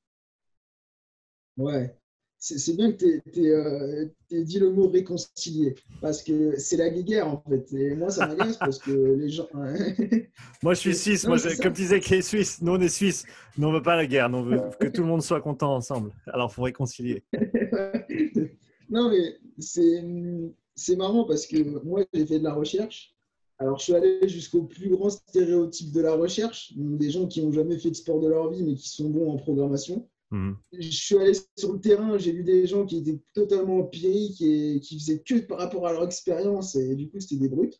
Ouais, 1.57 1.97
c'est 2.39 2.75
bien 2.75 2.91
que 2.91 2.97
tu 2.97 3.45
aies, 3.45 3.49
euh, 3.49 4.05
dit 4.31 4.59
le 4.59 4.69
mot 4.71 4.87
réconcilier, 4.89 5.75
parce 6.01 6.21
que 6.21 6.57
c'est 6.57 6.77
la 6.77 6.89
guerre 6.89 7.27
en 7.27 7.43
fait. 7.49 7.73
Et 7.73 7.95
moi, 7.95 8.09
ça 8.11 8.27
m'agace 8.27 8.57
parce 8.57 8.77
que 8.77 8.91
les 8.91 9.29
gens. 9.29 9.47
moi, 10.63 10.73
je 10.73 10.79
suis 10.79 10.95
suisse. 10.95 11.25
moi, 11.25 11.37
comme 11.61 11.73
tu 11.73 11.81
disais 11.81 11.99
que 11.99 12.09
les 12.09 12.21
Suisses, 12.21 12.61
nous, 12.61 12.73
on 12.73 12.79
est 12.79 12.89
Suisses. 12.89 13.25
Nous, 13.57 13.67
on 13.67 13.71
veut 13.71 13.81
pas 13.81 13.95
la 13.95 14.05
guerre. 14.05 14.29
Nous, 14.29 14.37
on 14.37 14.43
veut 14.43 14.61
que 14.79 14.87
tout 14.87 15.01
le 15.01 15.07
monde 15.07 15.23
soit 15.23 15.41
content 15.41 15.75
ensemble. 15.75 16.11
Alors, 16.27 16.49
il 16.51 16.53
faut 16.53 16.63
réconcilier. 16.63 17.23
non, 18.89 19.09
mais 19.09 19.37
c'est 19.57 20.95
marrant 20.95 21.25
parce 21.25 21.47
que 21.47 21.83
moi, 21.83 22.03
j'ai 22.13 22.25
fait 22.25 22.39
de 22.39 22.43
la 22.43 22.53
recherche. 22.53 23.15
Alors, 23.59 23.79
je 23.79 23.85
suis 23.85 23.95
allé 23.95 24.29
jusqu'au 24.29 24.61
plus 24.61 24.89
grand 24.89 25.09
stéréotype 25.09 25.91
de 25.91 26.01
la 26.01 26.13
recherche. 26.13 26.73
Des 26.75 27.09
gens 27.09 27.25
qui 27.25 27.43
n'ont 27.43 27.51
jamais 27.51 27.79
fait 27.79 27.89
de 27.89 27.95
sport 27.95 28.19
de 28.19 28.27
leur 28.27 28.51
vie, 28.51 28.63
mais 28.63 28.75
qui 28.75 28.89
sont 28.89 29.09
bons 29.09 29.31
en 29.31 29.37
programmation. 29.37 30.07
Mhm. 30.31 30.57
Je 30.73 30.89
suis 30.89 31.17
allé 31.17 31.31
sur 31.57 31.73
le 31.73 31.79
terrain, 31.79 32.17
j'ai 32.17 32.33
vu 32.33 32.43
des 32.43 32.67
gens 32.67 32.85
qui 32.85 32.97
étaient 32.97 33.19
totalement 33.33 33.79
empiriques 33.79 34.41
et 34.41 34.79
qui 34.81 34.99
faisaient 34.99 35.19
que 35.19 35.35
par 35.39 35.57
rapport 35.59 35.87
à 35.87 35.93
leur 35.93 36.03
expérience 36.03 36.75
et 36.75 36.95
du 36.95 37.09
coup 37.09 37.19
c'était 37.19 37.37
des 37.37 37.49
brutes. 37.49 37.79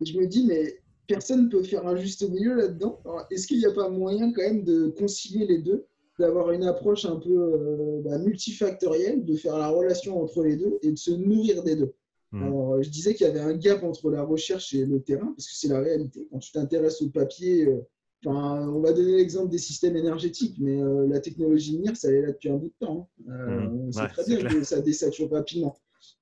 Et 0.00 0.06
je 0.06 0.18
me 0.18 0.26
dis, 0.26 0.46
mais 0.46 0.80
personne 1.06 1.44
ne 1.44 1.48
peut 1.50 1.62
faire 1.62 1.86
un 1.86 1.96
juste 1.96 2.28
milieu 2.28 2.54
là-dedans. 2.54 3.00
Est-ce 3.30 3.46
qu'il 3.46 3.58
n'y 3.58 3.66
a 3.66 3.72
pas 3.72 3.88
moyen 3.88 4.32
quand 4.32 4.42
même 4.42 4.64
de 4.64 4.88
concilier 4.88 5.46
les 5.46 5.58
deux, 5.58 5.84
d'avoir 6.18 6.52
une 6.52 6.64
approche 6.64 7.04
un 7.04 7.16
peu 7.16 7.36
euh, 7.36 8.00
bah, 8.02 8.18
multifactorielle, 8.18 9.24
de 9.24 9.34
faire 9.34 9.58
la 9.58 9.68
relation 9.68 10.22
entre 10.22 10.44
les 10.44 10.56
deux 10.56 10.78
et 10.82 10.92
de 10.92 10.98
se 10.98 11.10
nourrir 11.10 11.62
des 11.64 11.76
deux? 11.76 11.92
Mhm. 12.32 12.42
Alors, 12.44 12.82
je 12.82 12.88
disais 12.88 13.14
qu'il 13.14 13.26
y 13.26 13.30
avait 13.30 13.40
un 13.40 13.56
gap 13.56 13.82
entre 13.82 14.10
la 14.10 14.22
recherche 14.22 14.72
et 14.72 14.86
le 14.86 15.02
terrain, 15.02 15.32
parce 15.36 15.48
que 15.48 15.54
c'est 15.54 15.68
la 15.68 15.80
réalité. 15.80 16.28
Quand 16.30 16.38
tu 16.38 16.52
t'intéresses 16.52 17.02
au 17.02 17.08
papier, 17.08 17.66
euh, 17.66 17.80
on 18.26 18.80
va 18.80 18.92
donner 18.92 19.16
l'exemple 19.16 19.50
des 19.50 19.58
systèmes 19.58 19.96
énergétiques, 19.96 20.56
mais 20.58 20.80
euh, 20.82 21.06
la 21.06 21.20
technologie 21.20 21.78
MIR, 21.78 21.96
ça 21.96 22.12
est 22.12 22.20
là 22.20 22.28
depuis 22.28 22.50
un 22.50 22.56
bout 22.56 22.68
de 22.68 22.86
temps. 22.86 23.08
Hein. 23.28 23.32
Euh, 23.32 23.60
mmh. 23.60 23.88
on 23.88 23.92
sait 23.92 24.08
très 24.08 24.24
bien 24.24 24.48
que 24.48 24.62
ça 24.62 24.80
désature 24.80 25.30
rapidement. 25.30 25.76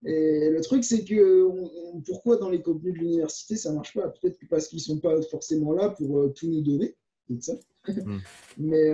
Et 0.05 0.51
le 0.51 0.61
truc, 0.61 0.85
c'est 0.85 1.05
que 1.05 1.49
pourquoi 2.07 2.37
dans 2.37 2.51
les 2.51 2.63
contenus 2.63 2.95
de 2.95 2.99
l'université, 2.99 3.57
ça 3.57 3.71
ne 3.71 3.77
marche 3.77 3.95
pas? 3.95 4.09
Peut-être 4.09 4.39
parce 4.49 4.69
qu'ils 4.69 4.79
ne 4.79 4.83
sont 4.83 4.99
pas 4.99 5.21
forcément 5.23 5.73
là 5.73 5.91
pour 5.91 6.19
euh, 6.19 6.29
tout 6.29 6.49
nous 6.49 6.63
donner. 6.63 6.95
Ça. 7.41 7.55
Mmh. 7.89 8.19
mais, 8.59 8.93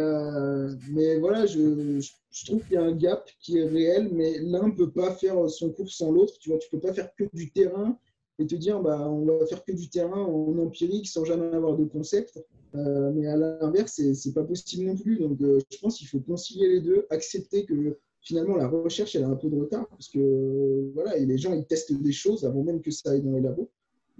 mais 0.90 1.18
voilà, 1.18 1.46
je, 1.46 2.00
je 2.30 2.46
trouve 2.46 2.62
qu'il 2.64 2.74
y 2.74 2.76
a 2.76 2.82
un 2.82 2.92
gap 2.92 3.28
qui 3.40 3.59
est 3.59 3.66
réel, 3.66 4.09
mais 4.12 4.38
l'un 4.38 4.68
ne 4.68 4.72
peut 4.72 4.90
pas 4.90 5.14
faire 5.14 5.48
son 5.50 5.70
cours 5.70 5.90
sans 5.90 6.11
l'autre. 6.11 6.38
Tu 6.40 6.50
vois, 6.50 6.59
tu 6.59 6.68
ne 6.72 6.78
peux 6.78 6.86
pas 6.86 6.94
faire 6.94 7.14
que 7.14 7.24
du 7.32 7.52
terrain 7.52 7.98
et 8.39 8.47
te 8.47 8.55
dire 8.55 8.80
bah, 8.80 9.09
on 9.09 9.24
va 9.24 9.47
faire 9.47 9.64
que 9.64 9.72
du 9.72 9.89
terrain 9.89 10.22
en 10.22 10.59
empirique 10.59 11.09
sans 11.09 11.24
jamais 11.24 11.47
avoir 11.55 11.76
de 11.76 11.85
concept. 11.85 12.43
Euh, 12.74 13.12
mais 13.14 13.26
à 13.28 13.37
l'inverse, 13.37 14.01
c'est 14.14 14.35
pas 14.35 14.43
possible 14.43 14.85
non 14.87 14.97
plus. 14.97 15.18
Donc, 15.18 15.41
euh, 15.43 15.61
je 15.70 15.78
pense 15.78 15.99
qu'il 15.99 16.09
faut 16.09 16.20
concilier 16.20 16.68
les 16.68 16.80
deux, 16.80 17.07
accepter 17.11 17.64
que 17.64 17.99
finalement 18.20 18.57
la 18.57 18.66
recherche 18.66 19.14
elle 19.14 19.24
a 19.24 19.28
un 19.28 19.37
peu 19.37 19.51
de 19.51 19.61
retard 19.61 19.87
parce 19.87 20.09
que 20.09 20.91
voilà, 20.95 21.16
les 21.18 21.37
gens 21.37 21.53
ils 21.53 21.66
testent 21.66 21.93
des 21.93 22.12
choses 22.12 22.45
avant 22.45 22.64
même 22.64 22.80
que 22.80 22.91
ça 22.91 23.11
aille 23.11 23.22
dans 23.22 23.32
les 23.32 23.41
labos. 23.41 23.70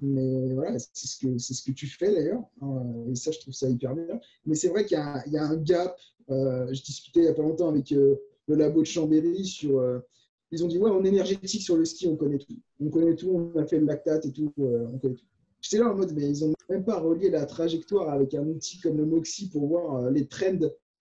Mais 0.03 0.53
voilà, 0.55 0.79
c'est 0.79 1.07
ce 1.07 1.19
que 1.19 1.39
ce 1.39 1.62
que 1.62 1.73
tu 1.73 1.87
fais 1.87 2.12
d'ailleurs, 2.12 2.43
hein, 2.62 2.83
et 3.11 3.15
ça 3.15 3.31
je 3.31 3.39
trouve 3.39 3.55
ça 3.55 3.69
hyper 3.69 3.95
bien. 3.95 4.21
Mais 4.45 4.57
c'est 4.57 4.69
vrai 4.69 4.85
qu'il 4.85 4.99
y, 4.99 5.31
y, 5.31 5.37
a 5.39 5.45
un 5.45 5.57
gap. 5.57 5.97
Euh, 6.31 6.67
je 6.73 6.83
discutais 6.83 7.21
il 7.21 7.25
y 7.27 7.29
a 7.29 7.35
pas 7.35 7.43
longtemps 7.43 7.69
avec 7.69 7.91
le 7.91 8.19
labo 8.49 8.81
de 8.81 8.87
Chambéry 8.87 9.45
sur 9.45 9.81
ils 10.55 10.65
ont 10.65 10.69
dit 10.69 10.79
ouais, 10.79 10.91
en 10.91 11.05
énergétique 11.05 11.63
sur 11.63 11.77
le 11.77 11.85
ski, 11.85 12.07
on 12.07 12.17
connaît 12.17 12.39
tout. 12.39 12.57
On 12.81 12.89
connaît 12.89 13.15
tout, 13.15 13.31
on 13.31 13.59
a 13.59 13.67
fait 13.67 13.79
le 13.79 13.87
lactate 13.87 14.27
et 14.27 14.33
tout, 14.33 14.53
on 14.57 14.99
connaît 14.99 15.15
tout. 15.15 15.27
J'étais 15.65 15.79
là 15.79 15.91
en 15.91 15.95
mode, 15.95 16.13
mais 16.15 16.29
ils 16.29 16.47
n'ont 16.47 16.55
même 16.69 16.85
pas 16.85 17.01
relié 17.01 17.31
la 17.31 17.47
trajectoire 17.47 18.11
avec 18.11 18.35
un 18.35 18.47
outil 18.47 18.79
comme 18.81 18.99
le 18.99 19.07
Moxie 19.07 19.49
pour 19.49 19.67
voir 19.67 19.97
euh, 19.97 20.11
les 20.11 20.27
trends 20.27 20.59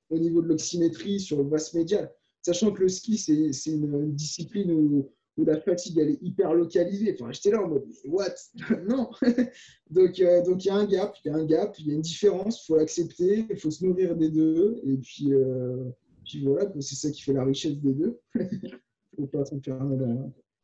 au 0.10 0.18
niveau 0.18 0.42
de 0.42 0.48
l'oxymétrie 0.48 1.20
sur 1.20 1.38
le 1.40 1.44
masse 1.44 1.74
médial. 1.74 2.10
Sachant 2.42 2.72
que 2.72 2.82
le 2.82 2.88
ski, 2.88 3.18
c'est 3.18 3.72
une 3.72 4.14
discipline 4.14 4.72
où, 4.72 5.10
la 5.36 5.60
fatigue, 5.60 5.98
elle 5.98 6.12
est 6.12 6.20
hyper 6.22 6.54
localisée. 6.54 7.14
Enfin, 7.20 7.30
j'étais 7.34 7.52
là 7.52 7.62
en 7.62 7.68
mode, 7.68 7.84
what? 8.06 8.36
Non 8.88 9.10
Donc, 9.90 10.20
euh, 10.22 10.42
donc 10.46 10.64
il 10.64 10.68
y 10.68 10.72
a 10.72 10.76
un 10.76 10.86
gap, 10.86 11.18
il 11.26 11.28
y 11.28 11.32
a 11.32 11.36
un 11.36 11.46
gap, 11.46 11.78
il 11.80 11.88
y 11.88 11.92
a 11.92 11.96
une 11.96 12.02
différence, 12.02 12.64
il 12.64 12.66
faut 12.68 12.78
l'accepter, 12.78 13.46
il 13.50 13.58
faut 13.58 13.72
se 13.72 13.84
nourrir 13.84 14.16
des 14.16 14.30
deux. 14.30 14.80
Et 14.86 14.96
puis, 14.96 15.34
euh, 15.34 15.90
puis 16.24 16.46
voilà, 16.46 16.72
c'est 16.80 16.96
ça 16.96 17.12
qui 17.12 17.22
fait 17.22 17.34
la 17.34 17.44
richesse 17.44 17.76
des 17.80 17.94
deux. 17.94 18.18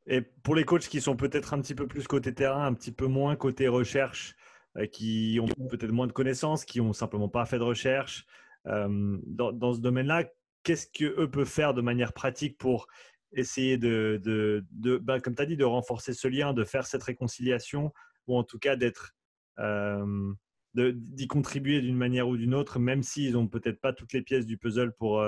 Et 0.08 0.22
pour 0.22 0.56
les 0.56 0.64
coachs 0.64 0.88
qui 0.88 1.02
sont 1.02 1.16
peut-être 1.16 1.54
un 1.54 1.62
petit 1.62 1.76
peu 1.76 1.88
plus 1.88 2.08
côté 2.08 2.34
terrain, 2.34 2.66
un 2.66 2.74
petit 2.74 2.92
peu 2.92 3.06
moins 3.06 3.36
côté 3.36 3.68
recherche, 3.68 4.36
euh, 4.78 4.86
qui 4.86 5.40
ont 5.42 5.68
peut-être 5.68 5.92
moins 5.92 6.08
de 6.08 6.12
connaissances, 6.12 6.66
qui 6.66 6.80
n'ont 6.80 6.94
simplement 6.94 7.30
pas 7.30 7.46
fait 7.46 7.60
de 7.60 7.64
recherche, 7.64 8.26
euh, 8.68 9.18
dans, 9.26 9.74
ce 9.74 9.80
domaine-là, 9.80 10.26
qu'est-ce 10.64 10.88
qu'eux 10.92 11.30
peuvent 11.30 11.48
faire 11.48 11.74
de 11.74 11.82
manière 11.82 12.14
pratique 12.14 12.58
pour 12.58 12.88
essayer 13.34 13.78
de, 13.78 14.20
de, 14.24 14.98
ben, 14.98 15.20
comme 15.20 15.36
tu 15.36 15.46
dit, 15.46 15.58
de 15.58 15.64
renforcer 15.64 16.14
ce 16.14 16.28
lien, 16.28 16.54
de 16.54 16.64
faire 16.64 16.88
cette 16.88 17.04
réconciliation, 17.04 17.94
ou 18.28 18.36
en 18.36 18.44
tout 18.44 18.58
cas 18.58 18.76
d'être, 18.76 19.16
euh, 19.60 20.34
d'y 20.74 21.28
contribuer 21.28 21.82
d'une 21.82 21.98
manière 21.98 22.28
ou 22.28 22.38
d'une 22.38 22.56
autre, 22.56 22.80
même 22.80 23.04
s'ils 23.04 23.34
n'ont 23.34 23.48
peut-être 23.48 23.80
pas 23.80 23.94
toutes 23.94 24.14
les 24.14 24.22
pièces 24.22 24.46
du 24.46 24.58
puzzle 24.58 24.94
pour, 24.94 25.24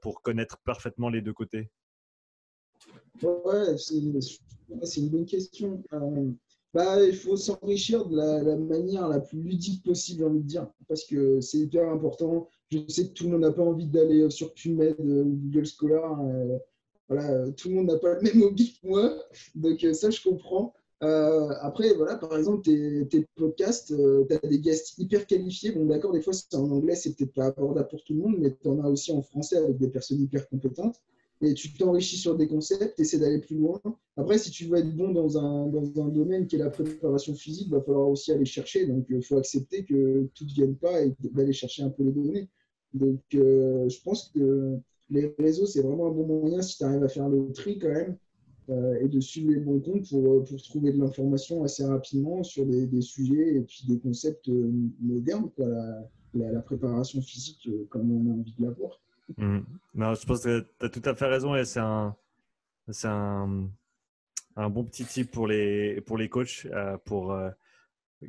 pour 0.00 0.22
connaître 0.22 0.58
parfaitement 0.64 1.08
les 1.08 1.20
deux 1.20 1.32
côtés? 1.32 1.70
Ouais, 3.22 3.76
c'est 3.78 5.00
une 5.00 5.08
bonne 5.08 5.26
question. 5.26 5.82
Euh, 5.92 6.30
bah, 6.74 7.02
il 7.04 7.14
faut 7.14 7.36
s'enrichir 7.36 8.06
de 8.06 8.16
la, 8.16 8.56
manière 8.56 9.08
la 9.08 9.20
plus 9.20 9.40
ludique 9.40 9.82
possible, 9.82 10.20
j'ai 10.20 10.24
envie 10.26 10.40
de 10.40 10.46
dire, 10.46 10.68
parce 10.86 11.04
que 11.04 11.40
c'est 11.40 11.58
hyper 11.58 11.88
important. 11.88 12.48
Je 12.70 12.78
sais 12.88 13.08
que 13.08 13.12
tout 13.12 13.24
le 13.24 13.30
monde 13.30 13.40
n'a 13.40 13.52
pas 13.52 13.62
envie 13.62 13.86
d'aller 13.86 14.28
sur 14.30 14.52
PubMed 14.54 14.96
ou 15.00 15.24
Google 15.24 15.66
Scholar. 15.66 16.20
Euh, 16.20 16.58
voilà, 17.08 17.50
tout 17.52 17.70
le 17.70 17.76
monde 17.76 17.86
n'a 17.86 17.98
pas 17.98 18.14
le 18.14 18.20
même 18.20 18.42
hobby 18.42 18.74
que 18.74 18.86
moi, 18.86 19.14
donc 19.54 19.82
euh, 19.82 19.94
ça, 19.94 20.10
je 20.10 20.22
comprends. 20.22 20.74
après, 21.00 21.94
voilà, 21.94 22.16
par 22.16 22.36
exemple, 22.36 22.62
tes, 22.62 23.08
tes 23.08 23.26
podcasts, 23.34 23.88
tu 23.88 24.34
as 24.34 24.46
des 24.46 24.58
guests 24.60 24.98
hyper 24.98 25.26
qualifiés. 25.26 25.72
Bon, 25.72 25.86
d'accord, 25.86 26.12
des 26.12 26.20
fois, 26.20 26.34
c'est 26.34 26.54
en 26.54 26.70
anglais, 26.70 26.94
c'est 26.96 27.16
peut-être 27.16 27.32
pas 27.32 27.46
abordable 27.46 27.88
pour 27.88 28.04
tout 28.04 28.12
le 28.12 28.20
monde, 28.20 28.36
mais 28.38 28.54
tu 28.54 28.68
en 28.68 28.84
as 28.84 28.88
aussi 28.88 29.10
en 29.12 29.22
français 29.22 29.56
avec 29.56 29.78
des 29.78 29.88
personnes 29.88 30.20
hyper 30.20 30.46
compétentes. 30.48 31.00
Et 31.40 31.54
tu 31.54 31.72
t'enrichis 31.72 32.16
sur 32.16 32.36
des 32.36 32.48
concepts, 32.48 32.98
essaies 32.98 33.18
d'aller 33.18 33.38
plus 33.38 33.56
loin. 33.56 33.80
Après, 34.16 34.38
si 34.38 34.50
tu 34.50 34.64
veux 34.64 34.78
être 34.78 34.94
bon 34.96 35.12
dans 35.12 35.38
un, 35.38 35.68
dans 35.68 35.84
un 36.02 36.08
domaine 36.08 36.46
qui 36.46 36.56
est 36.56 36.58
la 36.58 36.70
préparation 36.70 37.34
physique, 37.34 37.68
il 37.68 37.72
va 37.72 37.80
falloir 37.80 38.08
aussi 38.08 38.32
aller 38.32 38.44
chercher. 38.44 38.86
Donc, 38.86 39.06
il 39.08 39.22
faut 39.22 39.36
accepter 39.36 39.84
que 39.84 40.28
tout 40.34 40.44
ne 40.44 40.50
vienne 40.50 40.76
pas 40.76 41.02
et 41.02 41.14
d'aller 41.20 41.52
chercher 41.52 41.82
un 41.82 41.90
peu 41.90 42.02
les 42.02 42.12
données. 42.12 42.48
Donc, 42.92 43.20
je 43.32 44.02
pense 44.02 44.30
que 44.34 44.80
les 45.10 45.34
réseaux, 45.38 45.66
c'est 45.66 45.82
vraiment 45.82 46.08
un 46.08 46.10
bon 46.10 46.26
moyen 46.26 46.62
si 46.62 46.76
tu 46.76 46.84
arrives 46.84 47.04
à 47.04 47.08
faire 47.08 47.28
le 47.28 47.52
tri 47.52 47.78
quand 47.78 47.88
même 47.88 48.16
euh, 48.70 48.98
et 49.00 49.08
de 49.08 49.20
suivre 49.20 49.50
les 49.50 49.60
bons 49.60 49.80
comptes 49.80 50.08
pour, 50.10 50.30
euh, 50.30 50.44
pour 50.44 50.60
trouver 50.62 50.92
de 50.92 50.98
l'information 50.98 51.64
assez 51.64 51.84
rapidement 51.84 52.42
sur 52.42 52.66
des, 52.66 52.86
des, 52.86 53.00
sujets 53.00 53.54
et 53.54 53.60
puis 53.62 53.84
des 53.88 53.98
concepts 53.98 54.48
euh, 54.50 54.70
modernes, 55.00 55.50
quoi, 55.56 55.66
la, 56.34 56.52
la, 56.52 56.60
préparation 56.60 57.22
physique 57.22 57.68
comme 57.88 58.12
on 58.12 58.30
a 58.30 58.34
envie 58.34 58.54
de 58.58 58.62
l'avoir. 58.62 59.00
Mmh. 59.36 59.60
Non, 59.94 60.14
je 60.14 60.26
pense 60.26 60.42
que 60.42 60.60
tu 60.78 60.86
as 60.86 60.88
tout 60.88 61.02
à 61.04 61.14
fait 61.14 61.26
raison 61.26 61.54
et 61.54 61.64
c'est 61.64 61.80
un, 61.80 62.16
c'est 62.88 63.08
un, 63.08 63.68
un, 64.56 64.70
bon 64.70 64.84
petit 64.84 65.04
tip 65.04 65.30
pour 65.30 65.46
les, 65.46 66.00
pour 66.00 66.16
les 66.16 66.28
coachs 66.28 66.66
pour, 67.04 67.36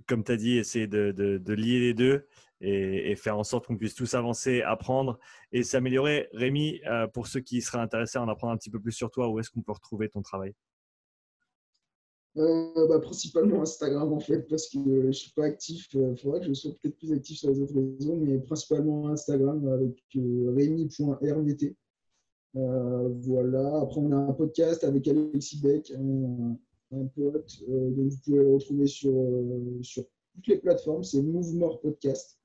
comme 0.07 0.23
tu 0.23 0.31
as 0.31 0.37
dit, 0.37 0.57
essayer 0.57 0.87
de, 0.87 1.11
de, 1.11 1.37
de, 1.37 1.53
lier 1.53 1.79
les 1.79 1.93
deux 1.93 2.27
et, 2.61 3.15
faire 3.15 3.37
en 3.37 3.43
sorte 3.43 3.67
qu'on 3.67 3.77
puisse 3.77 3.95
tous 3.95 4.13
avancer, 4.13 4.61
apprendre 4.61 5.19
et 5.51 5.63
s'améliorer. 5.63 6.29
Rémi, 6.33 6.81
euh, 6.85 7.07
pour 7.07 7.27
ceux 7.27 7.39
qui 7.39 7.61
seraient 7.61 7.79
intéressés 7.79 8.17
à 8.17 8.21
en 8.21 8.27
apprendre 8.27 8.53
un 8.53 8.57
petit 8.57 8.69
peu 8.69 8.79
plus 8.79 8.91
sur 8.91 9.11
toi, 9.11 9.29
où 9.29 9.39
est-ce 9.39 9.49
qu'on 9.49 9.61
peut 9.61 9.71
retrouver 9.71 10.09
ton 10.09 10.21
travail? 10.21 10.53
Euh, 12.39 12.87
bah, 12.87 12.99
Principalement 12.99 13.61
Instagram 13.61 14.11
en 14.13 14.19
fait, 14.19 14.47
parce 14.47 14.67
que 14.69 14.79
je 14.79 15.07
ne 15.07 15.11
suis 15.11 15.31
pas 15.31 15.45
actif. 15.45 15.87
Il 15.93 15.99
euh, 15.99 16.15
faudrait 16.15 16.39
que 16.39 16.47
je 16.47 16.53
sois 16.53 16.71
peut-être 16.81 16.97
plus 16.97 17.11
actif 17.11 17.37
sur 17.39 17.49
les 17.49 17.59
autres 17.61 17.75
réseaux, 17.75 18.15
mais 18.15 18.39
principalement 18.39 19.09
Instagram 19.09 19.67
avec 19.67 20.03
rémi.rvt. 20.13 21.75
voilà. 22.53 23.81
Après, 23.81 23.99
on 24.01 24.11
a 24.11 24.17
un 24.17 24.33
podcast 24.33 24.83
avec 24.83 25.07
Alexis 25.07 25.61
Beck, 25.61 25.91
un, 25.91 26.57
un 26.91 27.05
pote. 27.05 27.63
donc, 27.67 28.09
vous 28.09 28.17
pouvez 28.23 28.37
le 28.37 28.53
retrouver 28.53 28.87
sur, 28.87 29.13
sur 29.81 30.05
toutes 30.33 30.47
les 30.47 30.57
plateformes. 30.57 31.03
C'est 31.03 31.21
Mouvement 31.21 31.77
Podcast. 31.77 32.39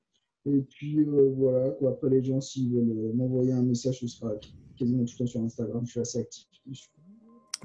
Et 0.45 0.61
puis 0.61 0.99
euh, 0.99 1.33
voilà, 1.35 1.71
quoi. 1.71 1.91
après 1.91 2.09
les 2.09 2.23
gens, 2.23 2.39
s'ils 2.39 2.71
veulent 2.71 2.91
euh, 2.91 3.13
m'envoyer 3.13 3.51
un 3.51 3.63
message, 3.63 3.99
ce 3.99 4.07
sera 4.07 4.33
quasiment 4.77 5.03
tout 5.03 5.13
le 5.13 5.25
temps 5.25 5.31
sur 5.31 5.41
Instagram. 5.41 5.85
Je 5.85 5.91
suis 5.91 5.99
assez 5.99 6.19
actif 6.19 6.45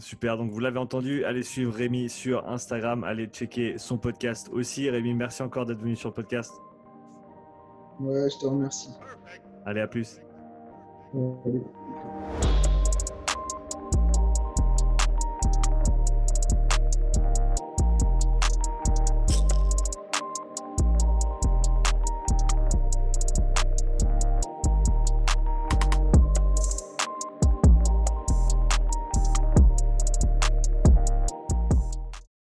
Super, 0.01 0.39
donc 0.39 0.51
vous 0.51 0.60
l'avez 0.60 0.78
entendu, 0.78 1.24
allez 1.24 1.43
suivre 1.43 1.74
Rémi 1.74 2.09
sur 2.09 2.48
Instagram, 2.48 3.05
allez 3.05 3.27
checker 3.27 3.77
son 3.77 3.98
podcast 3.98 4.48
aussi. 4.52 4.89
Rémi, 4.89 5.14
merci 5.14 5.43
encore 5.43 5.66
d'être 5.66 5.81
venu 5.81 5.94
sur 5.94 6.09
le 6.09 6.14
podcast. 6.14 6.52
Ouais, 8.01 8.28
je 8.31 8.39
te 8.39 8.47
remercie. 8.47 8.90
Allez, 9.66 9.82
à 9.82 9.86
plus. 9.86 10.20
allez. 11.44 12.49